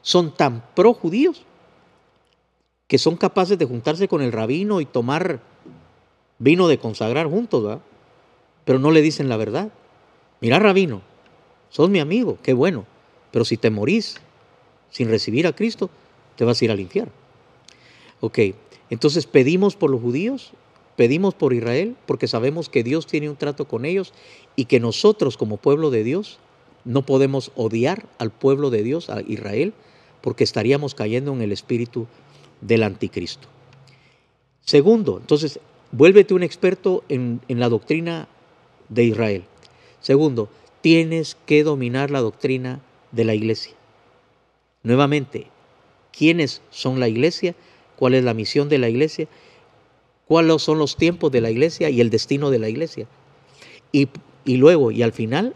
Son 0.00 0.34
tan 0.34 0.64
pro 0.74 0.94
judíos 0.94 1.44
que 2.86 2.98
son 2.98 3.16
capaces 3.16 3.58
de 3.58 3.64
juntarse 3.64 4.08
con 4.08 4.22
el 4.22 4.32
rabino 4.32 4.80
y 4.80 4.86
tomar 4.86 5.40
vino 6.38 6.68
de 6.68 6.78
consagrar 6.78 7.26
juntos, 7.26 7.62
¿verdad? 7.62 7.80
Pero 8.64 8.78
no 8.78 8.90
le 8.90 9.02
dicen 9.02 9.28
la 9.28 9.36
verdad. 9.36 9.70
Mira, 10.40 10.58
rabino, 10.58 11.02
sos 11.70 11.90
mi 11.90 12.00
amigo, 12.00 12.38
qué 12.42 12.52
bueno. 12.52 12.86
Pero 13.30 13.44
si 13.44 13.56
te 13.56 13.70
morís 13.70 14.20
sin 14.90 15.08
recibir 15.08 15.46
a 15.46 15.54
Cristo, 15.54 15.90
te 16.36 16.44
vas 16.44 16.60
a 16.60 16.64
ir 16.64 16.70
al 16.70 16.80
infierno. 16.80 17.12
Ok, 18.20 18.38
entonces 18.90 19.26
pedimos 19.26 19.76
por 19.76 19.90
los 19.90 20.00
judíos, 20.00 20.52
pedimos 20.96 21.34
por 21.34 21.52
Israel, 21.52 21.96
porque 22.06 22.28
sabemos 22.28 22.68
que 22.68 22.84
Dios 22.84 23.06
tiene 23.06 23.28
un 23.28 23.36
trato 23.36 23.66
con 23.66 23.84
ellos 23.84 24.12
y 24.56 24.66
que 24.66 24.80
nosotros 24.80 25.36
como 25.36 25.56
pueblo 25.56 25.90
de 25.90 26.04
Dios 26.04 26.38
no 26.84 27.02
podemos 27.02 27.50
odiar 27.56 28.06
al 28.18 28.30
pueblo 28.30 28.70
de 28.70 28.82
Dios, 28.82 29.10
a 29.10 29.22
Israel, 29.22 29.72
porque 30.20 30.44
estaríamos 30.44 30.94
cayendo 30.94 31.32
en 31.32 31.42
el 31.42 31.52
espíritu 31.52 32.06
del 32.64 32.82
anticristo. 32.82 33.46
Segundo, 34.62 35.18
entonces, 35.18 35.60
vuélvete 35.92 36.34
un 36.34 36.42
experto 36.42 37.04
en, 37.08 37.40
en 37.48 37.60
la 37.60 37.68
doctrina 37.68 38.26
de 38.88 39.04
Israel. 39.04 39.44
Segundo, 40.00 40.48
tienes 40.80 41.36
que 41.46 41.62
dominar 41.62 42.10
la 42.10 42.20
doctrina 42.20 42.80
de 43.12 43.24
la 43.24 43.34
iglesia. 43.34 43.74
Nuevamente, 44.82 45.46
¿quiénes 46.12 46.62
son 46.70 47.00
la 47.00 47.08
iglesia? 47.08 47.54
¿Cuál 47.96 48.14
es 48.14 48.24
la 48.24 48.34
misión 48.34 48.68
de 48.68 48.78
la 48.78 48.88
iglesia? 48.88 49.28
¿Cuáles 50.26 50.62
son 50.62 50.78
los 50.78 50.96
tiempos 50.96 51.30
de 51.30 51.42
la 51.42 51.50
iglesia 51.50 51.90
y 51.90 52.00
el 52.00 52.10
destino 52.10 52.50
de 52.50 52.58
la 52.58 52.68
iglesia? 52.68 53.06
Y, 53.92 54.08
y 54.44 54.56
luego, 54.56 54.90
y 54.90 55.02
al 55.02 55.12
final, 55.12 55.54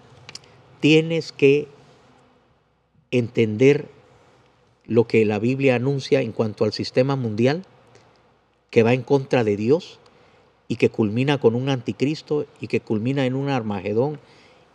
tienes 0.80 1.32
que 1.32 1.68
entender 3.10 3.88
lo 4.88 5.06
que 5.06 5.24
la 5.24 5.38
Biblia 5.38 5.76
anuncia 5.76 6.22
en 6.22 6.32
cuanto 6.32 6.64
al 6.64 6.72
sistema 6.72 7.14
mundial, 7.14 7.62
que 8.70 8.82
va 8.82 8.94
en 8.94 9.02
contra 9.02 9.44
de 9.44 9.56
Dios 9.56 10.00
y 10.66 10.76
que 10.76 10.90
culmina 10.90 11.38
con 11.38 11.54
un 11.54 11.68
anticristo 11.68 12.46
y 12.60 12.66
que 12.66 12.80
culmina 12.80 13.24
en 13.26 13.34
un 13.34 13.50
Armagedón 13.50 14.18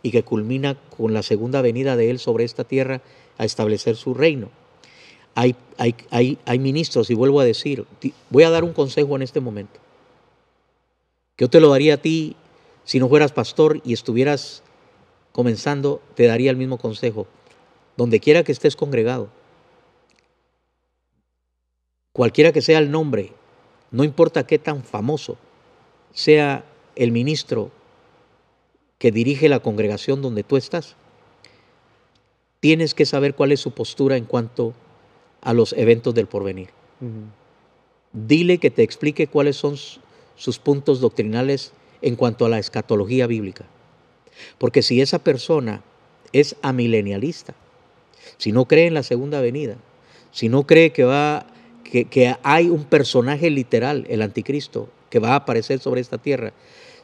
y 0.02 0.12
que 0.12 0.22
culmina 0.22 0.76
con 0.96 1.12
la 1.12 1.22
segunda 1.22 1.60
venida 1.60 1.96
de 1.96 2.10
Él 2.10 2.18
sobre 2.18 2.44
esta 2.44 2.64
tierra 2.64 3.02
a 3.38 3.44
establecer 3.44 3.96
su 3.96 4.14
reino. 4.14 4.48
Hay, 5.34 5.56
hay, 5.78 5.96
hay, 6.10 6.38
hay 6.46 6.58
ministros, 6.60 7.10
y 7.10 7.14
vuelvo 7.14 7.40
a 7.40 7.44
decir, 7.44 7.84
voy 8.30 8.44
a 8.44 8.50
dar 8.50 8.62
un 8.62 8.72
consejo 8.72 9.16
en 9.16 9.22
este 9.22 9.40
momento, 9.40 9.80
yo 11.36 11.50
te 11.50 11.58
lo 11.58 11.70
daría 11.70 11.94
a 11.94 11.96
ti 11.96 12.36
si 12.84 13.00
no 13.00 13.08
fueras 13.08 13.32
pastor 13.32 13.80
y 13.84 13.92
estuvieras 13.92 14.62
comenzando, 15.32 16.00
te 16.14 16.26
daría 16.26 16.50
el 16.50 16.56
mismo 16.56 16.78
consejo. 16.78 17.26
Donde 17.96 18.20
quiera 18.20 18.44
que 18.44 18.52
estés 18.52 18.76
congregado, 18.76 19.30
cualquiera 22.14 22.52
que 22.52 22.62
sea 22.62 22.78
el 22.78 22.90
nombre, 22.90 23.32
no 23.90 24.04
importa 24.04 24.46
qué 24.46 24.58
tan 24.58 24.84
famoso 24.84 25.36
sea 26.12 26.64
el 26.94 27.10
ministro 27.10 27.70
que 28.98 29.10
dirige 29.10 29.48
la 29.48 29.60
congregación 29.60 30.22
donde 30.22 30.44
tú 30.44 30.56
estás, 30.56 30.94
tienes 32.60 32.94
que 32.94 33.04
saber 33.04 33.34
cuál 33.34 33.50
es 33.52 33.60
su 33.60 33.72
postura 33.72 34.16
en 34.16 34.24
cuanto 34.24 34.74
a 35.42 35.52
los 35.52 35.74
eventos 35.74 36.14
del 36.14 36.28
porvenir. 36.28 36.70
Dile 38.12 38.58
que 38.58 38.70
te 38.70 38.84
explique 38.84 39.26
cuáles 39.26 39.56
son 39.56 39.76
sus 40.36 40.58
puntos 40.60 41.00
doctrinales 41.00 41.72
en 42.00 42.14
cuanto 42.14 42.46
a 42.46 42.48
la 42.48 42.60
escatología 42.60 43.26
bíblica. 43.26 43.66
Porque 44.58 44.82
si 44.82 45.00
esa 45.00 45.18
persona 45.18 45.82
es 46.32 46.54
amilenialista, 46.62 47.54
si 48.38 48.52
no 48.52 48.66
cree 48.66 48.86
en 48.86 48.94
la 48.94 49.02
segunda 49.02 49.40
venida, 49.40 49.76
si 50.30 50.48
no 50.48 50.64
cree 50.64 50.92
que 50.92 51.04
va 51.04 51.46
que, 51.84 52.36
hay 52.42 52.68
un 52.68 52.84
personaje 52.84 53.50
literal, 53.50 54.06
el 54.08 54.22
anticristo, 54.22 54.88
que 55.10 55.18
va 55.18 55.30
a 55.30 55.36
aparecer 55.36 55.78
sobre 55.78 56.00
esta 56.00 56.18
tierra, 56.18 56.52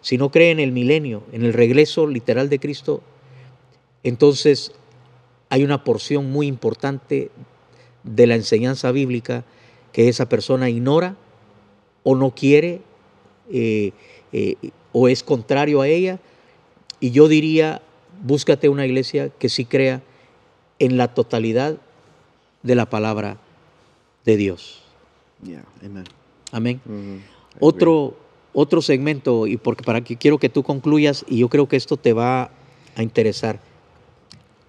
si 0.00 0.18
no 0.18 0.30
cree 0.30 0.50
en 0.50 0.60
el 0.60 0.72
milenio, 0.72 1.22
en 1.32 1.44
el 1.44 1.52
regreso 1.52 2.06
literal 2.06 2.48
de 2.48 2.58
Cristo, 2.58 3.02
entonces 4.02 4.72
hay 5.50 5.62
una 5.62 5.84
porción 5.84 6.32
muy 6.32 6.46
importante 6.46 7.30
de 8.02 8.26
la 8.26 8.34
enseñanza 8.34 8.90
bíblica 8.92 9.44
que 9.92 10.08
esa 10.08 10.28
persona 10.28 10.70
ignora 10.70 11.16
o 12.02 12.14
no 12.14 12.34
quiere 12.34 12.80
eh, 13.52 13.92
eh, 14.32 14.54
o 14.92 15.08
es 15.08 15.22
contrario 15.22 15.82
a 15.82 15.88
ella. 15.88 16.18
Y 16.98 17.10
yo 17.10 17.28
diría, 17.28 17.82
búscate 18.22 18.68
una 18.68 18.86
iglesia 18.86 19.28
que 19.28 19.48
sí 19.48 19.64
crea 19.64 20.02
en 20.78 20.96
la 20.96 21.12
totalidad 21.12 21.76
de 22.62 22.74
la 22.74 22.88
palabra 22.88 23.38
de 24.24 24.36
Dios. 24.36 24.82
Yeah, 25.42 25.64
amen. 25.84 26.04
Amén. 26.52 26.80
Mhm. 26.84 27.16
I 27.16 27.56
Otro, 27.60 28.14
otro 28.52 28.82
segmento, 28.82 29.46
y 29.46 29.56
porque 29.56 29.84
para 29.84 30.02
que 30.02 30.16
quiero 30.16 30.38
que 30.38 30.48
tú 30.48 30.62
concluyas, 30.62 31.24
y 31.28 31.38
yo 31.38 31.48
creo 31.48 31.68
que 31.68 31.76
esto 31.76 31.96
te 31.96 32.12
va 32.12 32.50
a 32.96 33.02
interesar. 33.02 33.60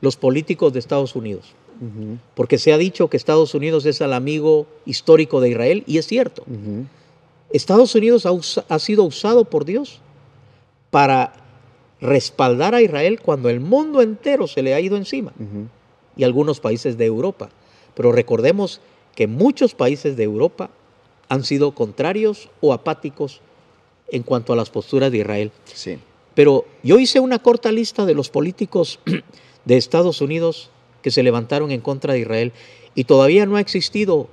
Los 0.02 0.18
políticos 0.18 0.73
de 0.73 0.80
Estados 0.80 1.15
Unidos. 1.15 1.53
Mhm. 1.80 2.19
Porque 2.36 2.57
se 2.57 2.73
ha 2.73 2.78
dicho 2.78 3.10
que 3.10 3.18
Estados 3.18 3.53
Unidos 3.53 3.86
es 3.86 4.02
el 4.02 4.14
amigo 4.14 4.68
histórico 4.86 5.41
de 5.41 5.49
Israel, 5.49 5.84
y 5.88 5.98
es 5.98 6.07
cierto. 6.07 6.44
Mhm. 6.48 6.88
Estados 7.52 7.94
Unidos 7.95 8.26
ha, 8.26 8.32
ha 8.73 8.80
sido 8.80 9.03
usado 9.03 9.45
por 9.45 9.65
Dios 9.65 9.99
para 10.90 11.34
respaldar 12.02 12.73
a 12.76 12.82
Israel 12.82 13.19
cuando 13.22 13.49
el 13.49 13.60
mundo 13.60 14.02
entero 14.02 14.48
se 14.48 14.64
le 14.64 14.73
ha 14.73 14.80
ido 14.80 14.98
encima 14.98 15.32
y 16.18 16.23
algunos 16.23 16.60
países 16.60 16.98
de 16.98 17.06
Europa. 17.06 17.49
Pero 17.95 18.11
recordemos 18.11 18.82
que 19.15 19.27
muchos 19.27 19.75
países 19.75 20.15
de 20.17 20.23
Europa 20.23 20.69
han 21.29 21.43
sido 21.43 21.73
contrarios 21.73 22.49
o 22.61 22.73
apáticos 22.73 23.41
en 24.09 24.23
cuanto 24.23 24.51
a 24.53 24.55
las 24.55 24.69
posturas 24.69 25.11
de 25.11 25.19
Israel. 25.19 25.51
Sí. 25.65 25.99
Pero 26.35 26.65
yo 26.83 26.99
hice 26.99 27.19
una 27.19 27.39
corta 27.39 27.71
lista 27.71 28.05
de 28.05 28.13
los 28.13 28.29
políticos 28.29 28.99
de 29.65 29.77
Estados 29.77 30.21
Unidos 30.21 30.69
que 31.01 31.11
se 31.11 31.23
levantaron 31.23 31.71
en 31.71 31.81
contra 31.81 32.13
de 32.13 32.19
Israel 32.19 32.51
y 32.95 33.05
todavía 33.05 33.45
no 33.45 33.55
ha 33.55 33.61
existido 33.61 34.27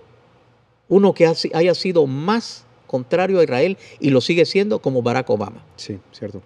uno 0.89 1.13
que 1.15 1.27
haya 1.55 1.75
sido 1.75 2.07
más 2.07 2.65
contrario 2.87 3.39
a 3.41 3.45
Israel 3.45 3.77
y 4.01 4.11
lo 4.11 4.21
sigue 4.21 4.47
siendo 4.47 4.81
como 4.81 5.03
Barack 5.03 5.29
Obama. 5.31 5.63
Sí, 5.77 5.99
cierto. 6.13 6.41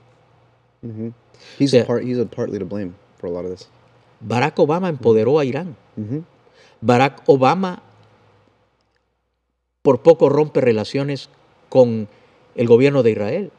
He's 1.59 1.71
sea- 1.71 1.87
part, 1.87 2.03
he's 2.05 2.19
partly 2.35 2.59
to 2.59 2.65
blame 2.67 2.93
for 3.19 3.29
a 3.31 3.33
lot 3.33 3.45
of 3.45 3.51
this. 3.53 3.69
Barack 4.21 4.59
Obama 4.59 4.89
empoderó 4.89 5.39
a 5.39 5.45
Irán. 5.45 5.77
Mhm. 5.97 6.25
Barack 6.81 7.23
Obama 7.27 7.83
por 9.83 10.03
poco 10.03 10.29
rompe 10.29 10.61
relaciones 10.61 11.29
con 11.69 12.09
el 12.55 12.67
gobierno 12.67 13.03
de 13.03 13.11
Israel. 13.13 13.51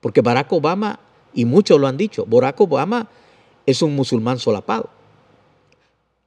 Porque 0.00 0.20
Barack 0.22 0.52
Obama, 0.52 1.00
y 1.34 1.44
muchos 1.44 1.78
lo 1.80 1.86
han 1.86 1.96
dicho, 1.96 2.24
Barack 2.26 2.60
Obama 2.60 3.08
es 3.66 3.82
un 3.82 3.94
musulmán 3.94 4.38
solapado. 4.38 4.88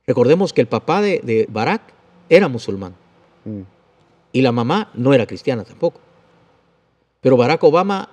Recordemos 0.06 0.54
que 0.54 0.62
el 0.62 0.68
papá 0.68 1.02
de, 1.02 1.20
de 1.24 1.48
Barack 1.50 1.82
era 2.30 2.48
musulmán 2.48 2.96
Mm. 3.44 3.62
y 4.34 4.42
la 4.44 4.52
mamá 4.52 4.92
no 4.94 5.16
era 5.16 5.26
cristiana 5.26 5.64
tampoco. 5.64 6.00
Pero 7.22 7.38
Barack 7.38 7.64
Obama 7.64 8.10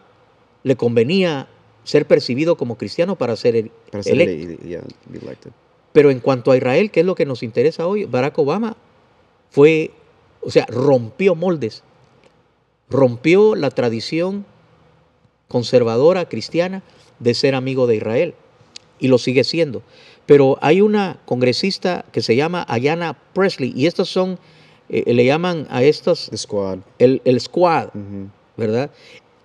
le 0.62 0.74
convenía 0.74 1.48
ser 1.85 2.06
percibido 2.06 2.56
como 2.56 2.78
cristiano 2.78 3.16
para 3.16 3.36
ser 3.36 3.55
el, 3.56 3.70
Para 3.90 4.02
ser 4.02 4.15
electo. 4.15 4.65
yeah, 4.65 4.82
elected. 5.12 5.51
Pero 5.93 6.10
en 6.10 6.20
cuanto 6.20 6.51
a 6.51 6.56
Israel, 6.56 6.90
que 6.90 7.01
es 7.01 7.06
lo 7.06 7.15
que 7.15 7.27
nos 7.27 7.43
interesa 7.43 7.86
hoy, 7.86 8.05
Barack 8.06 8.39
Obama 8.39 8.77
fue, 9.51 9.90
o 10.40 10.51
sea, 10.51 10.66
rompió 10.66 11.35
moldes, 11.35 11.82
rompió 12.89 13.55
la 13.55 13.70
tradición 13.70 14.47
conservadora 15.48 16.28
cristiana 16.28 16.82
de 17.19 17.35
ser 17.35 17.55
amigo 17.55 17.86
de 17.86 17.97
Israel 17.97 18.35
y 18.98 19.09
lo 19.09 19.19
sigue 19.19 19.44
siendo. 19.44 19.82
Pero 20.27 20.59
hay 20.60 20.81
una 20.81 21.19
congresista 21.24 22.05
que 22.12 22.20
se 22.20 22.36
llama 22.36 22.66
Ayanna 22.69 23.16
Presley 23.32 23.73
y 23.74 23.86
estos 23.86 24.10
son, 24.10 24.39
eh, 24.89 25.12
le 25.12 25.24
llaman 25.24 25.66
a 25.70 25.81
squad. 25.93 26.78
el, 26.98 27.23
el 27.24 27.40
squad. 27.40 27.89
¿verdad? 28.56 28.90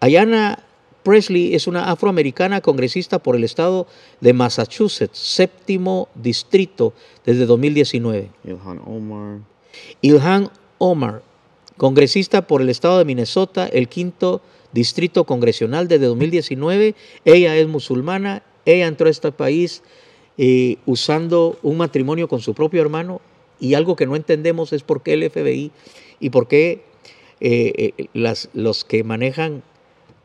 Ayanna 0.01 0.59
Presley 1.03 1.53
es 1.53 1.67
una 1.67 1.91
afroamericana 1.91 2.61
congresista 2.61 3.19
por 3.19 3.35
el 3.35 3.43
estado 3.43 3.87
de 4.21 4.33
Massachusetts, 4.33 5.17
séptimo 5.17 6.07
distrito 6.15 6.93
desde 7.25 7.45
2019. 7.45 8.31
Ilhan 8.45 8.81
Omar. 8.85 9.39
Ilhan 10.01 10.49
Omar, 10.83 11.21
congresista 11.77 12.47
por 12.47 12.61
el 12.61 12.69
estado 12.69 12.97
de 12.97 13.05
Minnesota, 13.05 13.67
el 13.67 13.87
quinto 13.87 14.41
distrito 14.73 15.23
congresional 15.23 15.87
desde 15.87 16.07
2019. 16.07 16.95
Ella 17.25 17.55
es 17.55 17.67
musulmana 17.67 18.43
ella 18.65 18.87
entró 18.87 19.07
a 19.07 19.11
este 19.11 19.31
país 19.31 19.83
eh, 20.37 20.77
usando 20.85 21.57
un 21.61 21.77
matrimonio 21.77 22.27
con 22.27 22.41
su 22.41 22.53
propio 22.53 22.81
hermano 22.81 23.21
y 23.59 23.73
algo 23.75 23.95
que 23.95 24.05
no 24.05 24.15
entendemos 24.15 24.73
es 24.73 24.83
por 24.83 25.03
qué 25.03 25.13
el 25.13 25.29
FBI 25.29 25.71
y 26.19 26.29
por 26.29 26.47
qué 26.47 26.83
eh, 27.39 27.93
eh, 27.97 28.05
las, 28.13 28.49
los 28.53 28.83
que 28.85 29.03
manejan 29.03 29.63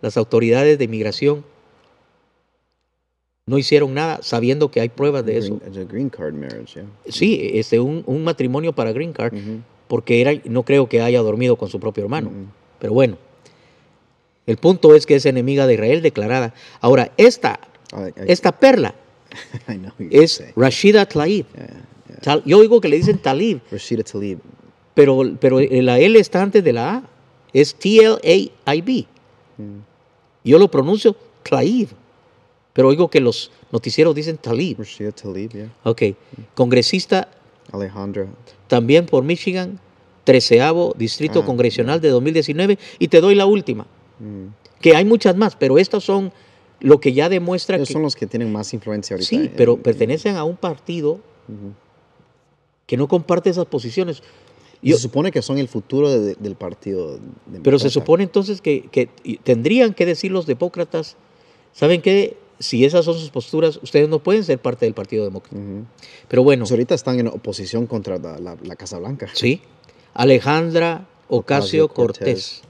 las 0.01 0.17
autoridades 0.17 0.79
de 0.79 0.85
inmigración 0.85 1.45
no 3.47 3.59
hicieron 3.59 3.95
nada 3.95 4.21
sabiendo 4.23 4.71
que 4.71 4.81
hay 4.81 4.91
pruebas 4.91 5.25
de 5.25 5.39
eso. 5.39 5.57
Green, 5.57 5.69
it's 5.69 5.79
a 5.79 5.85
green 5.85 6.11
card 6.11 6.35
marriage, 6.35 6.75
yeah. 6.75 6.85
Sí, 7.09 7.51
este, 7.55 7.81
un, 7.81 8.03
un 8.07 8.23
matrimonio 8.23 8.75
para 8.75 8.93
Green 8.93 9.13
Card, 9.15 9.33
porque 9.89 10.21
era, 10.21 10.33
no 10.45 10.63
creo 10.63 10.89
que 10.89 11.01
haya 11.01 11.21
dormido 11.23 11.57
con 11.57 11.69
su 11.69 11.81
propio 11.81 12.05
hermano. 12.05 12.31
Pero 12.79 12.93
bueno, 12.93 13.17
el 14.47 14.57
punto 14.59 14.95
es 14.95 15.05
que 15.07 15.17
es 15.17 15.27
enemiga 15.27 15.67
de 15.67 15.75
Israel 15.75 16.03
declarada. 16.03 16.55
Ahora, 16.81 17.13
esta, 17.17 17.59
I- 17.93 18.09
I- 18.21 18.33
esta 18.33 18.53
perla 18.53 18.95
es. 20.11 20.45
Rashida 20.57 21.07
Tlaib. 21.07 21.47
Tal- 22.23 22.43
Yo 22.45 22.59
oigo 22.59 22.81
que 22.81 22.89
le 22.89 22.97
dicen 22.97 23.19
Talib, 23.19 23.61
Rashida 23.71 24.03
Tlaib. 24.03 24.39
pero, 24.95 25.23
pero 25.41 25.61
la 25.61 25.99
L 25.99 26.19
está 26.19 26.43
antes 26.43 26.63
de 26.65 26.73
la 26.73 26.95
A. 26.97 27.03
Es 27.53 27.75
T-L-A-I-B. 27.75 29.07
Yo 30.45 30.59
lo 30.59 30.71
pronuncio 30.71 31.17
Tlaib, 31.43 31.89
pero 32.73 32.89
oigo 32.89 33.09
que 33.09 33.21
los 33.21 33.51
noticieros 33.73 34.15
dicen 34.15 34.37
Talib. 34.39 34.79
Rashida 34.79 35.13
Tlaib, 35.13 35.51
yeah. 35.53 35.73
Ok, 35.85 36.03
congresista 36.55 37.29
Alejandra. 37.73 38.27
también 38.67 39.07
por 39.07 39.25
Michigan, 39.25 39.79
treceavo 40.25 40.95
distrito 40.97 41.41
Ah, 41.41 41.45
congresional 41.47 42.01
de 42.01 42.09
2019. 42.11 42.79
Y 42.99 43.09
te 43.09 43.21
doy 43.21 43.35
la 43.35 43.47
última, 43.47 43.87
que 44.81 44.95
hay 44.97 45.05
muchas 45.05 45.37
más, 45.37 45.57
pero 45.57 45.79
estas 45.79 46.05
son 46.05 46.33
lo 46.81 47.01
que 47.01 47.13
ya 47.13 47.29
demuestra 47.29 47.77
Ellos 47.77 47.89
que... 47.89 47.93
son 47.95 48.03
los 48.03 48.15
que 48.15 48.27
tienen 48.27 48.53
más 48.53 48.73
influencia 48.75 49.15
ahorita. 49.15 49.29
Sí, 49.29 49.51
pero 49.57 49.75
en- 49.75 49.83
pertenecen 49.83 50.37
a 50.37 50.45
un 50.45 50.57
partido 50.57 51.19
que 52.87 52.97
no 52.97 53.09
comparte 53.09 53.51
esas 53.51 53.67
posiciones. 53.67 54.23
Yo- 54.81 54.97
se 54.97 55.03
supone 55.03 55.33
que 55.33 55.43
son 55.43 55.59
el 55.59 55.67
futuro 55.69 56.11
de- 56.11 56.35
del 56.37 56.55
partido. 56.55 57.19
pero 57.65 57.79
se 57.79 57.91
supone 57.91 58.23
entonces 58.25 58.61
que, 58.61 58.83
que 58.83 59.09
tendrían 59.43 59.93
que 59.95 60.07
decir 60.07 60.31
los 60.31 60.47
demócratas, 60.47 61.17
¿saben 61.73 62.01
qué? 62.01 62.37
Si 62.59 62.85
esas 62.85 63.05
son 63.05 63.15
sus 63.15 63.31
posturas, 63.31 63.79
ustedes 63.83 64.09
no 64.09 64.19
pueden 64.19 64.43
ser 64.45 64.59
parte 64.59 64.85
del 64.87 64.95
Partido 64.95 65.25
Demócrata. 65.25 65.57
Pero 66.29 66.43
bueno, 66.43 66.63
Pues 66.65 66.73
ahorita 66.73 66.95
están 66.95 67.21
en 67.21 67.29
oposición 67.29 67.87
contra 67.87 68.19
la, 68.19 68.39
la- 68.39 68.57
la 68.63 68.77
Casa 68.77 68.99
Blanca. 68.99 69.29
sí. 69.33 69.63
Alejandra 70.15 71.07
Ocasio. 71.29 71.89
Cortés, 71.89 72.63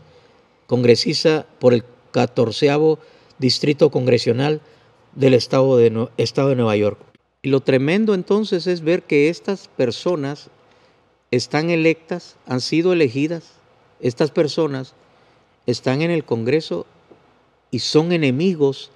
congresista 0.67 1.47
por 1.59 1.73
el 1.73 1.83
catorceavo 2.11 2.99
distrito 3.39 3.91
congresional 3.91 4.61
del 5.15 5.33
estado 5.33 5.77
de, 5.79 6.09
estado 6.19 6.51
de 6.51 6.57
Nueva 6.57 6.77
York. 6.77 6.99
Y 7.41 7.49
lo 7.49 7.61
tremendo 7.61 8.13
entonces 8.15 8.67
es 8.67 8.83
ver 8.83 9.05
que 9.05 9.31
estas 9.31 9.69
personas 9.69 10.51
están 11.31 11.71
electas, 11.71 12.37
han 12.47 12.61
sido 12.61 12.93
elegidas, 12.93 13.45
estas 14.01 14.31
personas 14.31 14.95
están 15.67 16.03
en 16.03 16.11
el 16.11 16.25
Congreso 16.25 16.85
y 17.71 17.79
son 17.79 18.13
enemigos 18.13 18.91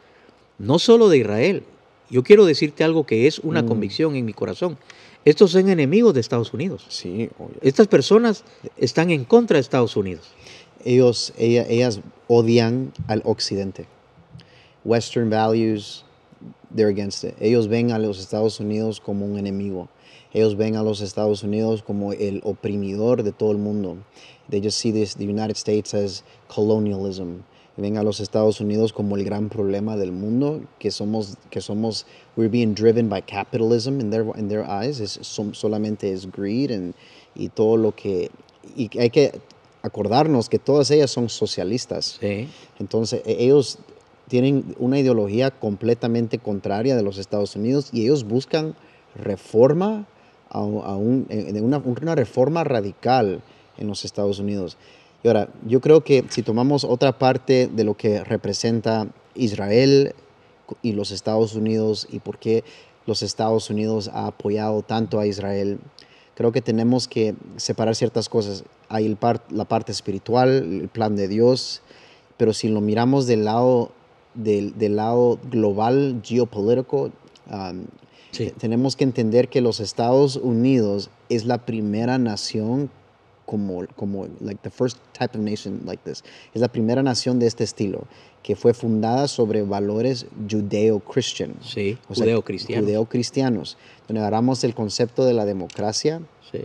no 0.62 0.78
solo 0.78 1.08
de 1.08 1.18
Israel. 1.18 1.62
Yo 2.08 2.22
quiero 2.22 2.44
decirte 2.46 2.84
algo 2.84 3.04
que 3.04 3.26
es 3.26 3.38
una 3.40 3.64
convicción 3.66 4.16
en 4.16 4.24
mi 4.24 4.32
corazón. 4.32 4.78
Estos 5.24 5.52
son 5.52 5.68
enemigos 5.68 6.14
de 6.14 6.20
Estados 6.20 6.52
Unidos. 6.52 6.84
Sí. 6.88 7.30
Estas 7.60 7.86
personas 7.88 8.44
están 8.76 9.10
en 9.10 9.24
contra 9.24 9.56
de 9.56 9.60
Estados 9.60 9.96
Unidos. 9.96 10.32
ellos, 10.84 11.32
ella- 11.38 11.64
ellas 11.68 12.00
odian 12.26 12.92
al 13.06 13.22
occidente. 13.24 13.86
Western 14.84 15.30
values, 15.30 16.04
they're 16.74 16.90
against 16.90 17.22
it. 17.24 17.34
Ellos 17.40 17.68
ven 17.68 17.92
a 17.92 17.98
los 18.00 18.18
Estados 18.18 18.58
Unidos 18.58 19.00
como 19.00 19.24
un 19.24 19.38
enemigo. 19.38 19.88
Ellos 20.34 20.56
ven 20.56 20.74
a 20.76 20.82
los 20.82 21.00
Estados 21.00 21.44
Unidos 21.44 21.82
como 21.82 22.12
el 22.12 22.40
oprimidor 22.42 23.22
de 23.22 23.30
todo 23.32 23.52
el 23.52 23.58
mundo. 23.58 23.96
They 24.50 24.60
just 24.60 24.78
see 24.78 24.90
this, 24.92 25.14
the 25.14 25.24
United 25.24 25.56
States 25.56 25.94
as 25.94 26.24
colonialism. 26.48 27.42
Ven 27.76 27.96
a 27.96 28.02
los 28.02 28.20
Estados 28.20 28.60
Unidos 28.60 28.92
como 28.92 29.16
el 29.16 29.24
gran 29.24 29.48
problema 29.48 29.96
del 29.96 30.12
mundo, 30.12 30.60
que 30.78 30.90
somos, 30.90 31.36
que 31.50 31.60
somos, 31.62 32.04
we're 32.36 32.50
being 32.50 32.74
driven 32.74 33.08
by 33.08 33.22
capitalism 33.22 33.98
in 34.00 34.10
their, 34.10 34.26
in 34.36 34.48
their 34.48 34.64
eyes. 34.68 35.00
Es, 35.00 35.18
som- 35.22 35.54
solamente 35.54 36.12
es 36.12 36.30
greed 36.30 36.70
and- 36.70 36.94
y 37.34 37.48
todo 37.48 37.78
lo 37.78 37.92
que, 37.94 38.30
y 38.76 38.90
hay 38.98 39.08
que 39.08 39.32
acordarnos 39.82 40.48
que 40.50 40.58
todas 40.58 40.90
ellas 40.90 41.10
son 41.10 41.28
socialistas. 41.30 42.18
Sí. 42.20 42.46
Entonces, 42.78 43.22
e- 43.24 43.42
ellos 43.44 43.78
tienen 44.28 44.74
una 44.78 44.98
ideología 44.98 45.50
completamente 45.50 46.38
contraria 46.38 46.94
de 46.94 47.02
los 47.02 47.16
Estados 47.18 47.56
Unidos 47.56 47.88
y 47.92 48.02
ellos 48.02 48.24
buscan 48.24 48.74
reforma, 49.14 50.06
a, 50.50 50.58
a 50.58 50.96
un- 50.96 51.26
una, 51.62 51.78
una 51.78 52.14
reforma 52.14 52.64
radical 52.64 53.42
en 53.78 53.86
los 53.88 54.04
Estados 54.04 54.38
Unidos. 54.38 54.76
Y 55.22 55.28
ahora, 55.28 55.48
yo 55.66 55.80
creo 55.80 56.02
que 56.02 56.24
si 56.30 56.42
tomamos 56.42 56.84
otra 56.84 57.18
parte 57.18 57.68
de 57.68 57.84
lo 57.84 57.96
que 57.96 58.24
representa 58.24 59.06
Israel 59.34 60.14
y 60.82 60.92
los 60.92 61.10
Estados 61.10 61.54
Unidos 61.54 62.08
y 62.10 62.18
por 62.18 62.38
qué 62.38 62.64
los 63.06 63.22
Estados 63.22 63.70
Unidos 63.70 64.10
ha 64.12 64.26
apoyado 64.26 64.82
tanto 64.82 65.20
a 65.20 65.26
Israel, 65.26 65.78
creo 66.34 66.50
que 66.50 66.60
tenemos 66.62 67.08
que 67.08 67.34
separar 67.56 67.94
ciertas 67.94 68.28
cosas. 68.28 68.64
Hay 68.88 69.06
el 69.06 69.16
par- 69.16 69.42
la 69.50 69.64
parte 69.64 69.92
espiritual, 69.92 70.80
el 70.82 70.88
plan 70.88 71.14
de 71.14 71.28
Dios, 71.28 71.82
pero 72.36 72.52
si 72.52 72.68
lo 72.68 72.80
miramos 72.80 73.26
del 73.26 73.44
lado, 73.44 73.92
del, 74.34 74.76
del 74.78 74.96
lado 74.96 75.38
global, 75.50 76.20
geopolítico, 76.24 77.10
um, 77.50 77.84
Sí. 78.32 78.50
tenemos 78.58 78.96
que 78.96 79.04
entender 79.04 79.48
que 79.48 79.60
los 79.60 79.78
Estados 79.78 80.36
Unidos 80.36 81.10
es 81.28 81.44
la 81.44 81.58
primera 81.66 82.16
nación 82.16 82.88
como, 83.46 83.84
como 83.96 84.26
like 84.40 84.60
the 84.62 84.70
first 84.70 84.98
type 85.18 85.36
of 85.36 85.44
nation 85.44 85.80
like 85.84 86.02
this. 86.04 86.22
Es 86.54 86.60
la 86.60 86.68
primera 86.68 87.02
nación 87.02 87.38
de 87.38 87.46
este 87.46 87.64
estilo 87.64 88.04
que 88.42 88.56
fue 88.56 88.74
fundada 88.74 89.28
sobre 89.28 89.62
valores 89.62 90.26
judeo-christian. 90.50 91.54
Sí, 91.62 91.98
O 92.08 92.14
sea, 92.14 92.24
judeo-cristianos. 92.24 92.84
judeo-cristianos, 92.84 93.76
donde 94.08 94.20
agarramos 94.20 94.64
el 94.64 94.74
concepto 94.74 95.24
de 95.24 95.32
la 95.34 95.44
democracia, 95.44 96.20
Sí. 96.50 96.58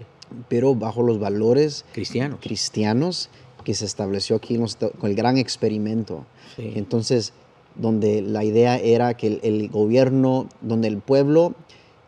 pero 0.50 0.76
bajo 0.76 1.04
los 1.04 1.20
valores 1.20 1.86
Cristianos. 1.94 2.40
cristianos 2.42 3.30
que 3.64 3.74
se 3.74 3.86
estableció 3.86 4.36
aquí 4.38 4.58
con 4.58 5.10
el 5.10 5.16
gran 5.16 5.38
experimento. 5.38 6.26
Sí. 6.56 6.74
Entonces, 6.76 7.34
donde 7.76 8.22
la 8.22 8.44
idea 8.44 8.78
era 8.78 9.14
que 9.16 9.28
el, 9.28 9.40
el 9.44 9.70
gobierno, 9.70 10.50
donde 10.62 10.88
el 10.88 10.98
pueblo, 10.98 11.54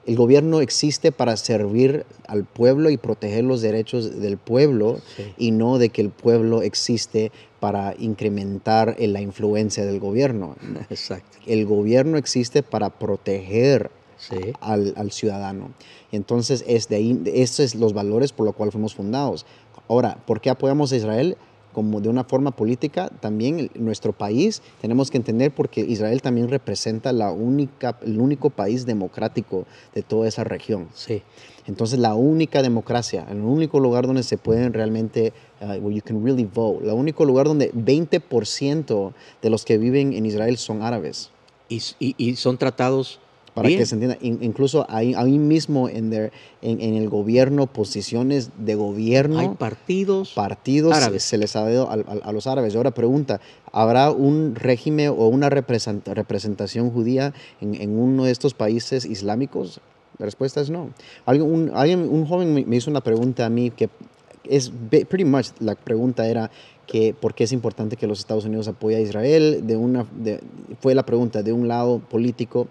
el 0.09 0.15
gobierno 0.15 0.59
existe 0.59 1.11
para 1.11 1.37
servir 1.37 2.03
al 2.25 2.43
pueblo 2.43 2.89
y 2.89 2.97
proteger 2.97 3.43
los 3.43 3.61
derechos 3.61 4.19
del 4.19 4.37
pueblo 4.37 4.99
Sí. 5.15 5.23
y 5.37 5.51
no 5.51 5.77
de 5.77 5.89
que 5.89 6.01
el 6.01 6.09
pueblo 6.09 6.63
existe 6.63 7.31
para 7.59 7.93
incrementar 7.99 8.95
en 8.97 9.13
la 9.13 9.21
influencia 9.21 9.85
del 9.85 9.99
gobierno. 9.99 10.55
Exacto. 10.89 11.37
El 11.45 11.67
gobierno 11.67 12.17
existe 12.17 12.63
para 12.63 12.89
proteger 12.89 13.91
Sí. 14.17 14.35
al, 14.61 14.95
al 14.97 15.11
ciudadano. 15.11 15.73
Entonces, 16.11 16.65
es 16.67 16.89
de 16.89 16.95
ahí, 16.95 17.21
esos 17.27 17.69
son 17.71 17.79
los 17.81 17.93
valores 17.93 18.31
por 18.33 18.47
los 18.47 18.55
cuales 18.55 18.73
fuimos 18.73 18.95
fundados. 18.95 19.45
Ahora, 19.87 20.17
¿por 20.25 20.41
qué 20.41 20.49
apoyamos 20.49 20.91
a 20.91 20.95
Israel? 20.97 21.37
Como 21.79 22.01
de 22.01 22.09
una 22.09 22.25
forma 22.25 22.51
política, 22.51 23.07
también 23.21 23.57
el- 23.57 23.71
nuestro 23.75 24.11
país 24.11 24.61
tenemos 24.81 25.09
que 25.09 25.15
entender 25.15 25.49
porque 25.55 25.79
Israel 25.79 26.21
también 26.21 26.49
representa 26.49 27.13
la 27.13 27.31
única, 27.31 27.97
el 28.05 28.19
único 28.19 28.49
país 28.49 28.85
democrático 28.85 29.65
de 29.95 30.01
toda 30.03 30.27
esa 30.27 30.43
región. 30.43 30.89
Sí. 30.93 31.21
Entonces, 31.67 31.97
la 31.97 32.15
única 32.15 32.61
democracia, 32.61 33.25
el 33.31 33.39
único 33.39 33.79
lugar 33.79 34.07
donde 34.07 34.23
se 34.23 34.37
pueden 34.37 34.73
realmente, 34.73 35.31
uh, 35.61 35.81
where 35.81 35.95
you 35.95 36.01
can 36.03 36.21
really 36.21 36.43
vote, 36.43 36.83
el 36.85 36.91
único 36.91 37.23
lugar 37.23 37.47
donde 37.47 37.71
20% 37.73 39.13
de 39.41 39.49
los 39.49 39.63
que 39.63 39.77
viven 39.77 40.11
en 40.11 40.25
Israel 40.25 40.57
son 40.57 40.81
árabes 40.81 41.31
Y, 41.69 41.81
y- 41.99 42.15
y 42.17 42.35
son 42.35 42.57
tratados 42.57 43.21
para 43.53 43.67
bien. 43.67 43.79
que 43.79 43.85
se 43.85 43.95
entienda. 43.95 44.17
In- 44.21 44.39
incluso 44.41 44.85
ahí, 44.89 45.13
ahí 45.15 45.37
mismo 45.39 45.89
en, 45.89 46.11
their- 46.11 46.31
en, 46.61 46.81
en 46.81 46.95
el 46.95 47.09
gobierno, 47.09 47.67
posiciones 47.67 48.51
de 48.57 48.75
gobierno, 48.75 49.39
Hay 49.39 49.49
partidos. 49.49 50.33
partidos 50.33 50.93
árabes. 50.95 51.23
se 51.23 51.37
les 51.37 51.55
ha 51.55 51.61
dado 51.63 51.89
al- 51.89 52.05
al- 52.07 52.21
a, 52.23 52.31
los 52.31 52.47
árabes. 52.47 52.73
Y 52.73 52.77
ahora 52.77 52.91
pregunta, 52.91 53.41
¿habrá 53.71 54.11
un 54.11 54.55
régimen 54.55 55.09
o 55.09 55.27
una 55.27 55.49
represent- 55.49 56.03
representación 56.13 56.91
judía 56.91 57.33
en, 57.61 57.75
en 57.75 57.97
uno 57.97 58.25
de 58.25 58.31
estos 58.31 58.53
países 58.53 59.05
islámicos? 59.05 59.79
La 60.17 60.25
respuesta 60.25 60.59
es 60.61 60.69
no. 60.69 60.89
Alguien, 61.25 61.49
un, 61.51 61.71
alguien- 61.73 62.07
un 62.09 62.25
joven 62.25 62.53
me, 62.67 62.75
hizo 62.75 62.89
una 62.91 63.01
pregunta 63.01 63.45
a 63.45 63.49
mí 63.49 63.71
que 63.71 63.89
es 64.43 64.71
pretty 64.89 65.25
much 65.25 65.47
la 65.59 65.75
pregunta 65.75 66.27
era 66.27 66.49
que 66.87 67.13
por 67.13 67.35
qué 67.35 67.43
es 67.43 67.51
importante 67.51 67.97
que 67.97 68.07
los 68.07 68.17
Estados 68.19 68.45
Unidos 68.45 68.67
apoye 68.67 68.95
a 68.95 68.99
Israel. 68.99 69.61
De 69.67 69.77
una, 69.77 70.05
de- 70.17 70.39
fue 70.81 70.95
la 70.95 71.05
pregunta 71.05 71.43
de 71.43 71.53
un 71.53 71.67
lado 71.67 71.99
político 71.99 72.67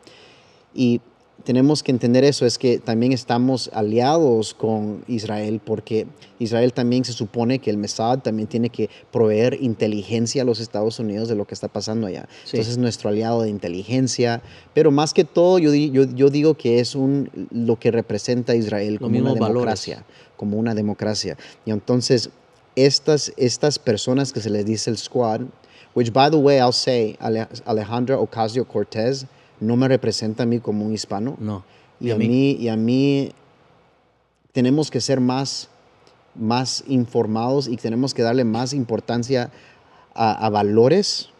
y 0.75 1.01
tenemos 1.45 1.83
que 1.85 1.93
entender 1.93 2.25
eso, 2.25 2.45
es 2.47 2.59
que 2.59 2.79
también 2.79 3.13
estamos 3.13 3.71
aliados 3.73 4.55
con 4.55 5.05
Israel 5.07 5.61
porque 5.65 6.07
Israel 6.41 6.73
también 6.73 7.05
se 7.05 7.13
supone 7.13 7.61
que 7.61 7.71
el 7.71 7.79
Mossad 7.79 8.19
también 8.19 8.49
tiene 8.49 8.71
que 8.71 8.91
proveer 9.13 9.57
inteligencia 9.63 10.43
a 10.43 10.45
los 10.45 10.59
Estados 10.61 10.99
Unidos 10.99 11.29
de 11.29 11.37
lo 11.37 11.47
que 11.47 11.55
está 11.55 11.69
pasando 11.69 12.09
allá. 12.09 12.29
Sí. 12.45 12.57
Entonces 12.57 12.73
es 12.73 12.79
nuestro 12.79 13.09
aliado 13.09 13.43
de 13.43 13.51
inteligencia, 13.51 14.43
pero 14.75 14.91
más 14.91 15.15
que 15.15 15.25
todo 15.25 15.59
yo, 15.61 15.73
yo, 15.73 16.05
yo 16.13 16.29
digo 16.29 16.55
que 16.55 16.81
es 16.81 16.95
un, 16.97 17.31
lo 17.53 17.79
que 17.79 17.93
representa 17.93 18.53
a 18.53 18.57
Israel 18.57 18.99
como 18.99 19.11
una 19.11 19.19
mismos 19.19 19.39
valores. 19.39 19.55
democracia, 19.55 20.05
como 20.37 20.59
una 20.59 20.75
democracia. 20.75 21.37
Y 21.65 21.71
entonces 21.71 22.31
estas, 22.75 23.33
estas 23.37 23.79
personas 23.79 24.33
que 24.33 24.41
se 24.41 24.51
les 24.51 24.67
dice 24.67 24.91
el 24.91 24.99
squad, 24.99 25.43
which 25.95 26.13
by 26.13 26.31
the 26.31 26.37
way 26.37 26.59
I'll 26.59 26.73
say 26.73 27.17
Ale- 27.21 27.47
Alejandra 27.65 28.19
Ocasio 28.19 28.67
Cortez 28.67 29.25
no 29.61 29.77
me 29.77 29.89
representa 29.89 30.43
a 30.43 30.47
mí 30.47 30.61
como 30.61 30.85
un 30.85 30.93
hispano. 30.93 31.37
No. 31.41 31.65
Y 32.01 32.11
a 32.11 32.17
mí, 32.17 32.53
y 32.53 32.69
a 32.69 32.77
mí 32.77 33.33
tenemos 34.53 34.91
que 34.91 35.01
ser 35.01 35.21
más, 35.21 35.69
más 36.35 36.85
informados 36.87 37.67
y 37.67 37.77
tenemos 37.77 38.15
que 38.15 38.23
darle 38.23 38.45
más 38.45 38.73
importancia 38.73 39.51
a, 40.15 40.47
a 40.47 40.49
valores 40.49 41.31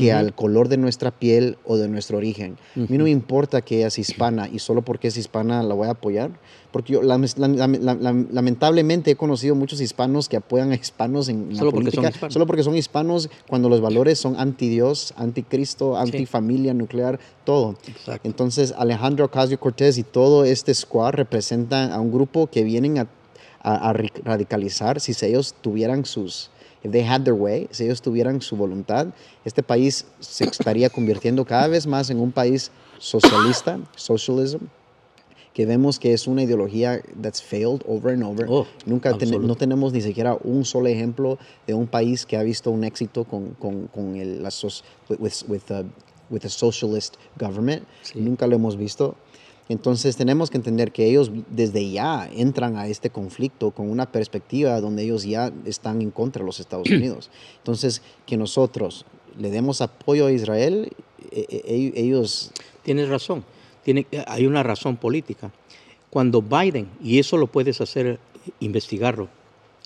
que 0.00 0.12
al 0.12 0.34
color 0.34 0.68
de 0.68 0.76
nuestra 0.76 1.10
piel 1.10 1.56
o 1.64 1.76
de 1.76 1.88
nuestro 1.88 2.18
origen. 2.18 2.56
A 2.76 2.80
mí 2.80 2.98
no 2.98 3.04
me 3.04 3.10
importa 3.10 3.60
que 3.62 3.78
ella 3.78 3.88
es 3.88 3.98
hispana 3.98 4.48
y 4.48 4.58
solo 4.58 4.82
porque 4.82 5.08
es 5.08 5.16
hispana 5.16 5.62
la 5.62 5.74
voy 5.74 5.88
a 5.88 5.92
apoyar, 5.92 6.30
porque 6.72 6.92
yo 6.94 7.02
lam- 7.02 7.24
lam- 7.38 7.56
lam- 7.56 7.78
lam- 7.80 8.00
lam- 8.00 8.26
lamentablemente 8.30 9.10
he 9.12 9.16
conocido 9.16 9.54
muchos 9.54 9.80
hispanos 9.80 10.28
que 10.28 10.36
apoyan 10.36 10.72
a 10.72 10.74
hispanos 10.74 11.28
en 11.28 11.48
la 11.52 11.58
Solo 11.58 11.70
porque 11.72 11.90
son 11.90 12.02
política, 12.04 12.30
solo 12.30 12.46
porque 12.46 12.62
son 12.62 12.76
hispanos 12.76 13.30
cuando 13.48 13.68
los 13.68 13.80
valores 13.80 14.18
son 14.18 14.36
anti-Dios, 14.38 15.14
anti-Cristo, 15.16 15.96
anti-familia 15.96 16.74
nuclear, 16.74 17.18
todo. 17.44 17.76
Exacto. 17.88 18.28
Entonces, 18.28 18.74
Alejandro 18.76 19.24
Ocasio 19.26 19.58
Cortés 19.58 19.96
y 19.98 20.02
todo 20.02 20.44
este 20.44 20.74
squad 20.74 21.12
representan 21.14 21.92
a 21.92 22.00
un 22.00 22.12
grupo 22.12 22.46
que 22.48 22.62
vienen 22.64 22.98
a, 22.98 23.06
a- 23.62 23.90
a 23.90 23.94
ri- 23.94 24.12
radicalizar. 24.22 25.00
Si 25.00 25.12
ellos 25.24 25.54
tuvieran 25.60 26.04
sus, 26.04 26.50
if 26.86 26.92
they 26.92 27.02
had 27.02 27.22
their 27.24 27.34
way, 27.34 27.68
si 27.70 27.84
ellos 27.84 28.00
tuvieran 28.00 28.40
su 28.40 28.56
voluntad, 28.56 29.08
este 29.44 29.62
país 29.62 30.06
se 30.20 30.44
estaría 30.44 30.88
convirtiendo 30.88 31.44
cada 31.44 31.68
vez 31.68 31.86
más 31.86 32.10
en 32.10 32.20
un 32.20 32.32
país 32.32 32.70
socialista, 32.98 33.78
socialism, 33.96 34.66
que 35.52 35.64
vemos 35.66 35.98
que 35.98 36.12
es 36.12 36.26
una 36.26 36.42
ideología 36.42 37.02
that's 37.20 37.42
failed 37.42 37.82
over 37.86 38.12
and 38.12 38.22
over. 38.22 38.46
Oh, 38.48 38.66
Nunca 38.84 39.16
ten- 39.16 39.46
no 39.46 39.54
tenemos 39.56 39.92
ni 39.92 40.00
siquiera 40.02 40.36
un 40.44 40.64
solo 40.64 40.88
ejemplo 40.88 41.38
de 41.66 41.74
un 41.74 41.86
país 41.86 42.26
que 42.26 42.36
ha 42.36 42.42
visto 42.42 42.70
un 42.70 42.84
éxito 42.84 43.24
con, 43.24 43.54
con, 43.58 43.86
con 43.88 44.16
el, 44.16 44.42
la 44.42 44.50
with, 45.08 45.18
with, 45.18 45.32
with, 45.48 45.70
a, 45.70 45.84
with 46.30 46.44
a 46.44 46.48
socialist 46.50 47.16
government. 47.38 47.84
Sí. 48.02 48.20
Nunca 48.20 48.46
lo 48.46 48.56
hemos 48.56 48.76
visto. 48.76 49.16
Entonces 49.68 50.16
tenemos 50.16 50.50
que 50.50 50.58
entender 50.58 50.92
que 50.92 51.06
ellos 51.06 51.30
desde 51.50 51.90
ya 51.90 52.28
entran 52.32 52.76
a 52.76 52.86
este 52.86 53.10
conflicto 53.10 53.72
con 53.72 53.90
una 53.90 54.10
perspectiva 54.12 54.80
donde 54.80 55.02
ellos 55.02 55.24
ya 55.24 55.52
están 55.64 56.02
en 56.02 56.10
contra 56.10 56.40
de 56.40 56.46
los 56.46 56.60
Estados 56.60 56.88
Unidos. 56.90 57.30
Entonces, 57.58 58.02
que 58.26 58.36
nosotros 58.36 59.04
le 59.38 59.50
demos 59.50 59.80
apoyo 59.80 60.26
a 60.26 60.32
Israel, 60.32 60.92
e- 61.32 61.46
e- 61.50 61.92
ellos... 61.96 62.52
Tienes 62.82 63.08
razón. 63.08 63.44
Tiene, 63.82 64.06
hay 64.28 64.46
una 64.46 64.62
razón 64.62 64.96
política. 64.96 65.50
Cuando 66.10 66.40
Biden, 66.40 66.88
y 67.02 67.18
eso 67.18 67.36
lo 67.36 67.48
puedes 67.48 67.80
hacer, 67.80 68.20
investigarlo, 68.60 69.28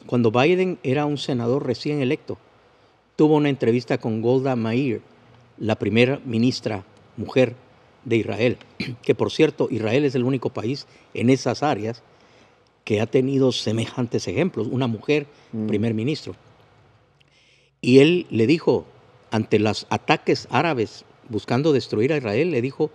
cuando 0.07 0.31
Biden 0.31 0.79
era 0.83 1.07
un 1.07 1.17
senador 1.17 1.67
recién 1.67 2.01
electo, 2.01 2.39
tuvo 3.17 3.37
una 3.37 3.49
entrevista 3.49 3.99
con 3.99 4.21
Golda 4.21 4.57
Meir, 4.57 5.01
la 5.59 5.77
primera 5.77 6.21
ministra 6.25 6.85
mujer 7.17 7.55
de 8.05 8.17
Israel, 8.17 8.59
que 9.03 9.15
por 9.15 9.31
cierto, 9.31 9.69
Israel 9.71 10.05
es 10.05 10.15
el 10.15 10.25
único 10.25 10.51
país 10.51 10.87
en 11.15 11.31
esas 11.31 11.63
áreas 11.63 12.03
que 12.85 13.01
ha 13.01 13.07
tenido 13.07 13.53
semejantes 13.53 14.27
ejemplos, 14.27 14.69
una 14.71 14.87
mujer 14.87 15.27
primer 15.69 15.95
ministro. 15.95 16.35
Y 17.81 17.99
él 17.99 18.27
le 18.31 18.47
dijo, 18.47 18.87
ante 19.31 19.59
los 19.59 19.87
ataques 19.91 20.49
árabes 20.51 21.05
buscando 21.29 21.73
destruir 21.73 22.13
a 22.13 22.17
Israel, 22.17 22.51
le 22.51 22.61
dijo 22.61 22.91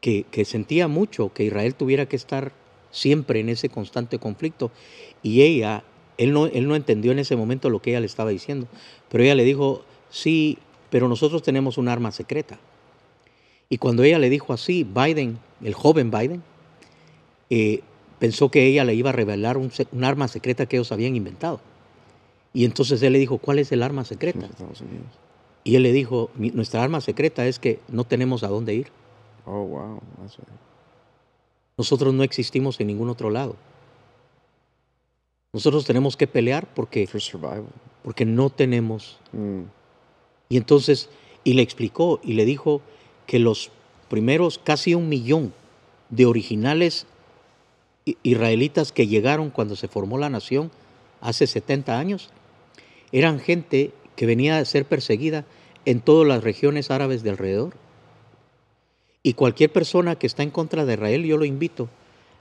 que, 0.00 0.24
que 0.30 0.44
sentía 0.44 0.88
mucho 0.88 1.32
que 1.32 1.44
Israel 1.44 1.74
tuviera 1.74 2.06
que 2.06 2.16
estar 2.16 2.52
siempre 2.90 3.40
en 3.40 3.48
ese 3.48 3.68
constante 3.68 4.18
conflicto. 4.18 4.70
Y 5.22 5.42
ella, 5.42 5.82
él 6.18 6.32
no, 6.32 6.46
él 6.46 6.68
no 6.68 6.76
entendió 6.76 7.12
en 7.12 7.18
ese 7.18 7.34
momento 7.36 7.70
lo 7.70 7.82
que 7.82 7.90
ella 7.90 8.00
le 8.00 8.06
estaba 8.06 8.30
diciendo, 8.30 8.68
pero 9.08 9.24
ella 9.24 9.34
le 9.34 9.44
dijo, 9.44 9.84
sí, 10.10 10.58
pero 10.90 11.08
nosotros 11.08 11.42
tenemos 11.42 11.78
un 11.78 11.88
arma 11.88 12.12
secreta. 12.12 12.58
Y 13.72 13.78
cuando 13.78 14.02
ella 14.02 14.18
le 14.18 14.28
dijo 14.28 14.52
así, 14.52 14.84
Biden, 14.84 15.38
el 15.62 15.72
joven 15.72 16.10
Biden, 16.10 16.42
eh, 17.48 17.80
pensó 18.18 18.50
que 18.50 18.66
ella 18.66 18.84
le 18.84 18.92
iba 18.94 19.08
a 19.08 19.14
revelar 19.14 19.56
un, 19.56 19.72
arma 20.04 20.28
secreta 20.28 20.66
que 20.66 20.76
ellos 20.76 20.92
habían 20.92 21.16
inventado. 21.16 21.58
Y 22.52 22.66
entonces 22.66 23.02
él 23.02 23.14
le 23.14 23.18
dijo, 23.18 23.38
¿cuál 23.38 23.60
es 23.60 23.72
el 23.72 23.82
arma 23.82 24.04
secreta? 24.04 24.46
Y 25.64 25.76
él 25.76 25.84
le 25.84 25.92
dijo, 25.92 26.28
"Mi- 26.34 26.50
nuestra 26.50 26.82
arma 26.82 27.00
secreta 27.00 27.46
es 27.46 27.58
que 27.58 27.80
no 27.88 28.04
tenemos 28.04 28.42
a 28.42 28.48
dónde 28.48 28.74
ir. 28.74 28.88
Oh, 29.46 29.62
wow. 29.64 30.00
That's 30.18 30.36
right. 30.36 30.48
Nosotros 31.78 32.12
no 32.12 32.24
existimos 32.24 32.78
en 32.78 32.88
ningún 32.88 33.08
otro 33.08 33.30
lado. 33.30 33.56
Nosotros 35.54 35.86
tenemos 35.86 36.18
que 36.18 36.26
pelear 36.26 36.68
porque, 36.74 37.08
porque 38.02 38.26
no 38.26 38.50
tenemos. 38.50 39.18
Mm. 39.32 39.62
Y 40.50 40.58
entonces, 40.58 41.08
y 41.42 41.54
le 41.54 41.62
explicó 41.62 42.20
y 42.22 42.34
le 42.34 42.44
dijo 42.44 42.82
que 43.26 43.38
los 43.38 43.70
primeros 44.08 44.58
casi 44.58 44.94
un 44.94 45.08
millón 45.08 45.52
de 46.10 46.26
originales 46.26 47.06
israelitas 48.22 48.92
que 48.92 49.06
llegaron 49.06 49.50
cuando 49.50 49.76
se 49.76 49.88
formó 49.88 50.18
la 50.18 50.28
nación 50.28 50.70
hace 51.20 51.46
70 51.46 51.98
años 51.98 52.30
eran 53.12 53.38
gente 53.38 53.92
que 54.16 54.26
venía 54.26 54.58
a 54.58 54.64
ser 54.64 54.86
perseguida 54.86 55.44
en 55.84 56.00
todas 56.00 56.26
las 56.26 56.42
regiones 56.42 56.90
árabes 56.90 57.22
de 57.22 57.30
alrededor. 57.30 57.74
Y 59.22 59.34
cualquier 59.34 59.70
persona 59.72 60.16
que 60.16 60.26
está 60.26 60.42
en 60.42 60.50
contra 60.50 60.84
de 60.84 60.94
Israel, 60.94 61.24
yo 61.24 61.36
lo 61.36 61.44
invito 61.44 61.88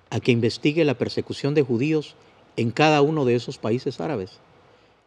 a 0.09 0.19
que 0.19 0.31
investigue 0.31 0.83
la 0.85 0.97
persecución 0.97 1.53
de 1.53 1.61
judíos 1.61 2.15
en 2.57 2.71
cada 2.71 3.01
uno 3.01 3.25
de 3.25 3.35
esos 3.35 3.57
países 3.57 3.99
árabes. 3.99 4.39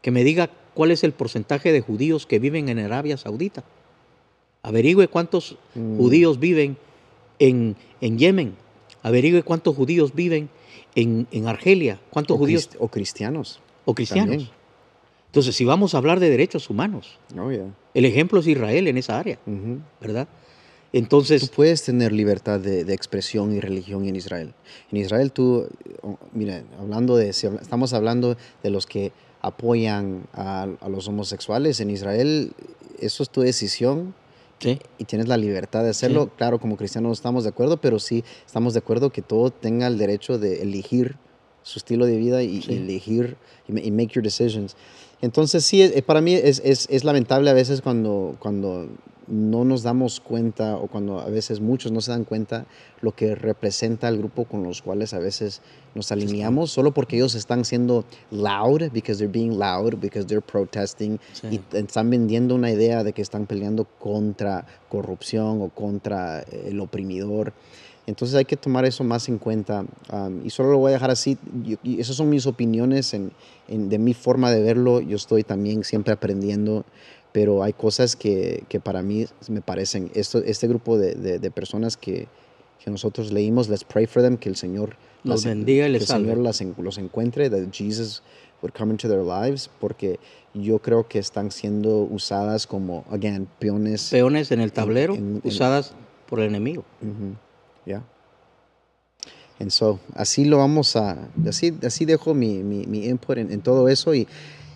Que 0.02 0.10
me 0.10 0.24
diga 0.24 0.50
cuál 0.74 0.90
es 0.90 1.02
el 1.02 1.12
porcentaje 1.12 1.72
de 1.72 1.80
judíos 1.80 2.26
que 2.26 2.38
viven 2.38 2.68
en 2.68 2.78
Arabia 2.78 3.16
Saudita. 3.16 3.64
Averigüe 4.64 5.06
cuántos 5.08 5.56
Mm. 5.76 5.96
judíos 5.98 6.40
viven 6.40 6.76
en, 7.38 7.76
en 8.00 8.18
Yemen. 8.18 8.54
Averigüe 9.02 9.42
cuántos 9.42 9.76
judíos 9.76 10.14
viven 10.14 10.48
en, 10.96 11.26
en 11.30 11.46
Argelia. 11.46 12.00
Cuántos 12.10 12.34
O, 12.36 12.38
judíos 12.38 12.68
crist- 12.70 12.76
o 12.80 12.88
cristianos. 12.88 13.60
o 13.84 13.94
cristianos. 13.94 14.30
también. 14.30 14.50
Entonces, 15.26 15.54
si 15.56 15.64
vamos 15.64 15.94
a 15.94 15.98
hablar 15.98 16.18
de 16.20 16.30
derechos 16.30 16.70
humanos, 16.70 17.18
Oh, 17.38 17.50
yeah. 17.50 17.66
el 17.92 18.04
ejemplo 18.04 18.40
es 18.40 18.46
Israel 18.46 18.86
en 18.88 18.96
esa 18.98 19.18
área. 19.18 19.38
¿verdad? 20.00 20.26
Tú 20.28 20.98
Entonces, 20.98 21.48
puedes 21.50 21.82
tener 21.82 22.12
libertad 22.12 22.60
de, 22.60 22.84
de 22.84 22.94
expresión 22.94 23.52
y 23.52 23.58
religión 23.60 24.06
en 24.06 24.14
Israel. 24.14 24.54
En 24.92 24.98
Israel 24.98 25.32
tú, 25.32 25.66
oh, 26.02 26.18
mira, 26.32 26.62
hablando 26.78 27.16
de, 27.16 27.32
si 27.32 27.48
estamos 27.48 27.92
hablando 27.92 28.36
de 28.62 28.70
los 28.70 28.86
que 28.86 29.10
apoyan 29.42 30.22
a, 30.32 30.68
a 30.80 30.88
los 30.88 31.08
homosexuales 31.08 31.80
en 31.80 31.90
Israel, 31.90 32.52
eso 33.00 33.22
es 33.24 33.28
tu 33.30 33.40
decisión 33.42 34.14
sí, 34.64 34.78
y 34.98 35.04
tienes 35.04 35.28
la 35.28 35.36
libertad 35.36 35.82
de 35.84 35.90
hacerlo. 35.90 36.24
Sí. 36.24 36.30
Claro, 36.36 36.58
como 36.58 36.76
cristianos 36.76 37.08
no 37.08 37.12
estamos 37.12 37.44
de 37.44 37.50
acuerdo, 37.50 37.76
pero 37.80 37.98
sí 37.98 38.24
estamos 38.46 38.72
de 38.74 38.78
acuerdo 38.80 39.10
que 39.10 39.22
todo 39.22 39.50
tenga 39.50 39.86
el 39.86 39.96
derecho 39.98 40.38
de 40.38 40.62
elegir 40.62 41.16
su 41.62 41.78
estilo 41.78 42.04
de 42.06 42.16
vida 42.16 42.42
y, 42.42 42.60
Sí. 42.62 42.72
y 42.72 42.76
elegir 42.76 43.36
y 43.68 43.90
make 43.90 44.08
your 44.14 44.22
decisions. 44.24 44.76
Entonces 45.22 45.64
sí, 45.64 45.80
eh, 45.82 46.02
para 46.02 46.20
mí 46.20 46.34
es, 46.34 46.60
es, 46.64 46.86
es 46.90 47.04
lamentable 47.04 47.48
a 47.48 47.54
veces 47.54 47.80
cuando, 47.80 48.36
cuando 48.40 48.88
no 49.26 49.64
nos 49.64 49.82
damos 49.82 50.20
cuenta 50.20 50.76
o 50.76 50.86
cuando 50.86 51.20
a 51.20 51.26
veces 51.30 51.60
muchos 51.60 51.92
no 51.92 52.00
se 52.00 52.10
dan 52.10 52.24
cuenta 52.24 52.66
lo 53.00 53.12
que 53.12 53.34
representa 53.34 54.08
el 54.08 54.18
grupo 54.18 54.44
con 54.44 54.62
los 54.62 54.82
cuales 54.82 55.14
a 55.14 55.18
veces 55.18 55.62
nos 55.94 56.10
alineamos 56.12 56.70
solo 56.70 56.92
porque 56.92 57.16
ellos 57.16 57.34
están 57.34 57.64
siendo 57.64 58.04
loud 58.30 58.90
because 58.92 59.18
they're 59.18 59.28
being 59.32 59.58
loud 59.58 59.94
because 60.00 60.26
they're 60.26 60.40
protesting 60.44 61.18
Sí. 61.32 61.60
y 61.72 61.76
están 61.76 62.10
vendiendo 62.10 62.54
una 62.54 62.70
idea 62.70 63.04
de 63.04 63.12
que 63.12 63.22
están 63.22 63.46
peleando 63.46 63.84
contra 63.98 64.66
corrupción 64.88 65.62
o 65.62 65.68
contra 65.68 66.40
eh, 66.42 66.66
el 66.68 66.80
oprimidor. 66.80 67.52
Entonces 68.06 68.36
hay 68.36 68.44
que 68.44 68.58
tomar 68.58 68.84
eso 68.84 69.02
más 69.02 69.30
en 69.30 69.38
cuenta 69.38 69.86
um, 70.12 70.44
y 70.44 70.50
solo 70.50 70.72
lo 70.72 70.78
voy 70.78 70.90
a 70.90 70.92
dejar 70.92 71.10
así. 71.10 71.38
Yo- 71.64 71.78
y 71.82 72.00
esas 72.00 72.16
son 72.16 72.28
mis 72.28 72.44
opiniones 72.46 73.14
en, 73.14 73.32
en- 73.66 73.88
de 73.88 73.98
mi 73.98 74.12
forma 74.12 74.50
de 74.50 74.60
verlo. 74.62 75.00
Yo 75.00 75.16
estoy 75.16 75.42
también 75.42 75.84
siempre 75.84 76.12
aprendiendo, 76.12 76.84
pero 77.34 77.64
hay 77.64 77.72
cosas 77.72 78.14
que, 78.14 78.62
que 78.68 78.78
para 78.78 79.02
mí 79.02 79.26
me 79.48 79.60
parecen. 79.60 80.08
Esto, 80.14 80.38
este 80.38 80.68
grupo 80.68 80.96
de, 80.96 81.16
de- 81.16 81.40
de 81.40 81.50
personas 81.50 81.96
que, 81.96 82.28
que 82.82 82.90
nosotros 82.92 83.32
leímos, 83.32 83.68
let's 83.68 83.82
pray 83.82 84.06
for 84.06 84.22
them, 84.22 84.36
que 84.36 84.48
el 84.48 84.54
Señor 84.54 84.90
Los 85.24 85.42
las- 85.42 85.44
bendiga 85.44 85.84
y 85.84 85.88
que 85.88 85.92
les 85.94 86.02
el 86.02 86.06
salve. 86.06 86.28
Señor 86.28 86.38
las 86.44 86.60
en- 86.60 86.76
los 86.78 86.96
encuentre, 86.96 87.50
that 87.50 87.72
Jesus 87.72 88.22
would 88.62 88.72
come 88.72 88.92
into 88.92 89.08
their 89.08 89.22
lives, 89.24 89.68
porque 89.80 90.20
yo 90.54 90.78
creo 90.78 91.08
que 91.08 91.18
están 91.18 91.50
siendo 91.50 92.02
usadas 92.02 92.68
como, 92.68 93.04
again, 93.10 93.48
peones. 93.58 94.10
peones 94.10 94.52
en 94.52 94.60
el 94.60 94.72
tablero 94.72 95.14
en- 95.16 95.36
en- 95.36 95.40
usadas 95.42 95.92
por 96.30 96.38
el 96.38 96.46
enemigo. 96.46 96.84
Ujú, 97.02 97.34
yeah. 97.84 98.04
And 99.58 99.70
so, 99.70 99.98
así 100.14 100.44
lo 100.44 100.58
vamos 100.58 100.94
a, 100.94 101.28
así, 101.48 101.74
así 101.84 102.04
dejo 102.04 102.32
mi, 102.32 102.62
mi, 102.62 102.86
mi 102.86 103.06
input 103.06 103.38
en, 103.38 103.50
en 103.52 103.60
todo 103.60 103.88
eso 103.88 104.14
y 104.14 104.28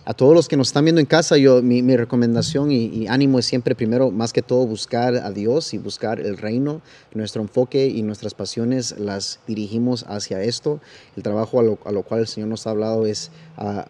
a 0.09 0.15
todos 0.15 0.33
los 0.33 0.47
que 0.47 0.57
nos 0.57 0.69
están 0.69 0.85
viendo 0.85 0.99
en 0.99 1.05
casa, 1.05 1.37
yo, 1.37 1.61
mi, 1.61 1.95
recomendación 1.95 2.71
y, 2.71 3.07
ánimo 3.07 3.37
es 3.37 3.45
siempre 3.45 3.75
primero, 3.75 4.09
más 4.09 4.33
que 4.33 4.41
todo, 4.41 4.65
buscar 4.65 5.13
a 5.17 5.29
Dios 5.29 5.71
y 5.75 5.77
buscar 5.77 6.19
el 6.19 6.35
reino. 6.35 6.81
Nuestro 7.13 7.43
enfoque 7.43 7.85
y 7.85 8.01
nuestras 8.01 8.33
pasiones 8.33 8.97
las 8.97 9.39
dirigimos 9.45 10.05
hacia 10.07 10.41
esto. 10.41 10.81
El 11.15 11.21
trabajo 11.21 11.59
a 11.59 11.63
lo, 11.63 11.77
a 11.85 11.91
lo 11.91 12.01
cual 12.01 12.21
el 12.21 12.27
Señor 12.27 12.49
nos 12.49 12.65
ha 12.65 12.71
hablado 12.71 13.05
es 13.05 13.29
a- 13.55 13.85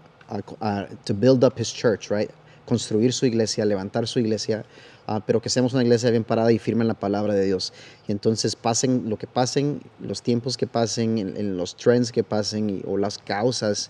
to 1.06 1.14
build 1.14 1.46
up 1.46 1.54
His 1.58 1.74
church, 1.74 2.10
right? 2.12 2.30
Construir 2.66 3.14
su 3.14 3.26
iglesia, 3.26 3.64
levantar 3.64 4.06
su 4.06 4.20
iglesia, 4.20 4.66
ah, 5.08 5.24
pero 5.26 5.42
que 5.42 5.48
seamos 5.48 5.72
una 5.72 5.84
iglesia 5.84 6.12
bien 6.12 6.26
parada 6.26 6.52
y 6.52 6.60
firme 6.60 6.82
en 6.82 6.90
la 6.90 7.00
palabra 7.00 7.34
de 7.34 7.46
Dios. 7.46 7.72
Y 8.10 8.12
entonces 8.12 8.58
pasen 8.58 9.10
lo 9.10 9.18
que 9.18 9.26
pasen, 9.26 9.82
los 10.02 10.22
tiempos 10.22 10.58
que 10.58 10.68
pasen, 10.68 11.18
en, 11.18 11.56
los 11.56 11.78
trends 11.78 12.12
que 12.12 12.26
pasen 12.26 12.84
o 12.86 12.98
las 12.98 13.20
causas 13.20 13.90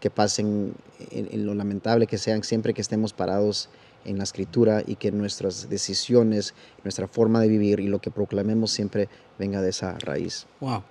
que 0.00 0.10
pasen, 0.10 0.74
en, 1.10 1.28
en 1.30 1.46
lo 1.46 1.54
lamentable 1.54 2.06
que 2.06 2.18
sean, 2.18 2.42
siempre 2.42 2.74
que 2.74 2.80
estemos 2.80 3.12
parados 3.12 3.68
en 4.04 4.18
la 4.18 4.24
escritura 4.24 4.82
y 4.86 4.96
que 4.96 5.12
nuestras 5.12 5.68
decisiones, 5.68 6.54
nuestra 6.84 7.06
forma 7.06 7.40
de 7.40 7.48
vivir 7.48 7.80
y 7.80 7.86
lo 7.86 8.00
que 8.00 8.10
proclamemos 8.10 8.70
siempre 8.70 9.08
venga 9.38 9.60
de 9.60 9.70
esa 9.70 9.98
raíz. 9.98 10.46
Wow. 10.60 10.82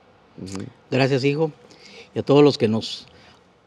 Gracias, 0.91 1.23
hijo. 1.23 1.51
Y 2.13 2.19
a 2.19 2.23
todos 2.23 2.43
los 2.43 2.57
que 2.57 2.67
nos 2.67 3.07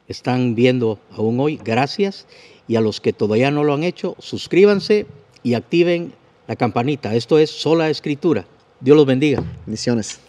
están 0.08 0.54
viendo 0.54 0.98
aún 1.12 1.38
hoy, 1.40 1.60
gracias. 1.62 2.26
Y 2.68 2.76
a 2.76 2.80
los 2.80 3.00
que 3.00 3.12
todavía 3.12 3.50
no 3.50 3.64
lo 3.64 3.74
han 3.74 3.82
hecho, 3.82 4.16
suscríbanse 4.18 5.06
y 5.42 5.54
activen 5.54 6.14
la 6.46 6.56
campanita. 6.56 7.14
Esto 7.14 7.38
es 7.38 7.50
Sola 7.50 7.90
Escritura. 7.90 8.46
Dios 8.80 8.96
los 8.96 9.06
bendiga. 9.06 9.42
Bendiciones. 9.66 10.20